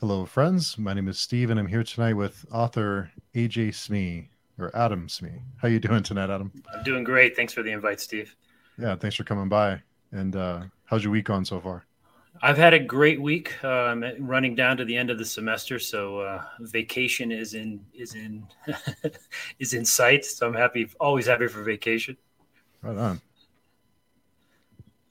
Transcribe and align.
Hello, 0.00 0.24
friends. 0.24 0.78
My 0.78 0.94
name 0.94 1.08
is 1.08 1.18
Steve, 1.18 1.50
and 1.50 1.60
I'm 1.60 1.66
here 1.66 1.84
tonight 1.84 2.14
with 2.14 2.46
author 2.50 3.10
AJ 3.34 3.74
Smee 3.74 4.30
or 4.58 4.74
Adam 4.74 5.10
Smee. 5.10 5.42
How 5.58 5.68
you 5.68 5.78
doing 5.78 6.02
tonight, 6.02 6.30
Adam? 6.30 6.50
I'm 6.72 6.82
doing 6.82 7.04
great. 7.04 7.36
Thanks 7.36 7.52
for 7.52 7.62
the 7.62 7.70
invite, 7.70 8.00
Steve. 8.00 8.34
Yeah, 8.78 8.96
thanks 8.96 9.14
for 9.14 9.24
coming 9.24 9.50
by. 9.50 9.82
And 10.12 10.36
uh, 10.36 10.62
how's 10.86 11.04
your 11.04 11.12
week 11.12 11.26
going 11.26 11.44
so 11.44 11.60
far? 11.60 11.84
I've 12.40 12.56
had 12.56 12.72
a 12.72 12.78
great 12.78 13.20
week. 13.20 13.62
Uh, 13.62 13.68
I'm 13.68 14.02
running 14.20 14.54
down 14.54 14.78
to 14.78 14.86
the 14.86 14.96
end 14.96 15.10
of 15.10 15.18
the 15.18 15.24
semester, 15.26 15.78
so 15.78 16.20
uh, 16.20 16.44
vacation 16.60 17.30
is 17.30 17.52
in 17.52 17.84
is 17.92 18.14
in 18.14 18.46
is 19.58 19.74
in 19.74 19.84
sight. 19.84 20.24
So 20.24 20.46
I'm 20.46 20.54
happy, 20.54 20.88
always 20.98 21.26
happy 21.26 21.46
for 21.46 21.62
vacation. 21.62 22.16
Right 22.80 22.96
on. 22.96 23.20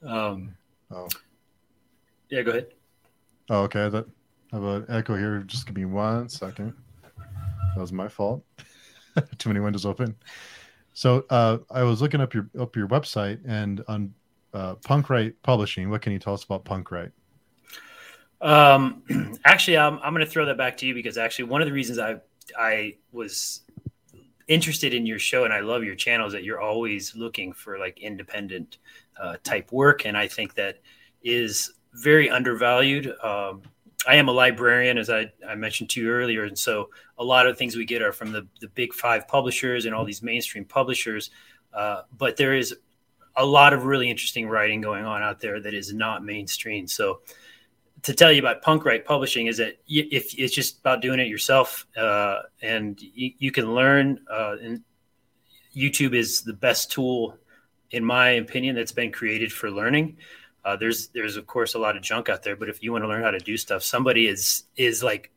Um, 0.02 0.56
oh, 0.90 1.06
yeah. 2.28 2.42
Go 2.42 2.50
ahead. 2.50 2.66
Oh, 3.50 3.62
okay. 3.62 3.88
That 3.88 4.06
Have 4.52 4.64
an 4.64 4.86
echo 4.88 5.16
here. 5.16 5.40
Just 5.46 5.66
give 5.66 5.76
me 5.76 5.84
one 5.84 6.28
second. 6.28 6.74
That 7.74 7.80
was 7.80 7.92
my 7.92 8.08
fault. 8.08 8.44
Too 9.38 9.48
many 9.48 9.60
windows 9.60 9.86
open. 9.86 10.16
So 10.92 11.24
uh, 11.30 11.58
I 11.70 11.84
was 11.84 12.02
looking 12.02 12.20
up 12.20 12.34
your 12.34 12.48
up 12.58 12.74
your 12.74 12.88
website 12.88 13.40
and 13.46 13.82
on 13.86 14.12
uh, 14.52 14.74
Punkwright 14.76 15.34
Publishing. 15.42 15.88
What 15.88 16.02
can 16.02 16.12
you 16.12 16.18
tell 16.18 16.34
us 16.34 16.42
about 16.42 16.64
Punkwright? 16.64 17.12
Um, 18.40 19.38
actually, 19.44 19.78
I'm 19.78 19.98
I'm 20.02 20.12
going 20.12 20.24
to 20.24 20.30
throw 20.30 20.46
that 20.46 20.58
back 20.58 20.76
to 20.78 20.86
you 20.86 20.94
because 20.94 21.16
actually 21.16 21.44
one 21.44 21.62
of 21.62 21.66
the 21.66 21.72
reasons 21.72 21.98
I 21.98 22.16
I 22.58 22.96
was 23.12 23.60
interested 24.48 24.92
in 24.92 25.06
your 25.06 25.20
show 25.20 25.44
and 25.44 25.54
I 25.54 25.60
love 25.60 25.84
your 25.84 25.94
channel 25.94 26.26
is 26.26 26.32
that 26.32 26.42
you're 26.42 26.60
always 26.60 27.14
looking 27.14 27.52
for 27.52 27.78
like 27.78 28.00
independent 28.00 28.78
uh, 29.20 29.36
type 29.44 29.70
work, 29.70 30.06
and 30.06 30.16
I 30.16 30.26
think 30.26 30.54
that 30.54 30.80
is 31.22 31.72
very 31.92 32.30
undervalued. 32.30 33.14
Um, 33.22 33.62
I 34.06 34.16
am 34.16 34.28
a 34.28 34.32
librarian, 34.32 34.96
as 34.96 35.10
I, 35.10 35.30
I, 35.46 35.54
mentioned 35.54 35.90
to 35.90 36.00
you 36.00 36.10
earlier, 36.10 36.44
and 36.44 36.58
so 36.58 36.88
a 37.18 37.24
lot 37.24 37.46
of 37.46 37.58
things 37.58 37.76
we 37.76 37.84
get 37.84 38.00
are 38.00 38.12
from 38.12 38.32
the 38.32 38.46
the 38.60 38.68
big 38.68 38.94
five 38.94 39.28
publishers 39.28 39.84
and 39.84 39.94
all 39.94 40.04
these 40.04 40.22
mainstream 40.22 40.64
publishers. 40.64 41.30
Uh, 41.74 42.02
but 42.16 42.36
there 42.36 42.54
is 42.54 42.74
a 43.36 43.44
lot 43.44 43.72
of 43.72 43.84
really 43.84 44.10
interesting 44.10 44.48
writing 44.48 44.80
going 44.80 45.04
on 45.04 45.22
out 45.22 45.40
there 45.40 45.60
that 45.60 45.74
is 45.74 45.92
not 45.92 46.24
mainstream. 46.24 46.86
So 46.86 47.20
to 48.02 48.14
tell 48.14 48.32
you 48.32 48.40
about 48.40 48.62
Punkwright 48.62 49.04
Publishing 49.04 49.46
is 49.46 49.58
that 49.58 49.78
if 49.86 50.34
it's 50.38 50.54
just 50.54 50.80
about 50.80 51.02
doing 51.02 51.20
it 51.20 51.28
yourself, 51.28 51.86
uh, 51.96 52.40
and 52.62 53.00
you, 53.00 53.32
you, 53.38 53.52
can 53.52 53.74
learn. 53.74 54.20
Uh, 54.30 54.56
and 54.62 54.82
YouTube 55.76 56.14
is 56.14 56.42
the 56.42 56.52
best 56.52 56.90
tool, 56.90 57.36
in 57.90 58.04
my 58.04 58.30
opinion, 58.30 58.74
that's 58.74 58.92
been 58.92 59.12
created 59.12 59.52
for 59.52 59.70
learning. 59.70 60.16
Uh, 60.64 60.76
there's 60.76 61.08
there's 61.08 61.36
of 61.36 61.46
course 61.46 61.74
a 61.74 61.78
lot 61.78 61.96
of 61.96 62.02
junk 62.02 62.28
out 62.28 62.42
there, 62.42 62.56
but 62.56 62.68
if 62.68 62.82
you 62.82 62.92
want 62.92 63.02
to 63.04 63.08
learn 63.08 63.22
how 63.22 63.30
to 63.30 63.38
do 63.38 63.56
stuff, 63.56 63.82
somebody 63.82 64.26
is 64.26 64.64
is 64.76 65.02
like 65.02 65.30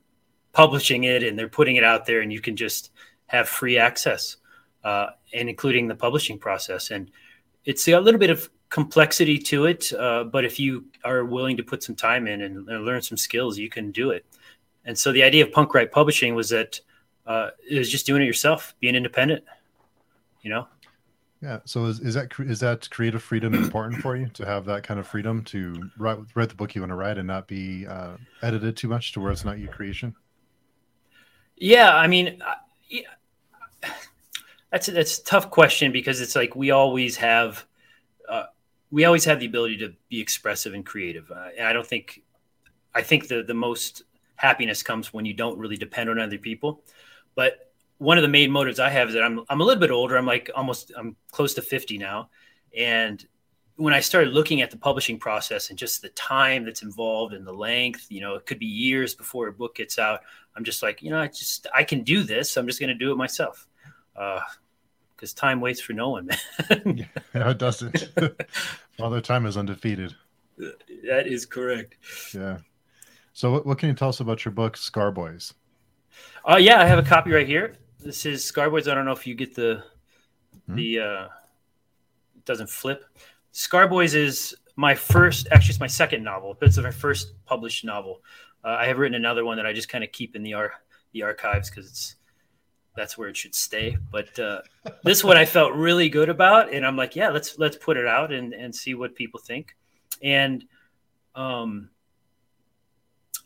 publishing 0.52 1.06
it 1.06 1.24
and 1.24 1.38
they're 1.38 1.48
putting 1.48 1.76
it 1.76 1.84
out 1.84 2.06
there, 2.06 2.22
and 2.22 2.32
you 2.32 2.42
can 2.42 2.56
just 2.56 2.92
have 3.28 3.48
free 3.48 3.78
access, 3.78 4.38
uh, 4.84 5.08
and 5.34 5.50
including 5.50 5.88
the 5.88 5.96
publishing 5.96 6.38
process. 6.38 6.92
And 6.92 7.10
it's 7.66 7.88
a 7.88 8.00
little 8.00 8.20
bit 8.20 8.30
of 8.30 8.50
complexity 8.70 9.38
to 9.38 9.66
it, 9.66 9.94
uh, 9.94 10.26
but 10.26 10.44
if 10.44 10.60
you 10.60 10.86
are 11.04 11.24
willing 11.24 11.58
to 11.58 11.64
put 11.64 11.84
some 11.84 11.96
time 11.96 12.28
in 12.28 12.42
and, 12.42 12.68
and, 12.68 12.86
learn 12.86 13.02
some 13.02 13.18
skills, 13.18 13.58
you 13.58 13.70
can 13.70 13.92
do 13.92 14.10
it. 14.10 14.26
And 14.84 14.98
so 14.98 15.12
the 15.12 15.24
idea 15.24 15.46
of 15.46 15.52
Punkwright 15.52 15.92
Publishing 15.92 16.36
was 16.36 16.50
that 16.50 16.80
uh, 17.26 17.52
it 17.70 17.78
was 17.78 17.90
just 17.90 18.06
doing 18.06 18.22
it 18.22 18.26
yourself, 18.26 18.76
being 18.80 18.96
independent. 18.96 19.44
You 20.42 20.50
know. 20.50 20.68
Yeah. 21.44 21.60
So 21.66 21.86
is, 21.88 22.00
is 22.00 22.14
that 22.14 22.32
is 22.40 22.62
that 22.62 22.90
creative 22.90 23.22
freedom 23.22 23.54
important 23.54 24.02
for 24.02 24.16
you 24.16 24.30
to 24.30 24.46
have 24.46 24.64
that 24.66 24.84
kind 24.84 24.98
of 24.98 25.06
freedom 25.06 25.44
to 25.46 25.90
write 25.98 26.18
write 26.36 26.48
the 26.48 26.56
book 26.56 26.74
you 26.74 26.80
want 26.80 26.92
to 26.92 26.96
write 26.96 27.18
and 27.18 27.28
not 27.28 27.50
be 27.50 27.86
uh, 27.86 28.14
edited 28.42 28.78
too 28.78 28.88
much 28.88 29.12
to 29.12 29.20
where 29.20 29.30
it's 29.30 29.44
not 29.44 29.60
your 29.60 29.70
creation? 29.70 30.16
Yeah, 31.58 31.94
I 31.94 32.08
mean, 32.08 32.42
yeah, 32.88 33.02
that's 34.72 34.88
a, 34.88 34.92
that's 34.92 35.20
a 35.20 35.24
tough 35.26 35.50
question 35.50 35.92
because 35.92 36.22
it's 36.22 36.34
like 36.34 36.56
we 36.56 36.72
always 36.72 37.18
have 37.18 37.66
uh, 38.30 38.46
we 38.90 39.03
always 39.03 39.26
have 39.26 39.42
the 39.42 39.46
ability 39.46 39.76
to 39.80 39.94
be 40.08 40.22
expressive 40.22 40.74
and 40.74 40.86
creative. 40.86 41.30
Uh, 41.30 41.50
and 41.58 41.68
I 41.68 41.74
don't 41.74 41.86
think, 41.86 42.22
I 42.96 43.02
think 43.02 43.28
the, 43.28 43.44
the 43.44 43.53
most 43.53 44.03
happiness 44.38 44.82
comes 44.82 45.12
when 45.12 45.26
you 45.26 45.34
don't 45.34 45.58
really 45.58 45.76
depend 45.76 46.09
on 46.09 46.20
other 46.20 46.38
people. 46.38 46.84
But 47.36 47.72
one 48.03 48.18
of 48.18 48.22
the 48.22 48.28
main 48.28 48.52
motives 48.52 48.80
I 48.80 48.90
have 48.90 49.08
is 49.08 49.14
that 49.14 49.24
I'm, 49.24 49.41
I'm 49.50 49.62
a 49.62 49.64
little 49.64 49.80
bit 49.80 49.90
older. 49.90 50.18
I'm 50.18 50.25
like 50.25 50.52
almost, 50.53 50.91
I'm 50.97 51.16
close 51.31 51.53
to 51.53 51.62
50 51.62 51.97
now. 51.97 52.30
And 52.78 53.25
when 53.78 53.94
I 53.94 54.02
started 54.02 54.34
looking 54.34 54.62
at 54.62 54.72
the 54.72 54.78
publishing 54.78 55.18
process 55.18 55.69
and 55.69 55.80
just 55.80 56.02
the 56.02 56.09
time 56.09 56.66
that's 56.66 56.84
involved 56.84 57.34
and 57.34 57.47
the 57.47 57.53
length, 57.53 58.08
you 58.09 58.19
know, 58.19 58.36
it 58.36 58.46
could 58.46 58.59
be 58.59 58.66
years 58.66 59.16
before 59.16 59.47
a 59.47 59.53
book 59.53 59.75
gets 59.75 59.97
out. 59.97 60.19
I'm 60.56 60.66
just 60.66 60.84
like, 60.84 61.02
you 61.02 61.12
know, 61.12 61.19
I 61.19 61.28
just, 61.28 61.66
I 61.74 61.86
can 61.86 62.03
do 62.03 62.24
this. 62.24 62.58
I'm 62.58 62.68
just 62.68 62.80
going 62.80 62.90
to 62.90 62.94
do 62.94 63.12
it 63.12 63.16
myself. 63.16 63.68
Uh, 64.16 64.41
because 65.16 65.34
time 65.34 65.62
waits 65.62 65.80
for 65.80 65.94
no 65.94 66.09
one, 66.09 66.25
man. 66.25 66.38
yeah, 67.34 67.50
it 67.52 67.58
doesn't. 67.58 68.09
Father 68.97 69.22
Time 69.22 69.46
is 69.46 69.56
undefeated. 69.56 70.14
That 70.58 71.28
is 71.28 71.46
correct. 71.46 71.96
Yeah. 72.34 72.58
So, 73.31 73.52
what, 73.52 73.66
what 73.66 73.78
can 73.78 73.88
you 73.88 73.96
tell 73.96 74.09
us 74.09 74.20
about 74.20 74.44
your 74.44 74.52
book, 74.52 74.75
Scarboys? 74.75 75.53
Uh, 76.44 76.58
yeah, 76.58 76.81
I 76.81 76.85
have 76.85 77.00
a 77.00 77.03
copy 77.03 77.31
right 77.31 77.47
here. 77.47 77.78
This 78.03 78.25
is 78.25 78.44
Scarboys. 78.44 78.91
I 78.91 78.96
don't 78.96 79.06
know 79.06 79.14
if 79.14 79.25
you 79.25 79.34
get 79.34 79.56
the 79.56 79.81
hmm? 80.68 80.75
the 80.75 81.00
uh, 81.00 81.24
it 82.36 82.46
doesn't 82.46 82.69
flip. 82.69 83.06
Scarboys 83.53 84.14
is 84.14 84.53
my 84.75 84.94
first, 84.94 85.47
actually, 85.52 85.72
it's 85.72 85.80
my 85.80 85.88
second 85.88 86.24
novel. 86.24 86.58
But 86.59 86.69
it's 86.69 86.78
my 86.78 86.91
first 86.91 87.34
published 87.46 87.86
novel. 87.86 88.22
Uh, 88.64 88.75
I 88.80 88.88
have 88.88 88.97
written 88.97 89.16
another 89.16 89.46
one 89.46 89.58
that 89.58 89.66
I 89.66 89.72
just 89.72 89.88
kind 89.88 90.03
of 90.03 90.12
keep 90.12 90.36
in 90.36 90.44
the 90.44 90.53
ar- 90.53 90.74
the 91.14 91.24
archives 91.24 91.69
because 91.69 91.90
it's 91.90 92.16
that's 92.96 93.18
where 93.18 93.30
it 93.30 93.38
should 93.38 93.56
stay. 93.56 93.97
But 94.12 94.38
uh, 94.38 94.62
this 95.03 95.24
one 95.24 95.38
I 95.38 95.46
felt 95.46 95.74
really 95.74 96.09
good 96.09 96.28
about, 96.28 96.74
and 96.74 96.85
I'm 96.85 96.97
like, 96.97 97.16
yeah, 97.16 97.30
let's 97.30 97.58
let's 97.58 97.78
put 97.78 97.96
it 97.96 98.06
out 98.06 98.34
and 98.34 98.53
and 98.53 98.75
see 98.75 98.96
what 98.96 99.16
people 99.16 99.40
think. 99.40 99.78
And 100.22 100.66
um, 101.35 101.90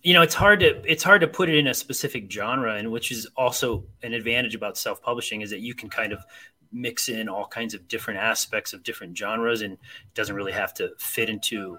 you 0.03 0.13
know, 0.13 0.21
it's 0.21 0.35
hard 0.35 0.59
to 0.61 0.81
it's 0.89 1.03
hard 1.03 1.21
to 1.21 1.27
put 1.27 1.49
it 1.49 1.57
in 1.57 1.67
a 1.67 1.73
specific 1.73 2.31
genre, 2.31 2.75
and 2.75 2.91
which 2.91 3.11
is 3.11 3.27
also 3.35 3.83
an 4.03 4.13
advantage 4.13 4.55
about 4.55 4.77
self 4.77 5.01
publishing 5.01 5.41
is 5.41 5.49
that 5.49 5.59
you 5.59 5.73
can 5.73 5.89
kind 5.89 6.13
of 6.13 6.23
mix 6.71 7.09
in 7.09 7.29
all 7.29 7.47
kinds 7.47 7.73
of 7.73 7.87
different 7.87 8.19
aspects 8.19 8.73
of 8.73 8.83
different 8.83 9.17
genres, 9.17 9.61
and 9.61 9.73
it 9.73 9.79
doesn't 10.13 10.35
really 10.35 10.51
have 10.51 10.73
to 10.75 10.91
fit 10.97 11.29
into 11.29 11.77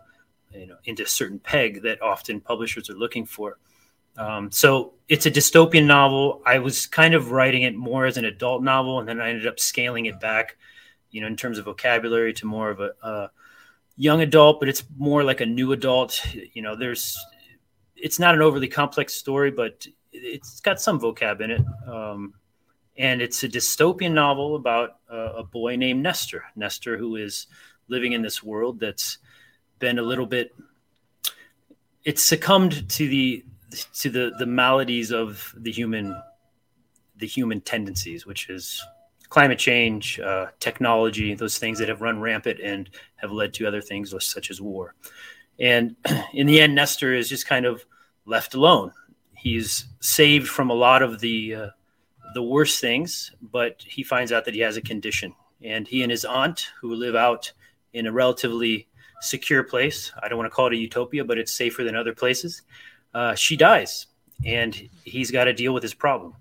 you 0.53 0.67
know 0.67 0.77
into 0.85 1.03
a 1.03 1.07
certain 1.07 1.39
peg 1.39 1.83
that 1.83 2.03
often 2.03 2.41
publishers 2.41 2.91
are 2.91 2.95
looking 2.95 3.25
for. 3.25 3.59
Um, 4.19 4.51
so 4.51 4.95
it's 5.09 5.27
a 5.27 5.31
dystopian 5.31 5.87
novel. 5.87 6.43
I 6.45 6.59
was 6.59 6.87
kind 6.87 7.15
of 7.15 7.31
writing 7.31 7.63
it 7.63 7.77
more 7.77 8.05
as 8.05 8.17
an 8.17 8.25
adult 8.25 8.63
novel, 8.63 8.99
and 8.99 9.09
then 9.09 9.21
I 9.21 9.31
ended 9.31 9.47
up 9.47 9.61
scaling 9.61 10.07
it 10.07 10.19
back, 10.19 10.57
you 11.11 11.21
know, 11.21 11.29
in 11.29 11.37
terms 11.37 11.57
of 11.57 11.67
vocabulary 11.67 12.33
to 12.35 12.47
more 12.47 12.69
of 12.71 12.81
a, 12.81 12.91
a 13.03 13.31
young 13.97 14.21
adult, 14.21 14.59
but 14.59 14.69
it's 14.69 14.83
more 14.97 15.23
like 15.23 15.41
a 15.41 15.47
new 15.47 15.71
adult. 15.71 16.21
You 16.53 16.63
know, 16.63 16.75
there's, 16.75 17.17
it's 18.01 18.19
not 18.19 18.35
an 18.35 18.43
overly 18.43 18.69
complex 18.69 19.15
story, 19.15 19.51
but 19.51 19.87
it's 20.13 20.61
got 20.61 20.81
some 20.81 21.01
vocab 21.01 21.41
in 21.41 21.51
it. 21.51 21.63
Um, 21.87 22.35
and 22.97 23.23
it's 23.23 23.45
a 23.45 23.49
dystopian 23.49 24.13
novel 24.13 24.57
about 24.57 24.97
a 25.09 25.45
boy 25.45 25.77
named 25.77 26.03
Nestor. 26.03 26.45
Nestor, 26.57 26.97
who 26.97 27.17
is 27.17 27.47
living 27.87 28.13
in 28.13 28.23
this 28.23 28.43
world 28.43 28.81
that's 28.81 29.19
been 29.79 29.99
a 29.99 30.03
little 30.03 30.27
bit, 30.27 30.55
it's 32.05 32.23
succumbed 32.23 32.89
to 32.91 33.09
the 33.09 33.45
to 33.95 34.11
the 34.11 34.33
the 34.39 34.47
maladies 34.47 35.13
of 35.13 35.55
the 35.57 35.71
human 35.71 36.21
the 37.17 37.27
human 37.27 37.61
tendencies, 37.61 38.27
which 38.27 38.49
is 38.51 38.83
climate 39.29 39.59
change, 39.59 40.19
uh, 40.21 40.47
technology, 40.59 41.35
those 41.35 41.59
things 41.59 41.79
that 41.79 41.89
have 41.89 42.01
run 42.01 42.21
rampant 42.21 42.59
and 42.61 42.91
have 43.17 43.31
led 43.31 43.53
to 43.55 43.67
other 43.67 43.83
things 43.83 44.15
such 44.25 44.51
as 44.51 44.61
war. 44.61 44.95
And 45.59 45.97
in 46.33 46.47
the 46.47 46.61
end, 46.61 46.75
Nestor 46.75 47.15
is 47.15 47.29
just 47.29 47.47
kind 47.47 47.67
of 47.67 47.85
left 48.25 48.55
alone. 48.55 48.93
He's 49.35 49.87
saved 50.01 50.49
from 50.49 50.71
a 50.71 50.75
lot 50.75 51.03
of 51.03 51.21
the 51.21 51.55
uh, 51.55 51.69
the 52.35 52.43
worst 52.43 52.81
things, 52.81 53.33
but 53.41 53.83
he 53.87 54.03
finds 54.03 54.33
out 54.33 54.45
that 54.45 54.55
he 54.55 54.61
has 54.61 54.77
a 54.77 54.83
condition. 54.83 55.35
And 55.63 55.89
he 55.89 56.03
and 56.03 56.11
his 56.11 56.25
aunt, 56.25 56.69
who 56.81 56.95
live 56.95 57.17
out 57.17 57.53
in 57.93 58.07
a 58.07 58.13
relatively 58.13 58.87
secure 59.21 59.65
place, 59.65 60.13
I 60.23 60.29
don't 60.29 60.39
want 60.39 60.51
to 60.51 60.55
call 60.55 60.67
it 60.67 60.75
a 60.75 60.77
utopia, 60.77 61.25
but 61.25 61.39
it's 61.39 61.53
safer 61.53 61.83
than 61.85 61.97
other 61.97 62.15
places 62.15 62.63
uh, 63.15 63.35
she 63.35 63.57
dies 63.57 64.07
and 64.45 64.89
he's 65.05 65.31
got 65.31 65.45
to 65.45 65.53
deal 65.53 65.75
with 65.75 65.83
his 65.83 65.95
problem. 65.95 66.35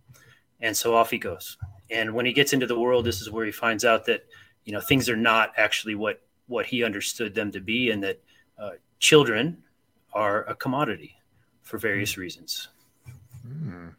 And 0.59 0.75
so 0.75 0.95
off 0.95 1.11
he 1.11 1.17
goes. 1.17 1.57
And 1.89 2.13
when 2.13 2.25
he 2.25 2.33
gets 2.33 2.53
into 2.53 2.67
the 2.67 2.79
world, 2.79 3.05
this 3.05 3.21
is 3.21 3.31
where 3.31 3.45
he 3.45 3.51
finds 3.51 3.85
out 3.85 4.05
that, 4.05 4.25
you 4.65 4.73
know, 4.73 4.81
things 4.81 5.09
are 5.09 5.15
not 5.15 5.53
actually 5.57 5.95
what, 5.95 6.21
what 6.47 6.65
he 6.65 6.83
understood 6.83 7.33
them 7.33 7.51
to 7.51 7.59
be 7.59 7.91
and 7.91 8.03
that 8.03 8.21
uh, 8.59 8.71
children 8.99 9.63
are 10.13 10.43
a 10.45 10.55
commodity 10.55 11.15
for 11.61 11.77
various 11.77 12.13
mm. 12.13 12.17
reasons. 12.17 12.69
Mm. 13.47 13.93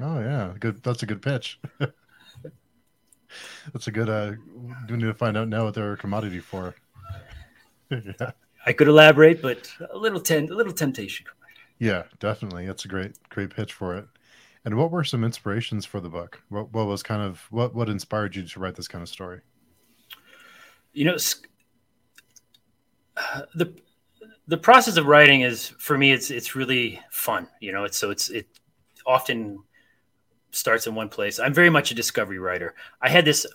Oh 0.00 0.20
yeah. 0.20 0.54
Good. 0.58 0.82
That's 0.82 1.02
a 1.02 1.06
good 1.06 1.22
pitch. 1.22 1.58
that's 3.72 3.86
a 3.86 3.90
good, 3.90 4.08
uh, 4.08 4.32
do 4.86 4.96
need 4.96 5.06
to 5.06 5.14
find 5.14 5.36
out 5.36 5.48
now 5.48 5.64
what 5.64 5.74
they're 5.74 5.92
a 5.92 5.96
commodity 5.96 6.40
for. 6.40 6.74
yeah. 7.90 8.32
I 8.66 8.72
could 8.72 8.88
elaborate, 8.88 9.40
but 9.40 9.70
a 9.92 9.96
little, 9.96 10.20
ten, 10.20 10.50
a 10.50 10.54
little 10.54 10.72
temptation. 10.72 11.26
Yeah, 11.78 12.04
definitely. 12.18 12.66
That's 12.66 12.84
a 12.84 12.88
great, 12.88 13.16
great 13.28 13.50
pitch 13.50 13.72
for 13.72 13.96
it. 13.96 14.06
And 14.64 14.76
what 14.76 14.90
were 14.90 15.04
some 15.04 15.22
inspirations 15.22 15.86
for 15.86 16.00
the 16.00 16.08
book? 16.08 16.42
What, 16.48 16.72
what 16.72 16.86
was 16.86 17.02
kind 17.02 17.22
of 17.22 17.46
what 17.50 17.74
what 17.74 17.88
inspired 17.88 18.34
you 18.34 18.42
to 18.42 18.60
write 18.60 18.74
this 18.74 18.88
kind 18.88 19.02
of 19.02 19.08
story? 19.08 19.40
You 20.92 21.04
know, 21.04 21.16
the 23.54 23.72
the 24.48 24.56
process 24.56 24.96
of 24.96 25.06
writing 25.06 25.40
is 25.40 25.68
for 25.78 25.98
me 25.98 26.12
it's 26.12 26.30
it's 26.30 26.54
really 26.54 27.00
fun. 27.10 27.48
You 27.60 27.72
know, 27.72 27.84
it's 27.84 27.98
so 27.98 28.10
it's 28.10 28.28
it 28.30 28.46
often 29.06 29.62
starts 30.50 30.86
in 30.86 30.94
one 30.94 31.08
place. 31.08 31.38
I'm 31.38 31.54
very 31.54 31.70
much 31.70 31.90
a 31.90 31.94
discovery 31.94 32.38
writer. 32.38 32.74
I 33.00 33.08
had 33.08 33.24
this 33.24 33.46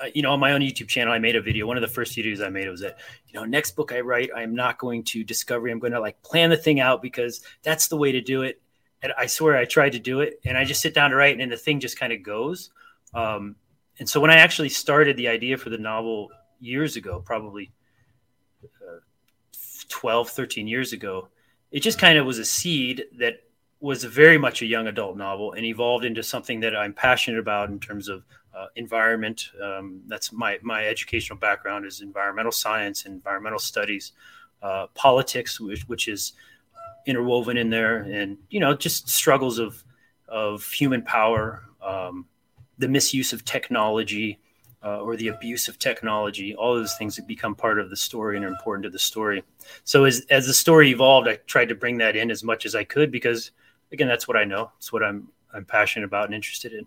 uh, 0.00 0.06
you 0.14 0.22
know, 0.22 0.32
on 0.32 0.40
my 0.40 0.52
own 0.52 0.60
YouTube 0.60 0.88
channel, 0.88 1.12
I 1.12 1.18
made 1.18 1.36
a 1.36 1.42
video. 1.42 1.66
One 1.66 1.76
of 1.76 1.82
the 1.82 1.88
first 1.88 2.16
videos 2.16 2.44
I 2.44 2.48
made 2.48 2.68
was 2.68 2.80
that, 2.80 2.98
you 3.28 3.38
know, 3.38 3.44
next 3.44 3.72
book 3.72 3.92
I 3.92 4.00
write, 4.00 4.30
I'm 4.34 4.54
not 4.54 4.78
going 4.78 5.04
to 5.04 5.22
discovery. 5.22 5.70
I'm 5.70 5.78
going 5.78 5.92
to 5.92 6.00
like 6.00 6.22
plan 6.22 6.48
the 6.48 6.56
thing 6.56 6.80
out 6.80 7.02
because 7.02 7.42
that's 7.62 7.88
the 7.88 7.96
way 7.96 8.12
to 8.12 8.20
do 8.20 8.42
it. 8.42 8.62
And 9.02 9.12
I 9.18 9.26
swear 9.26 9.56
I 9.56 9.64
tried 9.64 9.92
to 9.92 9.98
do 9.98 10.20
it 10.20 10.40
and 10.44 10.56
I 10.56 10.64
just 10.64 10.80
sit 10.80 10.94
down 10.94 11.10
to 11.10 11.16
write 11.16 11.32
and 11.32 11.40
then 11.40 11.50
the 11.50 11.56
thing 11.56 11.80
just 11.80 11.98
kind 11.98 12.12
of 12.12 12.22
goes. 12.22 12.70
Um, 13.12 13.56
and 13.98 14.08
so 14.08 14.20
when 14.20 14.30
I 14.30 14.36
actually 14.36 14.70
started 14.70 15.16
the 15.16 15.28
idea 15.28 15.58
for 15.58 15.68
the 15.68 15.78
novel 15.78 16.28
years 16.60 16.96
ago, 16.96 17.20
probably 17.24 17.70
12, 19.90 20.30
13 20.30 20.66
years 20.66 20.92
ago, 20.92 21.28
it 21.70 21.80
just 21.80 21.98
kind 21.98 22.18
of 22.18 22.26
was 22.26 22.38
a 22.38 22.44
seed 22.44 23.04
that 23.18 23.42
was 23.80 24.04
very 24.04 24.38
much 24.38 24.62
a 24.62 24.66
young 24.66 24.86
adult 24.86 25.16
novel 25.16 25.52
and 25.52 25.64
evolved 25.64 26.04
into 26.04 26.22
something 26.22 26.60
that 26.60 26.76
I'm 26.76 26.92
passionate 26.92 27.38
about 27.38 27.70
in 27.70 27.78
terms 27.78 28.08
of 28.08 28.24
uh, 28.54 28.66
environment. 28.76 29.50
Um, 29.62 30.02
that's 30.06 30.32
my 30.32 30.58
my 30.62 30.86
educational 30.86 31.38
background 31.38 31.86
is 31.86 32.00
environmental 32.00 32.52
science, 32.52 33.06
environmental 33.06 33.58
studies, 33.58 34.12
uh, 34.62 34.86
politics, 34.94 35.60
which, 35.60 35.82
which 35.88 36.08
is 36.08 36.32
interwoven 37.06 37.56
in 37.56 37.70
there, 37.70 37.98
and 37.98 38.38
you 38.50 38.60
know 38.60 38.74
just 38.74 39.08
struggles 39.08 39.58
of 39.58 39.82
of 40.28 40.64
human 40.70 41.02
power, 41.02 41.64
um, 41.82 42.26
the 42.78 42.88
misuse 42.88 43.32
of 43.32 43.44
technology. 43.44 44.38
Uh, 44.82 44.98
or 45.00 45.14
the 45.14 45.28
abuse 45.28 45.68
of 45.68 45.78
technology, 45.78 46.54
all 46.54 46.74
those 46.74 46.94
things 46.94 47.14
that 47.14 47.26
become 47.26 47.54
part 47.54 47.78
of 47.78 47.90
the 47.90 47.96
story 47.96 48.36
and 48.36 48.46
are 48.46 48.48
important 48.48 48.82
to 48.82 48.88
the 48.88 48.98
story. 48.98 49.44
So 49.84 50.04
as 50.04 50.24
as 50.30 50.46
the 50.46 50.54
story 50.54 50.88
evolved, 50.88 51.28
I 51.28 51.36
tried 51.46 51.68
to 51.68 51.74
bring 51.74 51.98
that 51.98 52.16
in 52.16 52.30
as 52.30 52.42
much 52.42 52.64
as 52.64 52.74
I 52.74 52.84
could 52.84 53.12
because, 53.12 53.50
again, 53.92 54.08
that's 54.08 54.26
what 54.26 54.38
I 54.38 54.44
know. 54.44 54.72
It's 54.78 54.90
what 54.90 55.02
I'm 55.02 55.28
I'm 55.52 55.66
passionate 55.66 56.06
about 56.06 56.26
and 56.26 56.34
interested 56.34 56.72
in. 56.72 56.86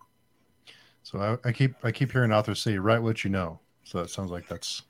So 1.04 1.20
I, 1.20 1.50
I, 1.50 1.52
keep 1.52 1.76
I 1.84 1.92
keep 1.92 2.12
hearing 2.12 2.32
authors 2.32 2.62
say, 2.62 2.78
"Write 2.78 3.04
what 3.04 3.24
you 3.24 3.30
know." 3.30 3.60
So 3.84 4.02
that 4.02 4.10
sounds 4.10 4.32
like 4.32 4.48
that's. 4.48 4.84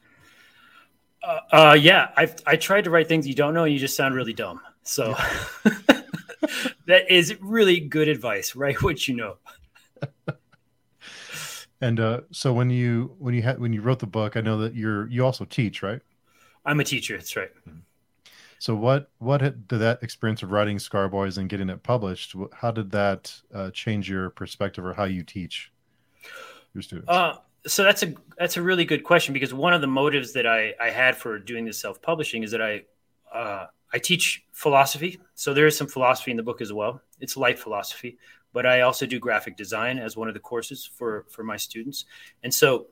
Uh, 1.23 1.39
uh, 1.51 1.77
yeah, 1.79 2.11
I've 2.15 2.35
I 2.45 2.55
tried 2.55 2.83
to 2.83 2.89
write 2.89 3.07
things 3.07 3.27
you 3.27 3.33
don't 3.33 3.53
know, 3.53 3.63
and 3.63 3.73
you 3.73 3.79
just 3.79 3.97
sound 3.97 4.15
really 4.15 4.33
dumb. 4.33 4.61
So 4.83 5.15
yeah. 5.65 5.73
that 6.85 7.09
is 7.09 7.35
really 7.41 7.79
good 7.79 8.07
advice. 8.07 8.55
Write 8.55 8.81
what 8.81 9.07
you 9.07 9.15
know. 9.15 9.38
and 11.83 12.00
uh, 12.00 12.21
so 12.31 12.53
when 12.53 12.69
you 12.69 13.15
when 13.19 13.33
you 13.33 13.41
had 13.41 13.59
when 13.59 13.74
you 13.74 13.81
wrote 13.81 14.00
the 14.00 14.07
book, 14.07 14.38
I 14.38 14.41
know 14.41 14.57
that 14.59 14.75
you're 14.75 15.07
you 15.07 15.25
also 15.25 15.45
teach, 15.45 15.83
right? 15.83 16.01
I'm 16.65 16.80
a 16.80 16.83
teacher. 16.83 17.18
That's 17.18 17.35
right. 17.35 17.51
Hmm. 17.65 17.80
So 18.59 18.75
what 18.75 19.09
what 19.19 19.39
did 19.39 19.80
that 19.80 20.01
experience 20.01 20.44
of 20.44 20.51
writing 20.51 20.77
Scarboys 20.77 21.38
and 21.38 21.50
getting 21.50 21.69
it 21.69 21.83
published? 21.83 22.35
How 22.53 22.71
did 22.71 22.91
that 22.91 23.33
uh, 23.53 23.71
change 23.71 24.09
your 24.09 24.30
perspective 24.30 24.85
or 24.85 24.94
how 24.94 25.03
you 25.03 25.24
teach? 25.24 25.71
your 26.74 26.81
students? 26.81 27.09
Uh, 27.09 27.35
so 27.65 27.83
that's 27.83 28.03
a 28.03 28.13
that's 28.38 28.57
a 28.57 28.62
really 28.62 28.86
good 28.86 29.03
question 29.03 29.33
because 29.33 29.53
one 29.53 29.74
of 29.74 29.81
the 29.81 29.88
motives 29.88 30.33
that 30.33 30.45
I, 30.45 30.74
I 30.81 30.89
had 30.89 31.15
for 31.15 31.39
doing 31.39 31.65
this 31.65 31.79
self 31.79 32.01
publishing 32.01 32.44
is 32.44 32.51
that 32.51 32.62
I 32.62 32.83
uh, 33.33 33.68
I 33.94 34.00
teach 34.00 34.44
philosophy, 34.51 35.19
so 35.36 35.53
there 35.53 35.68
is 35.68 35.77
some 35.77 35.88
philosophy 35.88 36.31
in 36.31 36.38
the 36.38 36.44
book 36.44 36.62
as 36.62 36.74
well. 36.74 37.01
It's 37.19 37.38
light 37.38 37.59
philosophy, 37.59 38.18
but 38.53 38.65
I 38.65 38.81
also 38.81 39.05
do 39.05 39.19
graphic 39.19 39.57
design 39.57 39.97
as 39.97 40.15
one 40.15 40.27
of 40.27 40.33
the 40.33 40.39
courses 40.39 40.85
for 40.85 41.25
for 41.29 41.44
my 41.44 41.57
students, 41.57 42.05
and 42.44 42.53
so 42.53 42.88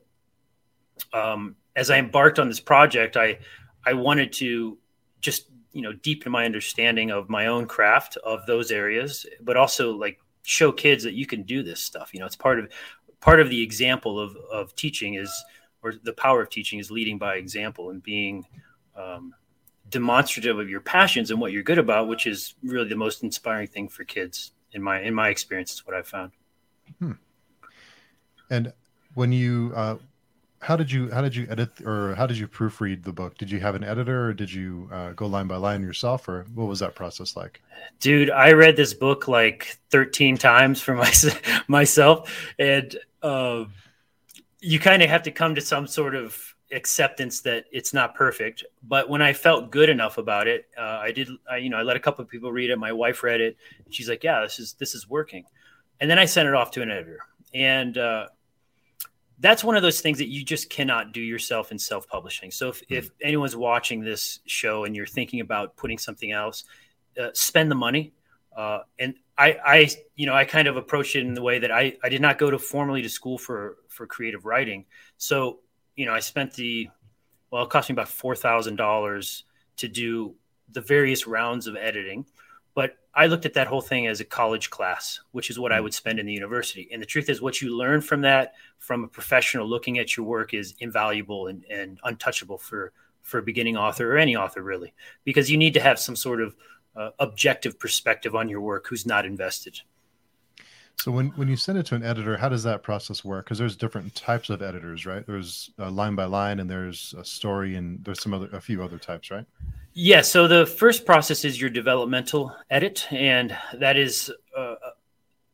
um, 1.12 1.56
as 1.76 1.90
I 1.90 1.98
embarked 1.98 2.38
on 2.38 2.48
this 2.48 2.60
project, 2.60 3.16
I 3.16 3.38
I 3.86 3.94
wanted 3.94 4.32
to 4.34 4.78
just 5.20 5.46
you 5.72 5.82
know 5.82 5.92
deepen 5.92 6.32
my 6.32 6.44
understanding 6.44 7.10
of 7.10 7.30
my 7.30 7.46
own 7.46 7.66
craft 7.66 8.16
of 8.18 8.44
those 8.46 8.70
areas, 8.70 9.24
but 9.40 9.56
also 9.56 9.92
like 9.92 10.18
show 10.42 10.72
kids 10.72 11.04
that 11.04 11.14
you 11.14 11.26
can 11.26 11.42
do 11.44 11.62
this 11.62 11.80
stuff. 11.80 12.10
You 12.12 12.20
know, 12.20 12.26
it's 12.26 12.36
part 12.36 12.58
of 12.58 12.70
part 13.20 13.40
of 13.40 13.48
the 13.48 13.62
example 13.62 14.18
of, 14.18 14.36
of 14.50 14.74
teaching 14.74 15.14
is, 15.14 15.32
or 15.82 15.94
the 16.02 16.12
power 16.12 16.42
of 16.42 16.50
teaching 16.50 16.80
is 16.80 16.90
leading 16.90 17.18
by 17.18 17.36
example 17.36 17.90
and 17.90 18.02
being 18.02 18.44
um, 18.96 19.32
demonstrative 19.88 20.58
of 20.58 20.68
your 20.68 20.80
passions 20.80 21.30
and 21.30 21.40
what 21.40 21.52
you're 21.52 21.62
good 21.62 21.78
about, 21.78 22.08
which 22.08 22.26
is 22.26 22.54
really 22.64 22.88
the 22.88 22.96
most 22.96 23.22
inspiring 23.22 23.68
thing 23.68 23.88
for 23.88 24.04
kids 24.04 24.52
in 24.72 24.82
my 24.82 25.00
in 25.00 25.14
my 25.14 25.28
experience. 25.28 25.72
Is 25.72 25.86
what 25.86 25.96
I've 25.96 26.06
found. 26.08 26.32
Hmm. 26.98 27.12
And 28.50 28.72
when 29.14 29.32
you, 29.32 29.72
uh, 29.74 29.96
how 30.60 30.76
did 30.76 30.92
you 30.92 31.10
how 31.10 31.22
did 31.22 31.34
you 31.34 31.46
edit 31.50 31.80
or 31.84 32.14
how 32.14 32.26
did 32.26 32.38
you 32.38 32.46
proofread 32.46 33.02
the 33.02 33.12
book? 33.12 33.36
Did 33.38 33.50
you 33.50 33.60
have 33.60 33.74
an 33.74 33.82
editor 33.82 34.28
or 34.28 34.32
did 34.32 34.52
you 34.52 34.88
uh, 34.92 35.12
go 35.12 35.26
line 35.26 35.46
by 35.46 35.56
line 35.56 35.82
yourself, 35.82 36.28
or 36.28 36.46
what 36.54 36.66
was 36.66 36.80
that 36.80 36.94
process 36.94 37.36
like? 37.36 37.60
Dude, 38.00 38.30
I 38.30 38.52
read 38.52 38.76
this 38.76 38.94
book 38.94 39.26
like 39.26 39.78
13 39.90 40.36
times 40.36 40.80
for 40.80 40.94
my, 40.96 41.12
myself, 41.66 42.32
and 42.58 42.94
uh, 43.22 43.64
you 44.60 44.78
kind 44.78 45.02
of 45.02 45.10
have 45.10 45.24
to 45.24 45.30
come 45.30 45.56
to 45.56 45.60
some 45.60 45.86
sort 45.86 46.14
of 46.14 46.51
acceptance 46.72 47.40
that 47.42 47.64
it's 47.70 47.92
not 47.92 48.14
perfect. 48.14 48.64
But 48.82 49.08
when 49.08 49.22
I 49.22 49.32
felt 49.32 49.70
good 49.70 49.88
enough 49.88 50.18
about 50.18 50.48
it, 50.48 50.66
uh, 50.78 51.00
I 51.02 51.12
did. 51.12 51.28
I, 51.50 51.58
you 51.58 51.70
know, 51.70 51.78
I 51.78 51.82
let 51.82 51.96
a 51.96 52.00
couple 52.00 52.22
of 52.22 52.28
people 52.28 52.52
read 52.52 52.70
it. 52.70 52.78
My 52.78 52.92
wife 52.92 53.22
read 53.22 53.40
it. 53.40 53.56
She's 53.90 54.08
like, 54.08 54.24
"Yeah, 54.24 54.42
this 54.42 54.58
is 54.58 54.74
this 54.74 54.94
is 54.94 55.08
working." 55.08 55.44
And 56.00 56.10
then 56.10 56.18
I 56.18 56.24
sent 56.24 56.48
it 56.48 56.54
off 56.54 56.70
to 56.72 56.82
an 56.82 56.90
editor, 56.90 57.20
and 57.54 57.96
uh, 57.96 58.26
that's 59.42 59.64
one 59.64 59.76
of 59.76 59.82
those 59.82 60.00
things 60.00 60.18
that 60.18 60.28
you 60.28 60.44
just 60.44 60.70
cannot 60.70 61.12
do 61.12 61.20
yourself 61.20 61.72
in 61.72 61.78
self-publishing. 61.78 62.52
So 62.52 62.68
if, 62.68 62.80
mm-hmm. 62.82 62.94
if 62.94 63.10
anyone's 63.20 63.56
watching 63.56 64.00
this 64.00 64.38
show 64.46 64.84
and 64.84 64.94
you're 64.94 65.04
thinking 65.04 65.40
about 65.40 65.76
putting 65.76 65.98
something 65.98 66.30
else, 66.30 66.64
uh, 67.20 67.30
spend 67.34 67.68
the 67.68 67.74
money. 67.74 68.12
Uh, 68.56 68.80
and 69.00 69.14
I, 69.36 69.56
I, 69.64 69.90
you 70.14 70.26
know, 70.26 70.34
I 70.34 70.44
kind 70.44 70.68
of 70.68 70.76
approached 70.76 71.16
it 71.16 71.26
in 71.26 71.34
the 71.34 71.42
way 71.42 71.58
that 71.58 71.72
I, 71.72 71.96
I 72.04 72.08
did 72.08 72.20
not 72.20 72.38
go 72.38 72.50
to 72.50 72.58
formally 72.58 73.02
to 73.02 73.08
school 73.08 73.36
for 73.36 73.78
for 73.88 74.06
creative 74.06 74.44
writing. 74.44 74.84
So, 75.16 75.60
you 75.96 76.06
know, 76.06 76.12
I 76.12 76.20
spent 76.20 76.54
the, 76.54 76.88
well, 77.50 77.64
it 77.64 77.70
cost 77.70 77.88
me 77.88 77.94
about 77.94 78.08
four 78.08 78.34
thousand 78.34 78.76
dollars 78.76 79.44
to 79.76 79.88
do 79.88 80.34
the 80.70 80.80
various 80.80 81.26
rounds 81.26 81.66
of 81.66 81.76
editing, 81.76 82.24
but 82.74 82.96
I 83.14 83.26
looked 83.26 83.44
at 83.44 83.54
that 83.54 83.66
whole 83.66 83.82
thing 83.82 84.06
as 84.06 84.20
a 84.20 84.24
college 84.24 84.70
class, 84.70 85.20
which 85.32 85.50
is 85.50 85.58
what 85.58 85.72
I 85.72 85.78
mm. 85.78 85.82
would 85.82 85.94
spend 85.94 86.18
in 86.18 86.24
the 86.24 86.32
university. 86.32 86.88
And 86.90 87.02
the 87.02 87.06
truth 87.06 87.28
is, 87.28 87.42
what 87.42 87.60
you 87.60 87.76
learn 87.76 88.00
from 88.00 88.22
that, 88.22 88.54
from 88.78 89.04
a 89.04 89.08
professional 89.08 89.68
looking 89.68 89.98
at 89.98 90.16
your 90.16 90.24
work, 90.24 90.54
is 90.54 90.74
invaluable 90.78 91.48
and, 91.48 91.64
and 91.70 92.00
untouchable 92.04 92.58
for 92.58 92.92
for 93.22 93.38
a 93.38 93.42
beginning 93.42 93.76
author 93.76 94.14
or 94.14 94.18
any 94.18 94.34
author 94.34 94.62
really, 94.62 94.92
because 95.24 95.50
you 95.50 95.56
need 95.56 95.74
to 95.74 95.80
have 95.80 95.98
some 95.98 96.16
sort 96.16 96.40
of 96.40 96.56
uh, 96.96 97.10
objective 97.18 97.78
perspective 97.78 98.34
on 98.34 98.48
your 98.48 98.60
work 98.60 98.86
who's 98.88 99.06
not 99.06 99.24
invested. 99.24 99.80
So 100.98 101.10
when, 101.10 101.28
when 101.30 101.48
you 101.48 101.56
send 101.56 101.78
it 101.78 101.86
to 101.86 101.96
an 101.96 102.04
editor, 102.04 102.36
how 102.36 102.48
does 102.48 102.62
that 102.62 102.82
process 102.82 103.24
work? 103.24 103.46
Because 103.46 103.58
there's 103.58 103.76
different 103.76 104.14
types 104.14 104.50
of 104.50 104.62
editors, 104.62 105.04
right? 105.04 105.26
There's 105.26 105.70
uh, 105.78 105.90
line 105.90 106.14
by 106.14 106.26
line, 106.26 106.60
and 106.60 106.70
there's 106.70 107.14
a 107.18 107.24
story, 107.24 107.74
and 107.74 108.04
there's 108.04 108.22
some 108.22 108.32
other 108.32 108.48
a 108.52 108.60
few 108.60 108.82
other 108.84 108.98
types, 108.98 109.30
right? 109.30 109.44
Yeah. 109.94 110.20
So 110.20 110.46
the 110.46 110.64
first 110.64 111.04
process 111.04 111.44
is 111.44 111.60
your 111.60 111.70
developmental 111.70 112.54
edit, 112.70 113.06
and 113.10 113.56
that 113.74 113.96
is, 113.96 114.30
uh, 114.56 114.76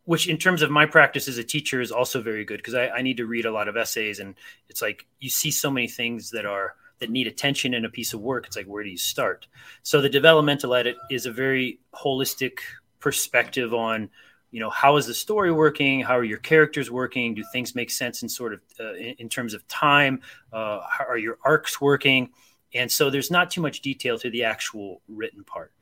which 0.05 0.29
in 0.29 0.37
terms 0.37 0.61
of 0.61 0.71
my 0.71 0.85
practice 0.85 1.29
as 1.29 1.39
a 1.39 1.45
teacher 1.45 1.81
is 1.81 1.91
also 1.91 2.21
very 2.21 2.45
good 2.45 2.59
because 2.59 2.75
I, 2.75 2.89
I 2.89 3.03
need 3.03 3.17
to 3.17 3.27
read 3.27 3.47
a 3.47 3.53
lot 3.53 3.69
of 3.69 3.77
essays, 3.77 4.19
and 4.19 4.35
it's 4.69 4.83
like 4.83 5.07
you 5.19 5.31
see 5.31 5.51
so 5.51 5.71
many 5.71 5.89
things 5.89 6.31
that 6.31 6.45
are 6.45 6.75
that 6.99 7.11
need 7.11 7.27
attention 7.27 7.75
in 7.75 7.85
a 7.85 7.91
piece 7.91 8.13
of 8.13 8.21
work, 8.21 8.47
it's 8.47 8.57
like 8.57 8.67
where 8.67 8.83
do 8.83 8.91
you 8.91 8.99
start? 8.99 9.47
So 9.83 10.01
the 10.01 10.09
developmental 10.09 10.75
edit 10.75 10.97
is 11.11 11.27
a 11.27 11.33
very 11.33 11.79
holistic 11.95 12.59
perspective 13.01 13.73
on 13.73 14.11
you 14.51 14.61
know 14.61 14.71
how 14.71 14.97
is 14.97 15.07
the 15.07 15.15
story 15.15 15.53
working? 15.53 16.01
How 16.01 16.17
are 16.17 16.25
your 16.25 16.39
characters 16.39 16.91
working? 16.91 17.35
Do 17.35 17.45
things 17.53 17.75
make 17.75 17.91
sense 17.91 18.23
in 18.23 18.29
sort 18.29 18.55
of 18.55 18.61
uh, 18.81 18.95
in, 18.95 19.15
in, 19.19 19.29
terms 19.29 19.55
of 19.55 19.67
time? 19.69 20.21
Uh, 20.53 20.81
how 20.89 21.05
are 21.07 21.19
your 21.19 21.39
arcs 21.45 21.81
working? 21.81 22.31
And 22.75 22.91
so 22.91 23.11
there's 23.11 23.31
not 23.31 23.51
too 23.51 23.61
much 23.61 23.81
detail 23.81 24.19
to 24.19 24.31
the 24.31 24.45
actual 24.45 25.03
written 25.09 25.45
part. 25.45 25.73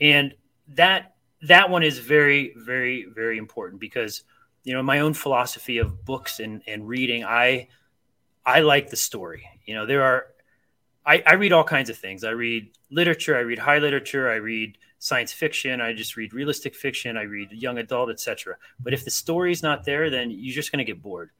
And 0.00 0.34
that 0.68 1.14
that 1.42 1.70
one 1.70 1.82
is 1.82 1.98
very 1.98 2.54
very 2.56 3.06
very 3.14 3.38
important 3.38 3.80
because 3.80 4.24
you 4.64 4.72
know 4.72 4.82
my 4.82 5.00
own 5.00 5.14
philosophy 5.14 5.78
of 5.78 6.04
books 6.04 6.40
and 6.40 6.62
and 6.66 6.88
reading 6.88 7.24
i 7.24 7.68
i 8.44 8.60
like 8.60 8.90
the 8.90 8.96
story. 8.96 9.48
You 9.64 9.74
know 9.74 9.86
there 9.86 10.02
are 10.02 10.26
I, 11.04 11.22
I 11.24 11.34
read 11.34 11.52
all 11.52 11.62
kinds 11.62 11.88
of 11.88 11.96
things. 11.96 12.24
I 12.24 12.30
read 12.30 12.70
literature, 12.90 13.36
I 13.36 13.40
read 13.40 13.60
high 13.60 13.78
literature, 13.78 14.28
I 14.28 14.36
read 14.36 14.76
science 14.98 15.32
fiction, 15.32 15.80
I 15.80 15.92
just 15.92 16.16
read 16.16 16.32
realistic 16.32 16.74
fiction, 16.74 17.16
I 17.16 17.22
read 17.22 17.52
young 17.52 17.78
adult, 17.78 18.10
etc. 18.10 18.56
But 18.80 18.92
if 18.92 19.04
the 19.04 19.10
story's 19.10 19.62
not 19.62 19.84
there, 19.84 20.10
then 20.10 20.30
you're 20.30 20.54
just 20.54 20.72
going 20.72 20.84
to 20.84 20.90
get 20.90 21.02
bored. 21.02 21.30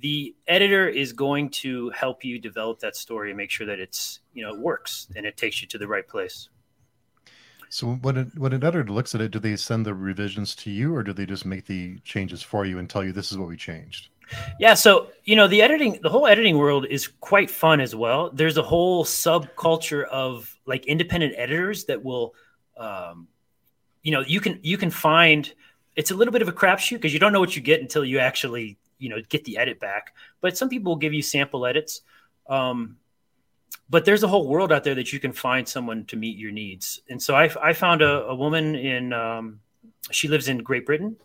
The 0.00 0.34
editor 0.46 0.88
is 0.88 1.12
going 1.12 1.50
to 1.50 1.90
help 1.90 2.24
you 2.24 2.38
develop 2.38 2.80
that 2.80 2.96
story 2.96 3.30
and 3.30 3.36
make 3.36 3.50
sure 3.50 3.66
that 3.66 3.80
it's 3.80 4.20
you 4.34 4.42
know 4.42 4.54
it 4.54 4.60
works 4.60 5.08
and 5.16 5.24
it 5.24 5.36
takes 5.36 5.62
you 5.62 5.68
to 5.68 5.78
the 5.78 5.88
right 5.88 6.06
place. 6.06 6.48
So 7.68 7.94
when 7.94 8.16
it, 8.16 8.38
when 8.38 8.52
an 8.52 8.62
editor 8.62 8.84
looks 8.90 9.14
at 9.14 9.20
it, 9.20 9.32
do 9.32 9.38
they 9.38 9.56
send 9.56 9.86
the 9.86 9.94
revisions 9.94 10.54
to 10.56 10.70
you, 10.70 10.94
or 10.94 11.02
do 11.02 11.12
they 11.12 11.26
just 11.26 11.44
make 11.44 11.66
the 11.66 11.98
changes 12.00 12.42
for 12.42 12.64
you 12.64 12.78
and 12.78 12.88
tell 12.88 13.04
you 13.04 13.12
this 13.12 13.32
is 13.32 13.38
what 13.38 13.48
we 13.48 13.56
changed? 13.56 14.08
Yeah, 14.58 14.74
so 14.74 15.08
you 15.24 15.36
know 15.36 15.46
the 15.46 15.62
editing, 15.62 16.00
the 16.02 16.08
whole 16.08 16.26
editing 16.26 16.58
world 16.58 16.86
is 16.86 17.08
quite 17.20 17.50
fun 17.50 17.80
as 17.80 17.94
well. 17.94 18.30
There's 18.30 18.56
a 18.56 18.62
whole 18.62 19.04
subculture 19.04 20.04
of 20.04 20.58
like 20.66 20.86
independent 20.86 21.34
editors 21.36 21.84
that 21.84 22.04
will, 22.04 22.34
um, 22.76 23.28
you 24.02 24.12
know, 24.12 24.20
you 24.20 24.40
can 24.40 24.60
you 24.62 24.78
can 24.78 24.90
find. 24.90 25.52
It's 25.96 26.10
a 26.10 26.14
little 26.14 26.32
bit 26.32 26.42
of 26.42 26.48
a 26.48 26.52
crapshoot 26.52 26.96
because 26.96 27.14
you 27.14 27.18
don't 27.18 27.32
know 27.32 27.40
what 27.40 27.56
you 27.56 27.62
get 27.62 27.80
until 27.80 28.04
you 28.04 28.18
actually 28.18 28.76
you 28.98 29.08
know 29.08 29.20
get 29.28 29.44
the 29.44 29.58
edit 29.58 29.80
back. 29.80 30.14
But 30.40 30.56
some 30.56 30.68
people 30.68 30.92
will 30.92 30.98
give 30.98 31.14
you 31.14 31.22
sample 31.22 31.66
edits. 31.66 32.02
Um, 32.48 32.98
but 33.88 34.04
there's 34.04 34.22
a 34.22 34.28
whole 34.28 34.48
world 34.48 34.72
out 34.72 34.84
there 34.84 34.94
that 34.96 35.12
you 35.12 35.20
can 35.20 35.32
find 35.32 35.68
someone 35.68 36.04
to 36.06 36.16
meet 36.16 36.36
your 36.36 36.50
needs. 36.50 37.00
And 37.08 37.22
so 37.22 37.34
I, 37.34 37.50
I 37.62 37.72
found 37.72 38.02
a, 38.02 38.24
a 38.26 38.34
woman 38.34 38.74
in, 38.74 39.12
um, 39.12 39.60
she 40.10 40.28
lives 40.28 40.48
in 40.48 40.58
Great 40.58 40.86
Britain, 40.86 41.16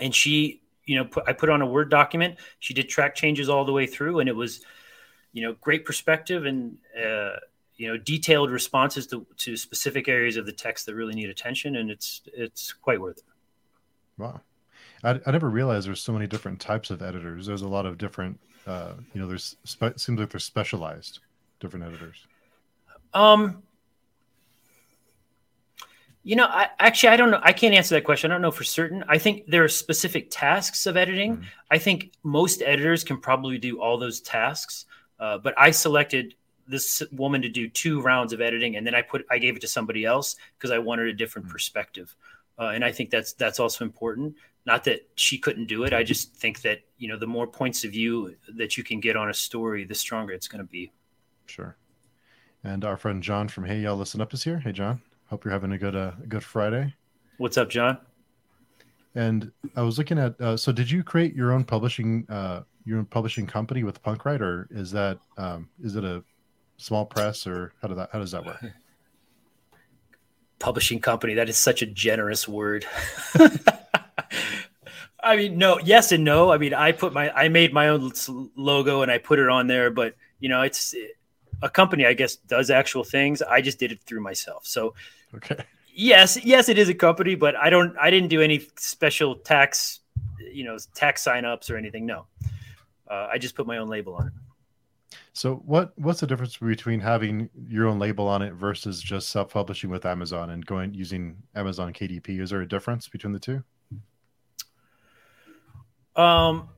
and 0.00 0.14
she, 0.14 0.62
you 0.84 0.96
know, 0.96 1.04
put, 1.04 1.24
I 1.26 1.32
put 1.32 1.48
on 1.48 1.60
a 1.60 1.66
Word 1.66 1.90
document. 1.90 2.36
She 2.60 2.74
did 2.74 2.88
track 2.88 3.14
changes 3.14 3.48
all 3.48 3.64
the 3.64 3.72
way 3.72 3.86
through, 3.86 4.20
and 4.20 4.28
it 4.28 4.36
was, 4.36 4.60
you 5.32 5.42
know, 5.42 5.54
great 5.60 5.84
perspective 5.84 6.46
and, 6.46 6.78
uh, 6.96 7.36
you 7.78 7.88
know, 7.88 7.96
detailed 7.96 8.50
responses 8.50 9.06
to, 9.06 9.26
to 9.38 9.56
specific 9.56 10.08
areas 10.08 10.36
of 10.36 10.44
the 10.44 10.52
text 10.52 10.84
that 10.86 10.94
really 10.94 11.14
need 11.14 11.30
attention, 11.30 11.76
and 11.76 11.90
it's 11.90 12.20
it's 12.26 12.72
quite 12.72 13.00
worth 13.00 13.18
it. 13.18 13.24
Wow, 14.18 14.40
I, 15.02 15.20
I 15.24 15.30
never 15.30 15.48
realized 15.48 15.86
there's 15.86 16.02
so 16.02 16.12
many 16.12 16.26
different 16.26 16.60
types 16.60 16.90
of 16.90 17.00
editors. 17.00 17.46
There's 17.46 17.62
a 17.62 17.68
lot 17.68 17.86
of 17.86 17.96
different, 17.96 18.38
uh, 18.66 18.94
you 19.14 19.20
know, 19.20 19.26
there's 19.26 19.56
spe- 19.64 19.96
seems 19.96 20.20
like 20.20 20.30
they're 20.30 20.40
specialized 20.40 21.20
different 21.60 21.86
editors? 21.86 22.26
Um, 23.14 23.62
you 26.22 26.36
know, 26.36 26.46
I 26.46 26.68
actually 26.78 27.10
I 27.10 27.16
don't 27.16 27.30
know. 27.30 27.40
I 27.42 27.52
can't 27.52 27.74
answer 27.74 27.94
that 27.94 28.04
question. 28.04 28.30
I 28.30 28.34
don't 28.34 28.42
know 28.42 28.50
for 28.50 28.64
certain. 28.64 29.04
I 29.08 29.18
think 29.18 29.46
there 29.46 29.64
are 29.64 29.68
specific 29.68 30.28
tasks 30.30 30.86
of 30.86 30.96
editing. 30.96 31.36
Mm-hmm. 31.36 31.44
I 31.70 31.78
think 31.78 32.12
most 32.22 32.62
editors 32.62 33.04
can 33.04 33.18
probably 33.18 33.58
do 33.58 33.80
all 33.80 33.98
those 33.98 34.20
tasks. 34.20 34.84
Uh, 35.18 35.38
but 35.38 35.54
I 35.56 35.70
selected 35.70 36.34
this 36.68 37.02
woman 37.10 37.42
to 37.42 37.48
do 37.48 37.68
two 37.68 38.00
rounds 38.00 38.32
of 38.32 38.40
editing, 38.40 38.76
and 38.76 38.86
then 38.86 38.94
I 38.94 39.02
put 39.02 39.24
I 39.30 39.38
gave 39.38 39.56
it 39.56 39.60
to 39.60 39.68
somebody 39.68 40.04
else 40.04 40.36
because 40.56 40.70
I 40.70 40.78
wanted 40.78 41.08
a 41.08 41.12
different 41.12 41.46
mm-hmm. 41.46 41.52
perspective. 41.52 42.14
Uh, 42.58 42.72
and 42.74 42.84
I 42.84 42.92
think 42.92 43.10
that's 43.10 43.32
that's 43.32 43.60
also 43.60 43.84
important. 43.84 44.34
Not 44.66 44.84
that 44.84 45.08
she 45.14 45.38
couldn't 45.38 45.66
do 45.66 45.84
it. 45.84 45.94
I 45.94 46.02
just 46.02 46.34
think 46.34 46.60
that 46.62 46.80
you 46.98 47.08
know 47.08 47.18
the 47.18 47.26
more 47.26 47.46
points 47.46 47.84
of 47.84 47.92
view 47.92 48.34
that 48.56 48.76
you 48.76 48.84
can 48.84 49.00
get 49.00 49.16
on 49.16 49.30
a 49.30 49.34
story, 49.34 49.84
the 49.84 49.94
stronger 49.94 50.32
it's 50.32 50.48
going 50.48 50.64
to 50.64 50.70
be. 50.70 50.92
Sure. 51.46 51.76
And 52.64 52.84
our 52.84 52.96
friend 52.96 53.22
John 53.22 53.48
from 53.48 53.64
Hey 53.64 53.80
Y'all 53.80 53.96
Listen 53.96 54.20
Up 54.20 54.34
is 54.34 54.44
here. 54.44 54.58
Hey 54.58 54.72
John, 54.72 55.00
hope 55.26 55.44
you're 55.44 55.52
having 55.52 55.72
a 55.72 55.78
good 55.78 55.96
uh, 55.96 56.12
good 56.28 56.44
Friday. 56.44 56.94
What's 57.38 57.56
up, 57.56 57.70
John? 57.70 57.98
And 59.14 59.50
I 59.74 59.82
was 59.82 59.96
looking 59.96 60.18
at. 60.18 60.38
Uh, 60.40 60.56
so, 60.56 60.72
did 60.72 60.90
you 60.90 61.02
create 61.02 61.34
your 61.34 61.52
own 61.52 61.64
publishing 61.64 62.26
uh, 62.28 62.62
your 62.84 62.98
own 62.98 63.06
publishing 63.06 63.46
company 63.46 63.84
with 63.84 64.02
Punkwright, 64.02 64.40
or 64.40 64.66
is 64.70 64.90
that 64.90 65.18
um, 65.36 65.68
is 65.82 65.94
it 65.94 66.04
a 66.04 66.24
small 66.78 67.04
press, 67.04 67.46
or 67.46 67.72
how 67.82 67.88
does 67.88 67.98
that 67.98 68.08
how 68.12 68.18
does 68.18 68.30
that 68.32 68.46
work? 68.46 68.64
Publishing 70.58 71.00
company. 71.00 71.34
That 71.34 71.48
is 71.48 71.58
such 71.58 71.82
a 71.82 71.86
generous 71.86 72.48
word. 72.48 72.86
I 75.20 75.36
mean, 75.36 75.58
no, 75.58 75.78
yes 75.80 76.10
and 76.10 76.24
no. 76.24 76.50
I 76.50 76.58
mean, 76.58 76.72
I 76.72 76.92
put 76.92 77.12
my 77.12 77.30
I 77.30 77.48
made 77.48 77.72
my 77.72 77.88
own 77.88 78.12
logo 78.56 79.02
and 79.02 79.10
I 79.10 79.18
put 79.18 79.38
it 79.38 79.48
on 79.48 79.66
there, 79.66 79.90
but 79.90 80.14
you 80.40 80.48
know, 80.48 80.62
it's 80.62 80.94
a 81.62 81.68
company, 81.68 82.06
I 82.06 82.14
guess, 82.14 82.36
does 82.36 82.70
actual 82.70 83.04
things. 83.04 83.42
I 83.42 83.60
just 83.60 83.78
did 83.78 83.92
it 83.92 84.00
through 84.02 84.20
myself. 84.20 84.66
So, 84.66 84.94
okay. 85.34 85.64
Yes, 85.92 86.38
yes, 86.44 86.68
it 86.68 86.78
is 86.78 86.88
a 86.88 86.94
company, 86.94 87.34
but 87.34 87.56
I 87.56 87.70
don't, 87.70 87.96
I 87.98 88.10
didn't 88.10 88.28
do 88.28 88.40
any 88.40 88.64
special 88.76 89.34
tax, 89.34 90.00
you 90.38 90.64
know, 90.64 90.78
tax 90.94 91.24
signups 91.24 91.70
or 91.70 91.76
anything. 91.76 92.06
No, 92.06 92.26
uh, 93.10 93.28
I 93.32 93.38
just 93.38 93.56
put 93.56 93.66
my 93.66 93.78
own 93.78 93.88
label 93.88 94.14
on 94.14 94.28
it. 94.28 94.32
So, 95.32 95.56
what 95.56 95.92
what's 95.98 96.20
the 96.20 96.26
difference 96.26 96.56
between 96.56 97.00
having 97.00 97.48
your 97.68 97.86
own 97.86 97.98
label 97.98 98.26
on 98.26 98.42
it 98.42 98.54
versus 98.54 99.00
just 99.00 99.28
self 99.28 99.52
publishing 99.52 99.90
with 99.90 100.04
Amazon 100.04 100.50
and 100.50 100.64
going 100.64 100.94
using 100.94 101.36
Amazon 101.54 101.92
KDP? 101.92 102.40
Is 102.40 102.50
there 102.50 102.60
a 102.60 102.68
difference 102.68 103.08
between 103.08 103.32
the 103.32 103.38
two? 103.38 103.62
Um, 106.16 106.68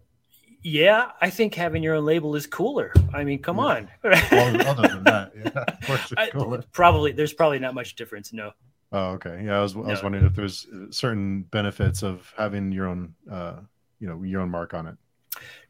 yeah, 0.62 1.12
I 1.20 1.30
think 1.30 1.54
having 1.54 1.82
your 1.82 1.94
own 1.94 2.04
label 2.04 2.34
is 2.36 2.46
cooler. 2.46 2.92
I 3.14 3.24
mean, 3.24 3.40
come 3.40 3.56
yeah. 3.56 3.62
on. 3.62 3.88
well, 4.04 4.68
other 4.68 4.88
than 4.88 5.04
that, 5.04 5.32
yeah, 5.34 5.64
of 5.66 5.86
course 5.86 6.12
it's 6.12 6.32
cooler. 6.32 6.58
I, 6.58 6.64
probably 6.72 7.12
there's 7.12 7.32
probably 7.32 7.58
not 7.58 7.74
much 7.74 7.96
difference. 7.96 8.32
No. 8.32 8.52
Oh, 8.92 9.10
okay. 9.12 9.42
Yeah, 9.44 9.58
I 9.58 9.62
was 9.62 9.74
I 9.76 9.80
was 9.80 10.02
wondering 10.02 10.26
if 10.26 10.34
there's 10.34 10.66
certain 10.90 11.42
benefits 11.42 12.02
of 12.02 12.32
having 12.36 12.72
your 12.72 12.88
own, 12.88 13.14
uh, 13.30 13.60
you 14.00 14.08
know, 14.08 14.22
your 14.22 14.42
own 14.42 14.50
mark 14.50 14.74
on 14.74 14.86
it. 14.88 14.96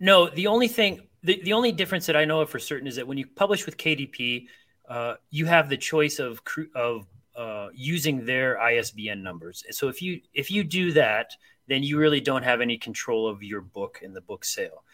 No, 0.01 0.29
the 0.29 0.47
only 0.47 0.69
thing, 0.69 1.03
the, 1.23 1.41
the 1.43 1.53
only 1.53 1.73
difference 1.73 2.07
that 2.07 2.17
I 2.17 2.25
know 2.25 2.41
of 2.41 2.51
for 2.51 2.59
certain 2.59 2.87
is 2.87 2.97
that 2.97 3.07
when 3.07 3.19
you 3.19 3.27
publish 3.27 3.67
with 3.67 3.77
KDP, 3.77 4.47
uh, 4.89 5.15
you 5.31 5.47
have 5.47 5.69
the 5.69 5.77
choice 5.77 6.19
of 6.19 6.41
of 6.75 7.07
uh, 7.37 7.69
using 7.73 8.25
their 8.25 8.61
ISBN 8.61 9.23
numbers. 9.23 9.65
So 9.71 9.89
if 9.89 10.03
you 10.03 10.21
if 10.35 10.51
you 10.51 10.65
do 10.65 10.93
that, 10.93 11.33
then 11.69 11.83
you 11.83 11.99
really 11.99 12.21
don't 12.21 12.43
have 12.43 12.61
any 12.61 12.77
control 12.77 13.29
of 13.29 13.43
your 13.43 13.61
book 13.61 14.01
and 14.03 14.15
the 14.15 14.21
book 14.21 14.45
sale. 14.45 14.85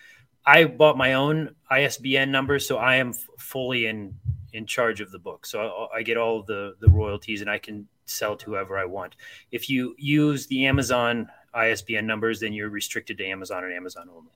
I 0.45 0.65
bought 0.65 0.97
my 0.97 1.15
own 1.15 1.57
ISBN 1.71 2.31
number, 2.31 2.59
so 2.59 2.77
I 2.77 2.97
am 2.97 3.09
f- 3.09 3.27
fully 3.39 3.87
in 3.87 4.15
in 4.53 4.67
charge 4.67 5.01
of 5.01 5.11
the 5.11 5.19
book. 5.19 5.45
So 5.45 5.89
I, 5.93 5.99
I, 5.99 6.03
get 6.03 6.17
all 6.17 6.43
the 6.43 6.77
the 6.81 6.89
royalties, 6.89 7.41
and 7.41 7.51
I 7.51 7.59
can 7.59 7.89
sell 8.05 8.37
to 8.37 8.47
whoever 8.47 8.79
I 8.79 8.85
want. 8.85 9.17
If 9.51 9.69
you 9.69 9.95
use 9.99 10.47
the 10.47 10.67
Amazon 10.67 11.29
ISBN 11.55 12.07
numbers, 12.07 12.41
then 12.41 12.53
you're 12.53 12.69
restricted 12.69 13.19
to 13.19 13.27
Amazon 13.27 13.65
and 13.65 13.73
Amazon 13.73 14.09
only. 14.15 14.33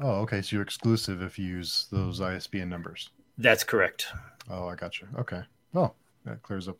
Oh, 0.00 0.20
okay. 0.22 0.42
So 0.42 0.56
you're 0.56 0.62
exclusive 0.62 1.22
if 1.22 1.38
you 1.38 1.46
use 1.46 1.86
those 1.90 2.20
ISBN 2.20 2.68
numbers. 2.68 3.10
That's 3.38 3.64
correct. 3.64 4.08
Oh, 4.50 4.68
I 4.68 4.74
got 4.74 5.00
you. 5.00 5.08
Okay. 5.18 5.42
Oh, 5.74 5.92
that 6.24 6.42
clears 6.42 6.68
up. 6.68 6.76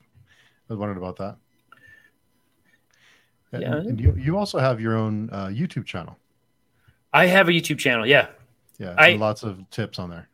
I 0.68 0.72
was 0.72 0.78
wondering 0.78 0.98
about 0.98 1.16
that. 1.16 1.36
Yeah. 3.60 3.76
And 3.76 4.00
you, 4.00 4.14
you 4.18 4.36
also 4.36 4.58
have 4.58 4.80
your 4.80 4.96
own 4.96 5.30
uh, 5.30 5.46
YouTube 5.46 5.84
channel. 5.84 6.16
I 7.12 7.26
have 7.26 7.48
a 7.48 7.52
YouTube 7.52 7.78
channel. 7.78 8.06
Yeah. 8.06 8.28
Yeah. 8.78 8.94
I, 8.98 9.12
lots 9.12 9.44
of 9.44 9.68
tips 9.70 9.98
on 9.98 10.10
there. 10.10 10.28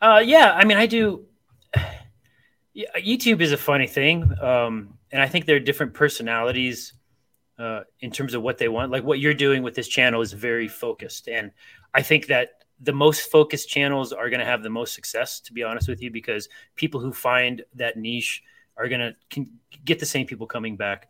Uh, 0.00 0.22
yeah. 0.22 0.52
I 0.52 0.64
mean, 0.64 0.78
I 0.78 0.86
do. 0.86 1.24
Yeah, 2.74 2.88
YouTube 2.96 3.42
is 3.42 3.52
a 3.52 3.58
funny 3.58 3.86
thing. 3.86 4.32
Um, 4.40 4.96
and 5.10 5.20
I 5.20 5.28
think 5.28 5.44
there 5.44 5.56
are 5.56 5.60
different 5.60 5.92
personalities 5.92 6.94
uh, 7.58 7.80
in 8.00 8.10
terms 8.10 8.32
of 8.32 8.42
what 8.42 8.56
they 8.56 8.68
want. 8.68 8.90
Like 8.90 9.04
what 9.04 9.18
you're 9.18 9.34
doing 9.34 9.62
with 9.62 9.74
this 9.74 9.88
channel 9.88 10.22
is 10.22 10.32
very 10.32 10.68
focused. 10.68 11.28
And 11.28 11.50
I 11.94 12.02
think 12.02 12.26
that 12.26 12.64
the 12.80 12.92
most 12.92 13.30
focused 13.30 13.68
channels 13.68 14.12
are 14.12 14.28
going 14.28 14.40
to 14.40 14.46
have 14.46 14.62
the 14.62 14.70
most 14.70 14.94
success, 14.94 15.40
to 15.40 15.52
be 15.52 15.62
honest 15.62 15.88
with 15.88 16.02
you, 16.02 16.10
because 16.10 16.48
people 16.74 17.00
who 17.00 17.12
find 17.12 17.62
that 17.74 17.96
niche 17.96 18.42
are 18.76 18.88
going 18.88 19.14
to 19.30 19.46
get 19.84 19.98
the 19.98 20.06
same 20.06 20.26
people 20.26 20.46
coming 20.46 20.76
back. 20.76 21.08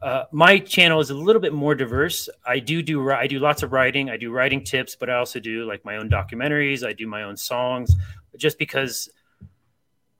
Uh, 0.00 0.24
my 0.32 0.58
channel 0.58 1.00
is 1.00 1.10
a 1.10 1.14
little 1.14 1.40
bit 1.40 1.52
more 1.52 1.74
diverse. 1.74 2.28
I 2.46 2.58
do 2.58 2.82
do 2.82 3.10
I 3.10 3.26
do 3.26 3.38
lots 3.38 3.62
of 3.62 3.72
writing. 3.72 4.10
I 4.10 4.16
do 4.16 4.32
writing 4.32 4.64
tips, 4.64 4.96
but 4.96 5.10
I 5.10 5.14
also 5.16 5.38
do 5.38 5.64
like 5.64 5.84
my 5.84 5.96
own 5.96 6.08
documentaries. 6.08 6.86
I 6.86 6.92
do 6.92 7.06
my 7.06 7.22
own 7.22 7.36
songs, 7.36 7.94
just 8.36 8.58
because. 8.58 9.10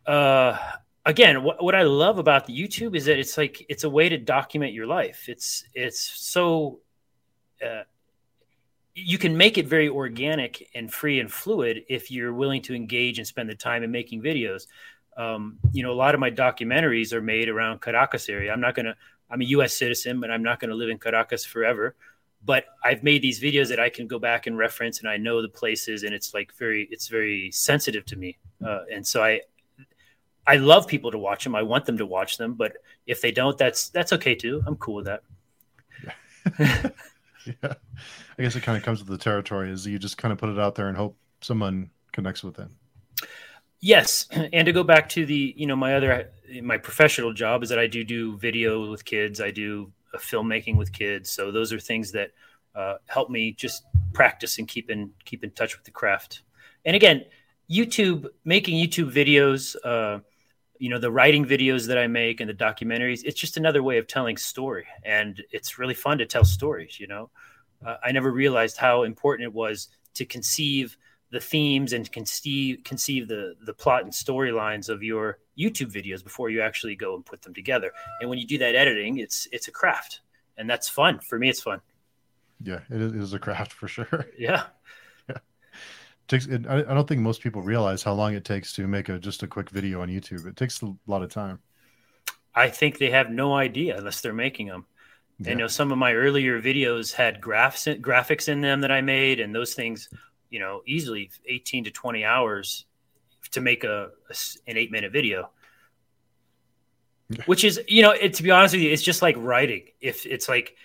Uh, 0.05 0.59
again, 1.07 1.45
what, 1.45 1.63
what 1.63 1.77
I 1.77 1.83
love 1.83 2.19
about 2.19 2.47
the 2.47 2.53
YouTube 2.53 2.97
is 2.97 3.05
that 3.05 3.19
it's 3.19 3.39
like 3.39 3.65
it's 3.69 3.85
a 3.85 3.91
way 3.91 4.09
to 4.09 4.19
document 4.19 4.73
your 4.73 4.87
life. 4.87 5.29
It's 5.29 5.65
it's 5.75 6.01
so. 6.01 6.81
Uh, 7.65 7.83
you 8.95 9.17
can 9.17 9.37
make 9.37 9.57
it 9.57 9.67
very 9.67 9.89
organic 9.89 10.69
and 10.75 10.93
free 10.93 11.21
and 11.21 11.33
fluid 11.33 11.85
if 11.89 12.11
you're 12.11 12.35
willing 12.35 12.61
to 12.63 12.75
engage 12.75 13.19
and 13.19 13.27
spend 13.27 13.49
the 13.49 13.55
time 13.55 13.83
in 13.83 13.91
making 13.91 14.23
videos 14.23 14.67
um, 15.17 15.59
you 15.73 15.83
know, 15.83 15.93
a 15.93 15.95
lot 15.95 16.15
of 16.15 16.21
my 16.21 16.31
documentaries 16.31 17.13
are 17.13 17.21
made 17.21 17.49
around 17.49 17.81
Caracas 17.81 18.29
area. 18.29 18.53
I'm 18.53 18.61
not 18.61 18.75
going 18.75 18.87
to, 18.87 18.97
I'm 19.31 19.41
a 19.41 19.45
U.S. 19.45 19.75
citizen, 19.75 20.21
but 20.21 20.31
I'm 20.31 20.43
not 20.43 20.61
going 20.61 20.71
to 20.71 20.75
live 20.75 20.89
in 20.89 20.99
Caracas 20.99 21.45
forever. 21.45 21.95
But 22.45 22.65
I've 22.83 23.05
made 23.05 23.23
these 23.23 23.41
videos 23.41 23.69
that 23.69 23.79
I 23.79 23.89
can 23.89 24.09
go 24.09 24.19
back 24.19 24.47
and 24.47 24.59
reference, 24.59 24.99
and 25.01 25.09
I 25.09 25.17
know 25.17 25.43
the 25.43 25.49
places, 25.49 26.03
and 26.03 26.13
it's 26.13 26.35
like 26.35 26.53
very, 26.55 26.89
it's 26.91 27.07
very 27.07 27.51
sensitive 27.53 28.05
to 28.07 28.17
me. 28.17 28.37
Uh, 28.65 28.81
and 28.93 29.07
so 29.07 29.23
I, 29.23 29.43
I 30.45 30.57
love 30.57 30.89
people 30.89 31.13
to 31.13 31.19
watch 31.19 31.45
them. 31.45 31.55
I 31.55 31.63
want 31.63 31.85
them 31.85 31.99
to 31.99 32.07
watch 32.07 32.39
them, 32.39 32.55
but 32.55 32.79
if 33.07 33.21
they 33.21 33.31
don't, 33.31 33.57
that's 33.57 33.91
that's 33.91 34.13
okay 34.15 34.35
too. 34.35 34.61
I'm 34.67 34.77
cool 34.77 34.97
with 34.97 35.07
that. 35.07 35.23
yeah, 37.63 37.75
I 38.39 38.43
guess 38.43 38.57
it 38.57 38.63
kind 38.63 38.77
of 38.79 38.85
comes 38.85 39.01
with 39.01 39.09
the 39.09 39.19
territory. 39.19 39.71
Is 39.71 39.87
you 39.87 39.99
just 39.99 40.19
kind 40.19 40.33
of 40.33 40.39
put 40.39 40.49
it 40.49 40.59
out 40.59 40.75
there 40.75 40.89
and 40.89 40.97
hope 40.97 41.17
someone 41.41 41.91
connects 42.13 42.43
with 42.43 42.59
it. 42.59 42.69
Yes, 43.81 44.29
and 44.31 44.67
to 44.67 44.73
go 44.73 44.85
back 44.85 45.09
to 45.11 45.27
the, 45.27 45.55
you 45.57 45.67
know, 45.67 45.77
my 45.77 45.95
other 45.95 46.31
my 46.63 46.79
professional 46.79 47.33
job 47.33 47.63
is 47.63 47.69
that 47.69 47.79
I 47.79 47.87
do 47.87 48.05
do 48.05 48.37
video 48.37 48.91
with 48.91 49.05
kids. 49.05 49.41
I 49.41 49.51
do 49.51 49.93
filmmaking 50.17 50.77
with 50.77 50.93
kids. 50.93 51.31
So 51.31 51.51
those 51.51 51.73
are 51.73 51.81
things 51.81 52.13
that 52.13 52.31
uh, 52.75 52.97
help 53.07 53.31
me 53.31 53.53
just 53.53 53.85
practice 54.13 54.59
and 54.59 54.69
keep 54.69 54.91
in 54.91 55.11
keep 55.25 55.45
in 55.45 55.51
touch 55.51 55.77
with 55.77 55.85
the 55.85 55.91
craft. 55.91 56.43
And 56.85 56.97
again, 56.97 57.25
YouTube 57.71 58.27
making 58.45 58.77
YouTube 58.77 59.13
videos, 59.13 59.77
uh, 59.85 60.21
you 60.83 60.89
know 60.89 60.99
the 60.99 61.13
writing 61.13 61.47
videos 61.47 61.87
that 61.87 61.97
I 61.97 62.09
make 62.09 62.41
and 62.41 62.51
the 62.51 62.55
documentaries. 62.55 63.23
It's 63.25 63.39
just 63.39 63.57
another 63.57 63.85
way 63.85 63.99
of 63.99 64.09
telling 64.09 64.37
story, 64.37 64.85
and 65.05 65.41
it's 65.53 65.79
really 65.79 65.95
fun 65.95 66.19
to 66.19 66.27
tell 66.27 66.45
stories. 66.45 66.99
You 66.99 67.07
know, 67.07 67.31
uh, 67.87 67.99
I 68.03 68.11
never 68.11 68.33
realized 68.33 68.79
how 68.79 69.05
important 69.05 69.45
it 69.47 69.55
was 69.55 69.91
to 70.15 70.25
conceive 70.25 70.97
the 71.31 71.39
themes 71.39 71.93
and 71.93 72.11
conceive 72.11 72.81
conceive 72.83 73.29
the 73.29 73.55
the 73.65 73.73
plot 73.73 74.03
and 74.03 74.13
storylines 74.13 74.89
of 74.89 75.05
your 75.05 75.39
YouTube 75.57 75.93
videos 75.93 76.25
before 76.25 76.51
you 76.51 76.61
actually 76.61 76.97
go 76.97 77.15
and 77.15 77.25
put 77.25 77.43
them 77.43 77.55
together. 77.55 77.93
And 78.21 78.29
when 78.29 78.41
you 78.41 78.47
do 78.49 78.59
that 78.59 78.75
editing, 78.75 79.19
it's 79.19 79.47
it's 79.53 79.69
a 79.69 79.73
craft, 79.73 80.23
and 80.57 80.69
that's 80.69 80.89
fun 80.89 81.21
for 81.21 81.39
me. 81.39 81.49
It's 81.49 81.63
fun. 81.63 81.81
Yeah, 82.61 82.81
it 82.91 83.01
is 83.01 83.35
a 83.35 83.39
craft 83.39 83.73
for 83.73 83.87
sure. 83.87 84.27
Yeah. 84.37 84.65
Takes. 86.29 86.47
It, 86.47 86.67
I 86.67 86.83
don't 86.83 87.07
think 87.07 87.21
most 87.21 87.43
people 87.43 87.63
realize 87.63 88.03
how 88.03 88.15
long 88.15 88.35
it 88.35 88.45
takes 88.45 88.73
to 88.75 88.87
make 88.87 89.09
a 89.09 89.19
just 89.19 89.43
a 89.43 89.47
quick 89.47 89.71
video 89.71 90.03
on 90.03 90.09
YouTube. 90.09 90.47
It 90.47 90.57
takes 90.57 90.83
a 90.83 90.95
lot 91.07 91.23
of 91.23 91.31
time. 91.31 91.59
I 92.55 92.69
think 92.69 92.99
they 92.99 93.11
have 93.11 93.31
no 93.31 93.55
idea 93.55 93.97
unless 93.97 94.21
they're 94.21 94.33
making 94.33 94.67
them. 94.67 94.87
Yeah. 95.39 95.53
I 95.53 95.55
know 95.55 95.67
some 95.67 95.91
of 95.91 95.99
my 95.99 96.13
earlier 96.13 96.61
videos 96.61 97.13
had 97.13 97.41
graphs 97.41 97.87
graphics 97.87 98.49
in 98.49 98.61
them 98.61 98.81
that 98.83 98.93
I 98.93 99.01
made, 99.01 99.41
and 99.41 99.55
those 99.55 99.75
things 99.75 100.09
you 100.53 100.61
know, 100.61 100.83
easily 100.87 101.31
18 101.47 101.85
to 101.85 101.91
20 101.91 102.25
hours 102.25 102.85
to 103.51 103.61
make 103.61 103.83
a, 103.83 104.11
a 104.31 104.35
an 104.69 104.77
eight 104.77 104.93
minute 104.93 105.11
video. 105.11 105.51
Which 107.47 107.65
is, 107.65 107.81
you 107.89 108.03
know, 108.03 108.11
it, 108.11 108.35
to 108.35 108.43
be 108.43 108.51
honest 108.51 108.75
with 108.75 108.83
you, 108.83 108.91
it's 108.91 109.03
just 109.03 109.23
like 109.23 109.35
writing. 109.39 109.85
If 110.03 110.27
it's 110.27 110.51
like 110.51 110.77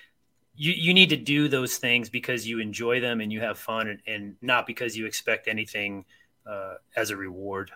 you, 0.57 0.73
you 0.73 0.93
need 0.93 1.09
to 1.09 1.17
do 1.17 1.47
those 1.47 1.77
things 1.77 2.09
because 2.09 2.47
you 2.47 2.59
enjoy 2.59 2.99
them 2.99 3.21
and 3.21 3.31
you 3.31 3.39
have 3.41 3.59
fun 3.59 3.87
and, 3.87 3.99
and 4.07 4.35
not 4.41 4.65
because 4.65 4.97
you 4.97 5.05
expect 5.05 5.47
anything 5.47 6.03
uh, 6.45 6.75
as 6.95 7.11
a 7.11 7.15
reward. 7.15 7.71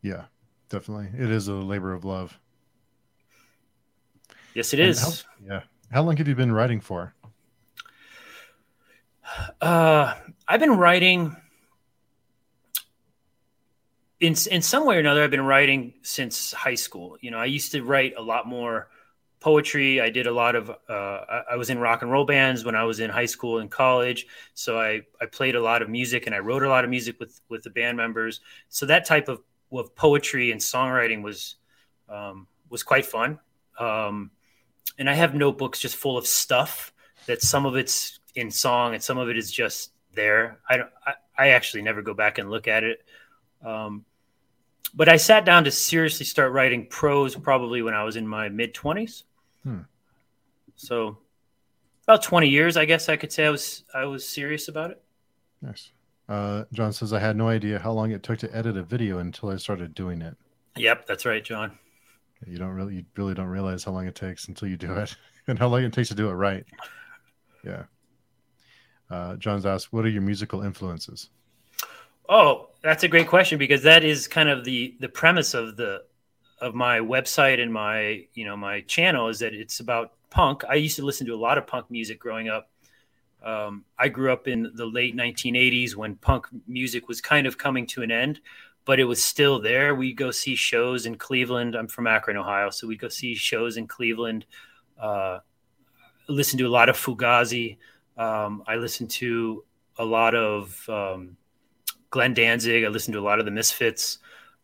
Yeah, 0.00 0.24
definitely. 0.70 1.08
It 1.16 1.30
is 1.30 1.48
a 1.48 1.54
labor 1.54 1.92
of 1.92 2.04
love. 2.04 2.38
Yes, 4.54 4.72
it 4.72 4.80
and 4.80 4.88
is. 4.90 5.22
How, 5.22 5.46
yeah. 5.46 5.60
How 5.90 6.02
long 6.02 6.16
have 6.16 6.26
you 6.26 6.34
been 6.34 6.52
writing 6.52 6.80
for? 6.80 7.14
Uh, 9.60 10.14
I've 10.48 10.60
been 10.60 10.76
writing 10.76 11.36
in 14.20 14.34
in 14.50 14.62
some 14.62 14.86
way 14.86 14.96
or 14.96 15.00
another. 15.00 15.22
I've 15.22 15.30
been 15.30 15.44
writing 15.44 15.94
since 16.02 16.52
high 16.52 16.74
school. 16.74 17.16
You 17.20 17.30
know, 17.30 17.38
I 17.38 17.44
used 17.44 17.72
to 17.72 17.82
write 17.82 18.14
a 18.16 18.22
lot 18.22 18.46
more 18.46 18.88
poetry. 19.42 20.00
I 20.00 20.10
did 20.10 20.26
a 20.26 20.32
lot 20.32 20.54
of. 20.54 20.70
Uh, 20.70 21.42
I 21.50 21.56
was 21.56 21.68
in 21.68 21.78
rock 21.78 22.02
and 22.02 22.10
roll 22.10 22.24
bands 22.24 22.64
when 22.64 22.76
I 22.76 22.84
was 22.84 23.00
in 23.00 23.10
high 23.10 23.26
school 23.26 23.58
and 23.58 23.70
college. 23.70 24.26
So 24.54 24.78
I 24.78 25.02
I 25.20 25.26
played 25.26 25.56
a 25.56 25.60
lot 25.60 25.82
of 25.82 25.88
music 25.88 26.26
and 26.26 26.34
I 26.34 26.38
wrote 26.38 26.62
a 26.62 26.68
lot 26.68 26.84
of 26.84 26.90
music 26.90 27.18
with 27.20 27.40
with 27.48 27.62
the 27.62 27.70
band 27.70 27.96
members. 27.96 28.40
So 28.68 28.86
that 28.86 29.04
type 29.04 29.28
of 29.28 29.42
of 29.72 29.94
poetry 29.96 30.52
and 30.52 30.60
songwriting 30.60 31.22
was 31.22 31.56
um, 32.08 32.46
was 32.70 32.82
quite 32.82 33.04
fun. 33.04 33.38
Um, 33.78 34.30
and 34.98 35.10
I 35.10 35.14
have 35.14 35.34
notebooks 35.34 35.80
just 35.80 35.96
full 35.96 36.16
of 36.16 36.26
stuff 36.26 36.92
that 37.26 37.42
some 37.42 37.66
of 37.66 37.76
it's 37.76 38.20
in 38.34 38.50
song 38.50 38.94
and 38.94 39.02
some 39.02 39.18
of 39.18 39.28
it 39.28 39.36
is 39.36 39.50
just 39.50 39.92
there. 40.14 40.58
I 40.68 40.76
don't. 40.76 40.90
I, 41.06 41.14
I 41.36 41.48
actually 41.48 41.82
never 41.82 42.02
go 42.02 42.14
back 42.14 42.38
and 42.38 42.50
look 42.50 42.68
at 42.68 42.84
it. 42.84 43.04
Um, 43.64 44.04
but 44.94 45.08
I 45.08 45.16
sat 45.16 45.44
down 45.44 45.64
to 45.64 45.70
seriously 45.70 46.26
start 46.26 46.52
writing 46.52 46.86
prose 46.86 47.34
probably 47.34 47.82
when 47.82 47.94
I 47.94 48.04
was 48.04 48.16
in 48.16 48.26
my 48.26 48.48
mid 48.48 48.74
twenties. 48.74 49.24
Hmm. 49.64 49.80
So 50.76 51.18
about 52.04 52.22
twenty 52.22 52.48
years, 52.48 52.76
I 52.76 52.84
guess 52.84 53.08
I 53.08 53.16
could 53.16 53.32
say 53.32 53.46
I 53.46 53.50
was 53.50 53.84
I 53.94 54.04
was 54.04 54.28
serious 54.28 54.68
about 54.68 54.90
it. 54.90 55.02
Nice. 55.60 55.92
Uh, 56.28 56.64
John 56.72 56.92
says 56.92 57.12
I 57.12 57.18
had 57.18 57.36
no 57.36 57.48
idea 57.48 57.78
how 57.78 57.92
long 57.92 58.10
it 58.10 58.22
took 58.22 58.38
to 58.40 58.56
edit 58.56 58.76
a 58.76 58.82
video 58.82 59.18
until 59.18 59.50
I 59.50 59.56
started 59.56 59.94
doing 59.94 60.22
it. 60.22 60.36
Yep, 60.76 61.06
that's 61.06 61.26
right, 61.26 61.44
John. 61.44 61.78
You 62.46 62.58
don't 62.58 62.70
really, 62.70 62.96
you 62.96 63.04
really 63.16 63.34
don't 63.34 63.48
realize 63.48 63.84
how 63.84 63.92
long 63.92 64.06
it 64.06 64.14
takes 64.14 64.48
until 64.48 64.68
you 64.68 64.76
do 64.76 64.92
it, 64.94 65.14
and 65.46 65.58
how 65.58 65.68
long 65.68 65.84
it 65.84 65.92
takes 65.92 66.08
to 66.08 66.14
do 66.14 66.28
it 66.28 66.34
right. 66.34 66.64
Yeah. 67.64 67.84
Uh, 69.10 69.36
John's 69.36 69.66
asked, 69.66 69.92
"What 69.92 70.04
are 70.04 70.08
your 70.08 70.22
musical 70.22 70.62
influences?" 70.62 71.28
Oh, 72.28 72.70
that's 72.82 73.04
a 73.04 73.08
great 73.08 73.28
question 73.28 73.58
because 73.58 73.82
that 73.82 74.02
is 74.04 74.26
kind 74.26 74.48
of 74.48 74.64
the 74.64 74.96
the 75.00 75.08
premise 75.08 75.54
of 75.54 75.76
the 75.76 76.04
of 76.62 76.74
my 76.76 77.00
website 77.00 77.60
and 77.60 77.72
my 77.72 78.24
you 78.34 78.46
know 78.46 78.56
my 78.56 78.80
channel 78.82 79.28
is 79.28 79.40
that 79.40 79.52
it's 79.52 79.80
about 79.80 80.12
punk. 80.30 80.62
I 80.66 80.74
used 80.74 80.96
to 80.96 81.04
listen 81.04 81.26
to 81.26 81.34
a 81.34 81.36
lot 81.36 81.58
of 81.58 81.66
punk 81.66 81.90
music 81.90 82.18
growing 82.18 82.48
up. 82.48 82.70
Um, 83.44 83.84
I 83.98 84.08
grew 84.08 84.32
up 84.32 84.46
in 84.46 84.70
the 84.74 84.86
late 84.86 85.16
1980s 85.16 85.96
when 85.96 86.14
punk 86.14 86.46
music 86.68 87.08
was 87.08 87.20
kind 87.20 87.46
of 87.46 87.58
coming 87.58 87.86
to 87.88 88.02
an 88.02 88.12
end, 88.12 88.40
but 88.84 89.00
it 89.00 89.04
was 89.04 89.22
still 89.22 89.60
there. 89.60 89.96
We'd 89.96 90.16
go 90.16 90.30
see 90.30 90.54
shows 90.54 91.04
in 91.04 91.16
Cleveland. 91.16 91.74
I'm 91.74 91.88
from 91.88 92.06
Akron, 92.06 92.36
Ohio, 92.36 92.70
so 92.70 92.86
we'd 92.86 93.00
go 93.00 93.08
see 93.08 93.34
shows 93.34 93.76
in 93.76 93.88
Cleveland. 93.88 94.46
Uh, 94.98 95.40
listen 96.28 96.56
to 96.58 96.68
a 96.68 96.70
lot 96.70 96.88
of 96.88 96.96
Fugazi. 96.96 97.78
Um, 98.16 98.62
I 98.68 98.76
listened 98.76 99.10
to 99.10 99.64
a 99.98 100.04
lot 100.04 100.36
of 100.36 100.88
um, 100.88 101.36
Glenn 102.10 102.34
Danzig. 102.34 102.84
I 102.84 102.88
listened 102.88 103.14
to 103.14 103.20
a 103.20 103.28
lot 103.28 103.40
of 103.40 103.44
the 103.44 103.50
Misfits. 103.50 104.18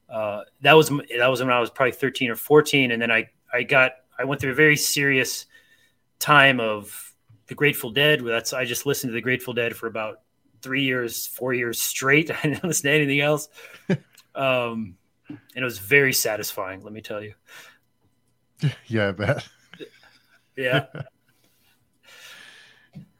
Uh, 0.08 0.42
that 0.62 0.72
was 0.72 0.88
that 0.88 1.28
was 1.28 1.40
when 1.40 1.50
I 1.50 1.60
was 1.60 1.70
probably 1.70 1.92
13 1.92 2.30
or 2.30 2.36
14, 2.36 2.92
and 2.92 3.00
then 3.00 3.10
I 3.10 3.28
I 3.52 3.62
got 3.62 3.92
I 4.18 4.24
went 4.24 4.40
through 4.40 4.52
a 4.52 4.54
very 4.56 4.76
serious 4.76 5.46
time 6.18 6.60
of 6.60 7.14
the 7.46 7.54
Grateful 7.54 7.90
Dead. 7.90 8.24
That's 8.24 8.52
I 8.52 8.64
just 8.64 8.86
listened 8.86 9.10
to 9.10 9.14
the 9.14 9.20
Grateful 9.20 9.54
Dead 9.54 9.76
for 9.76 9.86
about 9.86 10.20
three 10.62 10.82
years, 10.82 11.26
four 11.26 11.52
years 11.52 11.80
straight. 11.80 12.30
I 12.44 12.48
didn't 12.48 12.64
listen 12.64 12.90
to 12.90 12.96
anything 12.96 13.20
else, 13.20 13.48
um, 14.34 14.96
and 15.28 15.38
it 15.56 15.64
was 15.64 15.78
very 15.78 16.12
satisfying. 16.12 16.82
Let 16.82 16.92
me 16.92 17.00
tell 17.00 17.22
you. 17.22 17.34
Yeah, 18.86 19.10
I 19.10 19.12
bet. 19.12 19.48
yeah. 20.56 20.86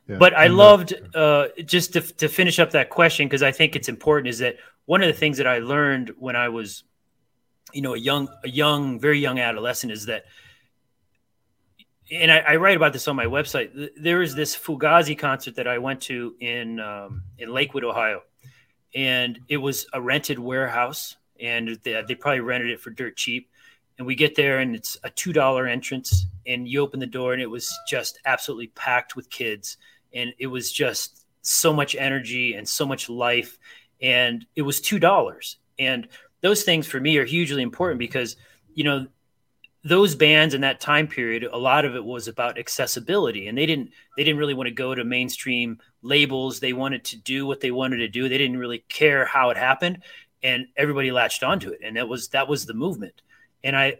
But 0.09 0.35
I 0.35 0.47
loved 0.47 0.95
uh, 1.15 1.49
just 1.65 1.93
to, 1.93 2.01
to 2.01 2.29
finish 2.29 2.59
up 2.59 2.71
that 2.71 2.89
question 2.89 3.29
because 3.29 3.43
I 3.43 3.53
think 3.53 3.77
it's 3.77 3.89
important. 3.89 4.29
Is 4.29 4.39
that 4.39 4.57
one 4.89 5.03
of 5.03 5.07
the 5.09 5.13
things 5.13 5.37
that 5.37 5.47
I 5.47 5.59
learned 5.59 6.15
when 6.19 6.35
I 6.35 6.49
was, 6.49 6.83
you 7.75 7.83
know, 7.83 7.93
a 7.93 7.99
young, 7.99 8.27
a 8.43 8.49
young, 8.49 8.99
very 8.99 9.19
young 9.19 9.39
adolescent 9.39 9.93
is 9.93 10.07
that, 10.07 10.25
and 12.11 12.33
I, 12.33 12.39
I 12.39 12.57
write 12.57 12.79
about 12.79 12.95
this 12.95 13.07
on 13.07 13.15
my 13.15 13.27
website. 13.27 13.91
There 14.01 14.23
is 14.23 14.35
this 14.35 14.57
Fugazi 14.57 15.17
concert 15.17 15.57
that 15.57 15.69
I 15.69 15.77
went 15.77 16.01
to 16.05 16.35
in 16.41 16.81
um, 16.81 17.25
in 17.37 17.53
Lakewood, 17.53 17.85
Ohio, 17.85 18.23
and 18.95 19.39
it 19.51 19.59
was 19.59 19.87
a 19.93 20.01
rented 20.01 20.39
warehouse, 20.39 21.17
and 21.39 21.79
they, 21.83 22.03
they 22.09 22.15
probably 22.15 22.41
rented 22.41 22.71
it 22.71 22.81
for 22.81 22.89
dirt 22.89 23.15
cheap. 23.15 23.51
And 23.99 24.07
we 24.07 24.15
get 24.15 24.37
there 24.37 24.61
and 24.61 24.75
it's 24.75 24.97
a 25.05 25.11
two 25.11 25.35
dollar 25.35 25.67
entrance 25.67 26.25
and 26.47 26.67
you 26.67 26.81
open 26.81 26.99
the 26.99 27.07
door 27.07 27.35
and 27.35 27.43
it 27.43 27.51
was 27.51 27.77
just 27.87 28.21
absolutely 28.25 28.69
packed 28.69 29.17
with 29.17 29.29
kids. 29.29 29.77
And 30.15 30.33
it 30.39 30.47
was 30.47 30.73
just 30.73 31.27
so 31.43 31.75
much 31.75 31.95
energy 31.95 32.55
and 32.55 32.67
so 32.67 32.87
much 32.87 33.11
life 33.11 33.59
and 34.01 34.47
it 34.57 34.63
was 34.63 34.81
two 34.81 34.99
dollars. 34.99 35.57
And 35.79 36.09
those 36.41 36.63
things 36.63 36.87
for 36.87 37.01
me 37.01 37.19
are 37.19 37.25
hugely 37.25 37.63
important 37.63 37.99
because 37.99 38.37
you 38.75 38.85
know 38.85 39.07
those 39.85 40.15
bands 40.15 40.55
in 40.55 40.61
that 40.63 40.81
time 40.81 41.07
period 41.07 41.45
a 41.45 41.57
lot 41.57 41.85
of 41.85 41.95
it 41.95 42.05
was 42.05 42.27
about 42.27 42.59
accessibility 42.59 43.47
and 43.47 43.57
they 43.57 43.65
didn't 43.65 43.91
they 44.17 44.25
didn't 44.25 44.39
really 44.39 44.55
want 44.55 44.67
to 44.67 44.75
go 44.75 44.95
to 44.95 45.05
mainstream 45.05 45.79
labels. 46.03 46.61
They 46.61 46.73
wanted 46.73 47.05
to 47.05 47.17
do 47.17 47.47
what 47.47 47.61
they 47.61 47.71
wanted 47.71 47.99
to 47.99 48.09
do. 48.09 48.29
They 48.29 48.39
didn't 48.39 48.59
really 48.59 48.85
care 48.89 49.25
how 49.25 49.51
it 49.51 49.57
happened 49.57 50.03
and 50.43 50.67
everybody 50.77 51.11
latched 51.11 51.43
onto 51.43 51.71
it. 51.71 51.81
And 51.83 51.97
that 51.97 52.09
was 52.09 52.29
that 52.29 52.49
was 52.49 52.67
the 52.67 52.75
movement. 52.75 53.23
And 53.65 53.77
i 53.77 53.99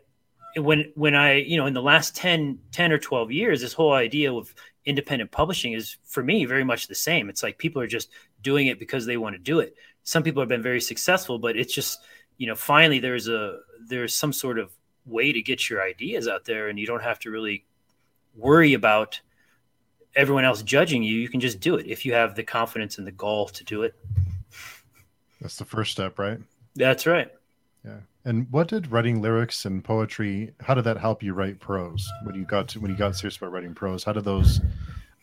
when 0.57 0.91
when 0.95 1.15
i 1.15 1.35
you 1.35 1.57
know 1.57 1.67
in 1.67 1.75
the 1.75 1.83
last 1.83 2.17
10 2.17 2.59
10 2.73 2.91
or 2.91 2.99
12 2.99 3.31
years 3.31 3.61
this 3.61 3.75
whole 3.75 3.93
idea 3.93 4.33
of 4.33 4.53
independent 4.89 5.31
publishing 5.31 5.75
is 5.75 5.99
for 6.05 6.23
me 6.23 6.47
very 6.47 6.65
much 6.65 6.87
the 6.87 6.95
same. 6.95 7.29
It's 7.29 7.43
like 7.43 7.59
people 7.59 7.83
are 7.83 7.87
just 7.87 8.09
doing 8.43 8.69
it 8.69 8.79
because 8.79 9.05
they 9.05 9.19
want 9.19 9.35
to 9.35 9.39
do 9.39 9.61
it. 9.61 9.75
Some 10.09 10.23
people 10.23 10.41
have 10.41 10.49
been 10.49 10.63
very 10.63 10.81
successful, 10.81 11.39
but 11.39 11.55
it's 11.55 11.75
just, 11.75 12.01
you 12.39 12.47
know, 12.47 12.55
finally 12.55 12.99
there's 12.99 13.29
a 13.29 13.59
there's 13.89 14.15
some 14.15 14.33
sort 14.33 14.59
of 14.59 14.73
way 15.05 15.33
to 15.35 15.43
get 15.43 15.69
your 15.69 15.83
ideas 15.83 16.27
out 16.27 16.47
there 16.47 16.69
and 16.69 16.79
you 16.79 16.87
don't 16.87 17.03
have 17.03 17.19
to 17.19 17.31
really 17.31 17.67
worry 18.35 18.73
about 18.73 19.21
everyone 20.17 20.47
else 20.47 20.63
judging 20.63 21.03
you. 21.03 21.15
You 21.15 21.29
can 21.29 21.41
just 21.41 21.61
do 21.61 21.75
it 21.75 21.87
if 21.87 22.07
you 22.07 22.15
have 22.15 22.37
the 22.37 22.43
confidence 22.43 22.97
and 22.97 23.07
the 23.07 23.13
goal 23.13 23.49
to 23.49 23.65
do 23.65 23.83
it. 23.83 23.95
That's 25.43 25.59
the 25.59 25.67
first 25.67 25.93
step, 25.93 26.19
right? 26.19 26.39
That's 26.75 27.07
right. 27.07 27.31
Yeah. 27.85 27.99
And 28.25 28.47
what 28.51 28.69
did 28.69 28.91
writing 28.91 29.21
lyrics 29.21 29.67
and 29.67 29.85
poetry? 29.85 30.55
How 30.61 30.73
did 30.73 30.85
that 30.85 30.97
help 30.97 31.23
you 31.23 31.35
write 31.35 31.61
prose 31.61 32.11
when 32.23 32.35
you 32.35 32.47
got 32.47 32.69
to 32.69 32.81
when 32.81 32.91
you 32.91 32.97
got 32.97 33.15
serious 33.15 33.37
about 33.37 33.53
writing 33.53 33.75
prose? 33.75 34.05
How 34.05 34.15
did 34.15 34.25
those 34.25 34.63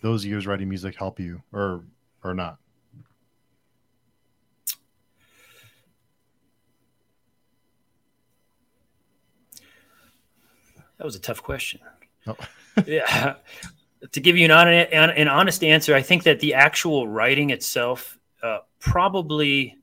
those 0.03 0.23
years 0.23 0.45
writing 0.45 0.69
music 0.69 0.95
help 0.95 1.19
you, 1.19 1.41
or 1.51 1.81
or 2.23 2.35
not? 2.35 2.59
That 10.97 11.05
was 11.05 11.15
a 11.15 11.19
tough 11.19 11.43
question. 11.43 11.81
Oh. 12.27 12.35
yeah. 12.85 13.35
To 14.11 14.19
give 14.19 14.37
you 14.37 14.45
an, 14.45 15.09
an 15.09 15.27
honest 15.27 15.63
answer, 15.63 15.95
I 15.95 16.01
think 16.01 16.23
that 16.23 16.39
the 16.39 16.53
actual 16.53 17.07
writing 17.07 17.49
itself 17.49 18.17
uh, 18.43 18.59
probably 18.79 19.77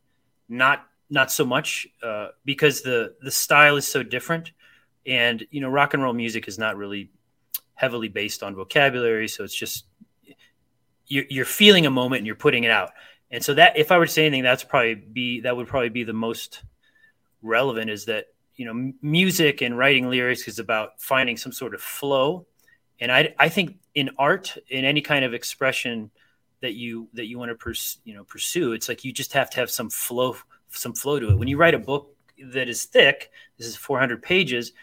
not 0.48 0.86
not 1.10 1.30
so 1.30 1.44
much 1.44 1.86
uh, 2.02 2.28
because 2.44 2.82
the 2.82 3.14
the 3.20 3.30
style 3.30 3.76
is 3.76 3.86
so 3.86 4.02
different, 4.02 4.52
and 5.06 5.44
you 5.50 5.60
know, 5.60 5.68
rock 5.68 5.94
and 5.94 6.02
roll 6.02 6.12
music 6.12 6.48
is 6.48 6.58
not 6.58 6.76
really 6.76 7.10
heavily 7.74 8.08
based 8.08 8.42
on 8.42 8.54
vocabulary, 8.54 9.28
so 9.28 9.42
it's 9.42 9.54
just 9.54 9.86
you're, 11.06 11.24
you're 11.28 11.44
feeling 11.44 11.86
a 11.86 11.90
moment 11.90 12.20
and 12.20 12.26
you're 12.26 12.36
putting 12.36 12.64
it 12.64 12.70
out. 12.70 12.92
And 13.30 13.44
so 13.44 13.54
that, 13.54 13.76
if 13.76 13.90
I 13.90 13.98
were 13.98 14.06
to 14.06 14.12
say 14.12 14.26
anything, 14.26 14.42
that's 14.42 14.64
probably 14.64 14.94
be 14.94 15.40
that 15.40 15.56
would 15.56 15.66
probably 15.66 15.88
be 15.88 16.04
the 16.04 16.12
most 16.12 16.62
relevant. 17.42 17.90
Is 17.90 18.06
that 18.06 18.26
you 18.62 18.72
know, 18.72 18.92
music 19.02 19.60
and 19.60 19.76
writing 19.76 20.08
lyrics 20.08 20.46
is 20.46 20.60
about 20.60 21.00
finding 21.00 21.36
some 21.36 21.50
sort 21.50 21.74
of 21.74 21.80
flow, 21.80 22.46
and 23.00 23.10
I 23.10 23.34
I 23.36 23.48
think 23.48 23.78
in 23.92 24.10
art, 24.18 24.56
in 24.68 24.84
any 24.84 25.00
kind 25.00 25.24
of 25.24 25.34
expression 25.34 26.12
that 26.60 26.74
you 26.74 27.08
that 27.14 27.26
you 27.26 27.40
want 27.40 27.48
to 27.48 27.56
pers- 27.56 27.98
you 28.04 28.14
know 28.14 28.22
pursue, 28.22 28.72
it's 28.72 28.88
like 28.88 29.04
you 29.04 29.12
just 29.12 29.32
have 29.32 29.50
to 29.50 29.56
have 29.58 29.68
some 29.68 29.90
flow 29.90 30.36
some 30.68 30.94
flow 30.94 31.18
to 31.18 31.30
it. 31.30 31.36
When 31.36 31.48
you 31.48 31.56
write 31.56 31.74
a 31.74 31.78
book 31.80 32.14
that 32.52 32.68
is 32.68 32.84
thick, 32.84 33.32
this 33.58 33.66
is 33.66 33.74
400 33.74 34.22
pages, 34.22 34.74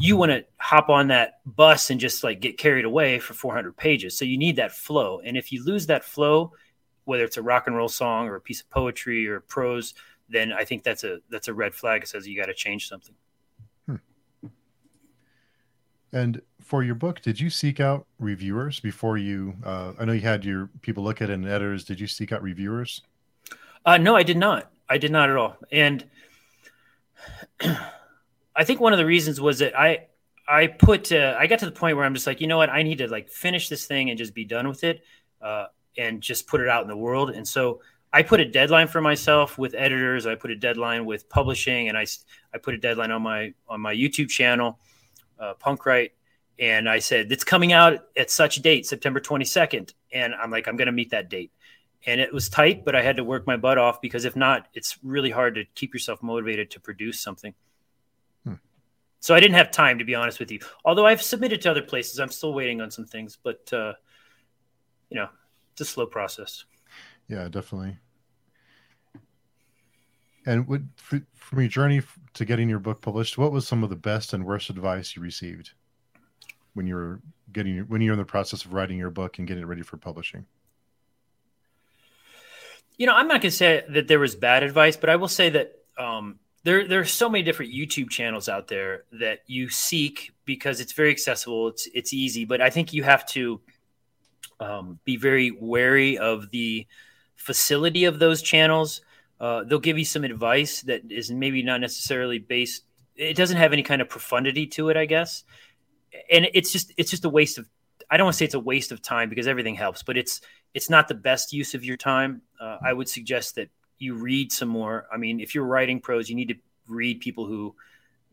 you 0.00 0.16
want 0.16 0.32
to 0.32 0.44
hop 0.56 0.88
on 0.88 1.06
that 1.08 1.38
bus 1.46 1.90
and 1.90 2.00
just 2.00 2.24
like 2.24 2.40
get 2.40 2.58
carried 2.58 2.84
away 2.84 3.20
for 3.20 3.34
400 3.34 3.76
pages. 3.76 4.18
So 4.18 4.24
you 4.24 4.38
need 4.38 4.56
that 4.56 4.72
flow. 4.72 5.20
And 5.24 5.36
if 5.36 5.52
you 5.52 5.64
lose 5.64 5.86
that 5.86 6.02
flow, 6.02 6.52
whether 7.04 7.22
it's 7.22 7.36
a 7.36 7.42
rock 7.42 7.68
and 7.68 7.76
roll 7.76 7.88
song 7.88 8.26
or 8.26 8.34
a 8.34 8.40
piece 8.40 8.60
of 8.60 8.70
poetry 8.70 9.28
or 9.28 9.38
prose, 9.38 9.94
then 10.30 10.52
I 10.52 10.64
think 10.64 10.82
that's 10.82 11.04
a 11.04 11.18
that's 11.28 11.48
a 11.48 11.54
red 11.54 11.74
flag. 11.74 12.02
It 12.02 12.08
says 12.08 12.26
you 12.26 12.38
got 12.38 12.46
to 12.46 12.54
change 12.54 12.88
something. 12.88 13.14
Hmm. 13.86 13.96
And 16.12 16.42
for 16.60 16.82
your 16.82 16.94
book, 16.94 17.20
did 17.20 17.40
you 17.40 17.50
seek 17.50 17.80
out 17.80 18.06
reviewers 18.18 18.80
before 18.80 19.18
you? 19.18 19.54
Uh, 19.64 19.92
I 19.98 20.04
know 20.04 20.12
you 20.12 20.20
had 20.20 20.44
your 20.44 20.70
people 20.82 21.02
look 21.02 21.20
at 21.20 21.30
it 21.30 21.34
and 21.34 21.46
editors. 21.46 21.84
Did 21.84 22.00
you 22.00 22.06
seek 22.06 22.32
out 22.32 22.42
reviewers? 22.42 23.02
Uh, 23.84 23.96
no, 23.96 24.14
I 24.14 24.22
did 24.22 24.36
not. 24.36 24.70
I 24.88 24.98
did 24.98 25.10
not 25.10 25.30
at 25.30 25.36
all. 25.36 25.56
And 25.72 26.04
I 27.60 28.64
think 28.64 28.80
one 28.80 28.92
of 28.92 28.98
the 28.98 29.06
reasons 29.06 29.40
was 29.40 29.58
that 29.60 29.78
I 29.78 30.06
I 30.46 30.66
put 30.66 31.12
uh, 31.12 31.36
I 31.38 31.46
got 31.46 31.60
to 31.60 31.66
the 31.66 31.72
point 31.72 31.96
where 31.96 32.04
I'm 32.04 32.14
just 32.14 32.26
like, 32.26 32.40
you 32.40 32.46
know 32.46 32.58
what, 32.58 32.70
I 32.70 32.82
need 32.82 32.98
to 32.98 33.08
like 33.08 33.28
finish 33.28 33.68
this 33.68 33.86
thing 33.86 34.10
and 34.10 34.18
just 34.18 34.34
be 34.34 34.44
done 34.44 34.68
with 34.68 34.84
it, 34.84 35.02
uh, 35.40 35.66
and 35.96 36.20
just 36.20 36.46
put 36.46 36.60
it 36.60 36.68
out 36.68 36.82
in 36.82 36.88
the 36.88 36.96
world. 36.96 37.30
And 37.30 37.46
so 37.46 37.80
I 38.12 38.22
put 38.22 38.40
a 38.40 38.44
deadline 38.44 38.88
for 38.88 39.00
myself 39.00 39.56
with 39.56 39.74
editors. 39.74 40.26
I 40.26 40.34
put 40.34 40.50
a 40.50 40.56
deadline 40.56 41.04
with 41.04 41.28
publishing, 41.28 41.88
and 41.88 41.96
I 41.96 42.06
I 42.52 42.58
put 42.58 42.74
a 42.74 42.78
deadline 42.78 43.10
on 43.10 43.22
my 43.22 43.54
on 43.68 43.80
my 43.80 43.94
YouTube 43.94 44.28
channel, 44.28 44.78
uh, 45.38 45.54
Punkwright, 45.54 46.10
and 46.58 46.88
I 46.88 46.98
said 46.98 47.30
it's 47.30 47.44
coming 47.44 47.72
out 47.72 48.06
at 48.16 48.30
such 48.30 48.56
date, 48.56 48.86
September 48.86 49.20
22nd, 49.20 49.94
and 50.12 50.34
I'm 50.34 50.50
like, 50.50 50.66
I'm 50.66 50.76
going 50.76 50.86
to 50.86 50.92
meet 50.92 51.10
that 51.10 51.28
date 51.28 51.52
and 52.06 52.20
it 52.20 52.32
was 52.32 52.48
tight, 52.48 52.84
but 52.84 52.94
I 52.94 53.02
had 53.02 53.16
to 53.16 53.24
work 53.24 53.46
my 53.46 53.56
butt 53.56 53.78
off 53.78 54.00
because 54.00 54.24
if 54.24 54.34
not, 54.34 54.68
it's 54.74 54.98
really 55.02 55.30
hard 55.30 55.54
to 55.56 55.64
keep 55.74 55.92
yourself 55.92 56.22
motivated 56.22 56.70
to 56.72 56.80
produce 56.80 57.20
something. 57.20 57.54
Hmm. 58.44 58.54
So 59.20 59.34
I 59.34 59.40
didn't 59.40 59.56
have 59.56 59.70
time 59.70 59.98
to 59.98 60.04
be 60.04 60.14
honest 60.14 60.40
with 60.40 60.50
you. 60.50 60.60
Although 60.84 61.06
I've 61.06 61.22
submitted 61.22 61.60
to 61.62 61.70
other 61.70 61.82
places, 61.82 62.18
I'm 62.18 62.30
still 62.30 62.54
waiting 62.54 62.80
on 62.80 62.90
some 62.90 63.04
things, 63.04 63.38
but 63.42 63.70
uh, 63.72 63.92
you 65.10 65.16
know, 65.16 65.28
it's 65.72 65.82
a 65.82 65.84
slow 65.84 66.06
process. 66.06 66.64
Yeah, 67.30 67.48
definitely. 67.48 67.96
And 70.44 70.66
what, 70.66 70.80
from 70.96 71.60
your 71.60 71.68
journey 71.68 72.02
to 72.34 72.44
getting 72.44 72.68
your 72.68 72.80
book 72.80 73.00
published, 73.00 73.38
what 73.38 73.52
was 73.52 73.68
some 73.68 73.84
of 73.84 73.90
the 73.90 73.96
best 73.96 74.32
and 74.32 74.44
worst 74.44 74.68
advice 74.68 75.14
you 75.14 75.22
received 75.22 75.70
when 76.74 76.88
you 76.88 76.96
were 76.96 77.20
getting 77.52 77.78
when 77.82 78.00
you're 78.00 78.14
in 78.14 78.18
the 78.18 78.24
process 78.24 78.64
of 78.64 78.72
writing 78.72 78.98
your 78.98 79.10
book 79.10 79.38
and 79.38 79.46
getting 79.46 79.62
it 79.62 79.66
ready 79.66 79.82
for 79.82 79.96
publishing? 79.96 80.44
You 82.96 83.06
know, 83.06 83.14
I'm 83.14 83.28
not 83.28 83.42
going 83.42 83.50
to 83.52 83.56
say 83.56 83.84
that 83.90 84.08
there 84.08 84.18
was 84.18 84.34
bad 84.34 84.64
advice, 84.64 84.96
but 84.96 85.08
I 85.08 85.14
will 85.14 85.28
say 85.28 85.50
that 85.50 85.72
um, 85.98 86.40
there 86.64 86.88
there 86.88 86.98
are 86.98 87.04
so 87.04 87.28
many 87.28 87.44
different 87.44 87.72
YouTube 87.72 88.10
channels 88.10 88.48
out 88.48 88.66
there 88.66 89.04
that 89.20 89.40
you 89.46 89.68
seek 89.68 90.32
because 90.46 90.80
it's 90.80 90.94
very 90.94 91.12
accessible, 91.12 91.68
it's 91.68 91.88
it's 91.94 92.12
easy. 92.12 92.44
But 92.44 92.60
I 92.60 92.70
think 92.70 92.92
you 92.92 93.04
have 93.04 93.24
to 93.26 93.60
um, 94.58 94.98
be 95.04 95.16
very 95.16 95.52
wary 95.52 96.18
of 96.18 96.50
the 96.50 96.88
facility 97.40 98.04
of 98.04 98.18
those 98.18 98.42
channels. 98.42 99.00
Uh, 99.40 99.64
they'll 99.64 99.78
give 99.78 99.98
you 99.98 100.04
some 100.04 100.24
advice 100.24 100.82
that 100.82 101.10
is 101.10 101.30
maybe 101.30 101.62
not 101.62 101.80
necessarily 101.80 102.38
based. 102.38 102.84
It 103.16 103.34
doesn't 103.34 103.56
have 103.56 103.72
any 103.72 103.82
kind 103.82 104.02
of 104.02 104.08
profundity 104.08 104.66
to 104.68 104.90
it, 104.90 104.96
I 104.96 105.06
guess, 105.06 105.44
and 106.30 106.48
it's 106.52 106.70
just 106.70 106.92
it's 106.96 107.10
just 107.10 107.24
a 107.24 107.28
waste 107.28 107.58
of. 107.58 107.68
I 108.10 108.16
don't 108.16 108.26
want 108.26 108.34
to 108.34 108.38
say 108.38 108.44
it's 108.44 108.54
a 108.54 108.60
waste 108.60 108.92
of 108.92 109.00
time 109.00 109.28
because 109.30 109.46
everything 109.46 109.74
helps, 109.74 110.02
but 110.02 110.18
it's 110.18 110.40
it's 110.74 110.90
not 110.90 111.08
the 111.08 111.14
best 111.14 111.52
use 111.52 111.74
of 111.74 111.84
your 111.84 111.96
time. 111.96 112.42
Uh, 112.60 112.76
I 112.84 112.92
would 112.92 113.08
suggest 113.08 113.54
that 113.54 113.70
you 113.98 114.14
read 114.14 114.52
some 114.52 114.68
more. 114.68 115.06
I 115.12 115.16
mean, 115.16 115.40
if 115.40 115.54
you're 115.54 115.64
writing 115.64 116.00
prose, 116.00 116.28
you 116.28 116.36
need 116.36 116.48
to 116.48 116.56
read 116.88 117.20
people 117.20 117.46
who, 117.46 117.74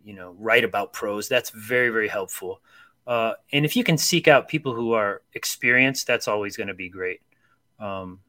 you 0.04 0.14
know, 0.14 0.36
write 0.38 0.64
about 0.64 0.94
prose. 0.94 1.30
That's 1.30 1.52
very, 1.52 1.90
very 1.90 2.08
helpful. 2.08 2.62
Uh, 3.06 3.34
and 3.54 3.64
if 3.64 3.76
you 3.76 3.84
can 3.84 3.98
seek 3.98 4.28
out 4.28 4.50
people 4.50 4.74
who 4.74 4.94
are 4.94 5.22
experienced, 5.34 6.08
that's 6.08 6.28
always 6.28 6.58
going 6.58 6.68
to 6.68 6.74
be 6.74 6.90
great. 6.90 7.22
Um, 7.80 8.20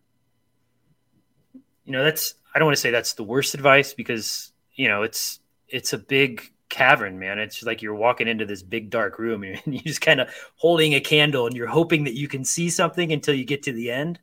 you 1.89 1.93
know, 1.93 2.05
that's 2.05 2.35
I 2.55 2.59
don't 2.59 2.67
want 2.67 2.77
to 2.77 2.81
say 2.81 2.91
that's 2.91 3.15
the 3.15 3.25
worst 3.25 3.55
advice 3.55 3.95
because 3.95 4.53
you 4.75 4.89
know 4.89 5.03
it's 5.05 5.41
it's 5.69 5.95
a 5.95 5.99
big 5.99 6.53
cavern, 6.69 7.19
man. 7.19 7.39
It's 7.39 7.63
like 7.63 7.81
you're 7.81 7.95
walking 7.95 8.29
into 8.29 8.45
this 8.45 8.63
big 8.63 8.91
dark 8.91 9.19
room 9.19 9.43
and 9.43 9.59
you're 9.65 9.83
just 9.83 10.03
kind 10.03 10.21
of 10.21 10.29
holding 10.57 10.95
a 10.95 11.01
candle 11.01 11.47
and 11.47 11.57
you're 11.57 11.67
hoping 11.67 12.05
that 12.05 12.15
you 12.15 12.29
can 12.29 12.45
see 12.45 12.69
something 12.69 13.11
until 13.11 13.35
you 13.35 13.47
get 13.47 13.63
to 13.63 13.73
the 13.73 13.91
end. 13.91 14.21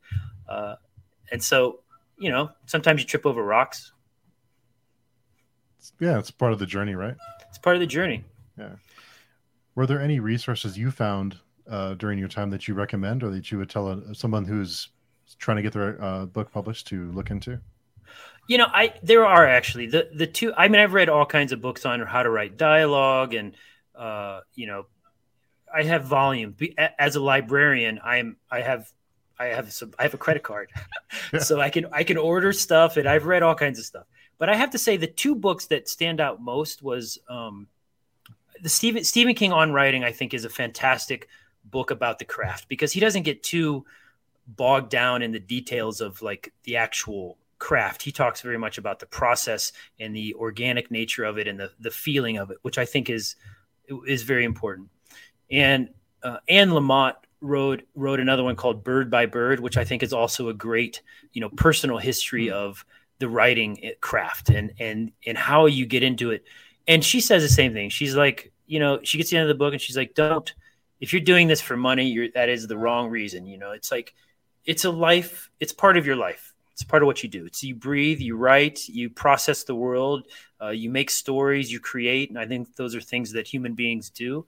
Uh, 0.48 0.76
and 1.32 1.44
so, 1.44 1.80
you 2.20 2.30
know, 2.30 2.52
sometimes 2.68 3.02
you 3.02 3.08
trip 3.08 3.26
over 3.26 3.44
rocks. 3.44 3.92
Yeah, 6.00 6.20
it's 6.20 6.30
part 6.30 6.54
of 6.54 6.60
the 6.60 6.68
journey, 6.68 6.94
right? 6.94 7.16
It's 7.50 7.58
part 7.58 7.76
of 7.76 7.80
the 7.80 7.88
journey. 7.88 8.24
Yeah. 8.60 8.76
Were 9.74 9.88
there 9.88 10.02
any 10.02 10.20
resources 10.20 10.78
you 10.78 10.92
found 10.92 11.40
uh, 11.68 11.96
during 11.96 12.20
your 12.20 12.28
time 12.28 12.52
that 12.52 12.68
you 12.68 12.76
recommend 12.76 13.24
or 13.24 13.32
that 13.32 13.52
you 13.52 13.58
would 13.58 13.72
tell 13.72 13.90
a, 13.90 14.14
someone 14.14 14.46
who's 14.46 14.90
trying 15.40 15.58
to 15.58 15.64
get 15.64 15.74
their 15.74 16.02
uh, 16.02 16.26
book 16.26 16.52
published 16.52 16.88
to 16.88 17.12
look 17.12 17.32
into? 17.32 17.60
You 18.48 18.60
know, 18.60 18.68
I 18.72 18.94
there 19.02 19.26
are 19.26 19.48
actually 19.48 19.88
the 19.88 20.10
the 20.14 20.28
two. 20.28 20.54
I 20.56 20.68
mean, 20.68 20.80
I've 20.80 20.94
read 20.94 21.10
all 21.10 21.26
kinds 21.26 21.52
of 21.52 21.62
books 21.62 21.86
on 21.86 22.00
how 22.02 22.22
to 22.22 22.30
write 22.30 22.58
dialogue, 22.58 23.34
and 23.34 23.56
uh, 23.96 24.42
you 24.54 24.68
know, 24.68 24.86
I 25.74 25.84
have 25.84 26.06
volume. 26.06 26.56
As 26.78 27.16
a 27.16 27.20
librarian, 27.20 28.00
I'm 28.04 28.38
I 28.52 28.62
have 28.62 28.92
I 29.40 29.46
have 29.46 29.74
some 29.74 29.94
I 29.98 30.04
have 30.04 30.14
a 30.14 30.18
credit 30.18 30.44
card, 30.44 30.70
so 31.40 31.60
I 31.60 31.70
can 31.70 31.88
I 31.92 32.04
can 32.04 32.18
order 32.18 32.54
stuff, 32.54 32.98
and 32.98 33.10
I've 33.10 33.26
read 33.26 33.42
all 33.42 33.56
kinds 33.56 33.80
of 33.80 33.86
stuff. 33.86 34.06
But 34.38 34.50
I 34.50 34.56
have 34.56 34.72
to 34.72 34.78
say, 34.78 34.98
the 34.98 35.08
two 35.08 35.36
books 35.36 35.68
that 35.68 35.88
stand 35.88 36.20
out 36.20 36.42
most 36.42 36.84
was 36.84 37.18
um, 37.30 37.68
the 38.62 38.70
Stephen 38.70 39.04
Stephen 39.04 39.34
King 39.34 39.54
on 39.54 39.72
writing. 39.72 40.04
I 40.04 40.12
think 40.12 40.34
is 40.34 40.46
a 40.46 40.50
fantastic 40.50 41.28
book 41.64 41.92
about 41.92 42.20
the 42.20 42.26
craft 42.26 42.70
because 42.70 42.92
he 42.92 43.00
doesn't 43.00 43.24
get 43.24 43.44
too 43.44 43.86
bogged 44.48 44.90
down 44.90 45.22
in 45.22 45.32
the 45.32 45.40
details 45.40 46.02
of 46.02 46.22
like 46.22 46.54
the 46.64 46.78
actual 46.78 47.38
craft. 47.60 48.02
He 48.02 48.12
talks 48.12 48.42
very 48.42 48.58
much 48.58 48.78
about 48.78 49.00
the 49.00 49.06
process 49.06 49.72
and 50.00 50.16
the 50.16 50.34
organic 50.36 50.92
nature 50.92 51.24
of 51.24 51.38
it 51.38 51.48
and 51.48 51.60
the 51.60 51.72
the 51.80 51.92
feeling 51.92 52.38
of 52.38 52.52
it, 52.52 52.58
which 52.62 52.78
I 52.78 52.86
think 52.86 53.10
is 53.10 53.36
is 54.08 54.24
very 54.24 54.46
important. 54.46 54.90
And 55.52 55.90
uh, 56.24 56.38
Anne 56.48 56.70
Lamott 56.70 57.16
wrote 57.42 57.84
wrote 57.96 58.20
another 58.20 58.44
one 58.44 58.56
called 58.56 58.84
Bird 58.84 59.10
by 59.10 59.26
Bird, 59.26 59.60
which 59.60 59.78
I 59.78 59.84
think 59.84 60.04
is 60.04 60.14
also 60.14 60.50
a 60.50 60.54
great 60.54 61.02
you 61.34 61.42
know 61.42 61.50
personal 61.50 61.98
history 61.98 62.48
hmm. 62.48 62.54
of 62.54 62.86
the 63.20 63.30
writing 63.30 63.92
craft 64.02 64.50
and 64.50 64.74
and 64.80 65.12
and 65.26 65.38
how 65.38 65.66
you 65.66 65.86
get 65.86 66.04
into 66.04 66.32
it. 66.32 66.44
And 66.88 67.04
she 67.04 67.20
says 67.20 67.42
the 67.42 67.50
same 67.50 67.74
thing. 67.74 67.90
She's 67.90 68.16
like, 68.16 68.52
you 68.68 68.80
know, 68.80 69.00
she 69.04 69.18
gets 69.18 69.32
the 69.32 69.38
end 69.38 69.50
of 69.50 69.56
the 69.56 69.58
book 69.58 69.74
and 69.74 69.82
she's 69.82 69.98
like, 69.98 70.14
don't 70.14 70.54
if 71.00 71.14
you're 71.14 71.22
doing 71.22 71.48
this 71.48 71.62
for 71.62 71.78
money, 71.78 72.08
you're 72.08 72.30
that 72.34 72.50
is 72.50 72.68
the 72.68 72.78
wrong 72.78 73.10
reason. 73.10 73.46
You 73.46 73.58
know, 73.58 73.72
it's 73.72 73.92
like 73.92 74.14
it's 74.66 74.86
a 74.86 74.92
life. 74.92 75.50
It's 75.60 75.74
part 75.74 75.98
of 75.98 76.06
your 76.06 76.16
life 76.16 76.56
it's 76.76 76.84
part 76.84 77.02
of 77.02 77.08
what 77.08 77.24
you 77.24 77.30
do. 77.30 77.46
It's 77.46 77.64
you 77.64 77.74
breathe, 77.74 78.20
you 78.20 78.36
write, 78.36 78.90
you 78.90 79.10
process 79.10 79.64
the 79.64 79.74
world, 79.74 80.26
uh, 80.62 80.72
you 80.72 80.90
make 80.90 81.10
stories, 81.10 81.72
you 81.72 81.80
create, 81.80 82.30
and 82.30 82.38
I 82.38 82.46
think 82.46 82.76
those 82.76 82.94
are 82.96 83.00
things 83.00 83.32
that 83.32 83.48
human 83.48 83.76
beings 83.76 84.10
do, 84.10 84.46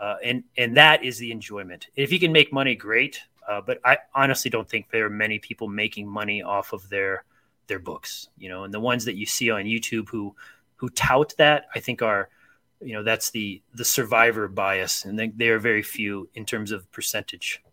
uh, 0.00 0.14
and 0.22 0.44
and 0.56 0.76
that 0.76 1.02
is 1.02 1.18
the 1.18 1.32
enjoyment. 1.32 1.88
If 1.96 2.12
you 2.12 2.20
can 2.20 2.30
make 2.30 2.52
money, 2.52 2.76
great. 2.76 3.20
Uh, 3.46 3.60
but 3.60 3.80
I 3.84 3.98
honestly 4.14 4.50
don't 4.50 4.68
think 4.68 4.88
there 4.88 5.04
are 5.04 5.10
many 5.10 5.40
people 5.40 5.66
making 5.66 6.06
money 6.06 6.42
off 6.44 6.72
of 6.72 6.88
their 6.90 7.24
their 7.66 7.80
books. 7.80 8.28
You 8.38 8.50
know, 8.50 8.62
and 8.62 8.72
the 8.72 8.78
ones 8.78 9.04
that 9.06 9.16
you 9.16 9.26
see 9.26 9.50
on 9.50 9.64
YouTube 9.64 10.08
who 10.10 10.36
who 10.76 10.90
tout 10.90 11.34
that, 11.38 11.66
I 11.74 11.80
think 11.80 12.02
are 12.02 12.28
you 12.80 12.92
know 12.92 13.02
that's 13.02 13.30
the 13.30 13.62
the 13.74 13.84
survivor 13.84 14.46
bias, 14.46 15.04
and 15.04 15.18
they, 15.18 15.28
they 15.30 15.48
are 15.48 15.58
very 15.58 15.82
few 15.82 16.28
in 16.34 16.44
terms 16.44 16.70
of 16.70 16.90
percentage. 16.92 17.63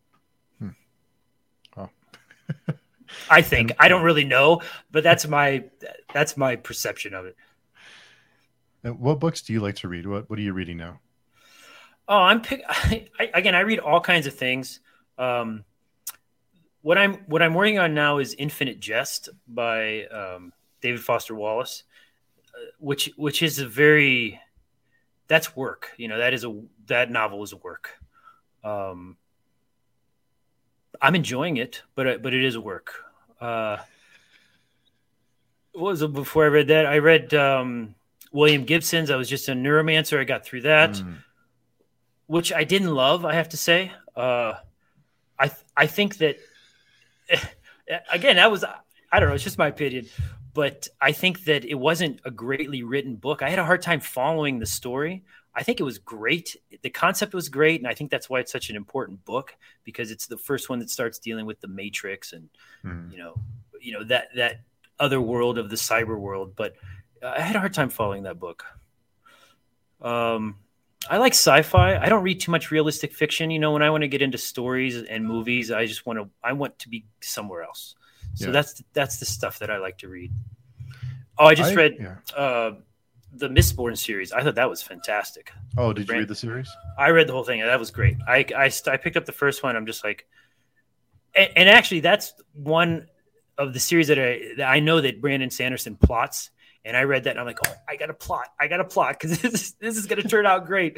I 3.29 3.41
think 3.41 3.73
I 3.79 3.87
don't 3.87 4.03
really 4.03 4.25
know, 4.25 4.61
but 4.91 5.03
that's 5.03 5.27
my 5.27 5.65
that's 6.13 6.37
my 6.37 6.55
perception 6.55 7.13
of 7.13 7.25
it. 7.25 7.35
And 8.83 8.99
what 8.99 9.19
books 9.19 9.41
do 9.41 9.53
you 9.53 9.59
like 9.59 9.75
to 9.77 9.87
read? 9.87 10.07
What 10.07 10.29
What 10.29 10.39
are 10.39 10.41
you 10.41 10.53
reading 10.53 10.77
now? 10.77 10.99
Oh, 12.07 12.17
I'm 12.17 12.41
pick. 12.41 12.63
I, 12.67 13.07
again, 13.33 13.55
I 13.55 13.61
read 13.61 13.79
all 13.79 14.01
kinds 14.01 14.27
of 14.27 14.33
things. 14.33 14.79
Um, 15.17 15.63
what 16.81 16.97
I'm 16.97 17.15
what 17.27 17.41
I'm 17.41 17.53
working 17.53 17.79
on 17.79 17.93
now 17.93 18.17
is 18.17 18.33
Infinite 18.33 18.79
Jest 18.79 19.29
by 19.47 20.05
um, 20.05 20.51
David 20.81 21.01
Foster 21.01 21.35
Wallace, 21.35 21.83
which 22.79 23.11
which 23.17 23.43
is 23.43 23.59
a 23.59 23.67
very 23.67 24.39
that's 25.27 25.55
work. 25.55 25.91
You 25.97 26.07
know, 26.07 26.17
that 26.17 26.33
is 26.33 26.43
a 26.43 26.61
that 26.87 27.11
novel 27.11 27.43
is 27.43 27.53
a 27.53 27.57
work. 27.57 27.91
Um, 28.63 29.17
I'm 31.01 31.15
enjoying 31.15 31.57
it, 31.57 31.81
but 31.95 32.21
but 32.21 32.33
it 32.33 32.43
is 32.43 32.57
work. 32.57 32.93
Uh, 33.39 33.77
what 35.73 35.91
was 35.91 36.01
it 36.01 36.13
before 36.13 36.45
I 36.45 36.47
read 36.47 36.67
that? 36.67 36.85
I 36.85 36.99
read 36.99 37.33
um, 37.33 37.95
William 38.31 38.65
Gibson's. 38.65 39.09
I 39.09 39.15
was 39.15 39.29
just 39.29 39.49
a 39.49 39.53
neuromancer. 39.53 40.19
I 40.19 40.25
got 40.25 40.45
through 40.45 40.61
that, 40.61 40.91
mm. 40.91 41.17
which 42.27 42.53
I 42.53 42.63
didn't 42.63 42.93
love. 42.93 43.25
I 43.25 43.33
have 43.33 43.49
to 43.49 43.57
say. 43.57 43.91
Uh, 44.15 44.53
I 45.39 45.47
th- 45.47 45.65
I 45.75 45.87
think 45.87 46.17
that 46.17 46.37
again 48.11 48.35
that 48.35 48.51
was 48.51 48.63
I 49.11 49.19
don't 49.19 49.29
know. 49.29 49.35
It's 49.35 49.43
just 49.43 49.57
my 49.57 49.67
opinion, 49.67 50.07
but 50.53 50.87
I 50.99 51.13
think 51.13 51.45
that 51.45 51.65
it 51.65 51.75
wasn't 51.75 52.21
a 52.25 52.31
greatly 52.31 52.83
written 52.83 53.15
book. 53.15 53.41
I 53.41 53.49
had 53.49 53.59
a 53.59 53.65
hard 53.65 53.81
time 53.81 54.01
following 54.01 54.59
the 54.59 54.65
story. 54.65 55.23
I 55.53 55.63
think 55.63 55.79
it 55.79 55.83
was 55.83 55.97
great. 55.97 56.55
The 56.81 56.89
concept 56.89 57.33
was 57.33 57.49
great, 57.49 57.81
and 57.81 57.87
I 57.87 57.93
think 57.93 58.09
that's 58.09 58.29
why 58.29 58.39
it's 58.39 58.51
such 58.51 58.69
an 58.69 58.75
important 58.75 59.25
book 59.25 59.55
because 59.83 60.11
it's 60.11 60.27
the 60.27 60.37
first 60.37 60.69
one 60.69 60.79
that 60.79 60.89
starts 60.89 61.19
dealing 61.19 61.45
with 61.45 61.59
the 61.59 61.67
Matrix 61.67 62.33
and 62.33 62.49
mm. 62.85 63.11
you 63.11 63.17
know, 63.17 63.35
you 63.81 63.91
know 63.93 64.03
that 64.05 64.29
that 64.35 64.61
other 64.99 65.19
world 65.19 65.57
of 65.57 65.69
the 65.69 65.75
cyber 65.75 66.17
world. 66.17 66.55
But 66.55 66.75
I 67.21 67.41
had 67.41 67.55
a 67.55 67.59
hard 67.59 67.73
time 67.73 67.89
following 67.89 68.23
that 68.23 68.39
book. 68.39 68.63
Um, 70.01 70.55
I 71.09 71.17
like 71.17 71.33
sci-fi. 71.33 71.97
I 71.97 72.07
don't 72.07 72.23
read 72.23 72.39
too 72.39 72.51
much 72.51 72.71
realistic 72.71 73.13
fiction. 73.13 73.51
You 73.51 73.59
know, 73.59 73.71
when 73.71 73.81
I 73.81 73.89
want 73.89 74.03
to 74.03 74.07
get 74.07 74.21
into 74.21 74.37
stories 74.37 75.01
and 75.01 75.25
movies, 75.25 75.71
I 75.71 75.85
just 75.85 76.05
want 76.05 76.19
to. 76.19 76.29
I 76.43 76.53
want 76.53 76.79
to 76.79 76.89
be 76.89 77.05
somewhere 77.21 77.63
else. 77.63 77.95
So 78.35 78.45
yeah. 78.45 78.51
that's 78.51 78.81
that's 78.93 79.17
the 79.17 79.25
stuff 79.25 79.59
that 79.59 79.69
I 79.69 79.77
like 79.77 79.97
to 79.99 80.07
read. 80.07 80.31
Oh, 81.37 81.45
I 81.45 81.55
just 81.55 81.73
I, 81.73 81.75
read. 81.75 81.97
Yeah. 81.99 82.15
Uh, 82.35 82.71
the 83.33 83.47
Mistborn 83.47 83.97
series. 83.97 84.31
I 84.31 84.43
thought 84.43 84.55
that 84.55 84.69
was 84.69 84.81
fantastic. 84.81 85.51
Oh, 85.77 85.93
did 85.93 86.07
you 86.07 86.15
read 86.15 86.27
the 86.27 86.35
series? 86.35 86.69
I 86.97 87.09
read 87.09 87.27
the 87.27 87.33
whole 87.33 87.43
thing. 87.43 87.61
That 87.61 87.79
was 87.79 87.91
great. 87.91 88.17
I, 88.27 88.45
I, 88.55 88.71
I 88.87 88.97
picked 88.97 89.17
up 89.17 89.25
the 89.25 89.31
first 89.31 89.63
one. 89.63 89.75
I'm 89.75 89.85
just 89.85 90.03
like, 90.03 90.27
and, 91.35 91.49
and, 91.55 91.69
actually, 91.69 92.01
that's 92.01 92.33
one 92.53 93.07
of 93.57 93.73
the 93.73 93.79
series 93.79 94.07
that 94.07 94.19
I 94.19 94.41
that 94.57 94.67
I 94.67 94.81
know 94.81 94.99
that 94.99 95.21
Brandon 95.21 95.49
Sanderson 95.49 95.95
plots. 95.95 96.49
And 96.83 96.97
I 96.97 97.03
read 97.03 97.25
that, 97.25 97.31
and 97.31 97.39
I'm 97.39 97.45
like, 97.45 97.59
oh, 97.65 97.73
I 97.87 97.95
got 97.95 98.07
to 98.07 98.13
plot. 98.13 98.47
I 98.59 98.67
got 98.67 98.77
to 98.77 98.83
plot 98.83 99.19
because 99.19 99.39
this 99.41 99.53
is, 99.53 99.73
this 99.73 99.97
is 99.97 100.07
going 100.07 100.21
to 100.21 100.27
turn 100.27 100.45
out 100.45 100.65
great. 100.65 100.97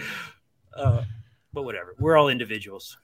Uh, 0.76 1.04
but 1.52 1.64
whatever, 1.64 1.94
we're 2.00 2.18
all 2.18 2.30
individuals. 2.30 2.98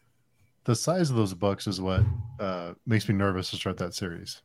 The 0.63 0.75
size 0.75 1.09
of 1.09 1.17
those 1.17 1.33
books 1.33 1.67
is 1.67 1.79
what 1.79 2.03
uh, 2.39 2.73
makes 2.87 3.07
me 3.07 3.15
nervous 3.15 3.51
to 3.51 3.57
start 3.57 3.77
that 3.77 3.93
series 3.93 4.41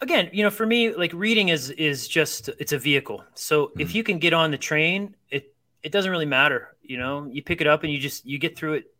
again, 0.00 0.30
you 0.32 0.42
know, 0.42 0.50
for 0.50 0.66
me, 0.66 0.94
like 0.94 1.12
reading 1.12 1.48
is 1.48 1.70
is 1.70 2.08
just 2.08 2.48
it's 2.58 2.72
a 2.72 2.78
vehicle. 2.78 3.24
So 3.34 3.66
mm-hmm. 3.66 3.80
if 3.80 3.94
you 3.94 4.02
can 4.02 4.18
get 4.18 4.32
on 4.32 4.50
the 4.50 4.58
train, 4.58 5.14
it 5.30 5.54
it 5.82 5.92
doesn't 5.92 6.10
really 6.10 6.26
matter. 6.26 6.76
You 6.82 6.98
know, 6.98 7.28
you 7.30 7.42
pick 7.42 7.60
it 7.60 7.66
up 7.66 7.84
and 7.84 7.92
you 7.92 7.98
just 7.98 8.26
you 8.26 8.38
get 8.38 8.56
through 8.56 8.74
it 8.74 8.94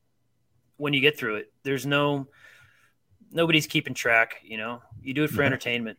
when 0.77 0.93
you 0.93 1.01
get 1.01 1.19
through 1.19 1.37
it. 1.37 1.53
There's 1.63 1.87
no 1.87 2.29
nobody's 3.31 3.67
keeping 3.67 3.95
track. 3.95 4.37
You 4.43 4.59
know, 4.59 4.83
you 5.03 5.15
do 5.15 5.25
it 5.25 5.31
for 5.31 5.43
yeah. 5.43 5.47
entertainment. 5.47 5.99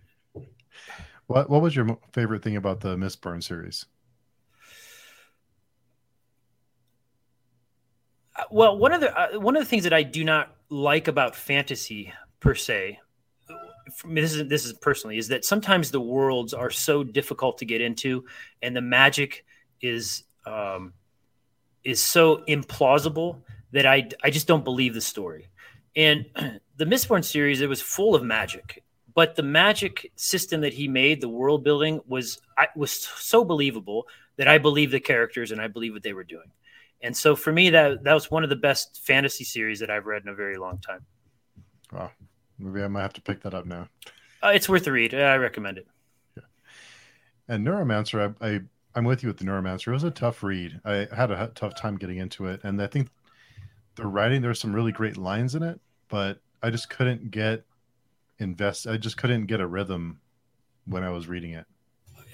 What 1.28 1.50
What 1.50 1.62
was 1.62 1.76
your 1.76 1.98
favorite 2.14 2.44
thing 2.44 2.56
about 2.56 2.82
the 2.82 2.96
Mistborn 2.96 3.44
series? 3.44 3.86
Uh, 8.36 8.44
well, 8.50 8.78
one 8.78 8.94
of 8.94 9.02
the 9.02 9.18
uh, 9.18 9.40
one 9.40 9.56
of 9.56 9.62
the 9.62 9.70
things 9.70 9.84
that 9.84 9.94
I 9.94 10.04
do 10.04 10.24
not 10.24 10.56
like 10.70 11.08
about 11.08 11.36
fantasy 11.36 12.14
per 12.40 12.56
se 12.56 13.00
this 14.06 14.34
is 14.34 14.48
this 14.48 14.66
is 14.66 14.74
personally 14.74 15.18
is 15.18 15.28
that 15.30 15.46
sometimes 15.46 15.92
the 15.92 16.02
worlds 16.02 16.54
are 16.54 16.70
so 16.70 17.04
difficult 17.04 17.58
to 17.60 17.66
get 17.66 17.82
into, 17.82 18.26
and 18.62 18.76
the 18.76 18.82
magic 18.82 19.46
is 19.82 20.24
um, 20.46 20.94
is 21.84 22.02
so 22.02 22.44
implausible 22.48 23.42
that 23.72 23.86
I 23.86 24.10
I 24.24 24.30
just 24.30 24.48
don't 24.48 24.64
believe 24.64 24.94
the 24.94 25.02
story. 25.02 25.50
And 25.96 26.26
the 26.78 26.86
Mistborn 26.86 27.24
series, 27.24 27.62
it 27.62 27.70
was 27.70 27.82
full 27.82 28.16
of 28.16 28.24
magic, 28.24 28.84
but 29.14 29.36
the 29.36 29.44
magic 29.44 30.12
system 30.16 30.62
that 30.62 30.74
he 30.74 30.88
made, 30.88 31.22
the 31.22 31.30
world 31.30 31.64
building, 31.64 32.02
was 32.08 32.42
I, 32.58 32.68
was 32.76 32.92
so 32.92 33.44
believable 33.44 34.08
that 34.38 34.48
I 34.48 34.58
believe 34.58 34.92
the 34.92 35.00
characters 35.00 35.52
and 35.52 35.62
I 35.62 35.68
believe 35.68 35.94
what 35.94 36.04
they 36.04 36.14
were 36.14 36.24
doing. 36.24 36.52
And 37.02 37.16
so 37.16 37.36
for 37.36 37.52
me, 37.52 37.72
that 37.72 38.04
that 38.04 38.14
was 38.14 38.30
one 38.30 38.44
of 38.44 38.50
the 38.50 38.56
best 38.56 39.02
fantasy 39.04 39.44
series 39.44 39.80
that 39.80 39.90
I've 39.90 40.06
read 40.06 40.24
in 40.24 40.30
a 40.30 40.36
very 40.36 40.58
long 40.58 40.78
time. 40.78 41.06
Wow. 41.92 42.12
Maybe 42.62 42.84
I 42.84 42.88
might 42.88 43.02
have 43.02 43.14
to 43.14 43.22
pick 43.22 43.42
that 43.42 43.54
up 43.54 43.66
now. 43.66 43.88
Uh, 44.44 44.52
it's 44.54 44.70
worth 44.70 44.88
a 44.88 44.92
read. 44.92 45.14
I 45.14 45.36
recommend 45.36 45.78
it. 45.78 45.88
Yeah. 46.36 46.44
And 47.48 47.66
Neuromancer, 47.66 48.36
I, 48.42 48.48
I 48.48 48.62
I'm 48.96 49.06
with 49.06 49.24
you 49.24 49.30
with 49.30 49.38
the 49.38 49.46
Neuromancer. 49.46 49.88
It 49.88 49.94
was 49.94 50.04
a 50.04 50.12
tough 50.12 50.44
read. 50.44 50.80
I 50.84 51.08
had 51.16 51.32
a 51.32 51.52
tough 51.56 51.76
time 51.76 51.98
getting 51.98 52.18
into 52.18 52.48
it, 52.48 52.62
and 52.64 52.82
I 52.82 52.88
think 52.88 53.10
the 53.96 54.06
writing 54.06 54.42
there's 54.42 54.60
some 54.60 54.74
really 54.74 54.92
great 54.92 55.18
lines 55.18 55.56
in 55.56 55.64
it, 55.64 55.80
but 56.10 56.40
I 56.62 56.70
just 56.70 56.90
couldn't 56.90 57.32
get 57.32 57.64
invest. 58.40 58.88
I 58.88 58.98
just 58.98 59.18
couldn't 59.18 59.46
get 59.46 59.62
a 59.62 59.68
rhythm 59.68 60.20
when 60.86 61.04
I 61.04 61.10
was 61.10 61.28
reading 61.28 61.52
it. 61.54 61.66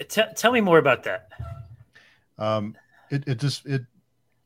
T- 0.09 0.21
tell 0.35 0.51
me 0.51 0.61
more 0.61 0.77
about 0.77 1.03
that. 1.03 1.29
Um, 2.37 2.75
it 3.09 3.27
it 3.27 3.39
just 3.39 3.65
it 3.65 3.83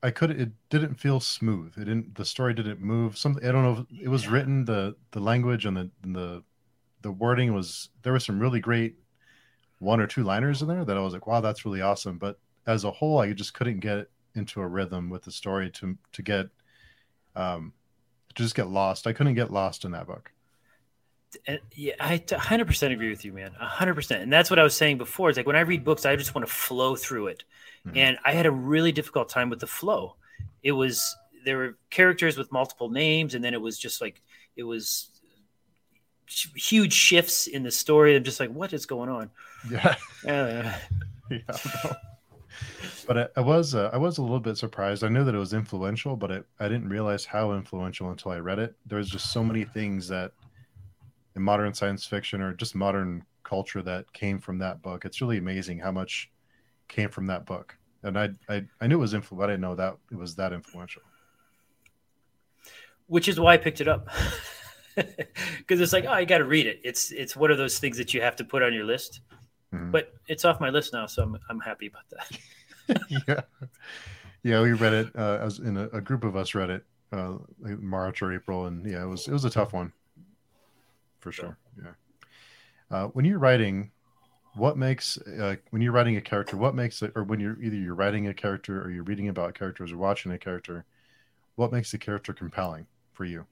I 0.04 0.12
could 0.12 0.32
it 0.32 0.52
didn't 0.70 0.96
feel 0.96 1.20
smooth. 1.20 1.74
It 1.78 1.86
didn't 1.86 2.16
the 2.16 2.26
story 2.26 2.54
didn't 2.54 2.82
move. 2.82 3.18
Something 3.18 3.48
I 3.48 3.52
don't 3.52 3.64
know. 3.64 3.86
It 4.02 4.08
was 4.10 4.28
written 4.28 4.66
the 4.66 4.96
the 5.12 5.20
language 5.20 5.66
and 5.66 5.78
the 5.78 5.92
and 6.04 6.16
the 6.16 6.44
the 7.02 7.12
wording 7.12 7.54
was 7.54 7.90
there 8.02 8.14
was 8.14 8.26
some 8.26 8.40
really 8.40 8.60
great 8.60 8.96
one 9.80 10.00
or 10.00 10.08
two 10.08 10.24
liners 10.24 10.62
in 10.62 10.68
there 10.68 10.86
that 10.86 10.98
I 10.98 11.02
was 11.02 11.14
like, 11.14 11.28
wow, 11.28 11.42
that's 11.42 11.66
really 11.66 11.82
awesome. 11.82 12.18
But 12.18 12.40
as 12.68 12.84
a 12.84 12.92
whole, 12.92 13.20
I 13.20 13.34
just 13.34 13.54
couldn't 13.54 13.80
get 13.80 14.08
into 14.36 14.62
a 14.62 14.68
rhythm 14.68 15.10
with 15.10 15.24
the 15.24 15.32
story 15.32 15.70
to 15.72 15.98
to 16.14 16.22
get 16.22 16.48
um 17.36 17.74
to 18.36 18.44
just 18.44 18.56
get 18.56 18.70
lost. 18.70 19.08
I 19.08 19.14
couldn't 19.14 19.36
get 19.36 19.52
lost 19.52 19.86
in 19.86 19.92
that 19.92 20.08
book. 20.08 20.32
Yeah, 21.76 21.94
I 22.00 22.18
100% 22.18 22.92
agree 22.92 23.10
with 23.10 23.24
you, 23.26 23.34
man. 23.34 23.52
100%. 23.62 24.22
And 24.22 24.32
that's 24.32 24.50
what 24.50 24.60
I 24.60 24.64
was 24.64 24.76
saying 24.76 24.98
before. 24.98 25.30
It's 25.30 25.38
like 25.38 25.48
when 25.48 25.56
I 25.56 25.62
read 25.62 25.84
books, 25.84 26.06
I 26.06 26.16
just 26.16 26.36
want 26.36 26.46
to 26.46 26.54
flow 26.54 26.96
through 26.96 27.28
it. 27.28 27.44
Mm-hmm. 27.88 27.98
And 27.98 28.18
I 28.26 28.34
had 28.34 28.46
a 28.46 28.52
really 28.52 28.92
difficult 28.92 29.30
time 29.30 29.50
with 29.50 29.60
the 29.60 29.68
flow. 29.68 30.16
It 30.64 30.74
was 30.74 31.16
there 31.44 31.58
were 31.58 31.78
characters 31.90 32.38
with 32.38 32.52
multiple 32.52 32.90
names, 32.90 33.34
and 33.34 33.44
then 33.44 33.54
it 33.54 33.62
was 33.62 33.80
just 33.80 34.02
like 34.02 34.22
it 34.56 34.64
was 34.64 35.10
huge 36.28 36.94
shifts 36.94 37.48
in 37.48 37.64
the 37.64 37.72
story. 37.72 38.16
I'm 38.16 38.24
just 38.24 38.40
like, 38.40 38.52
what 38.52 38.74
is 38.74 38.86
going 38.86 39.10
on? 39.10 39.30
Yeah. 39.70 39.96
Uh, 40.28 40.72
yeah. 41.32 41.40
But 43.08 43.18
I, 43.18 43.28
I 43.38 43.42
was 43.42 43.74
uh, 43.74 43.90
I 43.92 43.98
was 43.98 44.20
a 44.20 44.22
little 44.22 44.40
bit 44.40 44.56
surprised. 44.56 45.04
I 45.04 45.10
knew 45.10 45.24
that 45.24 45.34
it 45.34 45.38
was 45.40 45.54
influential, 45.54 46.16
but 46.16 46.32
I, 46.32 46.42
I 46.60 46.68
didn't 46.68 46.90
realize 46.90 47.26
how 47.26 47.54
influential 47.54 48.12
until 48.12 48.32
I 48.32 48.38
read 48.38 48.60
it. 48.60 48.76
There's 48.86 49.10
just 49.10 49.34
so 49.34 49.44
many 49.44 49.64
things 49.64 50.08
that 50.10 50.34
in 51.36 51.42
modern 51.42 51.74
science 51.74 52.06
fiction 52.06 52.42
or 52.42 52.54
just 52.54 52.76
modern 52.76 53.24
culture 53.44 53.82
that 53.82 54.12
came 54.14 54.40
from 54.40 54.60
that 54.60 54.82
book. 54.82 55.06
It's 55.06 55.22
really 55.22 55.38
amazing 55.38 55.80
how 55.80 55.92
much 55.92 56.30
came 56.88 57.10
from 57.10 57.28
that 57.28 57.46
book. 57.46 57.78
And 58.04 58.18
I 58.18 58.30
I, 58.50 58.66
I 58.80 58.88
knew 58.88 58.96
it 58.96 59.00
was 59.00 59.14
influential, 59.14 59.38
but 59.38 59.50
I 59.50 59.54
didn't 59.54 59.62
know 59.62 59.76
that 59.76 59.98
it 60.12 60.18
was 60.18 60.36
that 60.36 60.54
influential. 60.54 61.04
Which 63.08 63.28
is 63.28 63.40
why 63.40 63.54
I 63.54 63.58
picked 63.58 63.82
it 63.82 63.88
up. 63.88 64.10
Because 64.96 65.80
it's 65.80 65.94
like, 65.94 66.06
oh, 66.08 66.18
you 66.18 66.26
got 66.26 66.40
to 66.40 66.46
read 66.46 66.68
it. 66.68 66.82
It's 66.84 67.12
it's 67.12 67.36
one 67.36 67.52
of 67.52 67.58
those 67.58 67.80
things 67.80 67.98
that 67.98 68.14
you 68.14 68.22
have 68.22 68.36
to 68.38 68.44
put 68.44 68.62
on 68.62 68.74
your 68.74 68.84
list. 68.84 69.22
Mm-hmm. 69.74 69.92
But 69.92 70.14
it's 70.28 70.44
off 70.44 70.60
my 70.60 70.70
list 70.70 70.94
now, 70.94 71.06
so 71.06 71.24
I'm 71.24 71.38
I'm 71.50 71.60
happy 71.60 71.88
about 71.88 72.04
that. 72.10 73.02
yeah, 73.28 73.42
yeah, 74.44 74.62
we 74.62 74.74
read 74.74 74.94
it. 74.94 75.16
Uh, 75.16 75.38
as 75.42 75.60
in 75.60 75.78
a, 75.78 75.88
a, 75.90 76.02
group 76.02 76.24
of 76.24 76.36
us 76.36 76.54
read 76.54 76.70
it, 76.70 76.84
uh, 77.14 77.36
March 77.64 78.22
or 78.22 78.34
April, 78.34 78.66
and 78.66 78.86
yeah, 78.86 79.04
it 79.04 79.08
was 79.08 79.28
it 79.28 79.34
was 79.34 79.46
a 79.46 79.50
tough 79.50 79.72
one, 79.72 79.94
for 81.22 81.32
sure. 81.32 81.58
Yeah. 81.82 81.92
Uh, 82.90 83.08
when 83.08 83.24
you're 83.24 83.40
writing, 83.40 83.92
what 84.56 84.78
makes 84.78 85.18
uh, 85.18 85.56
when 85.70 85.82
you're 85.82 85.94
writing 85.94 86.18
a 86.18 86.22
character 86.22 86.58
what 86.58 86.76
makes 86.76 87.02
it 87.02 87.12
or 87.16 87.24
when 87.24 87.40
you're 87.40 87.58
either 87.62 87.76
you're 87.76 87.96
writing 87.96 88.28
a 88.28 88.34
character 88.34 88.82
or 88.82 88.92
you're 88.92 89.04
reading 89.04 89.30
about 89.30 89.54
characters 89.54 89.92
or 89.92 89.98
watching 89.98 90.32
a 90.32 90.38
character 90.38 90.86
what 91.56 91.72
makes 91.72 91.92
the 91.92 91.98
character 91.98 92.34
compelling 92.34 92.86
for 93.14 93.26
you 93.26 93.46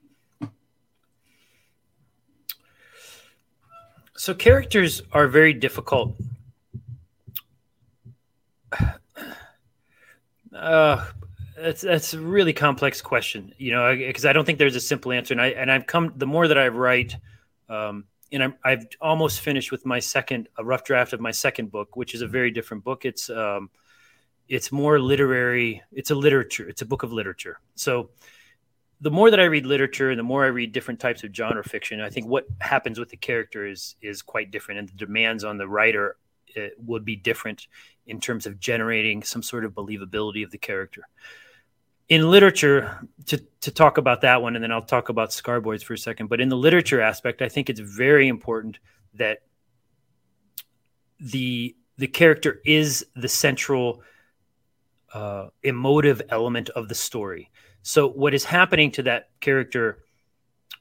so 4.15 4.34
characters 4.34 5.01
are 5.13 5.27
very 5.27 5.53
difficult 5.53 6.15
uh 10.55 11.05
that's 11.58 11.82
that's 11.82 12.13
a 12.13 12.19
really 12.19 12.53
complex 12.53 13.01
question 13.01 13.53
you 13.58 13.71
know 13.71 13.95
because 13.95 14.25
I, 14.25 14.32
I, 14.32 14.34
don't 14.34 14.43
think 14.45 14.60
there's 14.60 14.75
a 14.75 14.82
simple 14.82 15.13
answer 15.13 15.34
and 15.34 15.41
i 15.41 15.47
and 15.47 15.71
i've 15.71 15.88
come 15.88 16.13
the 16.17 16.27
more 16.27 16.47
that 16.47 16.58
i 16.58 16.67
write 16.67 17.15
um 17.69 18.05
and 18.32 18.43
I'm, 18.43 18.55
I've 18.63 18.86
almost 19.01 19.41
finished 19.41 19.71
with 19.71 19.86
my 19.86 19.99
second, 19.99 20.49
a 20.58 20.63
rough 20.63 20.84
draft 20.84 21.13
of 21.13 21.19
my 21.19 21.32
second 21.32 21.71
book, 21.71 21.95
which 21.95 22.13
is 22.13 22.21
a 22.21 22.27
very 22.27 22.51
different 22.51 22.84
book. 22.84 23.03
It's, 23.03 23.27
um, 23.29 23.71
it's 24.47 24.71
more 24.71 24.99
literary. 24.99 25.82
It's 25.91 26.12
a 26.12 26.15
literature. 26.15 26.67
It's 26.67 26.82
a 26.82 26.86
book 26.86 27.03
of 27.03 27.12
literature. 27.12 27.60
So 27.75 28.12
the 29.01 29.12
more 29.12 29.32
that 29.32 29.39
I 29.39 29.45
read 29.45 29.65
literature 29.65 30.10
and 30.10 30.19
the 30.19 30.23
more 30.23 30.43
I 30.43 30.49
read 30.49 30.71
different 30.71 30.99
types 30.99 31.23
of 31.23 31.34
genre 31.34 31.63
fiction, 31.63 32.01
I 32.01 32.10
think 32.10 32.27
what 32.27 32.45
happens 32.60 32.99
with 32.99 33.10
the 33.10 33.17
character 33.17 33.65
is 33.65 33.95
is 34.01 34.21
quite 34.21 34.51
different, 34.51 34.79
and 34.79 34.89
the 34.89 35.05
demands 35.05 35.43
on 35.43 35.58
the 35.58 35.67
writer 35.67 36.17
uh, 36.58 36.67
would 36.86 37.05
be 37.05 37.15
different 37.15 37.67
in 38.08 38.19
terms 38.19 38.45
of 38.45 38.60
generating 38.60 39.23
some 39.23 39.43
sort 39.43 39.63
of 39.63 39.73
believability 39.73 40.43
of 40.43 40.51
the 40.51 40.58
character. 40.58 41.03
In 42.09 42.29
literature, 42.29 43.07
to 43.27 43.37
to 43.61 43.71
talk 43.71 43.99
about 43.99 44.21
that 44.21 44.41
one, 44.41 44.55
and 44.55 44.63
then 44.63 44.71
I'll 44.71 44.81
talk 44.81 45.09
about 45.09 45.29
Scarboys 45.29 45.83
for 45.83 45.93
a 45.93 45.97
second. 45.97 46.27
But 46.27 46.41
in 46.41 46.49
the 46.49 46.57
literature 46.57 47.01
aspect, 47.01 47.41
I 47.41 47.49
think 47.49 47.69
it's 47.69 47.79
very 47.79 48.27
important 48.27 48.79
that 49.13 49.43
the 51.19 51.75
the 51.97 52.07
character 52.07 52.61
is 52.65 53.05
the 53.15 53.27
central 53.27 54.01
uh, 55.13 55.49
emotive 55.61 56.21
element 56.29 56.69
of 56.69 56.87
the 56.87 56.95
story. 56.95 57.51
So 57.83 58.07
what 58.09 58.33
is 58.33 58.43
happening 58.43 58.91
to 58.91 59.03
that 59.03 59.29
character 59.39 59.99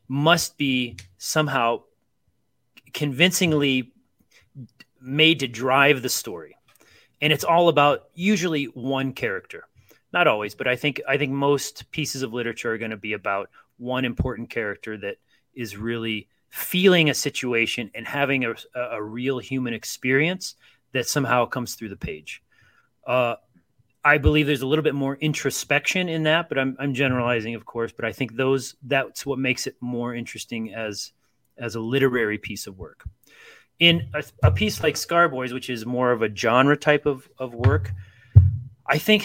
must 0.09 0.57
be 0.57 0.97
somehow 1.19 1.83
convincingly 2.95 3.93
made 5.01 5.41
to 5.41 5.49
drive 5.49 6.03
the 6.03 6.09
story. 6.09 6.57
And 7.21 7.33
it's 7.33 7.45
all 7.45 7.69
about 7.69 8.09
usually 8.15 8.65
one 8.65 9.13
character. 9.13 9.68
Not 10.13 10.27
always, 10.27 10.55
but 10.55 10.67
I 10.67 10.77
think 10.77 11.01
I 11.07 11.19
think 11.19 11.33
most 11.33 11.91
pieces 11.91 12.23
of 12.23 12.33
literature 12.33 12.73
are 12.73 12.79
going 12.79 12.91
to 12.93 12.97
be 12.97 13.13
about 13.13 13.51
one 13.77 14.05
important 14.05 14.51
character 14.51 14.97
that 14.99 15.17
is 15.55 15.77
really 15.77 16.29
feeling 16.49 17.11
a 17.11 17.15
situation 17.15 17.91
and 17.95 18.07
having 18.07 18.45
a, 18.45 18.55
a 18.75 19.03
real 19.03 19.39
human 19.39 19.75
experience 19.75 20.55
that 20.93 21.07
somehow 21.07 21.45
comes 21.45 21.75
through 21.75 21.91
the 21.91 21.97
page. 21.97 22.43
Uh, 23.07 23.35
I 24.05 24.17
believe 24.17 24.47
there's 24.47 24.63
a 24.63 24.67
little 24.67 24.83
bit 24.83 24.95
more 24.95 25.17
introspection 25.17 26.09
in 26.09 26.23
that, 26.23 26.49
but 26.49 26.59
I'm, 26.59 26.77
I'm 26.79 26.95
generalizing, 26.95 27.55
of 27.55 27.67
course. 27.67 27.93
But 27.93 28.07
I 28.07 28.13
think 28.13 28.37
those 28.37 28.77
that's 28.83 29.27
what 29.27 29.39
makes 29.39 29.67
it 29.67 29.77
more 29.81 30.15
interesting 30.15 30.73
as 30.73 31.13
as 31.59 31.75
a 31.75 31.81
literary 31.81 32.39
piece 32.39 32.67
of 32.67 32.79
work. 32.79 33.05
In 33.79 34.09
a, 34.15 34.25
a 34.43 34.51
piece 34.51 34.83
like 34.83 34.95
Scarboys, 34.95 35.53
which 35.53 35.69
is 35.69 35.85
more 35.85 36.13
of 36.13 36.23
a 36.23 36.35
genre 36.35 36.77
type 36.77 37.07
of, 37.07 37.29
of 37.39 37.55
work, 37.55 37.93
I 38.87 38.99
think 38.99 39.25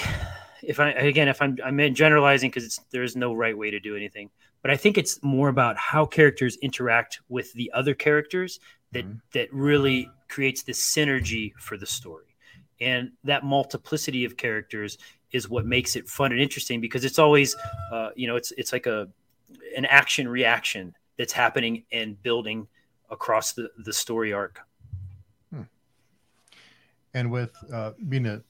if 0.65 0.79
I 0.79 0.91
again 0.91 1.27
if 1.27 1.41
I'm 1.41 1.57
I'm 1.63 1.93
generalizing 1.93 2.49
because 2.49 2.79
there's 2.91 3.15
no 3.15 3.33
right 3.33 3.57
way 3.57 3.71
to 3.71 3.79
do 3.79 3.95
anything, 3.95 4.29
but 4.61 4.71
I 4.71 4.77
think 4.77 4.97
it's 4.97 5.21
more 5.21 5.49
about 5.49 5.77
how 5.77 6.05
characters 6.05 6.57
interact 6.57 7.19
with 7.29 7.53
the 7.53 7.71
other 7.73 7.93
characters 7.93 8.59
that 8.91 9.05
mm-hmm. 9.05 9.17
that 9.33 9.53
really 9.53 10.09
creates 10.29 10.63
the 10.63 10.73
synergy 10.73 11.53
for 11.59 11.77
the 11.77 11.85
story 11.85 12.33
and 12.83 13.11
that 13.23 13.43
multiplicity 13.43 14.25
of 14.25 14.37
characters 14.37 14.97
is 15.31 15.49
what 15.49 15.65
makes 15.65 15.95
it 15.95 16.07
fun 16.07 16.31
and 16.31 16.41
interesting 16.41 16.81
because 16.81 17.05
it's 17.05 17.19
always 17.19 17.55
uh, 17.91 18.09
you 18.15 18.27
know 18.27 18.35
it's 18.35 18.51
it's 18.57 18.71
like 18.71 18.85
a 18.85 19.07
an 19.75 19.85
action 19.85 20.27
reaction 20.27 20.93
that's 21.17 21.33
happening 21.33 21.83
and 21.91 22.21
building 22.21 22.67
across 23.09 23.53
the 23.53 23.69
the 23.85 23.93
story 23.93 24.33
arc 24.33 24.59
hmm. 25.53 25.63
and 27.13 27.31
with 27.31 27.51
uh, 27.71 27.91
being 28.09 28.25
a 28.25 28.41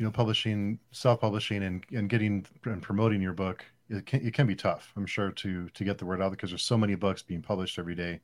you 0.00 0.06
know 0.06 0.10
publishing 0.10 0.78
self-publishing 0.92 1.62
and, 1.62 1.84
and 1.92 2.08
getting 2.08 2.44
and 2.64 2.82
promoting 2.82 3.20
your 3.20 3.34
book 3.34 3.64
it 3.90 4.06
can, 4.06 4.26
it 4.26 4.32
can 4.32 4.46
be 4.46 4.56
tough 4.56 4.92
i'm 4.96 5.04
sure 5.04 5.30
to 5.30 5.68
to 5.68 5.84
get 5.84 5.98
the 5.98 6.06
word 6.06 6.22
out 6.22 6.30
because 6.30 6.50
there's 6.50 6.62
so 6.62 6.78
many 6.78 6.94
books 6.94 7.22
being 7.22 7.42
published 7.42 7.78
every 7.78 7.94
day 7.94 8.18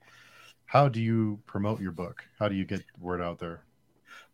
how 0.65 0.89
do 0.89 1.03
you 1.03 1.39
promote 1.45 1.79
your 1.79 1.93
book 1.93 2.25
how 2.39 2.49
do 2.49 2.55
you 2.55 2.65
get 2.65 2.79
the 2.79 3.05
word 3.05 3.21
out 3.21 3.39
there 3.39 3.61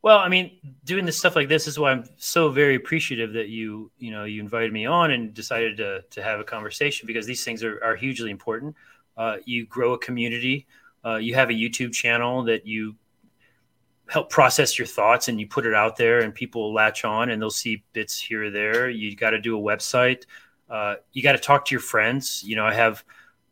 well, 0.01 0.19
I 0.19 0.29
mean, 0.29 0.59
doing 0.85 1.05
this 1.05 1.17
stuff 1.17 1.37
like 1.37 1.49
this 1.49 1.69
is 1.69 1.79
why 1.79 1.93
I'm 1.93 2.05
so 2.17 2.51
very 2.51 2.75
appreciative 2.75 3.35
that 3.35 3.51
you, 3.51 3.89
you 3.99 4.11
know, 4.11 4.25
you 4.25 4.41
invited 4.41 4.73
me 4.73 4.85
on 4.85 5.13
and 5.13 5.33
decided 5.33 5.77
to 5.77 6.03
to 6.11 6.23
have 6.23 6.41
a 6.41 6.45
conversation 6.45 7.07
because 7.07 7.25
these 7.25 7.45
things 7.45 7.63
are, 7.63 7.83
are 7.85 7.95
hugely 7.95 8.33
important. 8.33 8.75
Uh, 9.17 9.37
you 9.45 9.65
grow 9.65 9.93
a 9.93 9.99
community. 9.99 10.67
Uh, 11.05 11.17
you 11.17 11.37
have 11.37 11.51
a 11.51 11.53
YouTube 11.53 11.93
channel 11.93 12.43
that 12.43 12.67
you 12.67 12.97
help 14.13 14.29
process 14.29 14.79
your 14.79 14.87
thoughts 14.87 15.29
and 15.29 15.41
you 15.41 15.47
put 15.47 15.65
it 15.65 15.73
out 15.73 15.97
there 15.97 16.21
and 16.21 16.35
people 16.35 16.75
latch 16.75 17.03
on 17.03 17.31
and 17.31 17.41
they'll 17.41 17.49
see 17.49 17.83
bits 17.95 18.21
here 18.21 18.45
or 18.45 18.51
there. 18.51 18.91
You 18.91 19.17
got 19.17 19.31
to 19.31 19.41
do 19.41 19.59
a 19.59 19.63
website. 19.63 20.25
Uh, 20.69 20.97
you 21.15 21.23
got 21.23 21.33
to 21.33 21.39
talk 21.39 21.65
to 21.65 21.75
your 21.75 21.81
friends. 21.81 22.45
You 22.45 22.57
know, 22.57 22.67
I 22.67 22.75
have 22.75 23.03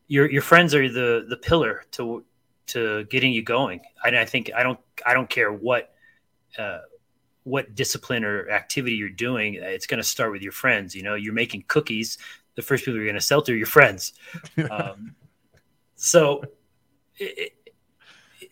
your 0.07 0.31
your 0.31 0.43
friends 0.43 0.75
are 0.75 0.87
the 0.87 1.25
the 1.27 1.39
pillar 1.39 1.85
to 1.93 2.25
to 2.67 3.05
getting 3.05 3.33
you 3.33 3.43
going. 3.43 3.81
And 4.05 4.15
I 4.15 4.27
think 4.27 4.51
I 4.55 4.63
don't 4.63 4.79
I 5.07 5.15
don't 5.15 5.31
care 5.31 5.51
what 5.51 5.95
uh, 6.59 6.81
what 7.45 7.75
discipline 7.75 8.23
or 8.23 8.51
activity 8.51 8.97
you're 8.97 9.09
doing, 9.09 9.55
it's 9.55 9.87
going 9.87 9.99
to 9.99 10.07
start 10.07 10.31
with 10.31 10.43
your 10.43 10.53
friends. 10.53 10.95
You 10.95 11.03
know, 11.03 11.15
you're 11.15 11.33
making 11.33 11.65
cookies. 11.69 12.19
The 12.57 12.63
first 12.63 12.85
people 12.85 12.97
you're 12.97 13.07
going 13.07 13.15
to 13.15 13.21
sell 13.23 13.41
to 13.41 13.53
are 13.53 13.57
your 13.57 13.67
friends. 13.67 14.13
um, 14.71 15.15
so, 15.95 16.43
it, 17.17 17.55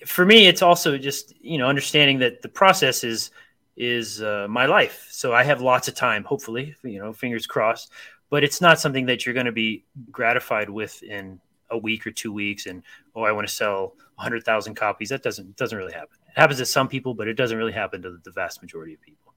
for 0.07 0.25
me, 0.25 0.47
it's 0.47 0.63
also 0.63 0.99
just 0.99 1.35
you 1.41 1.59
know 1.59 1.69
understanding 1.69 2.19
that 2.21 2.43
the 2.43 2.49
process 2.49 3.05
is 3.05 3.31
is 3.77 4.23
uh, 4.23 4.47
my 4.49 4.67
life. 4.67 5.07
So 5.11 5.33
I 5.33 5.45
have 5.45 5.61
lots 5.61 5.89
of 5.89 5.95
time. 5.95 6.25
Hopefully, 6.25 6.75
you 6.83 6.99
know, 6.99 7.13
fingers 7.13 7.47
crossed. 7.47 7.93
But 8.31 8.45
it's 8.45 8.61
not 8.61 8.79
something 8.79 9.07
that 9.07 9.25
you're 9.25 9.35
going 9.35 9.47
to 9.47 9.53
be 9.53 9.85
gratified 10.11 10.69
with 10.69 11.03
in 11.03 11.41
a 11.71 11.79
week 11.79 12.07
or 12.07 12.11
two 12.11 12.33
weeks. 12.33 12.67
And 12.67 12.83
oh, 13.15 13.23
I 13.23 13.33
want 13.33 13.49
to 13.49 13.55
sell 13.55 13.95
100,000 14.17 14.75
copies. 14.75 15.09
That 15.09 15.23
doesn't 15.23 15.57
doesn't 15.57 15.79
really 15.79 15.93
happen 15.93 16.19
It 16.29 16.39
happens 16.39 16.59
to 16.59 16.67
some 16.67 16.89
people, 16.89 17.15
but 17.15 17.29
it 17.29 17.35
doesn't 17.35 17.57
really 17.57 17.73
happen 17.73 18.03
to 18.03 18.19
the 18.23 18.31
vast 18.33 18.61
majority 18.61 18.95
of 18.95 19.01
people. 19.01 19.33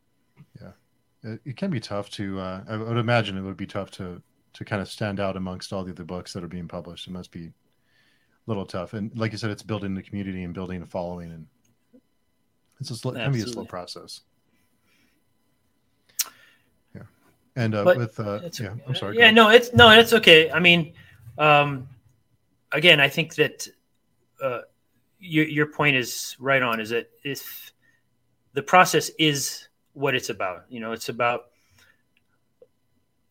Yeah, 0.60 1.32
it, 1.32 1.42
it 1.46 1.58
can 1.58 1.72
be 1.72 1.80
tough 1.80 2.10
to. 2.12 2.40
Uh, 2.40 2.64
I 2.68 2.78
would 2.78 2.98
imagine 2.98 3.38
it 3.38 3.42
would 3.42 3.58
be 3.58 3.68
tough 3.68 3.92
to 3.92 4.22
to 4.54 4.66
kind 4.66 4.82
of 4.82 4.90
stand 4.90 5.20
out 5.20 5.38
amongst 5.38 5.72
all 5.72 5.84
the 5.86 5.92
other 5.92 6.04
books 6.04 6.34
that 6.34 6.44
are 6.44 6.50
being 6.50 6.68
published. 6.68 7.08
It 7.08 7.12
must 7.12 7.32
be 7.32 7.52
little 8.48 8.66
tough, 8.66 8.94
and 8.94 9.16
like 9.18 9.32
you 9.32 9.38
said, 9.38 9.52
it's 9.52 9.64
building 9.64 9.96
the 9.96 10.02
community 10.02 10.44
and 10.44 10.54
building 10.54 10.82
a 10.82 10.86
following, 10.86 11.32
and 11.32 11.48
it's 12.80 12.90
a 12.90 12.96
slow, 12.96 13.12
can 13.12 13.32
be 13.32 13.42
a 13.42 13.48
slow 13.48 13.66
process. 13.66 14.22
Yeah, 16.96 17.04
and 17.56 17.76
uh, 17.76 17.94
with 17.96 18.20
uh, 18.20 18.40
yeah, 18.60 18.74
I'm 18.88 18.96
sorry. 18.96 19.18
Yeah, 19.18 19.32
no, 19.32 19.50
it's 19.50 19.74
no, 19.74 19.90
it's 19.92 20.14
okay. 20.14 20.52
I 20.52 20.60
mean, 20.60 20.94
um, 21.38 21.88
again, 22.72 23.00
I 23.00 23.10
think 23.10 23.36
that 23.36 23.68
uh, 24.42 24.62
your 25.20 25.46
your 25.46 25.66
point 25.68 25.96
is 25.96 26.36
right 26.40 26.62
on. 26.62 26.80
Is 26.80 26.90
that 26.90 27.10
if 27.24 27.72
the 28.54 28.64
process 28.64 29.10
is 29.20 29.68
what 29.94 30.16
it's 30.16 30.30
about, 30.30 30.66
you 30.70 30.80
know, 30.80 30.92
it's 30.94 31.10
about 31.10 31.48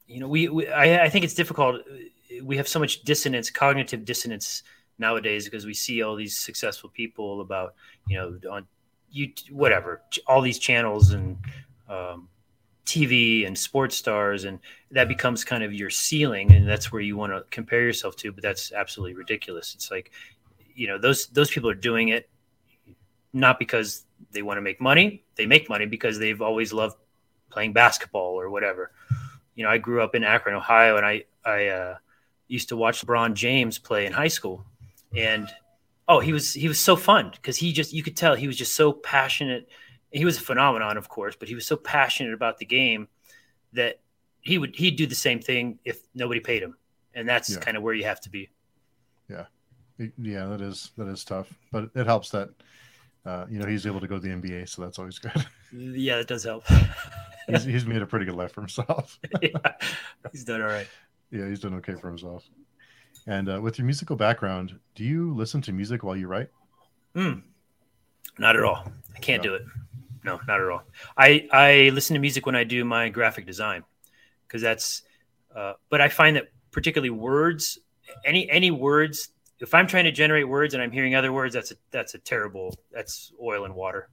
you 0.06 0.20
know 0.20 0.28
we, 0.28 0.48
we 0.48 0.68
I, 0.68 1.04
I 1.04 1.08
think 1.08 1.24
it's 1.24 1.34
difficult. 1.34 1.82
We 2.42 2.56
have 2.56 2.68
so 2.68 2.78
much 2.78 3.02
dissonance, 3.02 3.50
cognitive 3.50 4.04
dissonance 4.04 4.62
nowadays 5.00 5.44
because 5.44 5.66
we 5.66 5.74
see 5.74 6.02
all 6.02 6.14
these 6.14 6.38
successful 6.38 6.90
people 6.90 7.40
about 7.40 7.74
you 8.06 8.16
know 8.16 8.38
on 8.50 8.66
you 9.10 9.32
whatever 9.50 10.02
all 10.28 10.40
these 10.40 10.58
channels 10.58 11.10
and 11.10 11.36
um, 11.88 12.28
TV 12.86 13.46
and 13.46 13.58
sports 13.58 13.96
stars, 13.96 14.44
and 14.44 14.60
that 14.92 15.08
becomes 15.08 15.44
kind 15.44 15.64
of 15.64 15.72
your 15.72 15.90
ceiling, 15.90 16.52
and 16.52 16.68
that's 16.68 16.92
where 16.92 17.02
you 17.02 17.16
want 17.16 17.32
to 17.32 17.44
compare 17.50 17.82
yourself 17.82 18.14
to. 18.16 18.30
But 18.30 18.42
that's 18.42 18.72
absolutely 18.72 19.14
ridiculous. 19.14 19.74
It's 19.74 19.90
like 19.90 20.12
you 20.74 20.86
know 20.86 20.98
those 20.98 21.26
those 21.28 21.50
people 21.50 21.68
are 21.68 21.74
doing 21.74 22.08
it 22.08 22.28
not 23.32 23.58
because 23.58 24.06
they 24.32 24.42
want 24.42 24.56
to 24.56 24.62
make 24.62 24.80
money 24.80 25.22
they 25.36 25.46
make 25.46 25.68
money 25.68 25.86
because 25.86 26.18
they've 26.18 26.40
always 26.40 26.72
loved 26.72 26.96
playing 27.50 27.72
basketball 27.72 28.40
or 28.40 28.50
whatever 28.50 28.92
you 29.54 29.64
know 29.64 29.70
i 29.70 29.78
grew 29.78 30.02
up 30.02 30.14
in 30.14 30.24
akron 30.24 30.54
ohio 30.54 30.96
and 30.96 31.06
i 31.06 31.22
i 31.44 31.66
uh, 31.66 31.96
used 32.48 32.68
to 32.68 32.76
watch 32.76 33.04
lebron 33.04 33.34
james 33.34 33.78
play 33.78 34.06
in 34.06 34.12
high 34.12 34.28
school 34.28 34.64
and 35.16 35.48
oh 36.08 36.20
he 36.20 36.32
was 36.32 36.52
he 36.52 36.68
was 36.68 36.78
so 36.78 36.96
fun 36.96 37.30
because 37.30 37.56
he 37.56 37.72
just 37.72 37.92
you 37.92 38.02
could 38.02 38.16
tell 38.16 38.34
he 38.34 38.46
was 38.46 38.56
just 38.56 38.74
so 38.74 38.92
passionate 38.92 39.68
he 40.10 40.24
was 40.24 40.36
a 40.36 40.40
phenomenon 40.40 40.96
of 40.96 41.08
course 41.08 41.36
but 41.38 41.48
he 41.48 41.54
was 41.54 41.66
so 41.66 41.76
passionate 41.76 42.34
about 42.34 42.58
the 42.58 42.64
game 42.64 43.08
that 43.72 44.00
he 44.40 44.58
would 44.58 44.74
he'd 44.76 44.96
do 44.96 45.06
the 45.06 45.14
same 45.14 45.40
thing 45.40 45.78
if 45.84 46.00
nobody 46.14 46.40
paid 46.40 46.62
him 46.62 46.76
and 47.14 47.28
that's 47.28 47.50
yeah. 47.50 47.58
kind 47.58 47.76
of 47.76 47.82
where 47.82 47.94
you 47.94 48.04
have 48.04 48.20
to 48.20 48.30
be 48.30 48.48
yeah 49.28 49.44
yeah, 50.18 50.46
that 50.46 50.60
is 50.60 50.90
that 50.96 51.08
is 51.08 51.24
tough, 51.24 51.52
but 51.72 51.90
it 51.94 52.06
helps 52.06 52.30
that 52.30 52.50
uh, 53.26 53.46
you 53.50 53.58
know 53.58 53.66
he's 53.66 53.86
able 53.86 54.00
to 54.00 54.06
go 54.06 54.16
to 54.16 54.20
the 54.20 54.28
NBA, 54.28 54.68
so 54.68 54.82
that's 54.82 54.98
always 54.98 55.18
good. 55.18 55.32
Yeah, 55.72 56.16
it 56.16 56.26
does 56.26 56.44
help. 56.44 56.64
he's, 57.46 57.64
he's 57.64 57.86
made 57.86 58.02
a 58.02 58.06
pretty 58.06 58.24
good 58.24 58.34
life 58.34 58.52
for 58.52 58.62
himself. 58.62 59.18
yeah, 59.42 59.50
he's 60.32 60.44
done 60.44 60.62
all 60.62 60.68
right. 60.68 60.88
Yeah, 61.30 61.48
he's 61.48 61.60
done 61.60 61.74
okay 61.74 61.94
for 61.94 62.08
himself. 62.08 62.48
And 63.26 63.48
uh, 63.48 63.60
with 63.60 63.78
your 63.78 63.84
musical 63.84 64.16
background, 64.16 64.78
do 64.94 65.04
you 65.04 65.34
listen 65.34 65.60
to 65.62 65.72
music 65.72 66.02
while 66.02 66.16
you 66.16 66.26
write? 66.26 66.48
Mm, 67.14 67.42
not 68.38 68.56
at 68.56 68.62
all. 68.62 68.90
I 69.14 69.18
can't 69.18 69.42
no. 69.42 69.50
do 69.50 69.54
it. 69.56 69.62
No, 70.24 70.40
not 70.46 70.60
at 70.60 70.68
all. 70.68 70.82
I 71.16 71.48
I 71.50 71.90
listen 71.92 72.14
to 72.14 72.20
music 72.20 72.46
when 72.46 72.56
I 72.56 72.64
do 72.64 72.84
my 72.84 73.08
graphic 73.08 73.46
design 73.46 73.84
because 74.46 74.62
that's. 74.62 75.02
Uh, 75.54 75.72
but 75.88 76.00
I 76.00 76.08
find 76.08 76.36
that 76.36 76.48
particularly 76.70 77.10
words, 77.10 77.78
any 78.24 78.48
any 78.50 78.70
words 78.70 79.30
if 79.60 79.74
I'm 79.74 79.86
trying 79.86 80.04
to 80.04 80.12
generate 80.12 80.48
words 80.48 80.74
and 80.74 80.82
I'm 80.82 80.90
hearing 80.90 81.14
other 81.14 81.32
words, 81.32 81.54
that's 81.54 81.70
a 81.70 81.74
that's 81.90 82.14
a 82.14 82.18
terrible 82.18 82.74
that's 82.90 83.32
oil 83.40 83.64
and 83.64 83.74
water. 83.74 84.08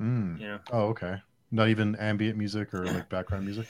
Mm. 0.00 0.40
You 0.40 0.46
know? 0.48 0.58
Oh, 0.72 0.82
okay. 0.88 1.16
Not 1.50 1.68
even 1.68 1.96
ambient 1.96 2.36
music 2.36 2.74
or 2.74 2.84
like 2.84 3.08
background 3.08 3.44
music. 3.44 3.66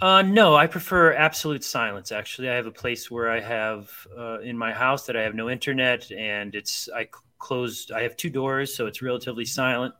Uh, 0.00 0.22
no, 0.22 0.56
I 0.56 0.66
prefer 0.66 1.12
absolute 1.12 1.62
silence. 1.62 2.10
Actually, 2.10 2.48
I 2.48 2.54
have 2.54 2.66
a 2.66 2.70
place 2.70 3.10
where 3.10 3.30
I 3.30 3.40
have 3.40 3.90
uh, 4.16 4.40
in 4.40 4.56
my 4.56 4.72
house 4.72 5.04
that 5.06 5.16
I 5.16 5.22
have 5.22 5.34
no 5.34 5.50
internet, 5.50 6.10
and 6.10 6.54
it's 6.54 6.88
I 6.94 7.08
closed. 7.38 7.92
I 7.92 8.02
have 8.02 8.16
two 8.16 8.30
doors, 8.30 8.74
so 8.74 8.86
it's 8.86 9.02
relatively 9.02 9.44
silent. 9.44 9.94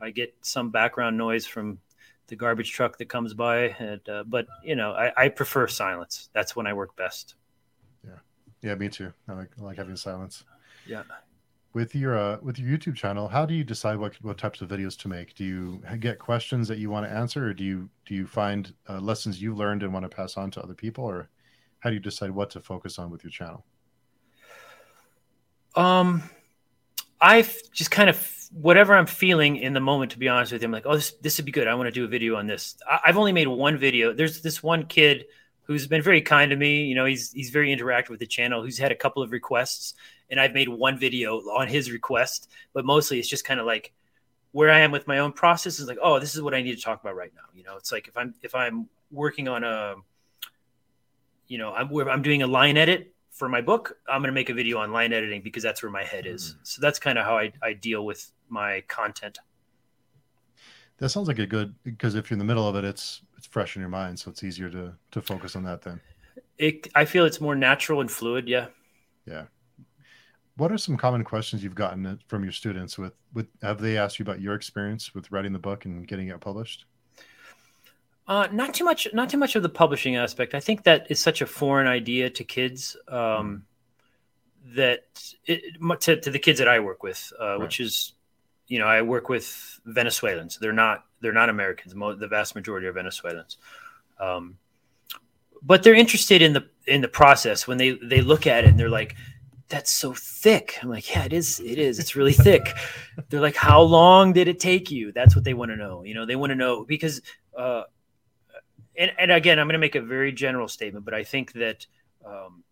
I 0.00 0.10
get 0.10 0.34
some 0.40 0.70
background 0.70 1.16
noise 1.16 1.46
from 1.46 1.78
the 2.26 2.34
garbage 2.34 2.72
truck 2.72 2.98
that 2.98 3.08
comes 3.08 3.32
by, 3.32 3.68
and 3.78 4.08
uh, 4.08 4.24
but 4.26 4.46
you 4.64 4.74
know, 4.74 4.92
I, 4.92 5.12
I, 5.16 5.28
prefer 5.28 5.68
silence. 5.68 6.30
That's 6.32 6.56
when 6.56 6.66
I 6.66 6.72
work 6.72 6.96
best. 6.96 7.36
Yeah, 8.04 8.18
yeah, 8.60 8.74
me 8.74 8.88
too. 8.88 9.12
I 9.28 9.34
like, 9.34 9.50
I 9.60 9.62
like 9.62 9.76
having 9.76 9.96
silence. 9.96 10.42
Yeah 10.86 11.04
with 11.74 11.94
your 11.94 12.16
uh, 12.16 12.38
with 12.40 12.58
your 12.58 12.78
YouTube 12.78 12.94
channel, 12.94 13.26
how 13.28 13.44
do 13.44 13.52
you 13.52 13.64
decide 13.64 13.98
what 13.98 14.14
what 14.22 14.38
types 14.38 14.62
of 14.62 14.68
videos 14.68 14.96
to 15.00 15.08
make? 15.08 15.34
Do 15.34 15.44
you 15.44 15.82
get 15.98 16.18
questions 16.18 16.68
that 16.68 16.78
you 16.78 16.88
want 16.88 17.04
to 17.06 17.12
answer, 17.12 17.46
or 17.46 17.52
do 17.52 17.64
you 17.64 17.88
do 18.06 18.14
you 18.14 18.26
find 18.26 18.72
uh, 18.88 19.00
lessons 19.00 19.42
you've 19.42 19.58
learned 19.58 19.82
and 19.82 19.92
want 19.92 20.08
to 20.08 20.16
pass 20.16 20.36
on 20.36 20.50
to 20.52 20.62
other 20.62 20.74
people, 20.74 21.04
or 21.04 21.28
how 21.80 21.90
do 21.90 21.94
you 21.94 22.00
decide 22.00 22.30
what 22.30 22.50
to 22.50 22.60
focus 22.60 22.98
on 22.98 23.10
with 23.10 23.24
your 23.24 23.32
channel? 23.32 23.64
Um, 25.74 26.22
I've 27.20 27.54
just 27.72 27.90
kind 27.90 28.08
of 28.08 28.30
whatever 28.52 28.94
I'm 28.94 29.06
feeling 29.06 29.56
in 29.56 29.72
the 29.72 29.80
moment. 29.80 30.12
To 30.12 30.18
be 30.18 30.28
honest 30.28 30.52
with 30.52 30.62
you, 30.62 30.66
I'm 30.66 30.72
like, 30.72 30.86
oh, 30.86 30.94
this 30.94 31.10
this 31.22 31.38
would 31.38 31.44
be 31.44 31.52
good. 31.52 31.66
I 31.66 31.74
want 31.74 31.88
to 31.88 31.92
do 31.92 32.04
a 32.04 32.08
video 32.08 32.36
on 32.36 32.46
this. 32.46 32.76
I, 32.88 33.00
I've 33.06 33.18
only 33.18 33.32
made 33.32 33.48
one 33.48 33.76
video. 33.78 34.12
There's 34.12 34.42
this 34.42 34.62
one 34.62 34.86
kid 34.86 35.26
who's 35.62 35.86
been 35.86 36.02
very 36.02 36.22
kind 36.22 36.50
to 36.50 36.56
me. 36.56 36.84
You 36.84 36.94
know, 36.94 37.04
he's 37.04 37.32
he's 37.32 37.50
very 37.50 37.74
interactive 37.74 38.10
with 38.10 38.20
the 38.20 38.26
channel. 38.26 38.62
Who's 38.62 38.78
had 38.78 38.92
a 38.92 38.96
couple 38.96 39.24
of 39.24 39.32
requests, 39.32 39.94
and 40.30 40.40
I've 40.40 40.52
made 40.52 40.68
one 40.68 40.98
video 40.98 41.38
on 41.40 41.68
his 41.68 41.90
request. 41.90 42.50
But 42.72 42.84
mostly, 42.84 43.18
it's 43.18 43.28
just 43.28 43.44
kind 43.44 43.60
of 43.60 43.66
like 43.66 43.92
where 44.52 44.70
I 44.70 44.80
am 44.80 44.92
with 44.92 45.06
my 45.08 45.18
own 45.18 45.32
process 45.32 45.80
is 45.80 45.88
like, 45.88 45.98
oh, 46.00 46.20
this 46.20 46.34
is 46.34 46.40
what 46.40 46.54
I 46.54 46.62
need 46.62 46.76
to 46.76 46.82
talk 46.82 47.00
about 47.00 47.16
right 47.16 47.32
now. 47.34 47.42
You 47.54 47.64
know, 47.64 47.76
it's 47.76 47.90
like 47.90 48.08
if 48.08 48.16
I'm 48.16 48.34
if 48.42 48.54
I'm 48.54 48.88
working 49.10 49.48
on 49.48 49.64
a, 49.64 49.96
you 51.48 51.58
know, 51.58 51.72
I'm 51.72 51.92
I'm 52.08 52.22
doing 52.22 52.42
a 52.42 52.46
line 52.46 52.76
edit 52.76 53.12
for 53.30 53.48
my 53.48 53.60
book. 53.60 53.98
I'm 54.08 54.20
going 54.20 54.28
to 54.28 54.32
make 54.32 54.50
a 54.50 54.54
video 54.54 54.78
on 54.78 54.92
line 54.92 55.12
editing 55.12 55.42
because 55.42 55.62
that's 55.62 55.82
where 55.82 55.90
my 55.90 56.04
head 56.04 56.24
is. 56.24 56.52
Mm. 56.52 56.56
So 56.62 56.80
that's 56.80 56.98
kind 56.98 57.18
of 57.18 57.24
how 57.24 57.36
I 57.36 57.52
I 57.62 57.72
deal 57.72 58.06
with 58.06 58.30
my 58.48 58.82
content. 58.86 59.38
That 60.98 61.08
sounds 61.08 61.26
like 61.26 61.40
a 61.40 61.46
good 61.46 61.74
because 61.82 62.14
if 62.14 62.30
you're 62.30 62.36
in 62.36 62.38
the 62.38 62.44
middle 62.44 62.68
of 62.68 62.76
it, 62.76 62.84
it's 62.84 63.22
it's 63.36 63.46
fresh 63.46 63.74
in 63.74 63.80
your 63.80 63.88
mind, 63.88 64.18
so 64.18 64.30
it's 64.30 64.44
easier 64.44 64.70
to 64.70 64.94
to 65.10 65.20
focus 65.20 65.56
on 65.56 65.64
that. 65.64 65.82
Then, 65.82 66.00
it 66.58 66.88
I 66.94 67.04
feel 67.04 67.24
it's 67.24 67.40
more 67.40 67.56
natural 67.56 68.00
and 68.00 68.10
fluid. 68.10 68.48
Yeah. 68.48 68.68
Yeah. 69.26 69.46
What 70.56 70.70
are 70.70 70.78
some 70.78 70.96
common 70.96 71.24
questions 71.24 71.64
you've 71.64 71.74
gotten 71.74 72.18
from 72.26 72.42
your 72.42 72.52
students? 72.52 72.96
With 72.96 73.12
with 73.32 73.46
have 73.62 73.80
they 73.80 73.96
asked 73.96 74.18
you 74.18 74.22
about 74.22 74.40
your 74.40 74.54
experience 74.54 75.14
with 75.14 75.30
writing 75.32 75.52
the 75.52 75.58
book 75.58 75.84
and 75.84 76.06
getting 76.06 76.28
it 76.28 76.40
published? 76.40 76.86
Uh, 78.26 78.48
not 78.52 78.72
too 78.72 78.84
much. 78.84 79.08
Not 79.12 79.28
too 79.28 79.36
much 79.36 79.56
of 79.56 79.62
the 79.62 79.68
publishing 79.68 80.16
aspect. 80.16 80.54
I 80.54 80.60
think 80.60 80.84
that 80.84 81.06
is 81.10 81.20
such 81.20 81.42
a 81.42 81.46
foreign 81.46 81.86
idea 81.86 82.30
to 82.30 82.44
kids. 82.44 82.96
Um, 83.08 83.16
mm. 83.16 83.62
That 84.76 85.04
it, 85.44 85.76
to, 86.00 86.20
to 86.20 86.30
the 86.30 86.38
kids 86.38 86.58
that 86.58 86.68
I 86.68 86.80
work 86.80 87.02
with, 87.02 87.30
uh, 87.38 87.44
right. 87.44 87.60
which 87.60 87.80
is 87.80 88.14
you 88.66 88.78
know, 88.78 88.86
I 88.86 89.02
work 89.02 89.28
with 89.28 89.80
Venezuelans. 89.84 90.58
They're 90.58 90.72
not 90.72 91.04
they're 91.20 91.32
not 91.32 91.48
Americans. 91.48 91.94
the 91.94 92.28
vast 92.28 92.54
majority 92.54 92.86
are 92.86 92.92
Venezuelans. 92.92 93.58
Um, 94.18 94.58
but 95.62 95.82
they're 95.82 95.94
interested 95.94 96.42
in 96.42 96.52
the 96.52 96.68
in 96.86 97.00
the 97.00 97.08
process 97.08 97.66
when 97.66 97.78
they 97.78 97.98
they 98.02 98.20
look 98.20 98.46
at 98.46 98.64
it 98.64 98.68
and 98.68 98.78
they're 98.78 98.88
like, 98.88 99.16
"That's 99.68 99.90
so 99.90 100.14
thick." 100.14 100.78
I'm 100.82 100.88
like, 100.88 101.10
"Yeah, 101.10 101.24
it 101.24 101.32
is. 101.32 101.60
It 101.60 101.78
is. 101.78 101.98
It's 101.98 102.16
really 102.16 102.32
thick." 102.32 102.68
they're 103.28 103.40
like, 103.40 103.56
"How 103.56 103.80
long 103.80 104.32
did 104.32 104.48
it 104.48 104.60
take 104.60 104.90
you?" 104.90 105.12
That's 105.12 105.34
what 105.34 105.44
they 105.44 105.54
want 105.54 105.70
to 105.70 105.76
know. 105.76 106.02
You 106.02 106.14
know, 106.14 106.26
they 106.26 106.36
want 106.36 106.50
to 106.50 106.56
know 106.56 106.84
because. 106.84 107.20
Uh, 107.56 107.84
and, 108.96 109.10
and 109.18 109.32
again, 109.32 109.58
I'm 109.58 109.66
going 109.66 109.72
to 109.72 109.80
make 109.80 109.96
a 109.96 110.00
very 110.00 110.30
general 110.30 110.68
statement, 110.68 111.04
but 111.04 111.14
I 111.14 111.24
think 111.24 111.52
that 111.54 111.84
um, 112.24 112.62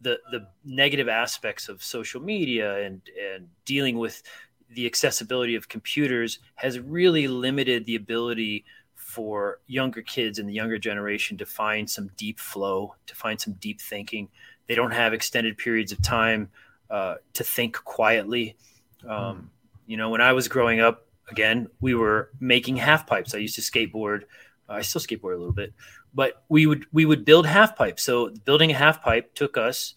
the 0.00 0.18
the 0.30 0.48
negative 0.64 1.08
aspects 1.08 1.68
of 1.68 1.82
social 1.82 2.20
media 2.20 2.84
and 2.84 3.00
and 3.34 3.48
dealing 3.64 3.98
with 3.98 4.22
the 4.70 4.86
accessibility 4.86 5.54
of 5.54 5.68
computers 5.68 6.38
has 6.54 6.78
really 6.78 7.28
limited 7.28 7.84
the 7.84 7.94
ability 7.94 8.64
for 8.94 9.60
younger 9.66 10.00
kids 10.00 10.38
and 10.38 10.48
the 10.48 10.54
younger 10.54 10.78
generation 10.78 11.36
to 11.36 11.44
find 11.44 11.88
some 11.88 12.10
deep 12.16 12.40
flow, 12.40 12.94
to 13.06 13.14
find 13.14 13.40
some 13.40 13.52
deep 13.54 13.80
thinking. 13.80 14.28
They 14.72 14.76
don't 14.76 14.92
have 14.92 15.12
extended 15.12 15.58
periods 15.58 15.92
of 15.92 16.00
time 16.00 16.48
uh, 16.88 17.16
to 17.34 17.44
think 17.44 17.76
quietly. 17.84 18.56
Um. 19.06 19.50
You 19.86 19.98
know, 19.98 20.08
when 20.08 20.22
I 20.22 20.32
was 20.32 20.48
growing 20.48 20.80
up, 20.80 21.06
again, 21.30 21.68
we 21.80 21.94
were 21.94 22.30
making 22.40 22.76
half 22.76 23.06
pipes. 23.06 23.34
I 23.34 23.38
used 23.38 23.56
to 23.56 23.60
skateboard. 23.60 24.22
Uh, 24.66 24.74
I 24.74 24.80
still 24.80 25.02
skateboard 25.02 25.34
a 25.34 25.36
little 25.36 25.52
bit, 25.52 25.74
but 26.14 26.44
we 26.48 26.64
would 26.66 26.86
we 26.92 27.04
would 27.04 27.26
build 27.26 27.44
half 27.46 27.76
pipes. 27.76 28.02
So 28.02 28.30
building 28.44 28.70
a 28.70 28.74
half 28.74 29.02
pipe 29.02 29.34
took 29.34 29.58
us, 29.58 29.94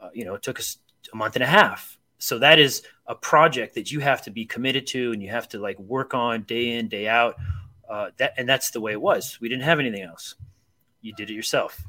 uh, 0.00 0.10
you 0.12 0.26
know, 0.26 0.34
it 0.34 0.42
took 0.42 0.58
us 0.58 0.78
a 1.10 1.16
month 1.16 1.36
and 1.36 1.42
a 1.42 1.46
half 1.46 1.98
so 2.18 2.38
that 2.38 2.58
is 2.58 2.82
a 3.06 3.14
project 3.14 3.74
that 3.74 3.90
you 3.90 4.00
have 4.00 4.22
to 4.22 4.30
be 4.30 4.44
committed 4.44 4.86
to 4.88 5.12
and 5.12 5.22
you 5.22 5.30
have 5.30 5.48
to 5.48 5.58
like 5.58 5.78
work 5.78 6.14
on 6.14 6.42
day 6.42 6.72
in 6.72 6.88
day 6.88 7.08
out 7.08 7.36
uh, 7.88 8.10
that 8.18 8.34
and 8.36 8.48
that's 8.48 8.70
the 8.70 8.80
way 8.80 8.92
it 8.92 9.00
was 9.00 9.38
we 9.40 9.48
didn't 9.48 9.62
have 9.62 9.78
anything 9.78 10.02
else 10.02 10.34
you 11.00 11.12
did 11.14 11.30
it 11.30 11.34
yourself 11.34 11.82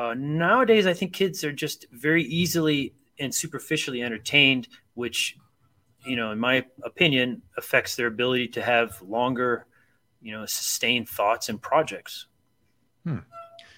uh, 0.00 0.14
nowadays 0.16 0.86
i 0.86 0.92
think 0.92 1.12
kids 1.12 1.44
are 1.44 1.52
just 1.52 1.86
very 1.92 2.24
easily 2.24 2.94
and 3.18 3.34
superficially 3.34 4.02
entertained 4.02 4.68
which 4.94 5.36
you 6.06 6.16
know 6.16 6.30
in 6.30 6.38
my 6.38 6.64
opinion 6.84 7.42
affects 7.56 7.96
their 7.96 8.06
ability 8.06 8.48
to 8.48 8.62
have 8.62 9.00
longer 9.02 9.66
you 10.20 10.32
know 10.32 10.46
sustained 10.46 11.08
thoughts 11.08 11.48
and 11.48 11.60
projects. 11.60 12.26
Hmm. 13.04 13.18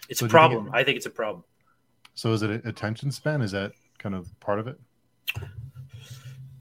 it's 0.09 0.21
so 0.21 0.27
a 0.27 0.29
problem. 0.29 0.67
it, 0.67 0.73
i 0.75 0.85
think 0.85 0.97
it's 0.97 1.07
a 1.07 1.11
problem. 1.11 1.45
So 2.15 2.33
is 2.33 2.43
it 2.43 2.67
attention 2.67 3.11
span? 3.11 3.41
Is 3.41 3.53
that 3.53 3.73
kind 3.99 4.15
of 4.15 4.29
part 4.41 4.59
of 4.59 4.67
it? 4.67 4.79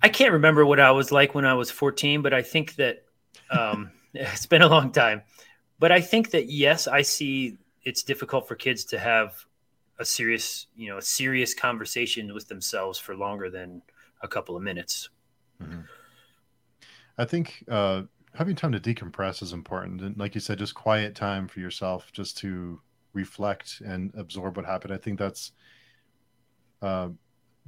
I 0.01 0.09
can't 0.09 0.33
remember 0.33 0.65
what 0.65 0.79
I 0.79 0.91
was 0.91 1.11
like 1.11 1.35
when 1.35 1.45
I 1.45 1.55
was 1.55 1.69
14, 1.69 2.21
but 2.21 2.33
I 2.33 2.41
think 2.41 2.75
that 2.75 3.03
um, 3.49 3.91
it's 4.13 4.45
been 4.45 4.61
a 4.61 4.69
long 4.69 4.91
time. 4.91 5.23
But 5.77 5.91
I 5.91 5.99
think 5.99 6.31
that 6.31 6.49
yes, 6.49 6.87
I 6.87 7.01
see 7.01 7.57
it's 7.83 8.03
difficult 8.03 8.47
for 8.47 8.55
kids 8.55 8.85
to 8.85 8.99
have 8.99 9.45
a 9.99 10.05
serious, 10.05 10.67
you 10.75 10.89
know, 10.89 10.97
a 10.97 11.01
serious 11.01 11.53
conversation 11.53 12.33
with 12.33 12.47
themselves 12.47 12.97
for 12.97 13.15
longer 13.15 13.49
than 13.49 13.81
a 14.21 14.27
couple 14.27 14.55
of 14.55 14.63
minutes. 14.63 15.09
Mm-hmm. 15.61 15.81
I 17.17 17.25
think 17.25 17.63
uh, 17.69 18.03
having 18.33 18.55
time 18.55 18.71
to 18.71 18.79
decompress 18.79 19.43
is 19.43 19.53
important, 19.53 20.01
and 20.01 20.17
like 20.17 20.35
you 20.35 20.41
said, 20.41 20.57
just 20.57 20.73
quiet 20.73 21.15
time 21.15 21.47
for 21.47 21.59
yourself, 21.59 22.11
just 22.11 22.37
to 22.39 22.79
reflect 23.13 23.81
and 23.85 24.11
absorb 24.15 24.57
what 24.57 24.65
happened. 24.65 24.93
I 24.93 24.97
think 24.97 25.19
that's 25.19 25.51
uh, 26.81 27.09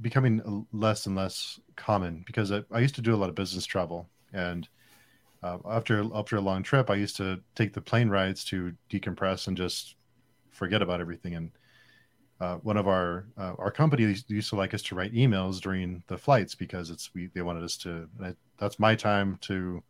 becoming 0.00 0.66
less 0.72 1.06
and 1.06 1.16
less 1.16 1.60
common 1.76 2.24
because 2.26 2.50
I, 2.50 2.62
I, 2.72 2.80
used 2.80 2.96
to 2.96 3.02
do 3.02 3.14
a 3.14 3.16
lot 3.16 3.28
of 3.28 3.34
business 3.34 3.64
travel 3.64 4.08
and 4.32 4.68
uh, 5.42 5.58
after 5.66 6.04
after 6.14 6.36
a 6.36 6.40
long 6.40 6.62
trip 6.62 6.90
I 6.90 6.96
used 6.96 7.16
to 7.18 7.40
take 7.54 7.72
the 7.72 7.80
plane 7.80 8.08
rides 8.08 8.44
to 8.46 8.72
decompress 8.90 9.46
and 9.46 9.56
just 9.56 9.94
forget 10.50 10.82
about 10.82 11.00
everything 11.00 11.34
and 11.36 11.50
uh, 12.40 12.56
one 12.56 12.76
of 12.76 12.88
our 12.88 13.26
uh, 13.38 13.54
our 13.58 13.70
company 13.70 14.02
used 14.28 14.50
to 14.50 14.56
like 14.56 14.74
us 14.74 14.82
to 14.82 14.94
write 14.94 15.14
emails 15.14 15.60
during 15.60 16.02
the 16.08 16.18
flights 16.18 16.54
because 16.54 16.90
it's 16.90 17.12
we 17.14 17.28
they 17.34 17.42
wanted 17.42 17.62
us 17.62 17.76
to 17.78 18.08
I, 18.22 18.34
that's 18.58 18.78
my 18.78 18.94
time 18.94 19.38
to 19.42 19.82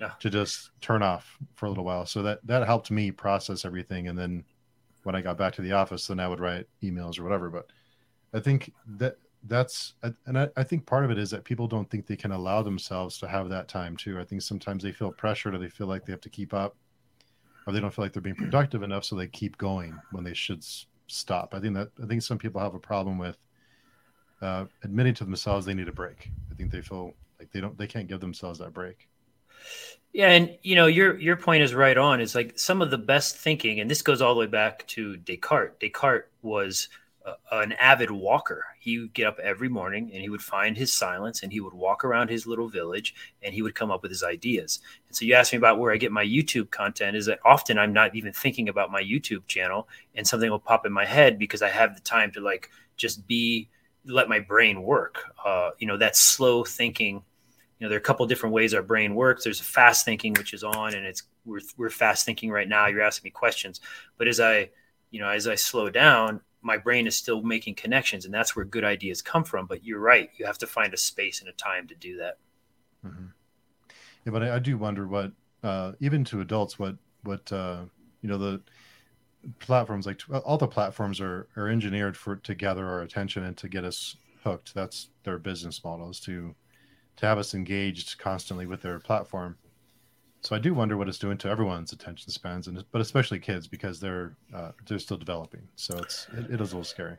yeah. 0.00 0.10
to 0.20 0.28
just 0.28 0.70
turn 0.80 1.02
off 1.02 1.38
for 1.54 1.66
a 1.66 1.68
little 1.68 1.84
while 1.84 2.04
so 2.04 2.22
that 2.22 2.44
that 2.46 2.66
helped 2.66 2.90
me 2.90 3.10
process 3.10 3.64
everything 3.64 4.08
and 4.08 4.18
then 4.18 4.44
when 5.04 5.14
I 5.14 5.20
got 5.20 5.38
back 5.38 5.54
to 5.54 5.62
the 5.62 5.72
office 5.72 6.06
then 6.08 6.20
I 6.20 6.28
would 6.28 6.40
write 6.40 6.66
emails 6.82 7.18
or 7.18 7.22
whatever 7.22 7.50
but 7.50 7.70
I 8.34 8.40
think 8.40 8.72
that 8.98 9.16
that's 9.48 9.94
and 10.26 10.38
I, 10.38 10.48
I, 10.56 10.62
think 10.64 10.86
part 10.86 11.04
of 11.04 11.10
it 11.10 11.18
is 11.18 11.30
that 11.30 11.44
people 11.44 11.68
don't 11.68 11.88
think 11.88 12.06
they 12.06 12.16
can 12.16 12.32
allow 12.32 12.62
themselves 12.62 13.18
to 13.18 13.28
have 13.28 13.48
that 13.48 13.68
time 13.68 13.96
too. 13.96 14.18
I 14.18 14.24
think 14.24 14.42
sometimes 14.42 14.82
they 14.82 14.92
feel 14.92 15.12
pressured 15.12 15.54
or 15.54 15.58
they 15.58 15.68
feel 15.68 15.86
like 15.86 16.04
they 16.04 16.12
have 16.12 16.20
to 16.22 16.30
keep 16.30 16.52
up, 16.52 16.76
or 17.66 17.72
they 17.72 17.80
don't 17.80 17.94
feel 17.94 18.04
like 18.04 18.12
they're 18.12 18.22
being 18.22 18.36
productive 18.36 18.82
enough, 18.82 19.04
so 19.04 19.14
they 19.14 19.28
keep 19.28 19.56
going 19.56 19.96
when 20.10 20.24
they 20.24 20.34
should 20.34 20.64
stop. 21.06 21.54
I 21.54 21.60
think 21.60 21.74
that 21.74 21.90
I 22.02 22.06
think 22.06 22.22
some 22.22 22.38
people 22.38 22.60
have 22.60 22.74
a 22.74 22.78
problem 22.78 23.18
with 23.18 23.38
uh, 24.40 24.66
admitting 24.82 25.14
to 25.14 25.24
themselves 25.24 25.66
they 25.66 25.74
need 25.74 25.88
a 25.88 25.92
break. 25.92 26.30
I 26.50 26.54
think 26.54 26.70
they 26.70 26.82
feel 26.82 27.14
like 27.38 27.50
they 27.52 27.60
don't 27.60 27.76
they 27.78 27.86
can't 27.86 28.08
give 28.08 28.20
themselves 28.20 28.58
that 28.58 28.72
break. 28.72 29.08
Yeah, 30.12 30.30
and 30.30 30.56
you 30.62 30.74
know 30.74 30.86
your 30.86 31.18
your 31.18 31.36
point 31.36 31.62
is 31.62 31.74
right 31.74 31.96
on. 31.96 32.20
Is 32.20 32.34
like 32.34 32.58
some 32.58 32.80
of 32.82 32.90
the 32.90 32.98
best 32.98 33.36
thinking, 33.36 33.80
and 33.80 33.90
this 33.90 34.02
goes 34.02 34.22
all 34.22 34.34
the 34.34 34.40
way 34.40 34.46
back 34.46 34.86
to 34.88 35.16
Descartes. 35.18 35.78
Descartes 35.78 36.28
was 36.42 36.88
an 37.50 37.72
avid 37.72 38.10
walker. 38.10 38.64
He 38.78 38.98
would 38.98 39.12
get 39.12 39.26
up 39.26 39.38
every 39.40 39.68
morning 39.68 40.10
and 40.12 40.22
he 40.22 40.28
would 40.28 40.42
find 40.42 40.76
his 40.76 40.92
silence 40.92 41.42
and 41.42 41.52
he 41.52 41.60
would 41.60 41.74
walk 41.74 42.04
around 42.04 42.28
his 42.28 42.46
little 42.46 42.68
village 42.68 43.14
and 43.42 43.52
he 43.52 43.62
would 43.62 43.74
come 43.74 43.90
up 43.90 44.02
with 44.02 44.10
his 44.10 44.22
ideas. 44.22 44.80
And 45.08 45.16
so 45.16 45.24
you 45.24 45.34
asked 45.34 45.52
me 45.52 45.58
about 45.58 45.78
where 45.78 45.92
I 45.92 45.96
get 45.96 46.12
my 46.12 46.24
YouTube 46.24 46.70
content 46.70 47.16
is 47.16 47.26
that 47.26 47.40
often 47.44 47.78
I'm 47.78 47.92
not 47.92 48.14
even 48.14 48.32
thinking 48.32 48.68
about 48.68 48.92
my 48.92 49.02
YouTube 49.02 49.46
channel 49.46 49.88
and 50.14 50.26
something 50.26 50.50
will 50.50 50.58
pop 50.58 50.86
in 50.86 50.92
my 50.92 51.04
head 51.04 51.38
because 51.38 51.62
I 51.62 51.68
have 51.68 51.94
the 51.94 52.00
time 52.02 52.30
to 52.32 52.40
like 52.40 52.70
just 52.96 53.26
be 53.26 53.68
let 54.04 54.28
my 54.28 54.38
brain 54.38 54.82
work. 54.82 55.24
Uh, 55.44 55.70
you 55.78 55.86
know, 55.86 55.96
that 55.98 56.16
slow 56.16 56.64
thinking 56.64 57.22
you 57.78 57.84
know 57.84 57.88
there 57.90 57.96
are 57.96 58.00
a 58.00 58.04
couple 58.04 58.24
different 58.26 58.54
ways 58.54 58.72
our 58.72 58.82
brain 58.82 59.14
works 59.14 59.44
there's 59.44 59.60
a 59.60 59.64
fast 59.64 60.06
thinking 60.06 60.32
which 60.34 60.54
is 60.54 60.64
on 60.64 60.94
and 60.94 61.04
it's 61.04 61.24
we're, 61.44 61.60
we're 61.76 61.90
fast 61.90 62.24
thinking 62.24 62.50
right 62.50 62.68
now 62.68 62.86
you're 62.86 63.02
asking 63.02 63.28
me 63.28 63.30
questions 63.30 63.82
but 64.16 64.26
as 64.26 64.40
i 64.40 64.66
you 65.10 65.20
know 65.20 65.28
as 65.28 65.46
i 65.46 65.54
slow 65.54 65.90
down 65.90 66.40
my 66.62 66.76
brain 66.76 67.06
is 67.06 67.16
still 67.16 67.42
making 67.42 67.74
connections 67.74 68.24
and 68.24 68.34
that's 68.34 68.56
where 68.56 68.64
good 68.64 68.84
ideas 68.84 69.22
come 69.22 69.44
from 69.44 69.66
but 69.66 69.84
you're 69.84 70.00
right 70.00 70.30
you 70.36 70.46
have 70.46 70.58
to 70.58 70.66
find 70.66 70.92
a 70.92 70.96
space 70.96 71.40
and 71.40 71.48
a 71.48 71.52
time 71.52 71.86
to 71.86 71.94
do 71.94 72.16
that 72.16 72.38
mm-hmm. 73.04 73.26
yeah 74.24 74.32
but 74.32 74.42
I, 74.42 74.56
I, 74.56 74.58
do 74.58 74.76
wonder 74.76 75.06
what 75.06 75.32
uh, 75.62 75.92
even 76.00 76.24
to 76.24 76.40
adults 76.40 76.78
what 76.78 76.96
what 77.22 77.50
uh, 77.52 77.82
you 78.22 78.28
know 78.28 78.38
the 78.38 78.60
platforms 79.60 80.06
like 80.06 80.20
all 80.44 80.58
the 80.58 80.66
platforms 80.66 81.20
are 81.20 81.46
are 81.56 81.68
engineered 81.68 82.16
for 82.16 82.36
to 82.36 82.54
gather 82.54 82.86
our 82.86 83.02
attention 83.02 83.44
and 83.44 83.56
to 83.56 83.68
get 83.68 83.84
us 83.84 84.16
hooked 84.42 84.74
that's 84.74 85.10
their 85.24 85.38
business 85.38 85.84
model 85.84 86.10
is 86.10 86.20
to 86.20 86.54
to 87.16 87.26
have 87.26 87.38
us 87.38 87.54
engaged 87.54 88.18
constantly 88.18 88.66
with 88.66 88.82
their 88.82 88.98
platform. 88.98 89.56
So 90.46 90.54
I 90.54 90.60
do 90.60 90.74
wonder 90.74 90.96
what 90.96 91.08
it's 91.08 91.18
doing 91.18 91.38
to 91.38 91.48
everyone's 91.48 91.92
attention 91.92 92.30
spans, 92.30 92.68
and 92.68 92.84
but 92.92 93.00
especially 93.00 93.40
kids 93.40 93.66
because 93.66 93.98
they're 93.98 94.36
uh, 94.54 94.70
they're 94.86 95.00
still 95.00 95.16
developing. 95.16 95.62
So 95.74 95.98
it's 95.98 96.28
it, 96.38 96.44
it 96.52 96.60
is 96.60 96.72
a 96.72 96.76
little 96.76 96.84
scary. 96.84 97.16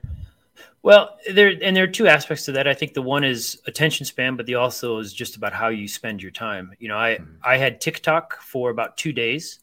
Well, 0.82 1.18
there 1.34 1.52
and 1.62 1.76
there 1.76 1.84
are 1.84 1.88
two 1.88 2.08
aspects 2.08 2.46
to 2.46 2.54
that. 2.54 2.70
I 2.70 2.74
think 2.74 2.94
the 2.94 3.02
one 3.02 3.26
is 3.26 3.62
attention 3.68 4.06
span, 4.06 4.38
but 4.38 4.46
the 4.46 4.56
also 4.56 5.00
is 5.00 5.12
just 5.12 5.36
about 5.36 5.52
how 5.52 5.68
you 5.68 5.90
spend 5.90 6.22
your 6.22 6.32
time. 6.32 6.72
You 6.80 6.88
know, 6.88 6.98
I 6.98 7.18
mm-hmm. 7.20 7.34
I 7.44 7.58
had 7.58 7.82
TikTok 7.82 8.42
for 8.42 8.70
about 8.70 8.96
two 8.96 9.12
days, 9.12 9.60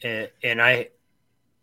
and, 0.00 0.30
and 0.44 0.62
I, 0.62 0.90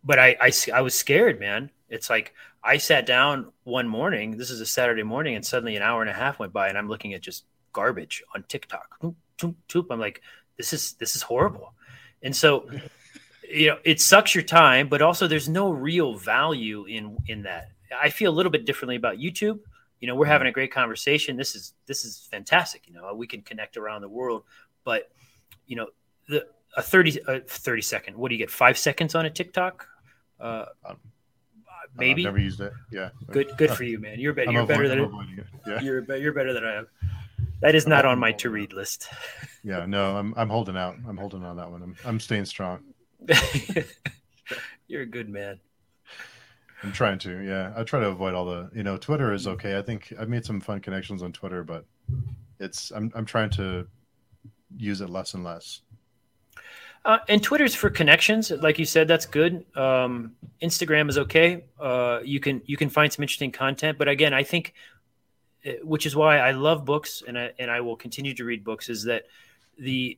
but 0.04 0.20
I, 0.20 0.36
I 0.42 0.52
I 0.74 0.82
was 0.82 0.94
scared, 0.94 1.40
man. 1.40 1.70
It's 1.88 2.10
like 2.10 2.34
I 2.66 2.76
sat 2.80 3.06
down 3.06 3.54
one 3.64 3.88
morning. 3.88 4.36
This 4.36 4.50
is 4.50 4.60
a 4.60 4.66
Saturday 4.66 5.04
morning, 5.04 5.36
and 5.36 5.46
suddenly 5.46 5.78
an 5.78 5.84
hour 5.84 6.02
and 6.02 6.10
a 6.10 6.14
half 6.14 6.38
went 6.38 6.52
by, 6.52 6.68
and 6.68 6.78
I'm 6.78 6.90
looking 6.90 7.14
at 7.14 7.22
just 7.22 7.46
garbage 7.72 8.22
on 8.36 8.44
TikTok. 8.50 9.00
I'm 9.42 10.00
like, 10.00 10.22
this 10.58 10.74
is 10.74 10.94
this 10.94 11.16
is 11.16 11.22
horrible. 11.22 11.74
And 12.22 12.36
so, 12.36 12.70
you 13.50 13.68
know, 13.68 13.78
it 13.84 14.02
sucks 14.02 14.34
your 14.34 14.44
time, 14.44 14.88
but 14.90 15.02
also 15.02 15.28
there's 15.28 15.50
no 15.50 15.70
real 15.70 16.16
value 16.18 16.86
in 16.86 17.18
in 17.28 17.44
that. 17.44 17.70
I 17.96 18.10
feel 18.10 18.32
a 18.32 18.36
little 18.36 18.52
bit 18.52 18.66
differently 18.66 18.96
about 18.96 19.18
YouTube. 19.18 19.60
You 20.00 20.08
know, 20.08 20.16
we're 20.16 20.26
having 20.26 20.48
a 20.48 20.52
great 20.52 20.72
conversation. 20.72 21.38
This 21.38 21.56
is 21.56 21.74
this 21.86 22.04
is 22.06 22.28
fantastic. 22.32 22.88
You 22.88 22.94
know, 22.94 23.14
we 23.14 23.28
can 23.28 23.42
connect 23.42 23.78
around 23.78 24.02
the 24.02 24.10
world, 24.10 24.44
but 24.84 25.12
you 25.68 25.76
know, 25.76 25.88
the 26.28 26.46
a 26.78 26.82
30 26.82 27.20
a 27.28 27.40
30 27.42 27.82
second. 27.82 28.18
What 28.18 28.30
do 28.30 28.36
you 28.36 28.40
get? 28.40 28.52
5 28.52 28.78
seconds 28.78 29.16
on 29.16 29.26
a 29.26 29.30
TikTok? 29.30 29.88
Uh, 30.40 30.66
um, 30.88 30.98
maybe. 31.96 32.24
I've 32.24 32.34
never 32.34 32.40
used 32.40 32.60
it. 32.60 32.74
Yeah. 32.92 33.10
Good 33.32 33.52
good 33.58 33.72
for 33.78 33.84
you, 33.84 34.00
man. 34.00 34.20
You're, 34.20 34.34
be- 34.34 34.46
you're 34.50 34.66
better 34.66 34.88
than 34.88 35.40
yeah. 35.66 35.82
you're 35.82 36.16
you're 36.18 36.34
better 36.34 36.54
than 36.54 36.66
I 36.66 36.76
am. 36.76 36.88
That 37.66 37.74
is 37.74 37.88
not 37.88 38.06
on 38.06 38.20
my 38.20 38.32
to 38.34 38.52
read 38.52 38.74
list. 38.74 39.10
Yeah, 39.64 39.88
no, 39.88 40.18
I'm 40.18 40.36
I'm 40.38 40.50
holding 40.50 40.78
out. 40.78 40.98
I'm 41.08 41.18
holding 41.18 41.44
on 41.44 41.58
that 41.58 41.72
one. 41.72 41.82
I'm 41.82 41.96
I'm 42.06 42.20
staying 42.20 42.46
strong. 42.46 42.84
You're 44.88 45.02
a 45.02 45.08
good 45.08 45.30
man. 45.30 45.60
I'm 46.84 46.92
trying 46.92 47.18
to. 47.20 47.40
Yeah, 47.40 47.74
I 47.76 47.84
try 47.84 48.02
to 48.02 48.10
avoid 48.10 48.36
all 48.36 48.46
the. 48.46 48.70
You 48.76 48.84
know, 48.84 48.98
Twitter 48.98 49.34
is 49.34 49.48
okay. 49.48 49.80
I 49.80 49.82
think 49.82 50.14
I've 50.20 50.30
made 50.30 50.46
some 50.46 50.62
fun 50.62 50.80
connections 50.80 51.24
on 51.24 51.34
Twitter, 51.34 51.64
but 51.64 51.86
it's 52.60 52.92
I'm 52.92 53.12
I'm 53.16 53.26
trying 53.26 53.50
to 53.52 53.88
use 54.78 55.02
it 55.02 55.10
less 55.10 55.34
and 55.34 55.44
less. 55.44 55.82
Uh, 57.04 57.18
and 57.30 57.42
Twitter's 57.42 57.74
for 57.74 57.90
connections, 57.90 58.52
like 58.52 58.78
you 58.78 58.86
said. 58.86 59.08
That's 59.08 59.26
good. 59.26 59.66
Um, 59.76 60.36
Instagram 60.62 61.10
is 61.10 61.18
okay. 61.18 61.66
Uh, 61.80 62.20
you 62.24 62.40
can 62.40 62.62
you 62.66 62.78
can 62.78 62.90
find 62.90 63.12
some 63.12 63.24
interesting 63.24 63.52
content, 63.52 63.98
but 63.98 64.08
again, 64.08 64.36
I 64.36 64.44
think 64.44 64.76
which 65.84 66.06
is 66.06 66.16
why 66.16 66.38
I 66.38 66.52
love 66.52 66.86
books 66.86 67.24
and 67.28 67.38
I, 67.38 67.52
and 67.60 67.72
I 67.72 67.82
will 67.82 67.96
continue 67.96 68.34
to 68.36 68.46
read 68.46 68.64
books 68.64 68.90
is 68.90 69.04
that 69.04 69.24
the 69.78 70.18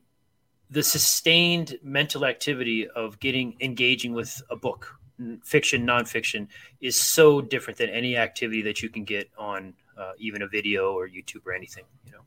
the 0.69 0.83
sustained 0.83 1.77
mental 1.81 2.25
activity 2.25 2.87
of 2.87 3.19
getting 3.19 3.55
engaging 3.61 4.13
with 4.13 4.41
a 4.49 4.55
book 4.55 4.99
fiction 5.43 5.85
nonfiction 5.85 6.47
is 6.81 6.99
so 6.99 7.41
different 7.41 7.79
than 7.79 7.89
any 7.89 8.17
activity 8.17 8.61
that 8.61 8.83
you 8.83 8.89
can 8.89 9.03
get 9.03 9.29
on 9.37 9.73
uh, 9.97 10.11
even 10.19 10.43
a 10.43 10.47
video 10.47 10.93
or 10.93 11.07
youtube 11.07 11.43
or 11.45 11.53
anything 11.53 11.85
you 12.05 12.11
know? 12.11 12.19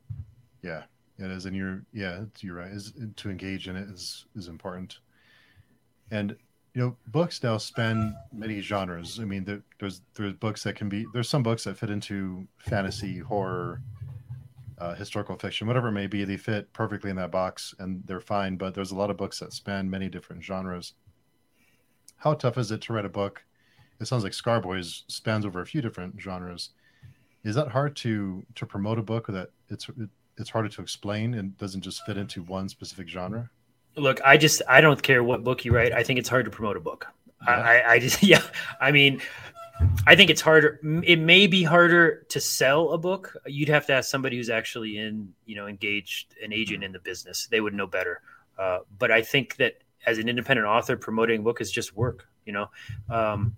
Yeah 0.63 0.83
it 1.21 1.31
is 1.31 1.47
and 1.47 1.55
you're 1.55 1.83
yeah 1.93 2.23
you're 2.41 2.57
right 2.57 2.71
is 2.71 2.93
to 3.17 3.31
engage 3.31 3.69
in 3.69 3.77
it 3.77 3.89
is 3.89 4.27
is 4.35 4.49
important. 4.49 4.99
And 6.11 6.37
you 6.75 6.81
know 6.81 6.97
books 7.09 7.43
now 7.43 7.59
span 7.59 8.17
many 8.33 8.61
genres. 8.61 9.19
I 9.21 9.25
mean 9.25 9.45
there, 9.45 9.63
there's 9.79 10.03
there's 10.15 10.35
books 10.35 10.63
that 10.65 10.77
can 10.77 10.89
be 10.89 11.07
there's 11.13 11.29
some 11.29 11.43
books 11.43 11.65
that 11.65 11.77
fit 11.77 11.91
into 11.91 12.47
fantasy 12.59 13.19
horror 13.19 13.83
uh, 14.79 14.95
historical 14.95 15.37
fiction 15.37 15.67
whatever 15.67 15.89
it 15.89 15.93
may 15.93 16.07
be. 16.07 16.25
They 16.25 16.37
fit 16.37 16.73
perfectly 16.73 17.11
in 17.11 17.17
that 17.17 17.31
box 17.31 17.75
and 17.79 18.03
they're 18.07 18.21
fine 18.21 18.57
but 18.57 18.75
there's 18.75 18.93
a 18.93 18.97
lot 18.97 19.11
of 19.11 19.17
books 19.17 19.41
that 19.41 19.53
span 19.53 19.91
many 19.91 20.09
different 20.09 20.45
genres. 20.45 20.95
How 22.17 22.35
tough 22.35 22.59
is 22.59 22.71
it 22.71 22.83
to 22.83 22.93
write 22.93 23.05
a 23.05 23.11
book? 23.11 23.45
It 24.01 24.07
sounds 24.07 24.25
like 24.25 24.33
scarboys 24.33 25.05
spans 25.09 25.45
over 25.45 25.61
a 25.61 25.67
few 25.67 25.83
different 25.83 26.21
genres. 26.21 26.71
Is 27.43 27.55
that 27.57 27.69
hard 27.69 27.97
to 27.97 28.47
to 28.55 28.67
promote 28.67 28.99
a 28.99 29.03
book 29.03 29.27
that 29.27 29.51
it's 29.69 29.89
it, 29.89 30.09
it's 30.37 30.51
harder 30.51 30.69
to 30.69 30.83
explain 30.83 31.35
and 31.35 31.59
doesn't 31.59 31.83
just 31.83 32.05
fit 32.07 32.17
into 32.17 32.43
one 32.45 32.69
specific 32.69 33.09
genre 33.09 33.51
Look, 33.97 34.21
I 34.25 34.37
just 34.37 34.63
I 34.69 34.81
don't 34.81 35.03
care 35.03 35.23
what 35.23 35.45
book 35.45 35.65
you 35.65 35.75
write. 35.75 35.93
I 35.93 36.03
think 36.03 36.19
it's 36.19 36.29
hard 36.29 36.45
to 36.45 36.51
promote 36.51 36.77
a 36.77 36.81
book. 36.81 37.07
Yeah. 37.47 37.55
I, 37.55 37.93
I 37.93 37.99
just 37.99 38.23
yeah. 38.23 38.43
I 38.81 38.93
mean, 38.93 39.21
I 40.07 40.15
think 40.15 40.31
it's 40.31 40.41
harder. 40.41 40.81
It 41.03 41.19
may 41.19 41.47
be 41.47 41.63
harder 41.63 42.27
to 42.29 42.41
sell 42.41 42.91
a 42.91 42.99
book. 42.99 43.37
You'd 43.47 43.69
have 43.69 43.87
to 43.87 43.95
ask 43.95 44.11
somebody 44.11 44.37
who's 44.37 44.51
actually 44.51 44.99
in, 44.99 45.33
you 45.47 45.57
know, 45.57 45.67
engaged 45.67 46.35
an 46.43 46.53
agent 46.53 46.85
in 46.85 46.93
the 46.93 46.99
business. 46.99 47.49
They 47.51 47.61
would 47.61 47.75
know 47.75 47.87
better. 47.87 48.23
Uh, 48.59 48.81
but 48.99 49.11
I 49.11 49.23
think 49.23 49.57
that 49.57 49.79
as 50.07 50.19
an 50.19 50.29
independent 50.29 50.67
author, 50.67 50.97
promoting 50.97 51.41
a 51.41 51.43
book 51.43 51.61
is 51.61 51.71
just 51.71 51.97
work. 51.97 52.27
You 52.45 52.53
know, 52.53 52.71
um, 53.11 53.55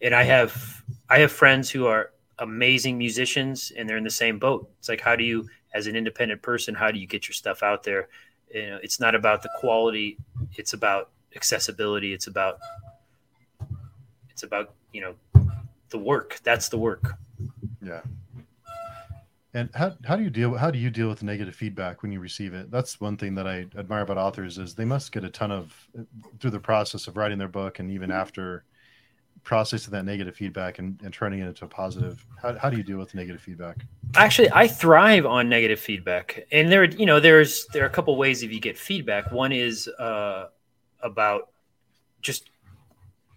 and 0.00 0.14
I 0.14 0.22
have 0.24 0.82
I 1.08 1.18
have 1.18 1.32
friends 1.32 1.70
who 1.70 1.86
are 1.86 2.12
amazing 2.38 2.98
musicians, 2.98 3.72
and 3.76 3.88
they're 3.88 3.96
in 3.96 4.04
the 4.04 4.10
same 4.10 4.38
boat. 4.38 4.70
It's 4.78 4.88
like, 4.88 5.00
how 5.00 5.16
do 5.16 5.24
you, 5.24 5.48
as 5.74 5.86
an 5.86 5.96
independent 5.96 6.42
person, 6.42 6.74
how 6.74 6.90
do 6.90 6.98
you 6.98 7.06
get 7.06 7.28
your 7.28 7.34
stuff 7.34 7.62
out 7.62 7.84
there? 7.84 8.08
You 8.52 8.70
know 8.70 8.78
it's 8.82 9.00
not 9.00 9.14
about 9.14 9.42
the 9.42 9.50
quality 9.58 10.18
it's 10.56 10.72
about 10.72 11.10
accessibility 11.34 12.12
it's 12.12 12.26
about 12.26 12.58
it's 14.30 14.42
about 14.42 14.74
you 14.92 15.00
know 15.00 15.14
the 15.92 15.98
work 15.98 16.40
that's 16.42 16.68
the 16.68 16.78
work. 16.78 17.14
Yeah. 17.80 18.00
And 19.54 19.68
how, 19.74 19.92
how 20.06 20.16
do 20.16 20.22
you 20.22 20.30
deal 20.30 20.54
how 20.54 20.70
do 20.70 20.78
you 20.78 20.90
deal 20.90 21.08
with 21.08 21.22
negative 21.22 21.54
feedback 21.54 22.02
when 22.02 22.10
you 22.10 22.20
receive 22.20 22.54
it? 22.54 22.70
That's 22.70 23.00
one 23.00 23.16
thing 23.16 23.34
that 23.36 23.46
i 23.46 23.66
admire 23.76 24.02
about 24.02 24.16
authors 24.16 24.58
is 24.58 24.74
they 24.74 24.86
must 24.86 25.12
get 25.12 25.24
a 25.24 25.30
ton 25.30 25.52
of 25.52 25.88
through 26.40 26.50
the 26.50 26.58
process 26.58 27.06
of 27.06 27.16
writing 27.16 27.38
their 27.38 27.48
book 27.48 27.78
and 27.78 27.90
even 27.90 28.10
mm-hmm. 28.10 28.18
after 28.18 28.64
processing 29.44 29.90
that 29.92 30.04
negative 30.04 30.36
feedback 30.36 30.78
and, 30.78 30.98
and 31.02 31.12
turning 31.12 31.40
it 31.40 31.48
into 31.48 31.64
a 31.64 31.68
positive 31.68 32.24
how, 32.40 32.56
how 32.58 32.70
do 32.70 32.76
you 32.76 32.82
deal 32.82 32.98
with 32.98 33.14
negative 33.14 33.40
feedback? 33.40 33.76
Actually 34.14 34.50
i 34.52 34.68
thrive 34.68 35.26
on 35.26 35.48
negative 35.48 35.80
feedback. 35.80 36.46
And 36.52 36.70
there 36.70 36.84
you 36.84 37.06
know 37.06 37.20
there's 37.20 37.66
there 37.72 37.82
are 37.82 37.86
a 37.86 37.90
couple 37.90 38.16
ways 38.16 38.42
if 38.42 38.52
you 38.52 38.60
get 38.60 38.78
feedback. 38.78 39.32
One 39.32 39.52
is 39.52 39.88
uh, 39.88 40.48
about 41.00 41.50
just 42.20 42.50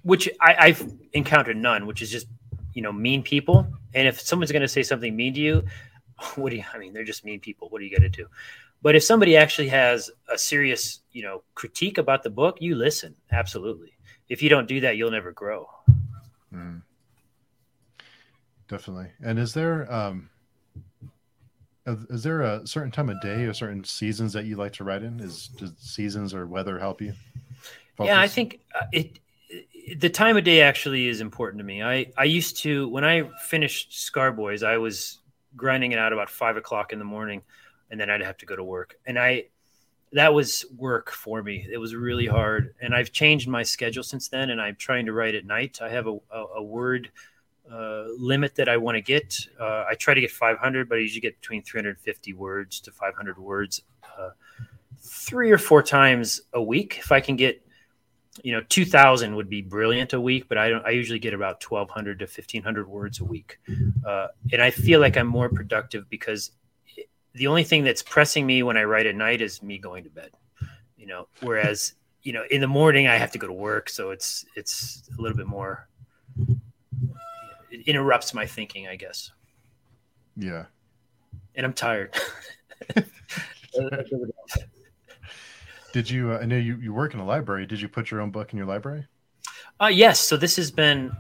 which 0.04 0.30
I, 0.40 0.56
i've 0.60 0.94
encountered 1.14 1.58
none 1.58 1.88
which 1.88 2.04
is 2.04 2.12
just 2.12 2.28
you 2.74 2.82
know 2.82 2.92
mean 2.92 3.24
people. 3.24 3.68
And 3.94 4.08
if 4.08 4.22
someone's 4.22 4.52
going 4.52 4.62
to 4.62 4.68
say 4.68 4.84
something 4.84 5.16
mean 5.16 5.34
to 5.34 5.42
you 5.42 5.64
what 6.36 6.52
do 6.52 6.58
you 6.58 6.64
i 6.74 6.78
mean 6.78 6.94
they're 6.94 7.04
just 7.04 7.26
mean 7.26 7.40
people. 7.40 7.70
What 7.70 7.82
are 7.82 7.86
you 7.86 7.92
going 7.92 8.10
to 8.10 8.10
do? 8.10 8.28
But 8.84 8.96
if 8.96 9.04
somebody 9.04 9.36
actually 9.36 9.70
has 9.70 10.12
a 10.30 10.38
serious 10.38 11.00
you 11.12 11.24
know 11.24 11.42
critique 11.56 11.98
about 11.98 12.22
the 12.22 12.30
book 12.30 12.58
you 12.60 12.76
listen. 12.76 13.16
Absolutely. 13.32 13.94
If 14.30 14.44
you 14.44 14.50
don't 14.50 14.68
do 14.68 14.82
that 14.82 14.98
you'll 14.98 15.12
never 15.12 15.32
grow 15.32 15.68
Mm. 16.56 16.82
Definitely. 18.68 19.12
And 19.24 19.38
is 19.38 19.54
there 19.54 19.92
um 19.94 20.30
is 21.86 22.24
there 22.24 22.42
a 22.42 22.66
certain 22.66 22.92
time 22.92 23.10
of 23.10 23.22
day 23.22 23.44
or 23.44 23.54
certain 23.54 23.84
seasons 23.84 24.34
that 24.34 24.46
you 24.46 24.56
like 24.56 24.74
to 24.74 24.84
write 24.84 25.04
in? 25.04 25.20
Is 25.20 25.50
does 25.50 25.74
seasons 25.78 26.34
or 26.34 26.48
weather 26.48 26.80
help 26.80 27.02
you? 27.02 27.14
Focus? 27.96 28.10
Yeah, 28.10 28.20
I 28.20 28.28
think 28.28 28.62
uh, 28.74 28.86
it, 28.92 29.20
it, 29.50 30.00
the 30.00 30.10
time 30.10 30.36
of 30.36 30.44
day 30.44 30.62
actually 30.62 31.08
is 31.08 31.22
important 31.22 31.60
to 31.60 31.64
me. 31.64 31.84
I 31.84 32.08
I 32.18 32.24
used 32.24 32.58
to 32.64 32.88
when 32.90 33.06
I 33.06 33.30
finished 33.40 33.92
Scarboys, 33.92 34.64
I 34.64 34.78
was 34.78 35.20
grinding 35.56 35.92
it 35.92 36.00
out 36.00 36.12
about 36.12 36.30
five 36.30 36.58
o'clock 36.58 36.92
in 36.92 36.98
the 36.98 37.06
morning, 37.06 37.44
and 37.92 38.00
then 38.00 38.10
I'd 38.10 38.22
have 38.22 38.38
to 38.38 38.48
go 38.48 38.56
to 38.56 38.64
work. 38.64 38.96
And 39.06 39.20
I 39.20 39.46
that 40.14 40.34
was 40.34 40.66
work 40.78 41.12
for 41.12 41.44
me. 41.44 41.68
It 41.72 41.78
was 41.78 41.96
really 41.96 42.26
hard, 42.26 42.74
and 42.82 42.96
I've 42.96 43.12
changed 43.12 43.48
my 43.48 43.64
schedule 43.64 44.04
since 44.04 44.28
then. 44.28 44.50
And 44.50 44.62
I'm 44.62 44.76
trying 44.76 45.06
to 45.08 45.14
write 45.14 45.36
at 45.36 45.46
night. 45.46 45.80
I 45.82 45.90
have 45.90 46.08
a, 46.08 46.18
a, 46.32 46.46
a 46.58 46.64
word 46.64 47.12
uh, 47.72 48.06
limit 48.18 48.56
that 48.56 48.70
I 48.70 48.78
want 48.78 48.96
to 48.96 49.02
get. 49.02 49.38
Uh, 49.60 49.86
I 49.90 49.96
try 49.96 50.14
to 50.14 50.22
get 50.22 50.32
500, 50.32 50.88
but 50.88 50.98
I 50.98 51.02
usually 51.02 51.22
get 51.22 51.40
between 51.42 51.64
350 51.64 52.34
words 52.34 52.80
to 52.82 52.92
500 52.92 53.38
words, 53.38 53.82
uh, 54.18 54.30
three 55.00 55.52
or 55.52 55.58
four 55.58 55.82
times 55.82 56.42
a 56.54 56.62
week. 56.62 56.98
If 57.00 57.12
I 57.12 57.20
can 57.20 57.36
get, 57.36 57.62
you 58.44 58.52
know, 58.52 58.62
2,000 58.70 59.36
would 59.36 59.50
be 59.50 59.62
brilliant 59.62 60.14
a 60.14 60.22
week, 60.22 60.48
but 60.48 60.58
I 60.58 60.70
don't. 60.70 60.86
I 60.86 60.92
usually 60.92 61.20
get 61.20 61.34
about 61.34 61.64
1,200 61.64 62.20
to 62.20 62.26
1,500 62.26 62.88
words 62.88 63.20
a 63.20 63.26
week, 63.26 63.60
uh, 64.06 64.28
and 64.52 64.62
I 64.62 64.70
feel 64.70 65.00
like 65.00 65.18
I'm 65.18 65.28
more 65.28 65.50
productive 65.50 66.10
because 66.10 66.52
the 67.36 67.48
only 67.48 67.64
thing 67.64 67.84
that's 67.84 68.02
pressing 68.02 68.46
me 68.46 68.64
when 68.64 68.78
I 68.78 68.84
write 68.84 69.06
at 69.06 69.16
night 69.16 69.42
is 69.42 69.62
me 69.62 69.78
going 69.78 70.06
to 70.06 70.10
bed. 70.10 70.32
You 70.98 71.06
know, 71.08 71.28
whereas 71.42 71.94
you 72.24 72.34
know 72.34 72.44
in 72.50 72.62
the 72.62 72.68
morning 72.68 73.08
I 73.08 73.16
have 73.18 73.32
to 73.32 73.38
go 73.38 73.48
to 73.48 73.54
work, 73.54 73.90
so 73.90 74.10
it's 74.10 74.46
it's 74.56 75.04
a 75.18 75.22
little 75.22 75.38
bit 75.38 75.48
more. 75.48 75.88
It 77.70 77.88
interrupts 77.88 78.34
my 78.34 78.46
thinking, 78.46 78.88
I 78.88 78.96
guess. 78.96 79.32
Yeah. 80.38 80.66
And 81.56 81.66
I'm 81.66 81.74
tired. 81.74 82.16
Did 85.94 86.10
you? 86.10 86.32
Uh, 86.32 86.40
I 86.40 86.46
know 86.46 86.58
you, 86.58 86.78
you 86.78 86.94
work 86.94 87.14
in 87.14 87.20
a 87.20 87.26
library. 87.26 87.66
Did 87.66 87.82
you 87.82 87.88
put 87.88 88.12
your 88.12 88.22
own 88.22 88.32
book 88.32 88.52
in 88.54 88.58
your 88.58 88.68
library? 88.68 89.08
Uh, 89.80 89.88
yes. 89.88 90.20
So 90.20 90.38
this 90.38 90.56
has 90.58 90.72
been 90.72 91.12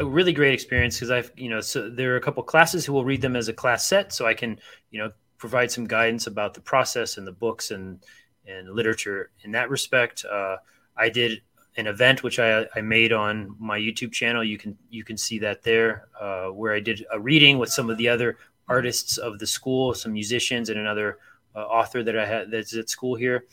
a 0.00 0.04
really 0.04 0.32
great 0.32 0.54
experience 0.54 0.96
because 0.96 1.10
I've, 1.10 1.30
you 1.36 1.48
know, 1.48 1.60
so 1.60 1.90
there 1.90 2.14
are 2.14 2.16
a 2.16 2.20
couple 2.20 2.42
classes 2.42 2.84
who 2.84 2.92
will 2.92 3.04
read 3.04 3.20
them 3.20 3.36
as 3.36 3.48
a 3.48 3.52
class 3.52 3.86
set, 3.86 4.12
so 4.12 4.26
I 4.26 4.34
can, 4.34 4.58
you 4.90 5.00
know, 5.00 5.10
provide 5.42 5.72
some 5.72 5.84
guidance 5.88 6.28
about 6.28 6.54
the 6.54 6.60
process 6.60 7.18
and 7.18 7.26
the 7.26 7.32
books 7.32 7.72
and 7.72 7.98
and 8.46 8.68
literature 8.70 9.30
in 9.42 9.50
that 9.50 9.68
respect. 9.70 10.24
Uh, 10.24 10.56
I 10.96 11.08
did 11.08 11.42
an 11.76 11.88
event 11.88 12.22
which 12.22 12.38
I, 12.38 12.64
I 12.76 12.80
made 12.80 13.12
on 13.12 13.56
my 13.58 13.76
YouTube 13.76 14.12
channel. 14.12 14.44
You 14.44 14.56
can 14.56 14.78
you 14.88 15.02
can 15.02 15.16
see 15.16 15.40
that 15.40 15.64
there, 15.64 16.06
uh, 16.20 16.46
where 16.50 16.72
I 16.72 16.78
did 16.78 17.04
a 17.10 17.18
reading 17.18 17.58
with 17.58 17.70
some 17.70 17.90
of 17.90 17.98
the 17.98 18.08
other 18.08 18.38
artists 18.68 19.18
of 19.18 19.40
the 19.40 19.46
school, 19.48 19.94
some 19.94 20.12
musicians, 20.12 20.68
and 20.68 20.78
another 20.78 21.18
uh, 21.56 21.64
author 21.78 22.04
that 22.04 22.16
I 22.16 22.24
had 22.24 22.52
that's 22.52 22.76
at 22.76 22.88
school 22.88 23.16
here. 23.16 23.46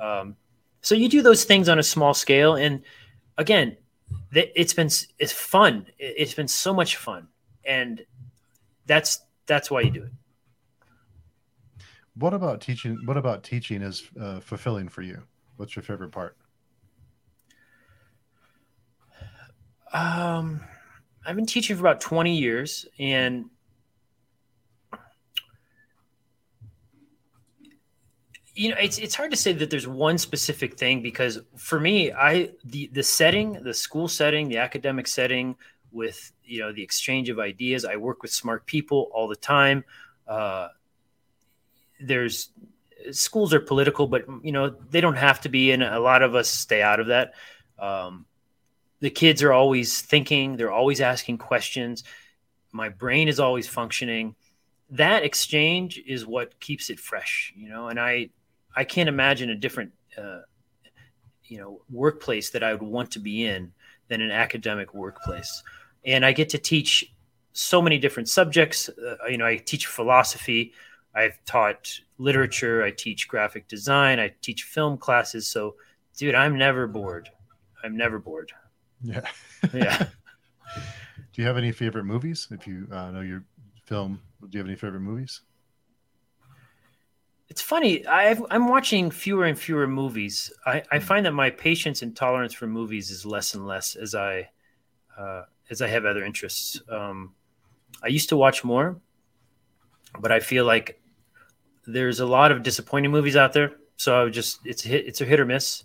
Um, 0.00 0.36
so 0.80 0.94
you 0.94 1.06
do 1.10 1.20
those 1.20 1.44
things 1.44 1.68
on 1.68 1.78
a 1.78 1.82
small 1.82 2.14
scale, 2.14 2.54
and 2.54 2.80
again, 3.36 3.76
it's 4.32 4.72
been 4.72 4.90
it's 5.18 5.32
fun. 5.32 5.84
It's 5.98 6.32
been 6.32 6.48
so 6.48 6.72
much 6.72 6.96
fun, 6.96 7.28
and 7.62 8.06
that's 8.86 9.20
that's 9.44 9.70
why 9.70 9.82
you 9.82 9.90
do 9.90 10.04
it. 10.04 10.12
What 12.18 12.32
about 12.32 12.60
teaching? 12.60 12.98
What 13.04 13.16
about 13.16 13.42
teaching 13.42 13.82
is 13.82 14.08
uh, 14.20 14.40
fulfilling 14.40 14.88
for 14.88 15.02
you? 15.02 15.22
What's 15.56 15.76
your 15.76 15.82
favorite 15.82 16.12
part? 16.12 16.36
Um, 19.92 20.60
I've 21.26 21.36
been 21.36 21.46
teaching 21.46 21.76
for 21.76 21.82
about 21.82 22.00
twenty 22.00 22.36
years, 22.38 22.86
and 22.98 23.50
you 28.54 28.70
know 28.70 28.76
it's 28.80 28.98
it's 28.98 29.14
hard 29.14 29.30
to 29.30 29.36
say 29.36 29.52
that 29.52 29.68
there's 29.68 29.86
one 29.86 30.16
specific 30.16 30.78
thing 30.78 31.02
because 31.02 31.38
for 31.56 31.78
me 31.78 32.10
i 32.12 32.50
the 32.64 32.88
the 32.94 33.02
setting 33.02 33.52
the 33.62 33.74
school 33.74 34.08
setting 34.08 34.48
the 34.48 34.56
academic 34.56 35.06
setting 35.06 35.54
with 35.92 36.32
you 36.42 36.60
know 36.60 36.72
the 36.72 36.82
exchange 36.82 37.28
of 37.28 37.38
ideas 37.38 37.84
i 37.84 37.96
work 37.96 38.22
with 38.22 38.30
smart 38.30 38.64
people 38.64 39.10
all 39.12 39.28
the 39.28 39.36
time 39.36 39.84
uh, 40.26 40.68
there's 42.00 42.50
schools 43.10 43.54
are 43.54 43.60
political 43.60 44.06
but 44.06 44.24
you 44.42 44.52
know 44.52 44.70
they 44.90 45.00
don't 45.00 45.16
have 45.16 45.40
to 45.40 45.48
be 45.48 45.70
and 45.70 45.82
a 45.82 46.00
lot 46.00 46.22
of 46.22 46.34
us 46.34 46.48
stay 46.48 46.82
out 46.82 47.00
of 47.00 47.08
that 47.08 47.34
um, 47.78 48.26
the 49.00 49.10
kids 49.10 49.42
are 49.42 49.52
always 49.52 50.00
thinking 50.00 50.56
they're 50.56 50.72
always 50.72 51.00
asking 51.00 51.38
questions 51.38 52.04
my 52.72 52.88
brain 52.88 53.28
is 53.28 53.40
always 53.40 53.68
functioning 53.68 54.34
that 54.90 55.24
exchange 55.24 56.00
is 56.06 56.26
what 56.26 56.58
keeps 56.60 56.90
it 56.90 56.98
fresh 56.98 57.52
you 57.56 57.68
know 57.68 57.88
and 57.88 58.00
i 58.00 58.28
I 58.76 58.84
can't 58.84 59.08
imagine 59.08 59.48
a 59.48 59.56
different, 59.56 59.92
uh, 60.18 60.40
you 61.44 61.58
know, 61.58 61.80
workplace 61.90 62.50
that 62.50 62.62
I 62.62 62.72
would 62.72 62.82
want 62.82 63.12
to 63.12 63.18
be 63.18 63.46
in 63.46 63.72
than 64.08 64.20
an 64.20 64.30
academic 64.30 64.92
workplace. 64.92 65.62
And 66.04 66.24
I 66.24 66.32
get 66.32 66.50
to 66.50 66.58
teach 66.58 67.12
so 67.54 67.80
many 67.80 67.98
different 67.98 68.28
subjects. 68.28 68.90
Uh, 68.90 69.16
you 69.28 69.38
know, 69.38 69.46
I 69.46 69.56
teach 69.56 69.86
philosophy. 69.86 70.74
I've 71.16 71.42
taught 71.46 72.00
literature. 72.18 72.84
I 72.84 72.90
teach 72.90 73.26
graphic 73.26 73.66
design. 73.68 74.20
I 74.20 74.34
teach 74.42 74.64
film 74.64 74.98
classes. 74.98 75.46
So, 75.46 75.76
dude, 76.16 76.34
I'm 76.34 76.58
never 76.58 76.86
bored. 76.86 77.30
I'm 77.82 77.96
never 77.96 78.18
bored. 78.18 78.52
Yeah. 79.02 79.22
yeah. 79.72 80.06
Do 81.32 81.42
you 81.42 81.46
have 81.48 81.56
any 81.56 81.72
favorite 81.72 82.04
movies? 82.04 82.48
If 82.50 82.66
you 82.66 82.86
uh, 82.90 83.10
know 83.10 83.20
your 83.20 83.44
film, 83.84 84.20
do 84.40 84.48
you 84.52 84.58
have 84.58 84.66
any 84.66 84.76
favorite 84.76 85.00
movies? 85.00 85.42
It's 87.48 87.60
funny. 87.60 88.06
i 88.06 88.36
am 88.50 88.68
watching 88.68 89.10
fewer 89.10 89.44
and 89.44 89.58
fewer 89.58 89.86
movies. 89.86 90.50
I, 90.64 90.82
I, 90.90 90.98
find 90.98 91.26
that 91.26 91.32
my 91.32 91.50
patience 91.50 92.00
and 92.00 92.16
tolerance 92.16 92.54
for 92.54 92.66
movies 92.66 93.10
is 93.10 93.26
less 93.26 93.54
and 93.54 93.66
less 93.66 93.96
as 93.96 94.14
I 94.14 94.48
uh, 95.16 95.42
as 95.70 95.82
I 95.82 95.88
have 95.88 96.06
other 96.06 96.24
interests. 96.24 96.80
Um, 96.90 97.34
I 98.02 98.08
used 98.08 98.30
to 98.30 98.36
watch 98.36 98.64
more, 98.64 98.96
but 100.18 100.32
I 100.32 100.40
feel 100.40 100.64
like 100.64 101.00
there's 101.86 102.20
a 102.20 102.26
lot 102.26 102.52
of 102.52 102.62
disappointing 102.62 103.10
movies 103.10 103.36
out 103.36 103.52
there. 103.52 103.72
So 103.96 104.18
I 104.18 104.24
would 104.24 104.32
just 104.32 104.60
it's 104.64 104.84
a 104.84 104.88
hit, 104.88 105.06
it's 105.06 105.20
a 105.20 105.24
hit 105.24 105.40
or 105.40 105.46
miss. 105.46 105.84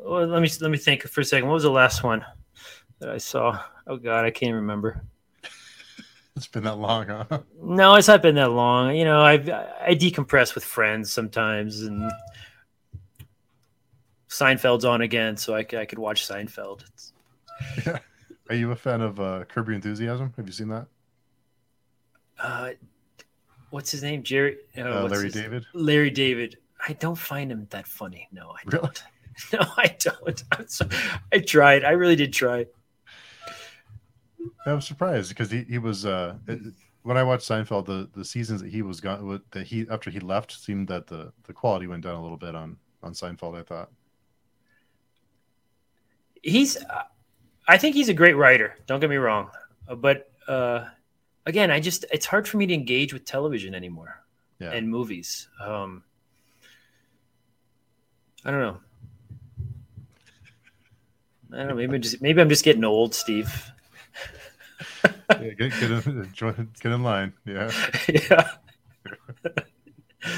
Well, 0.00 0.26
let 0.26 0.42
me 0.42 0.50
let 0.60 0.70
me 0.70 0.78
think 0.78 1.02
for 1.02 1.20
a 1.20 1.24
second. 1.24 1.48
What 1.48 1.54
was 1.54 1.62
the 1.64 1.70
last 1.70 2.02
one 2.02 2.24
that 2.98 3.08
I 3.08 3.18
saw? 3.18 3.58
Oh 3.86 3.96
God, 3.96 4.24
I 4.24 4.30
can't 4.30 4.54
remember. 4.54 5.02
It's 6.36 6.46
been 6.46 6.64
that 6.64 6.78
long, 6.78 7.08
huh? 7.08 7.40
No, 7.60 7.94
it's 7.96 8.08
not 8.08 8.22
been 8.22 8.36
that 8.36 8.52
long. 8.52 8.96
You 8.96 9.04
know, 9.04 9.20
I 9.20 9.34
I 9.34 9.94
decompress 9.94 10.54
with 10.54 10.64
friends 10.64 11.12
sometimes, 11.12 11.82
and 11.82 12.10
Seinfeld's 14.28 14.84
on 14.84 15.02
again, 15.02 15.36
so 15.36 15.54
I, 15.54 15.58
I 15.58 15.84
could 15.84 15.98
watch 15.98 16.26
Seinfeld. 16.26 16.84
Yeah. 17.86 17.98
Are 18.48 18.56
you 18.56 18.70
a 18.72 18.76
fan 18.76 19.00
of 19.00 19.20
uh, 19.20 19.44
Curb 19.44 19.68
Your 19.68 19.74
Enthusiasm? 19.74 20.32
Have 20.36 20.46
you 20.46 20.52
seen 20.52 20.68
that? 20.68 20.86
Uh, 22.38 22.70
what's 23.72 23.90
his 23.90 24.02
name? 24.02 24.22
Jerry? 24.22 24.58
Uh, 24.76 25.04
Larry 25.04 25.24
his... 25.24 25.34
David. 25.34 25.66
Larry 25.72 26.10
David. 26.10 26.58
I 26.86 26.92
don't 26.94 27.16
find 27.16 27.50
him 27.50 27.66
that 27.70 27.86
funny. 27.86 28.28
No, 28.30 28.50
I 28.50 28.60
really? 28.66 28.82
don't. 28.82 29.02
No, 29.50 29.60
I 29.78 29.96
don't. 29.98 30.44
So, 30.70 30.86
I 31.32 31.38
tried. 31.38 31.84
I 31.84 31.92
really 31.92 32.16
did 32.16 32.34
try. 32.34 32.66
I 34.66 34.74
was 34.74 34.86
surprised 34.86 35.30
because 35.30 35.50
he, 35.50 35.64
he 35.64 35.78
was 35.78 36.04
uh, 36.04 36.36
when 37.02 37.16
I 37.16 37.22
watched 37.22 37.48
Seinfeld, 37.48 37.86
the, 37.86 38.10
the 38.14 38.24
seasons 38.24 38.60
that 38.60 38.70
he 38.70 38.82
was 38.82 39.00
gone 39.00 39.40
that 39.52 39.66
he 39.66 39.86
after 39.90 40.10
he 40.10 40.20
left 40.20 40.52
seemed 40.52 40.86
that 40.88 41.06
the, 41.06 41.32
the 41.44 41.52
quality 41.54 41.86
went 41.86 42.04
down 42.04 42.14
a 42.14 42.22
little 42.22 42.36
bit 42.36 42.54
on 42.54 42.76
on 43.02 43.12
Seinfeld. 43.12 43.58
I 43.58 43.62
thought 43.62 43.90
he's, 46.42 46.76
I 47.66 47.78
think 47.78 47.96
he's 47.96 48.10
a 48.10 48.14
great 48.14 48.36
writer. 48.36 48.76
Don't 48.86 49.00
get 49.00 49.10
me 49.10 49.16
wrong, 49.16 49.50
but 49.96 50.30
uh, 50.46 50.88
again, 51.46 51.70
I 51.70 51.80
just 51.80 52.04
it's 52.12 52.26
hard 52.26 52.46
for 52.48 52.56
me 52.56 52.66
to 52.66 52.74
engage 52.74 53.12
with 53.12 53.24
television 53.24 53.74
anymore 53.74 54.22
yeah. 54.58 54.70
and 54.70 54.88
movies. 54.88 55.48
Um, 55.60 56.04
I 58.44 58.50
don't 58.50 58.60
know. 58.60 58.78
I 61.52 61.56
don't 61.58 61.68
know. 61.68 61.74
Maybe 61.74 61.94
I'm 61.94 62.02
just 62.02 62.22
maybe 62.22 62.40
I'm 62.40 62.48
just 62.48 62.64
getting 62.64 62.84
old, 62.84 63.14
Steve 63.14 63.72
yeah, 65.40 65.50
get, 65.50 65.72
get, 65.80 65.90
in, 65.90 66.68
get 66.80 66.92
in 66.92 67.02
line. 67.02 67.32
Yeah. 67.44 67.70
yeah. 68.08 68.50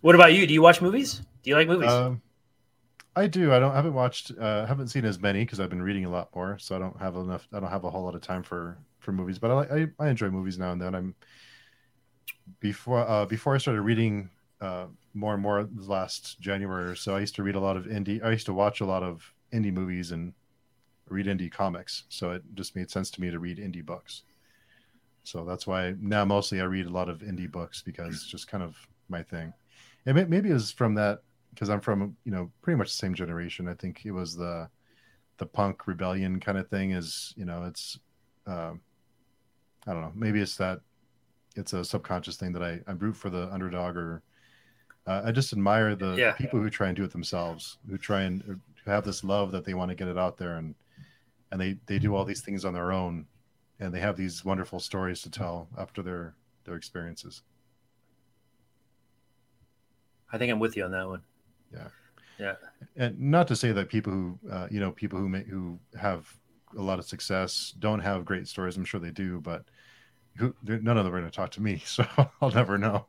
what 0.00 0.14
about 0.14 0.32
you? 0.32 0.46
Do 0.46 0.54
you 0.54 0.62
watch 0.62 0.80
movies? 0.80 1.20
Do 1.42 1.50
you 1.50 1.56
like 1.56 1.68
movies? 1.68 1.90
Um, 1.90 2.22
I 3.16 3.26
do. 3.26 3.52
I 3.52 3.58
don't. 3.58 3.72
I 3.72 3.76
haven't 3.76 3.94
watched. 3.94 4.32
Uh, 4.38 4.66
haven't 4.66 4.88
seen 4.88 5.04
as 5.04 5.20
many 5.20 5.44
because 5.44 5.60
I've 5.60 5.70
been 5.70 5.82
reading 5.82 6.04
a 6.04 6.10
lot 6.10 6.34
more. 6.34 6.58
So 6.58 6.74
I 6.74 6.78
don't 6.78 6.98
have 6.98 7.16
enough. 7.16 7.46
I 7.52 7.60
don't 7.60 7.70
have 7.70 7.84
a 7.84 7.90
whole 7.90 8.04
lot 8.04 8.14
of 8.14 8.20
time 8.20 8.42
for 8.42 8.76
for 8.98 9.12
movies. 9.12 9.38
But 9.38 9.50
I 9.50 9.76
I, 9.76 10.06
I 10.06 10.08
enjoy 10.08 10.30
movies 10.30 10.58
now 10.58 10.72
and 10.72 10.80
then. 10.80 10.94
I'm 10.94 11.14
before 12.60 13.08
uh, 13.08 13.26
before 13.26 13.54
I 13.54 13.58
started 13.58 13.82
reading 13.82 14.30
uh, 14.60 14.86
more 15.12 15.34
and 15.34 15.42
more 15.42 15.68
last 15.76 16.40
January 16.40 16.90
or 16.90 16.96
so. 16.96 17.14
I 17.14 17.20
used 17.20 17.36
to 17.36 17.42
read 17.42 17.54
a 17.54 17.60
lot 17.60 17.76
of 17.76 17.84
indie. 17.84 18.22
I 18.24 18.30
used 18.30 18.46
to 18.46 18.54
watch 18.54 18.80
a 18.80 18.86
lot 18.86 19.02
of 19.02 19.32
indie 19.52 19.72
movies 19.72 20.10
and 20.10 20.32
read 21.08 21.26
indie 21.26 21.50
comics. 21.50 22.04
So 22.08 22.32
it 22.32 22.42
just 22.54 22.74
made 22.74 22.90
sense 22.90 23.10
to 23.12 23.20
me 23.20 23.30
to 23.30 23.38
read 23.38 23.58
indie 23.58 23.84
books. 23.84 24.22
So 25.22 25.44
that's 25.44 25.66
why 25.66 25.94
now 26.00 26.24
mostly 26.24 26.60
I 26.60 26.64
read 26.64 26.86
a 26.86 26.90
lot 26.90 27.08
of 27.08 27.20
indie 27.20 27.50
books 27.50 27.82
because 27.82 28.14
it's 28.14 28.26
just 28.26 28.48
kind 28.48 28.62
of 28.62 28.76
my 29.08 29.22
thing. 29.22 29.52
And 30.06 30.28
maybe 30.28 30.50
it 30.50 30.54
was 30.54 30.70
from 30.70 30.94
that 30.94 31.22
because 31.54 31.70
I'm 31.70 31.80
from 31.80 32.16
you 32.24 32.32
know 32.32 32.50
pretty 32.62 32.76
much 32.76 32.88
the 32.88 32.96
same 32.96 33.14
generation. 33.14 33.68
I 33.68 33.74
think 33.74 34.02
it 34.04 34.12
was 34.12 34.36
the 34.36 34.68
the 35.38 35.46
punk 35.46 35.86
rebellion 35.86 36.40
kind 36.40 36.58
of 36.58 36.68
thing. 36.68 36.92
Is 36.92 37.32
you 37.36 37.44
know 37.44 37.64
it's 37.64 37.98
um, 38.46 38.80
I 39.86 39.92
don't 39.92 40.02
know. 40.02 40.12
Maybe 40.14 40.40
it's 40.40 40.56
that 40.56 40.80
it's 41.56 41.72
a 41.72 41.84
subconscious 41.84 42.36
thing 42.36 42.52
that 42.52 42.62
I 42.62 42.80
I 42.86 42.92
root 42.92 43.16
for 43.16 43.30
the 43.30 43.52
underdog 43.52 43.96
or 43.96 44.22
uh, 45.06 45.22
I 45.24 45.32
just 45.32 45.52
admire 45.52 45.94
the 45.94 46.14
yeah. 46.16 46.32
people 46.32 46.60
who 46.60 46.70
try 46.70 46.88
and 46.88 46.96
do 46.96 47.04
it 47.04 47.10
themselves, 47.10 47.78
who 47.88 47.98
try 47.98 48.22
and 48.22 48.42
who 48.42 48.56
have 48.90 49.04
this 49.04 49.22
love 49.22 49.52
that 49.52 49.64
they 49.64 49.74
want 49.74 49.90
to 49.90 49.94
get 49.94 50.08
it 50.08 50.18
out 50.18 50.36
there 50.36 50.56
and 50.56 50.74
and 51.54 51.60
they 51.60 51.76
they 51.86 51.98
do 52.00 52.14
all 52.14 52.24
these 52.24 52.40
things 52.40 52.64
on 52.64 52.74
their 52.74 52.92
own 52.92 53.26
and 53.78 53.94
they 53.94 54.00
have 54.00 54.16
these 54.16 54.44
wonderful 54.44 54.80
stories 54.80 55.22
to 55.22 55.30
tell 55.30 55.68
after 55.78 56.02
their 56.02 56.34
their 56.64 56.74
experiences 56.74 57.42
i 60.32 60.38
think 60.38 60.50
i'm 60.50 60.58
with 60.58 60.76
you 60.76 60.84
on 60.84 60.90
that 60.90 61.06
one 61.06 61.22
yeah 61.74 61.88
yeah 62.38 62.54
and 62.96 63.18
not 63.18 63.48
to 63.48 63.56
say 63.56 63.72
that 63.72 63.88
people 63.88 64.12
who 64.12 64.38
uh, 64.50 64.66
you 64.70 64.80
know 64.80 64.90
people 64.92 65.18
who 65.18 65.28
may, 65.28 65.42
who 65.44 65.78
have 66.00 66.32
a 66.76 66.82
lot 66.82 66.98
of 66.98 67.04
success 67.04 67.74
don't 67.78 68.00
have 68.00 68.24
great 68.24 68.48
stories 68.48 68.76
i'm 68.76 68.84
sure 68.84 69.00
they 69.00 69.10
do 69.10 69.40
but 69.40 69.64
who, 70.36 70.54
none 70.64 70.96
of 70.98 71.04
them 71.04 71.14
are 71.14 71.20
going 71.20 71.30
to 71.30 71.36
talk 71.36 71.50
to 71.52 71.62
me, 71.62 71.82
so 71.86 72.04
I'll 72.40 72.50
never 72.50 72.78
know. 72.78 73.06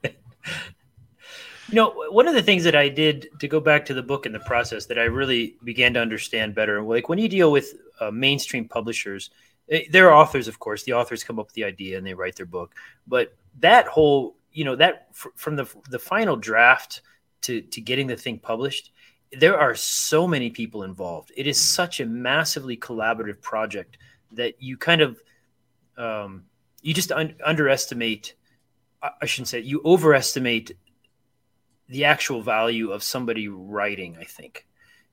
you 0.00 1.72
know, 1.72 1.90
one 2.10 2.28
of 2.28 2.34
the 2.34 2.42
things 2.42 2.64
that 2.64 2.76
I 2.76 2.88
did 2.88 3.28
to 3.40 3.48
go 3.48 3.60
back 3.60 3.84
to 3.86 3.94
the 3.94 4.02
book 4.02 4.26
and 4.26 4.34
the 4.34 4.40
process 4.40 4.86
that 4.86 4.98
I 4.98 5.04
really 5.04 5.56
began 5.64 5.94
to 5.94 6.00
understand 6.00 6.54
better, 6.54 6.82
like 6.82 7.08
when 7.08 7.18
you 7.18 7.28
deal 7.28 7.50
with 7.50 7.74
uh, 8.00 8.10
mainstream 8.10 8.68
publishers, 8.68 9.30
eh, 9.70 9.84
there 9.90 10.10
are 10.10 10.14
authors, 10.14 10.48
of 10.48 10.58
course. 10.58 10.84
The 10.84 10.92
authors 10.92 11.24
come 11.24 11.38
up 11.38 11.46
with 11.46 11.54
the 11.54 11.64
idea 11.64 11.98
and 11.98 12.06
they 12.06 12.14
write 12.14 12.36
their 12.36 12.46
book, 12.46 12.74
but 13.06 13.34
that 13.60 13.86
whole, 13.86 14.36
you 14.52 14.64
know, 14.64 14.76
that 14.76 15.08
from 15.14 15.56
the 15.56 15.66
the 15.90 15.98
final 15.98 16.36
draft 16.36 17.02
to 17.42 17.60
to 17.62 17.80
getting 17.80 18.06
the 18.06 18.16
thing 18.16 18.38
published, 18.38 18.92
there 19.32 19.58
are 19.58 19.74
so 19.74 20.26
many 20.26 20.50
people 20.50 20.82
involved. 20.82 21.32
It 21.36 21.46
is 21.46 21.60
such 21.60 22.00
a 22.00 22.06
massively 22.06 22.76
collaborative 22.76 23.40
project 23.40 23.98
that 24.32 24.62
you 24.62 24.76
kind 24.76 25.00
of 25.00 25.22
um, 25.96 26.44
you 26.82 26.94
just 26.94 27.12
un- 27.12 27.36
underestimate. 27.44 28.34
I 29.20 29.26
shouldn't 29.26 29.48
say 29.48 29.60
you 29.60 29.82
overestimate 29.84 30.76
the 31.88 32.04
actual 32.04 32.40
value 32.40 32.92
of 32.92 33.02
somebody 33.02 33.48
writing. 33.48 34.16
I 34.20 34.24
think, 34.24 34.66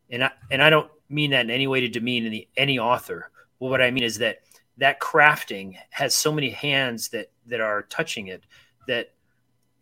and 0.09 0.23
I 0.23 0.31
and 0.51 0.61
I 0.61 0.69
don't 0.69 0.91
mean 1.09 1.31
that 1.31 1.45
in 1.45 1.49
any 1.51 1.67
way 1.67 1.81
to 1.81 1.87
demean 1.87 2.25
any 2.25 2.49
any 2.55 2.77
author. 2.77 3.31
Well, 3.59 3.71
what 3.71 3.81
I 3.81 3.91
mean 3.91 4.03
is 4.03 4.19
that 4.19 4.39
that 4.77 4.99
crafting 4.99 5.75
has 5.89 6.13
so 6.15 6.31
many 6.31 6.49
hands 6.49 7.09
that 7.09 7.31
that 7.47 7.61
are 7.61 7.83
touching 7.83 8.27
it 8.27 8.43
that 8.87 9.13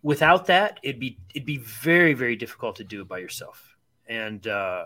without 0.08 0.46
that 0.46 0.80
it'd 0.84 1.00
be 1.00 1.18
it'd 1.34 1.46
be 1.46 1.58
very 1.58 2.14
very 2.14 2.36
difficult 2.36 2.76
to 2.76 2.84
do 2.84 3.02
it 3.02 3.08
by 3.08 3.18
yourself 3.18 3.76
and 4.08 4.48
uh, 4.48 4.86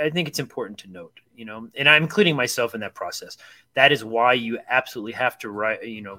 I 0.00 0.10
think 0.10 0.28
it's 0.28 0.38
important 0.38 0.78
to 0.80 0.90
note, 0.90 1.20
you 1.34 1.44
know, 1.44 1.68
and 1.74 1.88
I'm 1.88 2.02
including 2.02 2.36
myself 2.36 2.74
in 2.74 2.80
that 2.80 2.94
process. 2.94 3.36
That 3.74 3.92
is 3.92 4.04
why 4.04 4.34
you 4.34 4.58
absolutely 4.68 5.12
have 5.12 5.38
to 5.38 5.50
write, 5.50 5.86
you 5.86 6.02
know, 6.02 6.18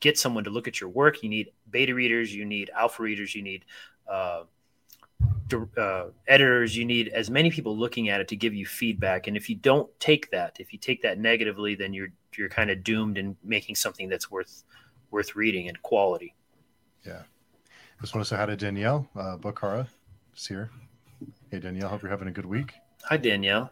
get 0.00 0.18
someone 0.18 0.44
to 0.44 0.50
look 0.50 0.68
at 0.68 0.80
your 0.80 0.90
work. 0.90 1.22
You 1.22 1.28
need 1.28 1.52
beta 1.70 1.94
readers, 1.94 2.34
you 2.34 2.44
need 2.44 2.70
alpha 2.76 3.02
readers, 3.02 3.34
you 3.34 3.42
need 3.42 3.64
uh, 4.10 4.42
uh, 5.76 6.04
editors, 6.26 6.76
you 6.76 6.84
need 6.84 7.08
as 7.08 7.30
many 7.30 7.50
people 7.50 7.76
looking 7.76 8.08
at 8.08 8.20
it 8.20 8.28
to 8.28 8.36
give 8.36 8.54
you 8.54 8.66
feedback. 8.66 9.26
And 9.26 9.36
if 9.36 9.48
you 9.48 9.56
don't 9.56 9.88
take 10.00 10.30
that, 10.30 10.56
if 10.58 10.72
you 10.72 10.78
take 10.78 11.02
that 11.02 11.18
negatively, 11.18 11.74
then 11.74 11.92
you're 11.92 12.12
you're 12.36 12.48
kind 12.48 12.70
of 12.70 12.84
doomed 12.84 13.18
in 13.18 13.36
making 13.42 13.74
something 13.74 14.08
that's 14.08 14.30
worth 14.30 14.64
worth 15.10 15.36
reading 15.36 15.68
and 15.68 15.80
quality. 15.82 16.34
Yeah. 17.04 17.22
Just 18.00 18.14
want 18.14 18.26
to 18.26 18.28
say 18.28 18.36
hi 18.36 18.46
to 18.46 18.56
Danielle 18.56 19.06
uh, 19.14 19.36
Bukhara. 19.36 19.86
Is 20.34 20.46
here. 20.46 20.70
Hey, 21.50 21.58
Danielle. 21.58 21.90
Hope 21.90 22.00
you're 22.00 22.10
having 22.10 22.28
a 22.28 22.32
good 22.32 22.46
week. 22.46 22.72
Hi, 23.04 23.18
Danielle. 23.18 23.70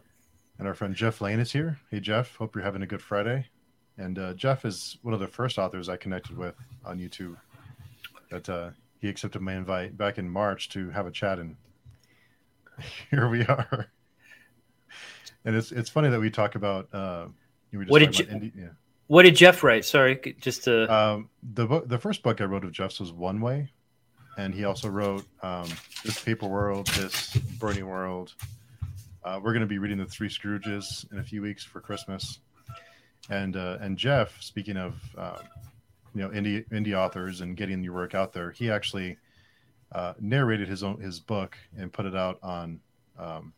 And 0.58 0.68
our 0.68 0.74
friend 0.74 0.94
Jeff 0.94 1.22
Lane 1.22 1.40
is 1.40 1.50
here. 1.50 1.78
Hey, 1.90 1.98
Jeff. 1.98 2.36
Hope 2.36 2.54
you're 2.54 2.64
having 2.64 2.82
a 2.82 2.86
good 2.86 3.00
Friday. 3.00 3.46
And 3.96 4.18
uh, 4.18 4.34
Jeff 4.34 4.66
is 4.66 4.98
one 5.00 5.14
of 5.14 5.20
the 5.20 5.26
first 5.26 5.58
authors 5.58 5.88
I 5.88 5.96
connected 5.96 6.36
with 6.36 6.54
on 6.84 6.98
YouTube. 6.98 7.36
That 8.30 8.46
uh, 8.50 8.70
he 9.00 9.08
accepted 9.08 9.40
my 9.40 9.54
invite 9.54 9.96
back 9.96 10.18
in 10.18 10.28
March 10.28 10.68
to 10.70 10.90
have 10.90 11.06
a 11.06 11.10
chat, 11.10 11.38
and 11.38 11.56
here 13.10 13.30
we 13.30 13.46
are. 13.46 13.86
And 15.46 15.56
it's 15.56 15.72
it's 15.72 15.88
funny 15.88 16.10
that 16.10 16.20
we 16.20 16.30
talk 16.30 16.54
about. 16.54 16.92
Uh, 16.92 17.28
we 17.72 17.86
what 17.86 18.00
did 18.00 18.18
you, 18.18 18.26
indie, 18.26 18.52
yeah. 18.54 18.68
What 19.06 19.22
did 19.22 19.36
Jeff 19.36 19.64
write? 19.64 19.86
Sorry, 19.86 20.20
just 20.38 20.64
to 20.64 20.92
um, 20.94 21.30
the 21.54 21.66
book. 21.66 21.88
The 21.88 21.98
first 21.98 22.22
book 22.22 22.42
I 22.42 22.44
wrote 22.44 22.64
of 22.64 22.72
Jeff's 22.72 23.00
was 23.00 23.10
One 23.10 23.40
Way, 23.40 23.70
and 24.38 24.54
he 24.54 24.64
also 24.64 24.88
wrote 24.88 25.26
um, 25.42 25.68
this 26.04 26.22
paper 26.22 26.46
world, 26.46 26.86
this 26.86 27.36
burning 27.58 27.86
world. 27.86 28.34
Uh, 29.24 29.40
we're 29.42 29.52
going 29.52 29.60
to 29.60 29.66
be 29.66 29.78
reading 29.78 29.98
the 29.98 30.06
Three 30.06 30.28
Scrooges 30.28 31.10
in 31.12 31.18
a 31.18 31.22
few 31.24 31.42
weeks 31.42 31.64
for 31.64 31.80
Christmas, 31.80 32.38
and 33.28 33.56
uh, 33.56 33.78
and 33.80 33.98
Jeff, 33.98 34.40
speaking 34.40 34.76
of 34.76 34.94
uh, 35.18 35.38
you 36.14 36.22
know 36.22 36.28
indie 36.30 36.66
indie 36.70 36.96
authors 36.96 37.40
and 37.40 37.56
getting 37.56 37.82
your 37.82 37.92
work 37.92 38.14
out 38.14 38.32
there, 38.32 38.52
he 38.52 38.70
actually 38.70 39.18
uh, 39.92 40.14
narrated 40.20 40.68
his 40.68 40.84
own 40.84 41.00
his 41.00 41.18
book 41.18 41.58
and 41.76 41.92
put 41.92 42.06
it 42.06 42.14
out 42.14 42.38
on 42.40 42.80
um, 43.18 43.52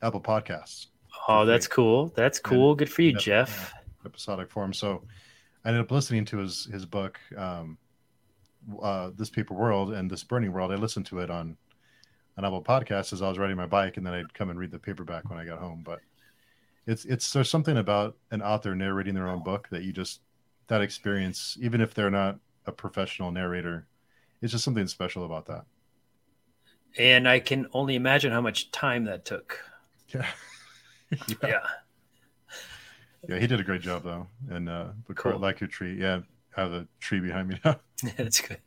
Apple 0.00 0.20
Podcasts. 0.20 0.86
Oh, 1.28 1.44
that's 1.44 1.68
cool. 1.68 2.10
That's 2.16 2.40
cool. 2.40 2.70
And, 2.70 2.78
Good 2.78 2.90
for 2.90 3.02
you, 3.02 3.12
Jeff. 3.12 3.74
Episodic 4.06 4.50
form. 4.50 4.72
So 4.72 5.02
I 5.62 5.68
ended 5.68 5.84
up 5.84 5.90
listening 5.90 6.24
to 6.24 6.38
his 6.38 6.64
his 6.72 6.86
book. 6.86 7.20
Um, 7.36 7.76
uh, 8.82 9.10
this 9.16 9.30
paper 9.30 9.54
world 9.54 9.92
and 9.92 10.10
this 10.10 10.24
burning 10.24 10.52
world. 10.52 10.72
I 10.72 10.76
listened 10.76 11.06
to 11.06 11.20
it 11.20 11.30
on 11.30 11.56
an 12.36 12.44
Apple 12.44 12.62
podcast 12.62 13.12
as 13.12 13.22
I 13.22 13.28
was 13.28 13.38
riding 13.38 13.56
my 13.56 13.66
bike, 13.66 13.96
and 13.96 14.06
then 14.06 14.14
I'd 14.14 14.34
come 14.34 14.50
and 14.50 14.58
read 14.58 14.70
the 14.70 14.78
paperback 14.78 15.28
when 15.28 15.38
I 15.38 15.44
got 15.44 15.58
home. 15.58 15.82
But 15.84 16.00
it's 16.86 17.04
it's 17.04 17.32
there's 17.32 17.50
something 17.50 17.76
about 17.76 18.16
an 18.30 18.42
author 18.42 18.74
narrating 18.74 19.14
their 19.14 19.28
own 19.28 19.42
book 19.42 19.68
that 19.70 19.82
you 19.82 19.92
just 19.92 20.20
that 20.68 20.80
experience, 20.80 21.56
even 21.60 21.80
if 21.80 21.94
they're 21.94 22.10
not 22.10 22.38
a 22.66 22.72
professional 22.72 23.30
narrator, 23.30 23.86
it's 24.40 24.52
just 24.52 24.64
something 24.64 24.86
special 24.86 25.24
about 25.24 25.46
that. 25.46 25.64
And 26.98 27.28
I 27.28 27.40
can 27.40 27.66
only 27.72 27.94
imagine 27.94 28.32
how 28.32 28.40
much 28.40 28.70
time 28.70 29.04
that 29.04 29.24
took. 29.24 29.58
Yeah. 30.08 30.26
yeah. 31.10 31.34
yeah. 31.42 31.60
yeah. 33.28 33.38
he 33.38 33.46
did 33.46 33.60
a 33.60 33.64
great 33.64 33.82
job 33.82 34.02
though, 34.02 34.26
and 34.50 34.68
uh, 34.68 34.88
the 35.06 35.14
cool. 35.14 35.38
like 35.38 35.60
your 35.60 35.68
tree, 35.68 35.98
yeah, 36.00 36.20
have 36.56 36.72
a 36.72 36.86
tree 37.00 37.20
behind 37.20 37.48
me 37.48 37.60
now. 37.64 37.80
That's 38.16 38.40
good. 38.40 38.58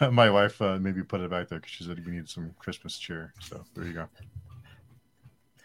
My, 0.00 0.08
my 0.10 0.30
wife 0.30 0.60
uh, 0.60 0.78
maybe 0.80 1.02
put 1.02 1.20
it 1.20 1.30
back 1.30 1.48
there 1.48 1.58
because 1.58 1.72
she 1.72 1.84
said 1.84 2.04
we 2.04 2.12
need 2.12 2.28
some 2.28 2.54
Christmas 2.58 2.98
cheer. 2.98 3.32
So 3.40 3.64
there 3.74 3.84
you 3.84 3.92
go. 3.92 4.08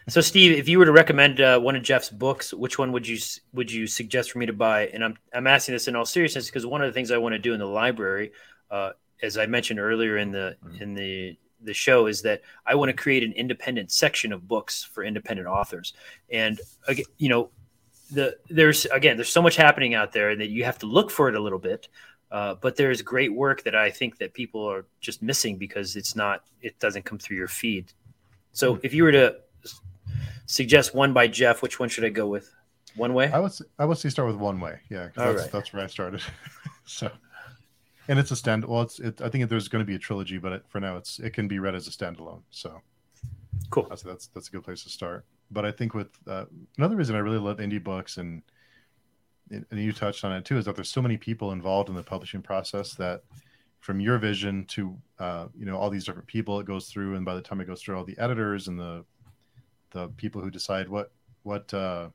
So, 0.08 0.20
Steve, 0.20 0.58
if 0.58 0.68
you 0.68 0.78
were 0.78 0.84
to 0.84 0.92
recommend 0.92 1.40
uh, 1.40 1.60
one 1.60 1.76
of 1.76 1.82
Jeff's 1.82 2.10
books, 2.10 2.52
which 2.52 2.76
one 2.78 2.90
would 2.92 3.06
you 3.06 3.18
would 3.52 3.70
you 3.70 3.86
suggest 3.86 4.32
for 4.32 4.38
me 4.38 4.46
to 4.46 4.52
buy? 4.52 4.88
And 4.88 5.04
I'm 5.04 5.16
I'm 5.32 5.46
asking 5.46 5.74
this 5.74 5.86
in 5.86 5.94
all 5.94 6.04
seriousness 6.04 6.46
because 6.46 6.66
one 6.66 6.82
of 6.82 6.88
the 6.88 6.92
things 6.92 7.10
I 7.10 7.18
want 7.18 7.34
to 7.34 7.38
do 7.38 7.52
in 7.52 7.60
the 7.60 7.66
library, 7.66 8.32
uh, 8.70 8.92
as 9.22 9.38
I 9.38 9.46
mentioned 9.46 9.78
earlier 9.78 10.18
in 10.18 10.32
the 10.32 10.56
mm-hmm. 10.64 10.82
in 10.82 10.94
the 10.94 11.38
the 11.60 11.72
show, 11.72 12.06
is 12.06 12.22
that 12.22 12.42
I 12.66 12.74
want 12.74 12.88
to 12.88 12.94
create 12.94 13.22
an 13.22 13.32
independent 13.32 13.92
section 13.92 14.32
of 14.32 14.48
books 14.48 14.82
for 14.82 15.04
independent 15.04 15.46
authors. 15.46 15.92
And 16.30 16.60
you 17.18 17.28
know, 17.28 17.50
the 18.12 18.36
there's 18.48 18.84
again 18.86 19.16
there's 19.16 19.28
so 19.28 19.42
much 19.42 19.56
happening 19.56 19.94
out 19.94 20.12
there 20.12 20.36
that 20.36 20.48
you 20.48 20.64
have 20.64 20.78
to 20.78 20.86
look 20.86 21.10
for 21.10 21.28
it 21.28 21.34
a 21.34 21.40
little 21.40 21.58
bit 21.58 21.88
uh, 22.30 22.54
but 22.60 22.76
there's 22.76 23.02
great 23.02 23.32
work 23.32 23.62
that 23.64 23.74
i 23.74 23.90
think 23.90 24.18
that 24.18 24.32
people 24.34 24.64
are 24.64 24.86
just 25.00 25.22
missing 25.22 25.56
because 25.56 25.96
it's 25.96 26.14
not 26.14 26.44
it 26.60 26.78
doesn't 26.78 27.04
come 27.04 27.18
through 27.18 27.36
your 27.36 27.48
feed. 27.48 27.92
So 28.52 28.74
hmm. 28.74 28.80
if 28.82 28.94
you 28.94 29.04
were 29.04 29.12
to 29.12 29.36
suggest 30.46 30.94
one 30.94 31.12
by 31.12 31.26
jeff 31.26 31.62
which 31.62 31.78
one 31.78 31.88
should 31.88 32.04
i 32.04 32.08
go 32.08 32.26
with? 32.26 32.54
One 32.94 33.14
way? 33.14 33.32
I 33.32 33.38
would 33.38 33.52
say, 33.52 33.64
i 33.78 33.84
would 33.84 33.98
say 33.98 34.08
start 34.10 34.28
with 34.28 34.36
one 34.36 34.60
way. 34.60 34.78
Yeah 34.90 35.08
that's, 35.14 35.42
right. 35.42 35.52
that's 35.52 35.72
where 35.72 35.84
i 35.84 35.86
started. 35.86 36.22
So 36.84 37.10
and 38.08 38.18
it's 38.18 38.32
a 38.32 38.36
stand 38.36 38.64
well 38.64 38.82
it's 38.82 38.98
it, 38.98 39.20
i 39.22 39.28
think 39.28 39.48
there's 39.48 39.68
going 39.68 39.80
to 39.80 39.86
be 39.86 39.94
a 39.94 39.98
trilogy 39.98 40.36
but 40.36 40.52
it, 40.52 40.64
for 40.68 40.80
now 40.80 40.96
it's 40.96 41.20
it 41.20 41.30
can 41.30 41.46
be 41.46 41.60
read 41.60 41.74
as 41.74 41.86
a 41.86 41.90
standalone 41.90 42.42
so. 42.50 42.80
Cool. 43.70 43.86
That's 43.88 44.02
that's, 44.02 44.26
that's 44.28 44.48
a 44.48 44.50
good 44.50 44.64
place 44.64 44.82
to 44.82 44.90
start 44.90 45.24
but 45.52 45.64
I 45.64 45.72
think 45.72 45.94
with 45.94 46.10
uh, 46.26 46.46
another 46.78 46.96
reason 46.96 47.14
I 47.14 47.20
really 47.20 47.38
love 47.38 47.58
indie 47.58 47.82
books 47.82 48.16
and 48.16 48.42
and 49.50 49.66
you 49.72 49.92
touched 49.92 50.24
on 50.24 50.32
it 50.32 50.46
too 50.46 50.56
is 50.56 50.64
that 50.64 50.76
there's 50.76 50.88
so 50.88 51.02
many 51.02 51.18
people 51.18 51.52
involved 51.52 51.90
in 51.90 51.94
the 51.94 52.02
publishing 52.02 52.40
process 52.40 52.94
that 52.94 53.22
from 53.80 54.00
your 54.00 54.16
vision 54.16 54.64
to 54.66 54.96
uh, 55.18 55.46
you 55.54 55.66
know 55.66 55.76
all 55.76 55.90
these 55.90 56.04
different 56.04 56.28
people 56.28 56.58
it 56.58 56.66
goes 56.66 56.88
through 56.88 57.16
and 57.16 57.24
by 57.24 57.34
the 57.34 57.42
time 57.42 57.60
it 57.60 57.66
goes 57.66 57.82
through 57.82 57.96
all 57.96 58.04
the 58.04 58.18
editors 58.18 58.68
and 58.68 58.78
the 58.78 59.04
the 59.90 60.08
people 60.16 60.40
who 60.40 60.50
decide 60.50 60.88
what 60.88 61.12
what 61.42 61.72
uh, 61.74 62.08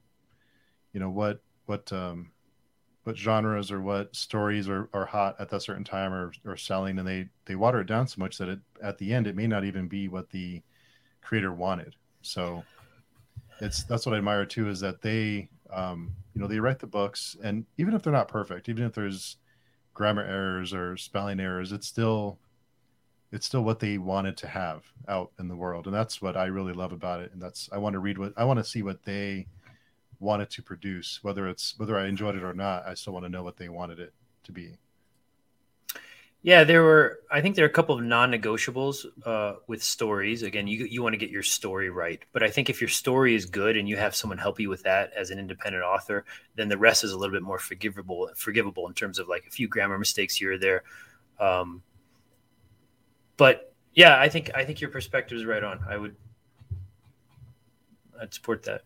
you 0.93 0.99
know 0.99 1.09
what 1.09 1.41
what 1.65 1.91
um, 1.93 2.31
what 3.03 3.17
genres 3.17 3.71
or 3.71 3.81
what 3.81 4.15
stories 4.15 4.67
are, 4.67 4.89
are 4.93 5.05
hot 5.05 5.35
at 5.39 5.49
that 5.49 5.61
certain 5.61 5.83
time 5.83 6.13
or, 6.13 6.31
or 6.45 6.57
selling 6.57 6.97
and 6.97 7.07
they 7.07 7.29
they 7.45 7.55
water 7.55 7.81
it 7.81 7.87
down 7.87 8.07
so 8.07 8.19
much 8.19 8.37
that 8.37 8.49
it 8.49 8.59
at 8.81 8.97
the 8.97 9.13
end 9.13 9.27
it 9.27 9.35
may 9.35 9.47
not 9.47 9.63
even 9.63 9.87
be 9.87 10.07
what 10.07 10.29
the 10.31 10.61
creator 11.21 11.53
wanted. 11.53 11.95
So 12.21 12.63
it's 13.59 13.83
that's 13.83 14.05
what 14.05 14.15
I 14.15 14.19
admire 14.19 14.45
too 14.45 14.69
is 14.69 14.79
that 14.81 15.01
they 15.01 15.49
um, 15.73 16.15
you 16.33 16.41
know 16.41 16.47
they 16.47 16.59
write 16.59 16.79
the 16.79 16.87
books 16.87 17.35
and 17.43 17.65
even 17.77 17.93
if 17.93 18.03
they're 18.03 18.13
not 18.13 18.27
perfect, 18.27 18.69
even 18.69 18.83
if 18.83 18.93
there's 18.93 19.37
grammar 19.93 20.23
errors 20.23 20.73
or 20.73 20.97
spelling 20.97 21.39
errors, 21.39 21.71
it's 21.71 21.87
still 21.87 22.39
it's 23.31 23.45
still 23.45 23.63
what 23.63 23.79
they 23.79 23.97
wanted 23.97 24.37
to 24.37 24.47
have 24.47 24.83
out 25.07 25.31
in 25.39 25.47
the 25.47 25.55
world. 25.55 25.85
And 25.85 25.95
that's 25.95 26.21
what 26.21 26.37
i 26.37 26.45
really 26.45 26.73
love 26.73 26.91
about 26.91 27.21
it. 27.21 27.31
And 27.33 27.41
that's 27.41 27.69
i 27.71 27.77
want 27.77 27.93
to 27.93 27.99
read 27.99 28.17
what 28.17 28.33
i 28.37 28.43
want 28.43 28.59
to 28.59 28.63
see 28.63 28.83
what 28.83 29.03
they 29.03 29.47
wanted 30.19 30.49
to 30.49 30.63
produce 30.63 31.19
whether 31.21 31.47
it's 31.47 31.75
whether 31.77 31.97
i 31.97 32.07
enjoyed 32.07 32.35
it 32.35 32.43
or 32.43 32.53
not 32.53 32.87
i 32.87 32.93
still 32.93 33.13
want 33.13 33.23
to 33.23 33.29
know 33.29 33.43
what 33.43 33.57
they 33.57 33.69
wanted 33.69 33.99
it 33.99 34.13
to 34.43 34.51
be 34.51 34.77
yeah, 36.47 36.63
there 36.63 36.81
were. 36.81 37.19
I 37.29 37.41
think 37.41 37.57
there 37.57 37.65
are 37.65 37.67
a 37.67 37.71
couple 37.73 37.93
of 37.93 38.01
non-negotiables 38.01 39.05
uh, 39.25 39.55
with 39.67 39.83
stories. 39.83 40.43
Again, 40.43 40.65
you 40.65 40.85
you 40.85 41.03
want 41.03 41.11
to 41.11 41.17
get 41.17 41.29
your 41.29 41.43
story 41.43 41.89
right, 41.89 42.23
but 42.31 42.41
I 42.41 42.49
think 42.49 42.69
if 42.69 42.79
your 42.79 42.87
story 42.87 43.35
is 43.35 43.45
good 43.45 43.75
and 43.75 43.89
you 43.89 43.97
have 43.97 44.15
someone 44.15 44.37
help 44.37 44.57
you 44.57 44.69
with 44.69 44.81
that 44.83 45.11
as 45.11 45.29
an 45.29 45.39
independent 45.39 45.83
author, 45.83 46.23
then 46.55 46.69
the 46.69 46.77
rest 46.77 47.03
is 47.03 47.11
a 47.11 47.17
little 47.17 47.35
bit 47.35 47.43
more 47.43 47.59
forgivable. 47.59 48.29
Forgivable 48.37 48.87
in 48.87 48.93
terms 48.93 49.19
of 49.19 49.27
like 49.27 49.45
a 49.45 49.49
few 49.49 49.67
grammar 49.67 49.99
mistakes 49.99 50.37
here 50.37 50.53
or 50.53 50.57
there. 50.57 50.83
Um, 51.37 51.83
but 53.35 53.73
yeah, 53.93 54.17
I 54.17 54.29
think 54.29 54.49
I 54.55 54.63
think 54.63 54.79
your 54.79 54.89
perspective 54.89 55.37
is 55.37 55.43
right 55.43 55.65
on. 55.65 55.81
I 55.85 55.97
would 55.97 56.15
I'd 58.21 58.33
support 58.33 58.63
that. 58.63 58.83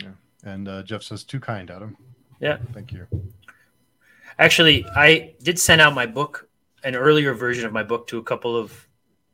Yeah, 0.00 0.10
And 0.44 0.68
uh, 0.68 0.84
Jeff 0.84 1.02
says, 1.02 1.24
"Too 1.24 1.40
kind, 1.40 1.68
Adam." 1.68 1.96
Yeah. 2.38 2.58
Thank 2.72 2.92
you. 2.92 3.08
Actually, 4.38 4.86
I 4.94 5.34
did 5.42 5.58
send 5.58 5.80
out 5.80 5.92
my 5.92 6.06
book, 6.06 6.45
an 6.86 6.94
earlier 6.94 7.34
version 7.34 7.66
of 7.66 7.72
my 7.72 7.82
book, 7.82 8.06
to 8.06 8.18
a 8.18 8.22
couple 8.22 8.56
of, 8.56 8.88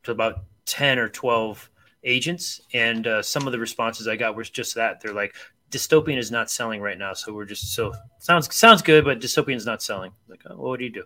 to 0.05 0.11
about 0.11 0.45
ten 0.65 0.99
or 0.99 1.09
twelve 1.09 1.71
agents, 2.03 2.61
and 2.73 3.07
uh, 3.07 3.23
some 3.23 3.47
of 3.47 3.53
the 3.53 3.59
responses 3.59 4.09
I 4.09 4.17
got 4.17 4.35
was 4.35 4.51
just 4.51 4.75
that. 4.75 5.01
They're 5.01 5.15
like, 5.15 5.35
"Dystopian 5.71 6.19
is 6.19 6.31
not 6.31 6.51
selling 6.51 6.81
right 6.81 6.99
now, 6.99 7.13
so 7.15 7.33
we're 7.33 7.45
just 7.45 7.75
so 7.75 7.93
sounds 8.19 8.55
sounds 8.55 8.83
good, 8.83 9.05
but 9.05 9.21
Dystopian 9.21 9.57
is 9.57 9.67
not 9.67 9.83
selling." 9.83 10.13
Like, 10.29 10.43
oh, 10.49 10.57
what 10.57 10.79
do 10.79 10.85
you 10.85 10.91
do? 10.91 11.05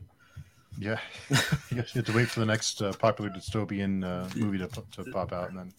Yeah, 0.78 0.98
you 1.70 1.78
have 1.78 2.04
to 2.04 2.12
wait 2.12 2.28
for 2.28 2.40
the 2.40 2.46
next 2.46 2.82
uh, 2.82 2.92
popular 2.92 3.30
dystopian 3.30 4.04
uh, 4.04 4.28
movie 4.36 4.58
to, 4.58 4.68
to 4.92 5.10
pop 5.10 5.32
out, 5.32 5.50
and 5.50 5.58
then 5.58 5.72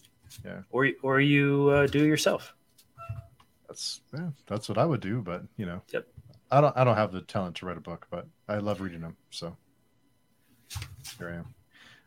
yeah, 0.44 0.60
or 0.70 0.90
or 1.02 1.20
you 1.20 1.70
uh, 1.70 1.86
do 1.86 2.04
it 2.04 2.06
yourself. 2.06 2.54
That's 3.68 4.00
yeah, 4.12 4.30
that's 4.46 4.68
what 4.68 4.76
I 4.76 4.84
would 4.84 5.00
do, 5.00 5.22
but 5.22 5.44
you 5.56 5.66
know, 5.66 5.82
Yep. 5.92 6.06
I 6.50 6.60
don't 6.60 6.76
I 6.76 6.84
don't 6.84 6.96
have 6.96 7.12
the 7.12 7.20
talent 7.22 7.56
to 7.56 7.66
write 7.66 7.76
a 7.76 7.80
book, 7.80 8.06
but 8.10 8.26
I 8.48 8.58
love 8.58 8.80
reading 8.80 9.00
them. 9.00 9.16
So 9.30 9.56
here 11.12 11.30
I 11.30 11.36
am. 11.36 11.54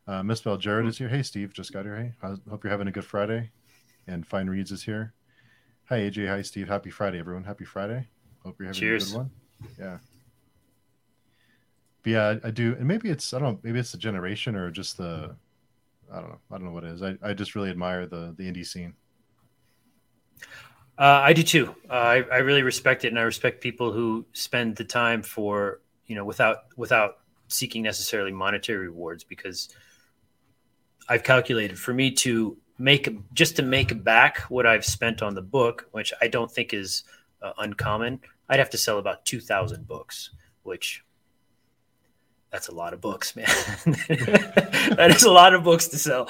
Uh, 0.07 0.23
Misspelled 0.23 0.61
Jared 0.61 0.87
is 0.87 0.97
here. 0.97 1.09
Hey, 1.09 1.23
Steve, 1.23 1.53
just 1.53 1.71
got 1.71 1.85
here. 1.85 1.95
Hey, 1.95 2.13
I 2.21 2.35
hope 2.49 2.63
you're 2.63 2.71
having 2.71 2.87
a 2.87 2.91
good 2.91 3.05
Friday. 3.05 3.51
And 4.07 4.25
Fine 4.25 4.49
Reads 4.49 4.71
is 4.71 4.83
here. 4.83 5.13
Hi, 5.85 5.99
AJ. 5.99 6.27
Hi, 6.27 6.41
Steve. 6.41 6.67
Happy 6.67 6.89
Friday, 6.89 7.19
everyone. 7.19 7.43
Happy 7.43 7.65
Friday. 7.65 8.07
Hope 8.43 8.55
you're 8.59 8.67
having 8.67 8.79
Cheers. 8.79 9.09
a 9.09 9.11
good 9.11 9.17
one. 9.17 9.31
Yeah. 9.79 9.97
But 12.03 12.09
yeah, 12.09 12.27
I, 12.43 12.47
I 12.47 12.51
do, 12.51 12.75
and 12.77 12.87
maybe 12.87 13.09
it's 13.09 13.33
I 13.33 13.39
don't 13.39 13.53
know, 13.53 13.59
maybe 13.63 13.79
it's 13.79 13.91
the 13.91 13.97
generation 13.97 14.55
or 14.55 14.71
just 14.71 14.97
the 14.97 15.35
I 16.11 16.19
don't 16.19 16.29
know, 16.29 16.39
I 16.51 16.55
don't 16.55 16.65
know 16.65 16.71
what 16.71 16.83
it 16.83 16.91
is. 16.91 17.03
I, 17.03 17.17
I 17.21 17.33
just 17.33 17.55
really 17.55 17.69
admire 17.69 18.05
the 18.05 18.33
the 18.37 18.51
indie 18.51 18.65
scene. 18.65 18.95
Uh, 20.97 21.21
I 21.23 21.33
do 21.33 21.43
too. 21.43 21.75
Uh, 21.89 21.93
I, 21.93 22.15
I 22.31 22.37
really 22.39 22.63
respect 22.63 23.05
it, 23.05 23.09
and 23.09 23.19
I 23.19 23.23
respect 23.23 23.61
people 23.61 23.91
who 23.91 24.25
spend 24.33 24.75
the 24.75 24.83
time 24.83 25.21
for 25.21 25.81
you 26.07 26.15
know 26.15 26.25
without 26.25 26.65
without 26.75 27.19
seeking 27.51 27.83
necessarily 27.83 28.31
monetary 28.31 28.87
rewards 28.87 29.23
because 29.23 29.69
I've 31.07 31.23
calculated 31.23 31.77
for 31.77 31.93
me 31.93 32.11
to 32.11 32.57
make 32.77 33.09
just 33.33 33.55
to 33.57 33.63
make 33.63 34.03
back 34.03 34.39
what 34.49 34.65
I've 34.65 34.85
spent 34.85 35.21
on 35.21 35.35
the 35.35 35.41
book, 35.41 35.87
which 35.91 36.13
I 36.21 36.27
don't 36.27 36.51
think 36.51 36.73
is 36.73 37.03
uh, 37.41 37.53
uncommon. 37.57 38.19
I'd 38.49 38.59
have 38.59 38.69
to 38.71 38.77
sell 38.77 38.97
about 38.97 39.25
two 39.25 39.39
thousand 39.39 39.87
books, 39.87 40.31
which 40.63 41.03
that's 42.51 42.67
a 42.67 42.73
lot 42.73 42.93
of 42.93 43.01
books, 43.01 43.35
man. 43.35 43.45
that 43.85 45.11
is 45.15 45.23
a 45.23 45.31
lot 45.31 45.53
of 45.53 45.63
books 45.63 45.87
to 45.89 45.97
sell. 45.97 46.29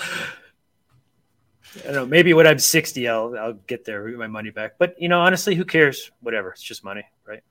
I 1.79 1.83
don't 1.85 1.93
know. 1.93 2.05
Maybe 2.05 2.33
when 2.33 2.45
I'm 2.45 2.59
60, 2.59 3.07
I'll 3.07 3.35
I'll 3.37 3.53
get 3.53 3.85
there, 3.85 4.07
get 4.09 4.19
my 4.19 4.27
money 4.27 4.49
back. 4.49 4.73
But 4.77 4.95
you 5.01 5.09
know, 5.09 5.21
honestly, 5.21 5.55
who 5.55 5.65
cares? 5.65 6.11
Whatever. 6.19 6.51
It's 6.51 6.61
just 6.61 6.83
money, 6.83 7.05
right? 7.25 7.43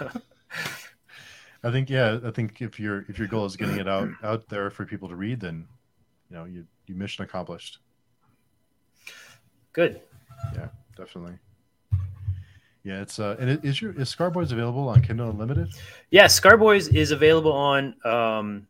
I 1.62 1.70
think 1.70 1.90
yeah, 1.90 2.18
I 2.24 2.30
think 2.30 2.62
if 2.62 2.80
your 2.80 3.04
if 3.08 3.18
your 3.18 3.28
goal 3.28 3.44
is 3.44 3.56
getting 3.56 3.76
it 3.76 3.88
out 3.88 4.08
out 4.22 4.48
there 4.48 4.70
for 4.70 4.84
people 4.86 5.08
to 5.08 5.16
read, 5.16 5.40
then 5.40 5.66
you 6.30 6.36
know 6.36 6.44
you 6.44 6.66
you 6.86 6.94
mission 6.94 7.24
accomplished. 7.24 7.78
Good. 9.72 10.00
Yeah, 10.54 10.68
definitely. 10.96 11.34
Yeah, 12.82 13.02
it's 13.02 13.18
uh, 13.18 13.36
and 13.38 13.62
is 13.62 13.82
your 13.82 13.92
is 13.92 14.14
Scarboys 14.14 14.52
available 14.52 14.88
on 14.88 15.02
Kindle 15.02 15.28
Unlimited? 15.30 15.68
Yeah, 16.10 16.26
Scarboys 16.26 16.94
is 16.94 17.10
available 17.10 17.52
on 17.52 17.94
um, 18.06 18.66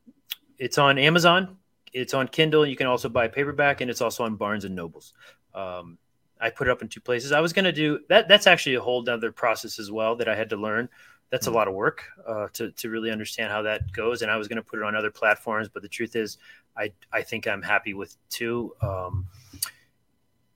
it's 0.58 0.78
on 0.78 0.98
Amazon, 0.98 1.56
it's 1.92 2.12
on 2.12 2.26
Kindle. 2.26 2.66
You 2.66 2.76
can 2.76 2.88
also 2.88 3.08
buy 3.08 3.28
paperback, 3.28 3.80
and 3.80 3.90
it's 3.90 4.00
also 4.00 4.24
on 4.24 4.34
Barnes 4.34 4.64
and 4.64 4.74
Nobles. 4.74 5.14
Um, 5.54 5.96
I 6.40 6.50
put 6.50 6.66
it 6.66 6.70
up 6.70 6.82
in 6.82 6.88
two 6.88 7.00
places. 7.00 7.32
I 7.32 7.40
was 7.40 7.52
going 7.52 7.66
to 7.66 7.72
do 7.72 8.00
that. 8.08 8.26
That's 8.26 8.48
actually 8.48 8.74
a 8.74 8.80
whole 8.80 9.08
other 9.08 9.30
process 9.30 9.78
as 9.78 9.92
well 9.92 10.16
that 10.16 10.28
I 10.28 10.34
had 10.34 10.50
to 10.50 10.56
learn. 10.56 10.88
That's 11.30 11.46
a 11.46 11.50
lot 11.50 11.68
of 11.68 11.74
work 11.74 12.04
uh, 12.26 12.48
to 12.54 12.72
to 12.72 12.90
really 12.90 13.10
understand 13.10 13.52
how 13.52 13.62
that 13.62 13.92
goes. 13.92 14.22
And 14.22 14.30
I 14.30 14.36
was 14.36 14.48
going 14.48 14.56
to 14.56 14.62
put 14.62 14.78
it 14.78 14.84
on 14.84 14.96
other 14.96 15.10
platforms, 15.10 15.68
but 15.68 15.82
the 15.82 15.88
truth 15.88 16.16
is, 16.16 16.38
I 16.76 16.92
I 17.12 17.22
think 17.22 17.46
I'm 17.46 17.62
happy 17.62 17.94
with 17.94 18.16
two. 18.28 18.74
Um, 18.82 19.26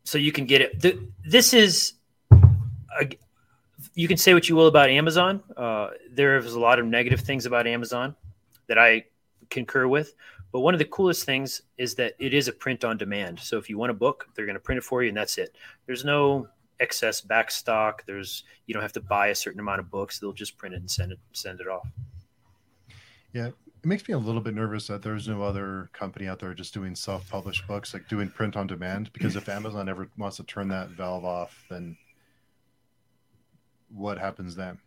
so 0.05 0.19
you 0.19 0.33
can 0.33 0.47
get 0.47 0.61
it. 0.61 0.81
The, 0.81 0.99
this 1.25 1.55
is. 1.55 1.95
A, 3.01 3.09
you 3.95 4.09
can 4.09 4.17
say 4.17 4.35
what 4.35 4.49
you 4.49 4.57
will 4.57 4.67
about 4.67 4.89
Amazon. 4.89 5.43
Uh, 5.57 5.91
there's 6.11 6.55
a 6.55 6.61
lot 6.61 6.79
of 6.79 6.87
negative 6.87 7.21
things 7.21 7.47
about 7.47 7.67
Amazon 7.67 8.15
that 8.67 8.79
I 8.79 9.05
concur 9.51 9.87
with. 9.87 10.15
But 10.53 10.61
one 10.61 10.75
of 10.75 10.79
the 10.79 10.85
coolest 10.85 11.25
things 11.25 11.63
is 11.79 11.97
that 11.97 12.15
it 12.21 12.33
is 12.33 12.47
a 12.47 12.53
print 12.53 12.85
on 12.85 12.97
demand. 12.97 13.41
So 13.41 13.59
if 13.59 13.69
you 13.69 13.77
want 13.77 13.91
a 13.91 13.95
book, 13.95 14.29
they're 14.35 14.47
going 14.47 14.55
to 14.55 14.61
print 14.61 14.79
it 14.79 14.85
for 14.85 15.03
you, 15.03 15.09
and 15.09 15.17
that's 15.17 15.37
it. 15.37 15.57
There's 15.87 16.05
no 16.05 16.49
excess 16.81 17.21
back 17.21 17.51
stock. 17.51 18.05
There's 18.07 18.45
you 18.67 18.75
don't 18.75 18.83
have 18.83 18.93
to 18.93 19.01
buy 19.01 19.29
a 19.29 19.35
certain 19.35 19.61
amount 19.61 19.81
of 19.81 19.91
books. 19.91 20.19
They'll 20.19 20.33
just 20.33 20.57
print 20.57 20.75
it 20.75 20.79
and 20.79 20.91
send 20.91 21.13
it 21.13 21.19
send 21.33 21.61
it 21.61 21.69
off. 21.69 21.89
Yeah, 23.33 23.49
it 23.49 23.55
makes 23.85 24.07
me 24.09 24.15
a 24.15 24.19
little 24.19 24.41
bit 24.41 24.55
nervous 24.55 24.87
that 24.87 25.03
there's 25.03 25.29
no 25.29 25.43
other 25.43 25.91
company 25.93 26.29
out 26.29 26.39
there 26.39 26.55
just 26.55 26.73
doing 26.73 26.95
self-published 26.95 27.67
books, 27.67 27.93
like 27.93 28.09
doing 28.09 28.29
print 28.29 28.57
on 28.57 28.67
demand. 28.67 29.13
Because 29.13 29.37
if 29.37 29.49
Amazon 29.51 29.89
ever 29.89 30.09
wants 30.17 30.37
to 30.39 30.45
turn 30.45 30.69
that 30.69 30.91
valve 30.91 31.25
off, 31.25 31.65
then 31.69 31.97
what 33.93 34.19
happens 34.19 34.57
then? 34.57 34.79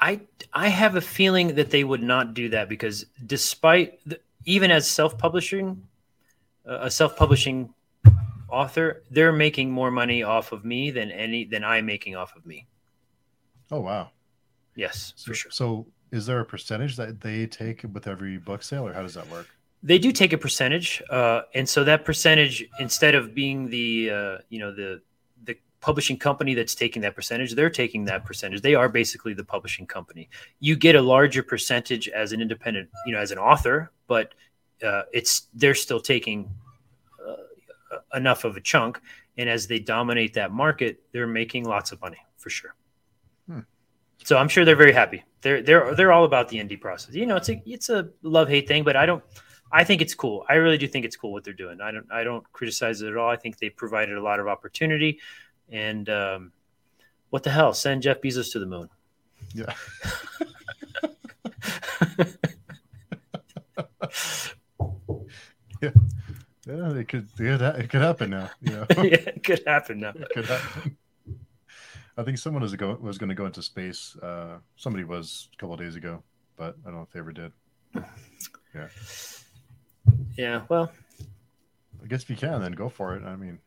I 0.00 0.20
I 0.52 0.68
have 0.68 0.96
a 0.96 1.00
feeling 1.00 1.54
that 1.54 1.70
they 1.70 1.84
would 1.84 2.02
not 2.02 2.34
do 2.34 2.48
that 2.48 2.68
because 2.68 3.06
despite 3.24 4.00
the, 4.06 4.18
even 4.44 4.70
as 4.70 4.90
self-publishing 4.90 5.86
uh, 6.68 6.78
a 6.82 6.90
self-publishing 6.90 7.72
author, 8.52 9.02
they're 9.10 9.32
making 9.32 9.70
more 9.70 9.90
money 9.90 10.22
off 10.22 10.52
of 10.52 10.64
me 10.64 10.90
than 10.90 11.10
any 11.10 11.44
than 11.44 11.64
I'm 11.64 11.86
making 11.86 12.14
off 12.16 12.36
of 12.36 12.44
me. 12.46 12.66
Oh 13.70 13.80
wow. 13.80 14.10
Yes, 14.76 15.12
So, 15.16 15.30
for 15.30 15.34
sure. 15.34 15.50
so 15.50 15.86
is 16.10 16.26
there 16.26 16.40
a 16.40 16.44
percentage 16.44 16.96
that 16.96 17.20
they 17.20 17.46
take 17.46 17.84
with 17.92 18.06
every 18.06 18.38
book 18.38 18.62
sale, 18.62 18.86
or 18.86 18.92
how 18.92 19.02
does 19.02 19.14
that 19.14 19.28
work? 19.28 19.48
They 19.82 19.98
do 19.98 20.12
take 20.12 20.32
a 20.32 20.38
percentage, 20.38 21.02
uh, 21.10 21.42
and 21.54 21.68
so 21.68 21.84
that 21.84 22.04
percentage, 22.04 22.64
instead 22.78 23.14
of 23.14 23.34
being 23.34 23.68
the 23.68 24.10
uh, 24.10 24.38
you 24.48 24.60
know 24.60 24.72
the 24.74 25.02
the 25.44 25.56
publishing 25.80 26.16
company 26.18 26.54
that's 26.54 26.74
taking 26.74 27.02
that 27.02 27.14
percentage, 27.16 27.54
they're 27.54 27.70
taking 27.70 28.04
that 28.06 28.24
percentage. 28.24 28.62
They 28.62 28.74
are 28.74 28.88
basically 28.88 29.34
the 29.34 29.44
publishing 29.44 29.86
company. 29.86 30.28
You 30.60 30.76
get 30.76 30.94
a 30.94 31.02
larger 31.02 31.42
percentage 31.42 32.08
as 32.08 32.32
an 32.32 32.40
independent, 32.40 32.90
you 33.06 33.12
know, 33.12 33.18
as 33.20 33.30
an 33.32 33.38
author, 33.38 33.90
but 34.06 34.34
uh, 34.86 35.02
it's 35.12 35.48
they're 35.54 35.74
still 35.74 36.00
taking 36.00 36.48
enough 38.14 38.44
of 38.44 38.56
a 38.56 38.60
chunk, 38.60 39.00
and 39.36 39.48
as 39.48 39.66
they 39.66 39.78
dominate 39.78 40.34
that 40.34 40.52
market, 40.52 41.02
they're 41.12 41.26
making 41.26 41.64
lots 41.64 41.92
of 41.92 42.00
money 42.00 42.18
for 42.36 42.50
sure. 42.50 42.74
Hmm. 43.46 43.60
So 44.24 44.36
I'm 44.36 44.48
sure 44.48 44.64
they're 44.64 44.76
very 44.76 44.92
happy. 44.92 45.24
They're 45.40 45.62
they're 45.62 45.94
they're 45.94 46.12
all 46.12 46.24
about 46.24 46.48
the 46.48 46.58
indie 46.58 46.80
process. 46.80 47.14
You 47.14 47.26
know, 47.26 47.36
it's 47.36 47.48
a 47.48 47.62
it's 47.66 47.88
a 47.88 48.10
love 48.22 48.48
hate 48.48 48.68
thing, 48.68 48.84
but 48.84 48.96
I 48.96 49.06
don't. 49.06 49.22
I 49.74 49.84
think 49.84 50.02
it's 50.02 50.14
cool. 50.14 50.44
I 50.50 50.54
really 50.54 50.76
do 50.76 50.86
think 50.86 51.06
it's 51.06 51.16
cool 51.16 51.32
what 51.32 51.44
they're 51.44 51.54
doing. 51.54 51.80
I 51.80 51.90
don't 51.90 52.06
I 52.12 52.24
don't 52.24 52.50
criticize 52.52 53.02
it 53.02 53.08
at 53.08 53.16
all. 53.16 53.30
I 53.30 53.36
think 53.36 53.58
they 53.58 53.70
provided 53.70 54.16
a 54.16 54.22
lot 54.22 54.38
of 54.38 54.48
opportunity, 54.48 55.20
and 55.70 56.08
um, 56.10 56.52
what 57.30 57.42
the 57.42 57.50
hell? 57.50 57.72
Send 57.72 58.02
Jeff 58.02 58.20
Bezos 58.20 58.52
to 58.52 58.58
the 58.58 58.66
moon. 58.66 58.88
Yeah. 59.54 59.74
yeah. 65.82 65.90
Yeah, 66.66 66.94
it 66.94 67.08
could, 67.08 67.28
yeah, 67.40 67.56
that, 67.56 67.80
it 67.80 67.90
could 67.90 68.02
happen 68.02 68.30
now. 68.30 68.50
You 68.60 68.72
know, 68.72 68.86
yeah, 68.98 69.18
it 69.26 69.42
could 69.42 69.62
happen 69.66 70.00
now. 70.00 70.12
it 70.14 70.28
could 70.30 70.46
happen. 70.46 70.96
I 72.16 72.22
think 72.22 72.38
someone 72.38 72.62
was 72.62 72.74
go 72.76 72.96
was 73.00 73.18
going 73.18 73.30
to 73.30 73.34
go 73.34 73.46
into 73.46 73.62
space. 73.62 74.16
Uh, 74.22 74.58
somebody 74.76 75.04
was 75.04 75.48
a 75.54 75.56
couple 75.56 75.74
of 75.74 75.80
days 75.80 75.96
ago, 75.96 76.22
but 76.56 76.76
I 76.84 76.90
don't 76.90 76.96
know 76.96 77.02
if 77.02 77.10
they 77.10 77.20
ever 77.20 77.32
did. 77.32 77.52
Yeah, 78.74 78.88
Yeah. 80.38 80.62
Well, 80.70 80.90
I 82.02 82.06
guess 82.06 82.22
if 82.22 82.30
you 82.30 82.36
can, 82.36 82.62
then 82.62 82.72
go 82.72 82.88
for 82.88 83.14
it. 83.16 83.22
I 83.22 83.36
mean, 83.36 83.58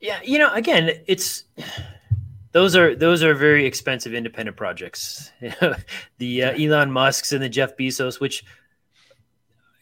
yeah. 0.00 0.18
You 0.24 0.38
know, 0.38 0.52
again, 0.52 0.90
it's 1.06 1.44
those 2.50 2.74
are 2.74 2.96
those 2.96 3.22
are 3.22 3.34
very 3.34 3.64
expensive 3.64 4.12
independent 4.12 4.56
projects. 4.56 5.30
the 6.18 6.42
uh, 6.42 6.52
Elon 6.58 6.90
Musk's 6.90 7.32
and 7.32 7.40
the 7.40 7.48
Jeff 7.48 7.76
Bezos, 7.76 8.18
which 8.18 8.44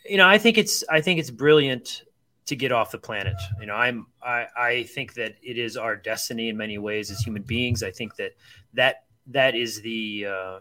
you 0.08 0.16
know, 0.16 0.28
I 0.28 0.38
think 0.38 0.58
it's 0.58 0.84
I 0.88 1.00
think 1.00 1.20
it's 1.20 1.30
brilliant 1.30 2.02
to 2.46 2.56
get 2.56 2.72
off 2.72 2.90
the 2.90 2.98
planet. 2.98 3.36
You 3.60 3.66
know, 3.66 3.74
I'm 3.74 4.06
I 4.22 4.46
I 4.56 4.82
think 4.84 5.14
that 5.14 5.36
it 5.42 5.58
is 5.58 5.76
our 5.76 5.96
destiny 5.96 6.48
in 6.48 6.56
many 6.56 6.78
ways 6.78 7.10
as 7.10 7.20
human 7.20 7.42
beings. 7.42 7.82
I 7.82 7.90
think 7.90 8.16
that 8.16 8.32
that 8.74 9.04
that 9.28 9.54
is 9.54 9.80
the 9.82 10.26
uh, 10.26 10.58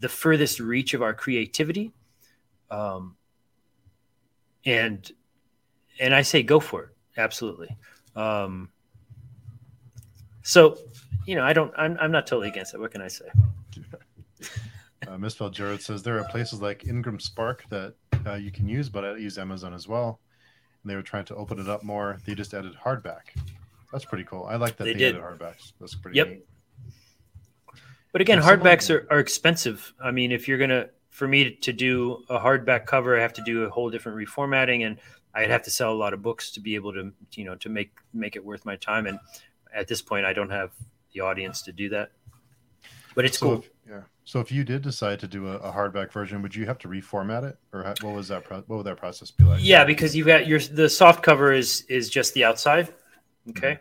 the 0.00 0.08
furthest 0.08 0.60
reach 0.60 0.94
of 0.94 1.02
our 1.02 1.14
creativity. 1.14 1.92
Um, 2.70 3.16
and 4.64 5.10
and 5.98 6.14
I 6.14 6.22
say 6.22 6.42
go 6.42 6.60
for 6.60 6.84
it, 6.84 6.90
absolutely. 7.16 7.76
Um, 8.14 8.70
so, 10.42 10.78
you 11.26 11.34
know, 11.34 11.44
I 11.44 11.52
don't. 11.52 11.72
I'm 11.76 11.96
I'm 12.00 12.10
not 12.10 12.26
totally 12.26 12.48
against 12.48 12.74
it. 12.74 12.80
What 12.80 12.90
can 12.90 13.02
I 13.02 13.08
say? 13.08 13.26
uh, 15.08 15.18
Misspelled 15.18 15.54
Jared 15.54 15.80
says 15.82 16.02
there 16.02 16.18
are 16.18 16.24
places 16.24 16.60
like 16.60 16.86
Ingram 16.86 17.18
Spark 17.20 17.64
that 17.70 17.94
uh, 18.26 18.34
you 18.34 18.50
can 18.50 18.68
use, 18.68 18.88
but 18.88 19.04
I 19.04 19.16
use 19.16 19.38
Amazon 19.38 19.72
as 19.74 19.88
well. 19.88 20.20
And 20.82 20.90
they 20.90 20.96
were 20.96 21.02
trying 21.02 21.24
to 21.26 21.34
open 21.36 21.58
it 21.58 21.68
up 21.68 21.82
more. 21.82 22.18
They 22.24 22.34
just 22.34 22.54
added 22.54 22.74
hardback. 22.84 23.20
That's 23.92 24.04
pretty 24.04 24.24
cool. 24.24 24.44
I 24.44 24.56
like 24.56 24.76
that 24.76 24.84
They 24.84 24.92
they, 24.92 24.98
did. 24.98 25.12
did 25.12 25.22
hardbacks. 25.22 25.72
That's 25.80 25.94
pretty. 25.94 26.16
Yep. 26.18 26.28
Neat. 26.28 26.44
But 28.12 28.20
again, 28.20 28.38
hardbacks 28.40 28.90
are, 28.94 29.06
are 29.10 29.18
expensive. 29.18 29.92
I 30.02 30.10
mean, 30.10 30.32
if 30.32 30.48
you're 30.48 30.58
gonna 30.58 30.88
for 31.10 31.26
me 31.28 31.50
to 31.52 31.72
do 31.72 32.24
a 32.28 32.38
hardback 32.38 32.86
cover, 32.86 33.18
I 33.18 33.22
have 33.22 33.32
to 33.34 33.42
do 33.42 33.64
a 33.64 33.70
whole 33.70 33.90
different 33.90 34.18
reformatting, 34.18 34.86
and 34.86 34.98
I'd 35.34 35.50
have 35.50 35.62
to 35.64 35.70
sell 35.70 35.92
a 35.92 35.94
lot 35.96 36.14
of 36.14 36.22
books 36.22 36.50
to 36.52 36.60
be 36.60 36.74
able 36.74 36.92
to 36.94 37.12
you 37.32 37.44
know 37.44 37.54
to 37.56 37.68
make 37.68 37.92
make 38.14 38.36
it 38.36 38.44
worth 38.44 38.64
my 38.64 38.76
time. 38.76 39.06
And 39.06 39.18
at 39.74 39.88
this 39.88 40.00
point, 40.00 40.24
I 40.26 40.32
don't 40.32 40.50
have 40.50 40.70
the 41.12 41.20
audience 41.20 41.62
to 41.62 41.72
do 41.72 41.88
that. 41.90 42.12
But 43.14 43.24
it's 43.24 43.38
So 43.38 43.46
cool. 43.46 43.58
if, 43.58 43.70
yeah. 43.88 44.00
So 44.28 44.40
if 44.40 44.52
you 44.52 44.62
did 44.62 44.82
decide 44.82 45.20
to 45.20 45.26
do 45.26 45.48
a, 45.48 45.56
a 45.56 45.72
hardback 45.72 46.12
version, 46.12 46.42
would 46.42 46.54
you 46.54 46.66
have 46.66 46.76
to 46.80 46.88
reformat 46.88 47.44
it, 47.44 47.56
or 47.72 47.82
ha- 47.82 47.94
what 48.02 48.14
was 48.14 48.28
that? 48.28 48.44
Pro- 48.44 48.60
what 48.66 48.76
would 48.76 48.84
that 48.84 48.98
process 48.98 49.30
be 49.30 49.42
like? 49.42 49.64
Yeah, 49.64 49.84
because 49.84 50.14
you've 50.14 50.26
got 50.26 50.46
your 50.46 50.60
the 50.60 50.86
soft 50.86 51.22
cover 51.22 51.50
is 51.50 51.86
is 51.88 52.10
just 52.10 52.34
the 52.34 52.44
outside, 52.44 52.88
mm-hmm. 52.88 53.52
okay, 53.52 53.78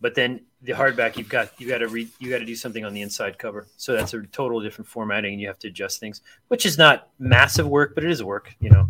but 0.00 0.14
then 0.14 0.42
the 0.62 0.70
hardback 0.70 1.16
you've 1.16 1.28
got 1.28 1.50
you 1.60 1.66
got 1.66 1.78
to 1.78 1.88
read 1.88 2.10
you 2.20 2.30
got 2.30 2.38
to 2.38 2.44
do 2.44 2.54
something 2.54 2.84
on 2.84 2.94
the 2.94 3.02
inside 3.02 3.40
cover. 3.40 3.66
So 3.76 3.92
that's 3.96 4.14
a 4.14 4.22
total 4.22 4.60
different 4.60 4.86
formatting, 4.86 5.32
and 5.32 5.40
you 5.40 5.48
have 5.48 5.58
to 5.58 5.66
adjust 5.66 5.98
things, 5.98 6.20
which 6.46 6.64
is 6.64 6.78
not 6.78 7.08
massive 7.18 7.66
work, 7.66 7.96
but 7.96 8.04
it 8.04 8.10
is 8.12 8.22
work. 8.22 8.54
You 8.60 8.70
know, 8.70 8.88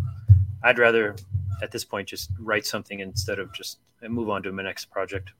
I'd 0.62 0.78
rather 0.78 1.16
at 1.62 1.72
this 1.72 1.86
point 1.86 2.06
just 2.06 2.30
write 2.38 2.66
something 2.66 3.00
instead 3.00 3.38
of 3.38 3.50
just 3.54 3.78
move 4.06 4.28
on 4.28 4.42
to 4.42 4.52
my 4.52 4.62
next 4.62 4.90
project. 4.90 5.32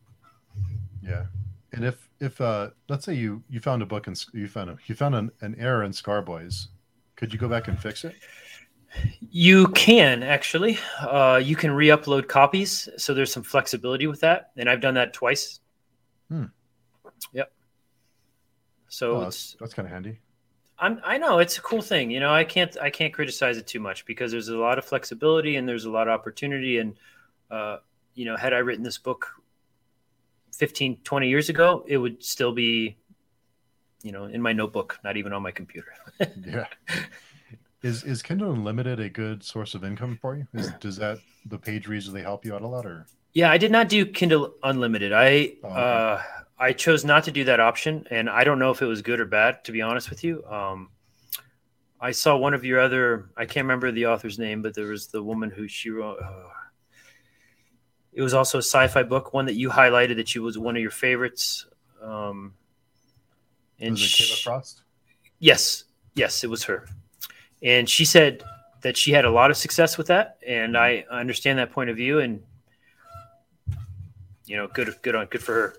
Yeah. 1.02 1.26
And 1.72 1.84
if 1.84 2.08
if 2.20 2.40
uh 2.40 2.70
let's 2.88 3.04
say 3.04 3.14
you 3.14 3.42
you 3.48 3.60
found 3.60 3.82
a 3.82 3.86
book 3.86 4.06
and 4.06 4.24
you 4.32 4.48
found 4.48 4.70
a 4.70 4.78
you 4.86 4.94
found 4.94 5.14
an, 5.14 5.30
an 5.40 5.54
error 5.58 5.84
in 5.84 5.92
Scarboys, 5.92 6.68
could 7.16 7.32
you 7.32 7.38
go 7.38 7.48
back 7.48 7.68
and 7.68 7.78
fix 7.78 8.04
it? 8.04 8.14
You 9.30 9.68
can 9.68 10.22
actually, 10.22 10.78
uh, 11.02 11.38
you 11.44 11.56
can 11.56 11.70
re-upload 11.70 12.26
copies, 12.26 12.88
so 12.96 13.12
there's 13.12 13.30
some 13.30 13.42
flexibility 13.42 14.06
with 14.06 14.20
that, 14.20 14.50
and 14.56 14.68
I've 14.68 14.80
done 14.80 14.94
that 14.94 15.12
twice. 15.12 15.60
Hmm. 16.30 16.44
Yep. 17.34 17.52
So 18.88 19.16
Oh, 19.16 19.20
that's 19.20 19.56
that's 19.60 19.74
kind 19.74 19.86
of 19.86 19.92
handy. 19.92 20.18
I'm, 20.78 21.00
I 21.04 21.18
know 21.18 21.38
it's 21.40 21.58
a 21.58 21.60
cool 21.60 21.82
thing. 21.82 22.10
You 22.10 22.20
know, 22.20 22.32
I 22.32 22.44
can't 22.44 22.76
I 22.80 22.90
can't 22.90 23.12
criticize 23.12 23.58
it 23.58 23.66
too 23.66 23.80
much 23.80 24.06
because 24.06 24.30
there's 24.30 24.48
a 24.48 24.56
lot 24.56 24.78
of 24.78 24.84
flexibility 24.84 25.56
and 25.56 25.68
there's 25.68 25.84
a 25.84 25.90
lot 25.90 26.08
of 26.08 26.14
opportunity. 26.14 26.78
And 26.78 26.94
uh, 27.50 27.78
you 28.14 28.24
know, 28.24 28.36
had 28.36 28.54
I 28.54 28.58
written 28.58 28.84
this 28.84 28.98
book 28.98 29.28
15, 30.56 30.98
20 31.04 31.28
years 31.28 31.48
ago, 31.48 31.84
it 31.86 31.98
would 31.98 32.22
still 32.22 32.52
be, 32.52 32.96
you 34.02 34.12
know, 34.12 34.24
in 34.24 34.40
my 34.42 34.52
notebook, 34.52 34.98
not 35.04 35.16
even 35.16 35.32
on 35.32 35.42
my 35.42 35.50
computer. 35.50 35.92
Yeah. 36.46 36.66
Is 37.80 38.02
is 38.02 38.22
Kindle 38.22 38.52
Unlimited 38.52 38.98
a 38.98 39.08
good 39.08 39.44
source 39.44 39.74
of 39.76 39.84
income 39.84 40.18
for 40.20 40.34
you? 40.36 40.48
Is, 40.52 40.72
does 40.80 40.96
that 40.96 41.18
the 41.46 41.58
page 41.58 41.86
reads 41.86 42.12
they 42.12 42.22
help 42.22 42.44
you 42.44 42.52
out 42.54 42.62
a 42.62 42.66
lot 42.66 42.84
or? 42.84 43.06
Yeah, 43.34 43.52
I 43.52 43.58
did 43.58 43.70
not 43.70 43.88
do 43.88 44.04
Kindle 44.04 44.54
Unlimited. 44.64 45.12
I 45.12 45.52
Oh, 45.62 45.68
okay. 45.68 45.80
uh, 45.80 46.22
I 46.58 46.72
chose 46.72 47.04
not 47.04 47.22
to 47.24 47.30
do 47.30 47.44
that 47.44 47.60
option, 47.60 48.04
and 48.10 48.28
I 48.28 48.42
don't 48.42 48.58
know 48.58 48.72
if 48.72 48.82
it 48.82 48.86
was 48.86 49.00
good 49.00 49.20
or 49.20 49.26
bad. 49.26 49.62
To 49.64 49.70
be 49.70 49.80
honest 49.80 50.10
with 50.10 50.24
you, 50.24 50.44
um, 50.46 50.90
I 52.00 52.10
saw 52.10 52.36
one 52.36 52.52
of 52.52 52.64
your 52.64 52.80
other. 52.80 53.30
I 53.36 53.44
can't 53.46 53.64
remember 53.64 53.92
the 53.92 54.06
author's 54.06 54.40
name, 54.40 54.60
but 54.60 54.74
there 54.74 54.86
was 54.88 55.06
the 55.06 55.22
woman 55.22 55.48
who 55.50 55.68
she 55.68 55.90
wrote. 55.90 56.18
Uh, 56.20 56.48
it 58.12 58.22
was 58.22 58.34
also 58.34 58.58
a 58.58 58.62
sci-fi 58.62 59.02
book, 59.02 59.32
one 59.32 59.46
that 59.46 59.54
you 59.54 59.68
highlighted 59.70 60.16
that 60.16 60.34
you 60.34 60.42
was 60.42 60.58
one 60.58 60.76
of 60.76 60.82
your 60.82 60.90
favorites. 60.90 61.66
Um, 62.02 62.54
and 63.80 63.92
Was 63.92 64.02
it 64.02 64.06
sh- 64.08 64.32
Kayla 64.32 64.42
Frost? 64.42 64.82
Yes, 65.38 65.84
yes, 66.14 66.42
it 66.44 66.50
was 66.50 66.64
her. 66.64 66.86
And 67.62 67.88
she 67.88 68.04
said 68.04 68.42
that 68.82 68.96
she 68.96 69.12
had 69.12 69.24
a 69.24 69.30
lot 69.30 69.50
of 69.50 69.56
success 69.56 69.98
with 69.98 70.06
that, 70.08 70.38
and 70.46 70.76
I 70.76 71.04
understand 71.10 71.58
that 71.58 71.70
point 71.72 71.90
of 71.90 71.96
view. 71.96 72.18
And 72.20 72.42
you 74.46 74.56
know, 74.56 74.66
good, 74.68 74.94
good 75.02 75.14
on, 75.14 75.26
good 75.26 75.42
for 75.42 75.54
her. 75.54 75.74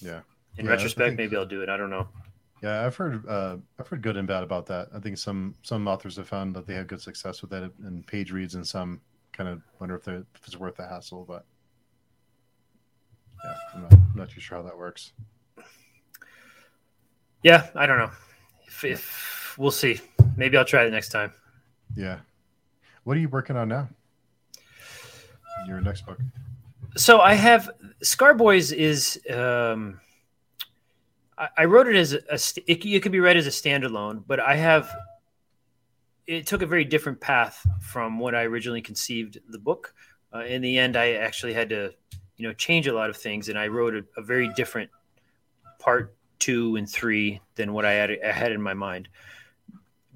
Yeah. 0.00 0.20
In 0.58 0.66
Yeah, 0.66 0.72
retrospect, 0.72 1.08
think- 1.10 1.16
maybe 1.18 1.36
I'll 1.36 1.46
do 1.46 1.62
it. 1.62 1.68
I 1.68 1.76
don't 1.76 1.90
know. 1.90 2.08
Yeah, 2.62 2.84
I've 2.84 2.94
heard 2.94 3.26
uh, 3.26 3.56
I've 3.78 3.88
heard 3.88 4.02
good 4.02 4.18
and 4.18 4.28
bad 4.28 4.42
about 4.42 4.66
that. 4.66 4.88
I 4.94 4.98
think 4.98 5.16
some 5.16 5.54
some 5.62 5.88
authors 5.88 6.16
have 6.16 6.28
found 6.28 6.54
that 6.56 6.66
they 6.66 6.74
have 6.74 6.88
good 6.88 7.00
success 7.00 7.40
with 7.40 7.54
it 7.54 7.72
and 7.84 8.06
page 8.06 8.32
reads, 8.32 8.54
and 8.54 8.66
some 8.66 9.00
kind 9.32 9.48
of 9.48 9.62
wonder 9.78 9.94
if, 9.94 10.06
if 10.08 10.24
it's 10.46 10.58
worth 10.58 10.76
the 10.76 10.86
hassle. 10.86 11.24
But 11.26 11.46
yeah, 13.44 13.54
I'm 13.74 13.82
not, 13.82 13.92
I'm 13.92 14.12
not 14.14 14.30
too 14.30 14.40
sure 14.40 14.58
how 14.58 14.64
that 14.64 14.76
works. 14.76 15.12
Yeah, 17.42 17.68
I 17.74 17.86
don't 17.86 17.98
know. 17.98 18.10
If, 18.66 18.84
if 18.84 19.54
we'll 19.58 19.70
see, 19.70 20.00
maybe 20.36 20.56
I'll 20.56 20.64
try 20.64 20.84
it 20.84 20.90
next 20.90 21.10
time. 21.10 21.32
Yeah, 21.96 22.20
what 23.04 23.16
are 23.16 23.20
you 23.20 23.28
working 23.28 23.56
on 23.56 23.68
now? 23.68 23.88
Your 25.66 25.80
next 25.80 26.06
book. 26.06 26.18
So 26.96 27.20
I 27.20 27.34
have 27.34 27.70
Scarboys 28.02 28.72
is. 28.72 29.20
Um, 29.30 30.00
I, 31.36 31.48
I 31.58 31.64
wrote 31.66 31.86
it 31.86 31.96
as 31.96 32.12
a. 32.12 32.34
it, 32.66 32.84
it 32.84 33.02
could 33.02 33.12
be 33.12 33.20
read 33.20 33.36
as 33.36 33.46
a 33.46 33.50
standalone, 33.50 34.22
but 34.26 34.40
I 34.40 34.56
have. 34.56 34.90
It 36.26 36.46
took 36.46 36.62
a 36.62 36.66
very 36.66 36.84
different 36.84 37.20
path 37.20 37.66
from 37.80 38.18
what 38.18 38.34
I 38.34 38.44
originally 38.44 38.82
conceived 38.82 39.38
the 39.48 39.58
book. 39.58 39.94
Uh, 40.32 40.44
in 40.44 40.62
the 40.62 40.78
end, 40.78 40.96
I 40.96 41.12
actually 41.14 41.52
had 41.54 41.70
to, 41.70 41.92
you 42.40 42.48
know, 42.48 42.54
change 42.54 42.86
a 42.86 42.94
lot 42.94 43.10
of 43.10 43.18
things, 43.18 43.50
and 43.50 43.58
I 43.58 43.66
wrote 43.66 43.94
a, 43.94 44.02
a 44.16 44.22
very 44.22 44.48
different 44.54 44.88
part 45.78 46.16
two 46.38 46.76
and 46.76 46.88
three 46.88 47.38
than 47.54 47.74
what 47.74 47.84
I 47.84 47.92
had, 47.92 48.10
I 48.24 48.32
had 48.32 48.50
in 48.50 48.62
my 48.62 48.72
mind. 48.72 49.08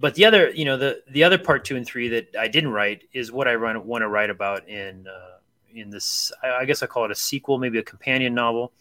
But 0.00 0.14
the 0.14 0.24
other, 0.24 0.48
you 0.48 0.64
know, 0.64 0.78
the 0.78 1.02
the 1.10 1.22
other 1.22 1.36
part 1.36 1.66
two 1.66 1.76
and 1.76 1.84
three 1.84 2.08
that 2.08 2.34
I 2.40 2.48
didn't 2.48 2.70
write 2.70 3.02
is 3.12 3.30
what 3.30 3.46
I 3.46 3.56
run, 3.56 3.86
want 3.86 4.00
to 4.00 4.08
write 4.08 4.30
about 4.30 4.66
in 4.66 5.06
uh, 5.06 5.36
in 5.74 5.90
this. 5.90 6.32
I, 6.42 6.64
guess 6.64 6.82
I 6.82 6.86
call 6.86 7.04
it 7.04 7.10
a 7.10 7.14
sequel, 7.14 7.58
maybe 7.58 7.76
a 7.78 7.82
companion 7.82 8.32
novel. 8.32 8.72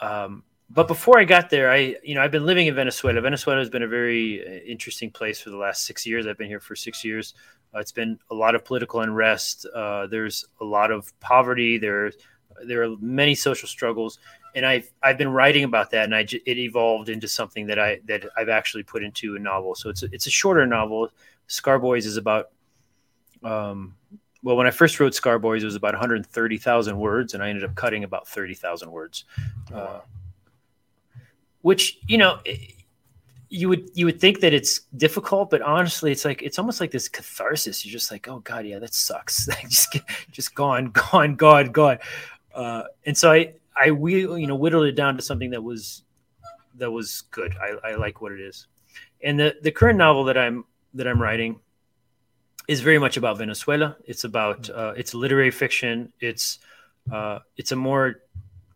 Um, 0.00 0.42
but 0.68 0.88
before 0.88 1.18
I 1.18 1.24
got 1.24 1.50
there, 1.50 1.70
I 1.70 1.96
you 2.02 2.14
know 2.14 2.22
I've 2.22 2.30
been 2.30 2.46
living 2.46 2.66
in 2.66 2.74
Venezuela. 2.74 3.20
Venezuela 3.20 3.60
has 3.60 3.70
been 3.70 3.82
a 3.82 3.88
very 3.88 4.46
uh, 4.46 4.50
interesting 4.66 5.10
place 5.10 5.40
for 5.40 5.50
the 5.50 5.56
last 5.56 5.84
six 5.84 6.06
years. 6.06 6.26
I've 6.26 6.38
been 6.38 6.48
here 6.48 6.60
for 6.60 6.74
six 6.74 7.04
years. 7.04 7.34
Uh, 7.74 7.78
it's 7.78 7.92
been 7.92 8.18
a 8.30 8.34
lot 8.34 8.54
of 8.54 8.64
political 8.64 9.00
unrest. 9.00 9.66
Uh, 9.74 10.06
there's 10.06 10.44
a 10.60 10.64
lot 10.64 10.90
of 10.90 11.18
poverty. 11.20 11.78
There 11.78 12.10
there 12.64 12.82
are 12.82 12.96
many 13.00 13.34
social 13.34 13.68
struggles, 13.68 14.18
and 14.54 14.66
I've 14.66 14.90
I've 15.02 15.18
been 15.18 15.28
writing 15.28 15.64
about 15.64 15.90
that, 15.92 16.04
and 16.04 16.14
I 16.14 16.20
it 16.20 16.58
evolved 16.58 17.08
into 17.08 17.28
something 17.28 17.66
that 17.66 17.78
I 17.78 18.00
that 18.06 18.24
I've 18.36 18.48
actually 18.48 18.82
put 18.82 19.04
into 19.04 19.36
a 19.36 19.38
novel. 19.38 19.74
So 19.74 19.88
it's 19.88 20.02
a, 20.02 20.08
it's 20.12 20.26
a 20.26 20.30
shorter 20.30 20.66
novel. 20.66 21.10
Scarboys 21.48 22.06
is 22.06 22.16
about 22.16 22.50
um, 23.44 23.94
well, 24.42 24.56
when 24.56 24.66
I 24.66 24.70
first 24.70 24.98
wrote 25.00 25.12
Scarboys, 25.12 25.62
it 25.62 25.64
was 25.64 25.74
about 25.74 25.94
130,000 25.94 26.96
words, 26.96 27.34
and 27.34 27.42
I 27.42 27.48
ended 27.48 27.64
up 27.64 27.74
cutting 27.74 28.04
about 28.04 28.28
30,000 28.28 28.90
words. 28.90 29.24
Wow. 29.72 30.02
Which 31.66 31.98
you 32.06 32.16
know, 32.16 32.38
you 33.48 33.68
would 33.68 33.90
you 33.92 34.06
would 34.06 34.20
think 34.20 34.38
that 34.38 34.54
it's 34.54 34.82
difficult, 34.96 35.50
but 35.50 35.62
honestly, 35.62 36.12
it's 36.12 36.24
like 36.24 36.40
it's 36.40 36.60
almost 36.60 36.80
like 36.80 36.92
this 36.92 37.08
catharsis. 37.08 37.84
You're 37.84 37.90
just 37.90 38.12
like, 38.12 38.28
oh 38.28 38.38
god, 38.38 38.66
yeah, 38.66 38.78
that 38.78 38.94
sucks. 38.94 39.46
just 39.68 39.90
get- 39.90 40.04
just 40.30 40.54
gone, 40.54 40.90
gone, 41.10 41.34
gone, 41.34 41.72
gone. 41.72 41.98
Uh, 42.54 42.84
and 43.04 43.18
so 43.18 43.32
I 43.32 43.54
I 43.76 43.90
we 43.90 44.20
you 44.20 44.46
know 44.46 44.54
whittled 44.54 44.86
it 44.86 44.94
down 44.94 45.16
to 45.16 45.22
something 45.22 45.50
that 45.50 45.60
was 45.60 46.04
that 46.76 46.92
was 46.92 47.22
good. 47.32 47.56
I, 47.60 47.90
I 47.90 47.94
like 47.96 48.20
what 48.20 48.30
it 48.30 48.40
is. 48.40 48.68
And 49.20 49.36
the 49.36 49.56
the 49.60 49.72
current 49.72 49.98
novel 49.98 50.22
that 50.26 50.38
I'm 50.38 50.66
that 50.94 51.08
I'm 51.08 51.20
writing 51.20 51.58
is 52.68 52.80
very 52.80 53.00
much 53.00 53.16
about 53.16 53.38
Venezuela. 53.38 53.96
It's 54.04 54.22
about 54.22 54.70
uh, 54.70 54.92
it's 54.96 55.14
literary 55.14 55.50
fiction. 55.50 56.12
It's 56.20 56.60
uh, 57.10 57.40
it's 57.56 57.72
a 57.72 57.76
more 57.76 58.22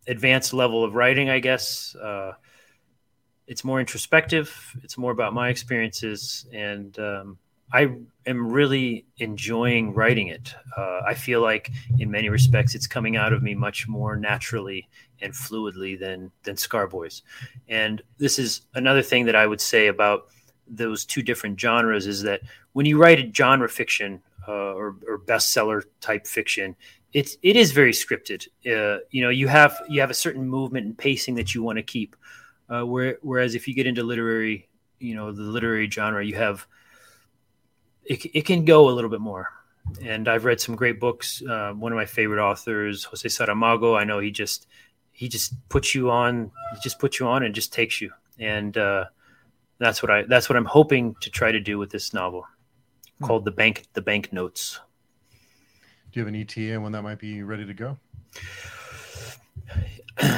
advanced 0.07 0.53
level 0.53 0.83
of 0.83 0.93
writing, 0.93 1.29
I 1.29 1.39
guess. 1.39 1.95
Uh, 1.95 2.33
it's 3.51 3.65
more 3.65 3.81
introspective. 3.81 4.49
It's 4.81 4.97
more 4.97 5.11
about 5.11 5.33
my 5.33 5.49
experiences, 5.49 6.45
and 6.53 6.97
um, 6.99 7.37
I 7.73 7.93
am 8.25 8.49
really 8.49 9.03
enjoying 9.17 9.93
writing 9.93 10.29
it. 10.29 10.55
Uh, 10.77 11.01
I 11.05 11.15
feel 11.15 11.41
like, 11.41 11.69
in 11.99 12.09
many 12.09 12.29
respects, 12.29 12.75
it's 12.75 12.87
coming 12.87 13.17
out 13.17 13.33
of 13.33 13.43
me 13.43 13.53
much 13.53 13.89
more 13.89 14.15
naturally 14.15 14.87
and 15.21 15.33
fluidly 15.33 15.99
than 15.99 16.31
than 16.43 16.55
Scarboys. 16.55 17.23
And 17.67 18.01
this 18.17 18.39
is 18.39 18.61
another 18.73 19.01
thing 19.01 19.25
that 19.25 19.35
I 19.35 19.45
would 19.47 19.59
say 19.59 19.87
about 19.87 20.27
those 20.65 21.03
two 21.03 21.21
different 21.21 21.59
genres 21.59 22.07
is 22.07 22.21
that 22.21 22.39
when 22.71 22.85
you 22.85 22.97
write 22.97 23.19
a 23.19 23.29
genre 23.33 23.67
fiction 23.67 24.21
uh, 24.47 24.51
or, 24.79 24.95
or 25.05 25.19
bestseller 25.19 25.83
type 25.99 26.25
fiction, 26.25 26.73
it's 27.11 27.35
it 27.43 27.57
is 27.57 27.73
very 27.73 27.91
scripted. 27.91 28.47
Uh, 28.65 29.01
you 29.11 29.21
know, 29.21 29.29
you 29.29 29.49
have 29.49 29.73
you 29.89 29.99
have 29.99 30.09
a 30.09 30.21
certain 30.25 30.47
movement 30.47 30.85
and 30.85 30.97
pacing 30.97 31.35
that 31.35 31.53
you 31.53 31.61
want 31.61 31.79
to 31.79 31.83
keep. 31.83 32.15
Uh, 32.71 32.85
where, 32.85 33.17
whereas 33.21 33.53
if 33.53 33.67
you 33.67 33.73
get 33.73 33.85
into 33.85 34.03
literary, 34.03 34.69
you 34.99 35.13
know, 35.13 35.31
the 35.31 35.41
literary 35.41 35.89
genre, 35.89 36.23
you 36.23 36.35
have 36.35 36.65
it, 38.05 38.25
it 38.33 38.45
can 38.45 38.65
go 38.65 38.89
a 38.89 38.91
little 38.91 39.09
bit 39.09 39.21
more. 39.21 39.49
And 40.01 40.27
I've 40.27 40.45
read 40.45 40.61
some 40.61 40.75
great 40.75 40.99
books. 40.99 41.41
Uh, 41.41 41.73
one 41.73 41.91
of 41.91 41.95
my 41.95 42.05
favorite 42.05 42.41
authors, 42.41 43.03
Jose 43.05 43.27
Saramago. 43.27 43.99
I 43.99 44.03
know 44.05 44.19
he 44.19 44.31
just 44.31 44.67
he 45.11 45.27
just 45.27 45.53
puts 45.69 45.93
you 45.93 46.11
on, 46.11 46.51
he 46.73 46.79
just 46.81 46.99
puts 46.99 47.19
you 47.19 47.27
on 47.27 47.43
and 47.43 47.53
just 47.53 47.73
takes 47.73 47.99
you. 47.99 48.11
And 48.39 48.77
uh, 48.77 49.05
that's 49.79 50.01
what 50.01 50.11
I 50.11 50.23
that's 50.23 50.49
what 50.49 50.55
I'm 50.55 50.65
hoping 50.65 51.15
to 51.21 51.29
try 51.29 51.51
to 51.51 51.59
do 51.59 51.77
with 51.77 51.89
this 51.89 52.13
novel, 52.13 52.45
Hmm. 53.19 53.25
called 53.25 53.45
the 53.45 53.51
bank 53.51 53.87
the 53.93 54.01
bank 54.01 54.31
notes. 54.31 54.79
Do 56.11 56.19
you 56.19 56.25
have 56.25 56.33
an 56.33 56.39
ETA 56.39 56.79
when 56.79 56.91
that 56.91 57.03
might 57.03 57.19
be 57.19 57.43
ready 57.43 57.65
to 57.65 57.73
go? 57.73 57.97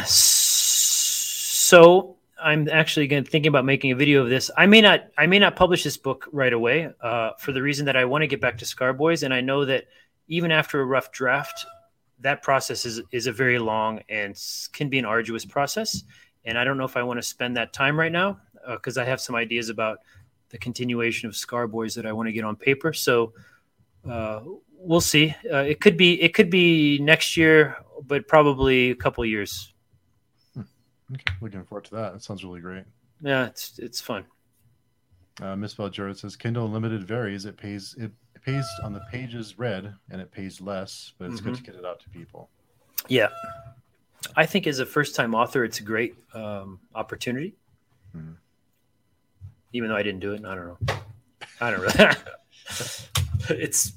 so 0.06 2.18
I'm 2.44 2.68
actually 2.70 3.08
going 3.08 3.24
thinking 3.24 3.50
about 3.50 3.66
making 3.66 3.92
a 3.92 3.96
video 3.96 4.22
of 4.22 4.30
this. 4.30 4.52
I 4.58 4.66
may 4.66 4.82
not 4.82 5.06
I 5.18 5.28
may 5.28 5.40
not 5.40 5.56
publish 5.56 5.84
this 5.84 5.98
book 5.98 6.28
right 6.32 6.54
away 6.54 6.90
uh, 7.02 7.32
for 7.40 7.52
the 7.52 7.62
reason 7.62 7.86
that 7.86 7.96
I 7.96 8.06
want 8.06 8.22
to 8.22 8.28
get 8.28 8.42
back 8.42 8.58
to 8.60 8.66
Scarboys, 8.66 9.24
and 9.24 9.34
I 9.34 9.42
know 9.42 9.66
that 9.66 9.86
even 10.28 10.52
after 10.52 10.82
a 10.82 10.86
rough 10.86 11.12
draft, 11.12 11.66
that 12.20 12.42
process 12.42 12.86
is 12.86 13.02
is 13.12 13.28
a 13.28 13.32
very 13.32 13.60
long 13.60 14.02
and 14.10 14.38
can 14.74 14.90
be 14.90 15.00
an 15.00 15.06
arduous 15.06 15.46
process. 15.46 16.04
And 16.46 16.58
I 16.58 16.64
don't 16.64 16.78
know 16.78 16.84
if 16.84 16.98
I 16.98 17.04
want 17.04 17.18
to 17.18 17.24
spend 17.24 17.56
that 17.58 17.72
time 17.72 17.98
right 17.98 18.12
now 18.12 18.40
because 18.70 18.98
uh, 18.98 19.02
I 19.02 19.06
have 19.06 19.22
some 19.22 19.36
ideas 19.36 19.70
about 19.70 20.00
the 20.50 20.58
continuation 20.58 21.28
of 21.28 21.36
Scarboys 21.36 21.96
that 21.96 22.06
I 22.06 22.12
want 22.12 22.28
to 22.28 22.34
get 22.34 22.44
on 22.44 22.56
paper. 22.56 22.94
So 22.94 23.34
uh, 24.08 24.42
we'll 24.78 25.02
see. 25.02 25.34
Uh, 25.52 25.58
it 25.58 25.80
could 25.80 25.98
be 25.98 26.22
it 26.22 26.34
could 26.34 26.50
be 26.50 27.00
next 27.00 27.38
year, 27.38 27.78
but 28.06 28.28
probably 28.28 28.92
a 28.92 28.96
couple 28.96 29.26
years 29.26 29.73
Okay, 31.14 31.34
looking 31.42 31.64
forward 31.64 31.86
to 31.86 31.96
that. 31.96 32.14
That 32.14 32.24
sounds 32.24 32.44
really 32.44 32.62
great. 32.62 32.84
Yeah, 33.22 33.46
it's 33.46 33.80
it's 33.80 34.02
fun. 34.02 34.26
Uh, 35.42 35.56
Misspelled 35.56 35.94
Jared 35.94 36.18
says 36.18 36.36
Kindle 36.36 36.66
Unlimited 36.66 37.04
varies. 37.04 37.46
It 37.46 37.58
pays 37.58 37.96
it, 37.98 38.12
pays 38.44 38.66
on 38.84 38.94
the 38.94 39.02
pages 39.12 39.58
read, 39.58 39.94
and 40.12 40.22
it 40.22 40.32
pays 40.32 40.62
less, 40.62 41.14
but 41.18 41.26
it's 41.26 41.40
mm-hmm. 41.40 41.50
good 41.50 41.58
to 41.58 41.64
get 41.64 41.76
it 41.76 41.86
out 41.86 42.00
to 42.02 42.10
people. 42.10 42.50
Yeah, 43.08 43.30
I 44.36 44.46
think 44.46 44.68
as 44.68 44.80
a 44.80 44.86
first 44.86 45.16
time 45.16 45.34
author, 45.34 45.64
it's 45.64 45.80
a 45.80 45.84
great 45.84 46.16
um, 46.34 46.80
opportunity. 46.94 47.56
Mm-hmm. 48.16 48.34
Even 49.74 49.90
though 49.90 49.96
I 49.96 50.04
didn't 50.04 50.20
do 50.20 50.34
it, 50.34 50.46
I 50.46 50.56
don't 50.56 50.68
know. 50.68 50.96
I 51.60 51.72
don't 51.72 51.82
really. 51.82 52.16
it's 53.50 53.94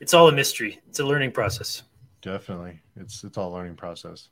it's 0.00 0.14
all 0.14 0.28
a 0.28 0.32
mystery. 0.32 0.80
It's 0.88 1.00
a 1.00 1.04
learning 1.04 1.32
process. 1.32 1.82
Definitely, 2.20 2.80
it's 2.96 3.24
it's 3.24 3.38
all 3.38 3.52
a 3.52 3.54
learning 3.54 3.76
process. 3.76 4.28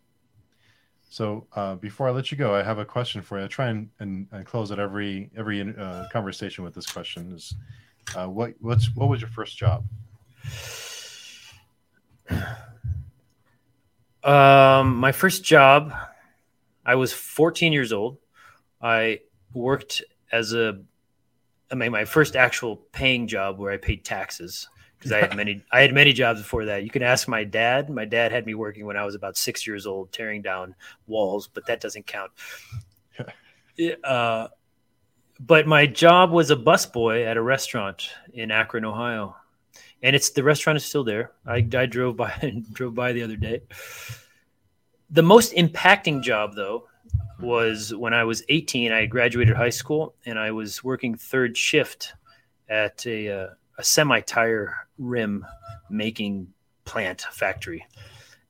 So 1.10 1.48
uh, 1.54 1.74
before 1.74 2.08
I 2.08 2.12
let 2.12 2.30
you 2.30 2.38
go, 2.38 2.54
I 2.54 2.62
have 2.62 2.78
a 2.78 2.84
question 2.84 3.20
for 3.20 3.38
you. 3.38 3.44
I 3.44 3.48
try 3.48 3.68
and, 3.68 3.90
and, 3.98 4.28
and 4.30 4.46
close 4.46 4.70
at 4.70 4.78
every 4.78 5.28
every 5.36 5.60
uh, 5.60 6.04
conversation 6.12 6.62
with 6.62 6.72
this 6.72 6.86
question: 6.86 7.32
is 7.32 7.54
uh, 8.16 8.26
what 8.28 8.54
what's 8.60 8.94
what 8.94 9.08
was 9.08 9.20
your 9.20 9.30
first 9.30 9.58
job? 9.58 9.84
Um, 14.22 14.96
my 14.96 15.12
first 15.12 15.44
job, 15.44 15.92
I 16.84 16.94
was 16.94 17.12
14 17.12 17.72
years 17.72 17.92
old. 17.92 18.18
I 18.80 19.20
worked 19.54 20.02
as 20.30 20.52
a, 20.52 20.80
I 21.72 21.74
mean, 21.74 21.90
my 21.90 22.04
first 22.04 22.36
actual 22.36 22.76
paying 22.76 23.26
job 23.26 23.58
where 23.58 23.72
I 23.72 23.78
paid 23.78 24.04
taxes 24.04 24.68
because 25.00 25.12
I 25.12 25.20
had 25.20 25.34
many 25.34 25.64
I 25.72 25.80
had 25.80 25.94
many 25.94 26.12
jobs 26.12 26.40
before 26.40 26.66
that. 26.66 26.84
You 26.84 26.90
can 26.90 27.02
ask 27.02 27.26
my 27.26 27.42
dad. 27.42 27.88
My 27.88 28.04
dad 28.04 28.32
had 28.32 28.44
me 28.44 28.54
working 28.54 28.84
when 28.84 28.98
I 28.98 29.04
was 29.04 29.14
about 29.14 29.36
six 29.36 29.66
years 29.66 29.86
old, 29.86 30.12
tearing 30.12 30.42
down 30.42 30.74
walls, 31.06 31.48
but 31.48 31.64
that 31.66 31.80
doesn't 31.80 32.06
count. 32.06 32.30
uh, 34.04 34.48
but 35.40 35.66
my 35.66 35.86
job 35.86 36.30
was 36.32 36.50
a 36.50 36.56
busboy 36.56 37.26
at 37.26 37.38
a 37.38 37.42
restaurant 37.42 38.10
in 38.34 38.50
Akron, 38.50 38.84
Ohio, 38.84 39.36
and 40.02 40.14
it's 40.14 40.30
the 40.30 40.44
restaurant 40.44 40.76
is 40.76 40.84
still 40.84 41.04
there. 41.04 41.32
I, 41.46 41.66
I 41.74 41.86
drove 41.86 42.18
by 42.18 42.32
and 42.42 42.70
drove 42.74 42.94
by 42.94 43.12
the 43.12 43.22
other 43.22 43.36
day. 43.36 43.62
The 45.08 45.22
most 45.22 45.54
impacting 45.54 46.22
job, 46.22 46.54
though, 46.54 46.88
was 47.40 47.94
when 47.94 48.12
I 48.12 48.24
was 48.24 48.42
18. 48.50 48.92
I 48.92 49.06
graduated 49.06 49.56
high 49.56 49.70
school, 49.70 50.14
and 50.26 50.38
I 50.38 50.50
was 50.50 50.84
working 50.84 51.14
third 51.14 51.56
shift 51.56 52.12
at 52.68 53.04
a 53.06 53.28
uh, 53.28 53.48
a 53.80 53.82
semi 53.82 54.20
tire 54.20 54.76
rim 54.98 55.46
making 55.88 56.48
plant 56.84 57.22
factory. 57.32 57.86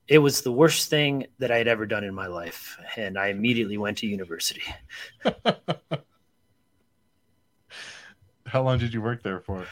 It 0.08 0.18
was 0.18 0.42
the 0.42 0.50
worst 0.50 0.90
thing 0.90 1.28
that 1.38 1.52
I 1.52 1.56
had 1.56 1.68
ever 1.68 1.86
done 1.86 2.02
in 2.02 2.12
my 2.12 2.26
life, 2.26 2.76
and 2.96 3.16
I 3.16 3.28
immediately 3.28 3.78
went 3.78 3.98
to 3.98 4.08
university. 4.08 4.62
How 8.44 8.64
long 8.64 8.78
did 8.78 8.92
you 8.92 9.00
work 9.00 9.22
there 9.22 9.38
for? 9.38 9.64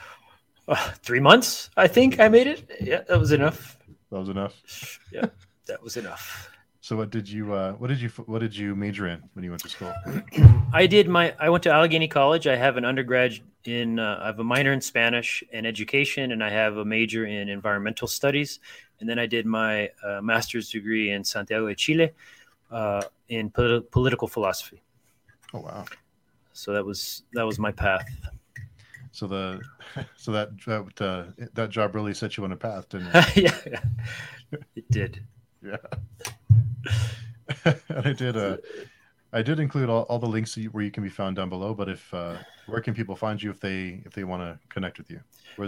Uh, 0.68 0.92
three 1.02 1.18
months, 1.18 1.70
I 1.76 1.88
think 1.88 2.20
I 2.20 2.28
made 2.28 2.46
it. 2.46 2.70
Yeah, 2.80 3.00
that 3.08 3.18
was 3.18 3.32
enough. 3.32 3.76
That 4.12 4.20
was 4.20 4.28
enough. 4.28 5.00
yeah, 5.10 5.26
that 5.66 5.82
was 5.82 5.96
enough. 5.96 6.50
So 6.88 6.96
what 6.96 7.10
did 7.10 7.28
you 7.28 7.52
uh, 7.52 7.72
what 7.72 7.88
did 7.88 8.00
you 8.00 8.08
what 8.24 8.38
did 8.38 8.56
you 8.56 8.74
major 8.74 9.08
in 9.08 9.22
when 9.34 9.44
you 9.44 9.50
went 9.50 9.60
to 9.60 9.68
school? 9.68 9.92
I 10.72 10.86
did 10.86 11.06
my 11.06 11.34
I 11.38 11.50
went 11.50 11.62
to 11.64 11.70
Allegheny 11.70 12.08
College. 12.08 12.46
I 12.46 12.56
have 12.56 12.78
an 12.78 12.86
undergrad 12.86 13.38
in 13.66 13.98
uh, 13.98 14.20
I 14.22 14.26
have 14.28 14.38
a 14.38 14.42
minor 14.42 14.72
in 14.72 14.80
Spanish 14.80 15.44
and 15.52 15.66
education, 15.66 16.32
and 16.32 16.42
I 16.42 16.48
have 16.48 16.78
a 16.78 16.86
major 16.86 17.26
in 17.26 17.50
environmental 17.50 18.08
studies. 18.08 18.60
And 19.00 19.06
then 19.06 19.18
I 19.18 19.26
did 19.26 19.44
my 19.44 19.90
uh, 20.02 20.22
master's 20.22 20.70
degree 20.70 21.10
in 21.10 21.24
Santiago 21.24 21.68
de 21.68 21.74
Chile 21.74 22.10
uh, 22.70 23.02
in 23.28 23.50
polit- 23.50 23.90
political 23.90 24.26
philosophy. 24.26 24.80
Oh 25.52 25.60
wow! 25.60 25.84
So 26.54 26.72
that 26.72 26.86
was 26.86 27.22
that 27.34 27.44
was 27.44 27.58
my 27.58 27.70
path. 27.70 28.08
So 29.12 29.26
the 29.26 29.60
so 30.16 30.32
that 30.32 30.58
that 30.64 31.02
uh, 31.02 31.24
that 31.52 31.68
job 31.68 31.94
really 31.94 32.14
set 32.14 32.38
you 32.38 32.44
on 32.44 32.52
a 32.52 32.56
path, 32.56 32.88
didn't 32.88 33.10
it? 33.12 33.36
yeah, 33.36 34.60
it 34.74 34.90
did. 34.90 35.22
Yeah. 35.60 35.76
and 37.64 38.06
I 38.06 38.12
did 38.12 38.36
uh 38.36 38.58
I 39.32 39.42
did 39.42 39.60
include 39.60 39.88
all, 39.90 40.04
all 40.04 40.18
the 40.18 40.26
links 40.26 40.56
where 40.72 40.82
you 40.82 40.90
can 40.90 41.02
be 41.02 41.10
found 41.10 41.36
down 41.36 41.50
below. 41.50 41.74
But 41.74 41.90
if 41.90 42.14
uh, 42.14 42.36
where 42.66 42.80
can 42.80 42.94
people 42.94 43.14
find 43.14 43.42
you 43.42 43.50
if 43.50 43.60
they 43.60 44.00
if 44.06 44.14
they 44.14 44.24
want 44.24 44.40
to 44.42 44.58
connect 44.70 44.96
with 44.98 45.10
you? 45.10 45.20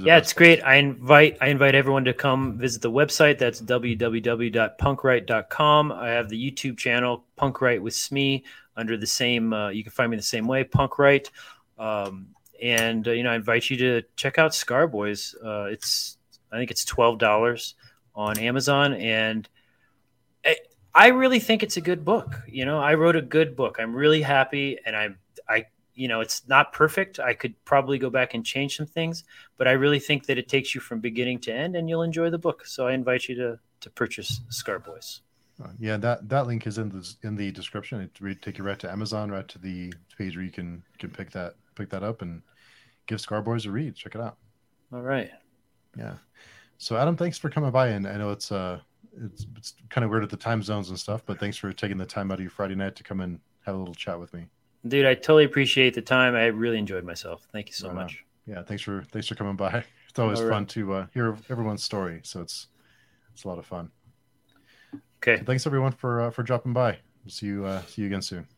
Yeah, 0.02 0.16
it's 0.16 0.32
great. 0.32 0.62
I 0.62 0.76
invite 0.76 1.36
I 1.40 1.48
invite 1.48 1.74
everyone 1.74 2.04
to 2.04 2.14
come 2.14 2.56
visit 2.58 2.80
the 2.80 2.90
website. 2.90 3.38
That's 3.38 3.60
www.punkwright.com. 3.60 5.92
I 5.92 6.08
have 6.08 6.28
the 6.28 6.50
YouTube 6.50 6.78
channel 6.78 7.24
Punkwright 7.38 7.80
with 7.80 7.94
Smee 7.94 8.44
under 8.76 8.96
the 8.96 9.06
same. 9.06 9.52
Uh, 9.52 9.68
you 9.68 9.82
can 9.82 9.92
find 9.92 10.10
me 10.10 10.16
the 10.16 10.22
same 10.22 10.46
way, 10.46 10.64
Punkwright. 10.64 11.28
Um, 11.78 12.28
and 12.62 13.08
uh, 13.08 13.10
you 13.10 13.24
know, 13.24 13.32
I 13.32 13.36
invite 13.36 13.68
you 13.68 13.76
to 13.78 14.02
check 14.16 14.38
out 14.38 14.52
Scarboys. 14.52 15.34
Uh, 15.44 15.64
it's 15.64 16.16
I 16.50 16.56
think 16.56 16.70
it's 16.70 16.86
twelve 16.86 17.18
dollars 17.18 17.74
on 18.14 18.38
Amazon 18.38 18.94
and 18.94 19.46
I 20.94 21.08
really 21.08 21.38
think 21.38 21.62
it's 21.62 21.76
a 21.76 21.80
good 21.80 22.04
book. 22.04 22.40
You 22.48 22.64
know, 22.64 22.80
I 22.80 22.94
wrote 22.94 23.16
a 23.16 23.22
good 23.22 23.56
book. 23.56 23.76
I'm 23.78 23.94
really 23.94 24.22
happy, 24.22 24.78
and 24.84 24.96
I, 24.96 25.08
I, 25.48 25.66
you 25.94 26.08
know, 26.08 26.20
it's 26.20 26.46
not 26.48 26.72
perfect. 26.72 27.20
I 27.20 27.34
could 27.34 27.54
probably 27.64 27.98
go 27.98 28.10
back 28.10 28.34
and 28.34 28.44
change 28.44 28.76
some 28.76 28.86
things, 28.86 29.24
but 29.56 29.68
I 29.68 29.72
really 29.72 30.00
think 30.00 30.26
that 30.26 30.38
it 30.38 30.48
takes 30.48 30.74
you 30.74 30.80
from 30.80 31.00
beginning 31.00 31.38
to 31.40 31.52
end, 31.52 31.76
and 31.76 31.88
you'll 31.88 32.02
enjoy 32.02 32.30
the 32.30 32.38
book. 32.38 32.66
So 32.66 32.86
I 32.88 32.92
invite 32.92 33.28
you 33.28 33.34
to 33.36 33.58
to 33.80 33.90
purchase 33.90 34.40
Scarboys. 34.50 35.20
Uh, 35.62 35.68
yeah, 35.78 35.96
that 35.96 36.28
that 36.28 36.46
link 36.46 36.66
is 36.66 36.78
in 36.78 36.88
the 36.88 37.14
in 37.22 37.36
the 37.36 37.50
description. 37.52 38.00
It 38.00 38.20
will 38.20 38.34
take 38.40 38.58
you 38.58 38.64
right 38.64 38.78
to 38.78 38.90
Amazon, 38.90 39.30
right 39.30 39.46
to 39.48 39.58
the 39.58 39.92
page 40.16 40.36
where 40.36 40.44
you 40.44 40.50
can 40.50 40.82
can 40.98 41.10
pick 41.10 41.30
that 41.32 41.54
pick 41.74 41.90
that 41.90 42.02
up 42.02 42.22
and 42.22 42.42
give 43.06 43.20
Scarboys 43.20 43.66
a 43.66 43.70
read. 43.70 43.94
Check 43.94 44.14
it 44.14 44.20
out. 44.20 44.38
All 44.92 45.02
right. 45.02 45.30
Yeah. 45.96 46.14
So 46.78 46.96
Adam, 46.96 47.16
thanks 47.16 47.38
for 47.38 47.50
coming 47.50 47.70
by, 47.70 47.88
and 47.88 48.06
I 48.06 48.16
know 48.16 48.30
it's 48.30 48.50
uh 48.50 48.80
it's, 49.20 49.46
it's 49.56 49.74
kind 49.88 50.04
of 50.04 50.10
weird 50.10 50.22
at 50.22 50.30
the 50.30 50.36
time 50.36 50.62
zones 50.62 50.90
and 50.90 50.98
stuff, 50.98 51.22
but 51.24 51.38
thanks 51.38 51.56
for 51.56 51.72
taking 51.72 51.98
the 51.98 52.06
time 52.06 52.30
out 52.30 52.34
of 52.34 52.40
your 52.40 52.50
Friday 52.50 52.74
night 52.74 52.96
to 52.96 53.02
come 53.02 53.20
and 53.20 53.38
have 53.64 53.74
a 53.74 53.78
little 53.78 53.94
chat 53.94 54.18
with 54.18 54.32
me. 54.32 54.46
Dude, 54.86 55.06
I 55.06 55.14
totally 55.14 55.44
appreciate 55.44 55.94
the 55.94 56.02
time. 56.02 56.34
I 56.34 56.46
really 56.46 56.78
enjoyed 56.78 57.04
myself. 57.04 57.46
Thank 57.52 57.68
you 57.68 57.74
so 57.74 57.88
right 57.88 57.96
much. 57.96 58.24
On. 58.48 58.54
Yeah, 58.54 58.62
thanks 58.62 58.82
for 58.82 59.02
thanks 59.12 59.28
for 59.28 59.34
coming 59.34 59.56
by. 59.56 59.84
It's 60.10 60.18
always 60.18 60.40
fun 60.40 60.66
to 60.66 60.92
uh, 60.92 61.06
hear 61.14 61.36
everyone's 61.48 61.84
story, 61.84 62.20
so 62.24 62.40
it's 62.40 62.66
it's 63.32 63.44
a 63.44 63.48
lot 63.48 63.58
of 63.58 63.64
fun. 63.66 63.92
Okay. 65.18 65.38
So 65.38 65.44
thanks 65.44 65.68
everyone 65.68 65.92
for 65.92 66.22
uh, 66.22 66.30
for 66.30 66.42
dropping 66.42 66.72
by. 66.72 66.98
We'll 67.24 67.30
see 67.30 67.46
you 67.46 67.64
uh, 67.64 67.82
see 67.82 68.02
you 68.02 68.08
again 68.08 68.20
soon. 68.20 68.48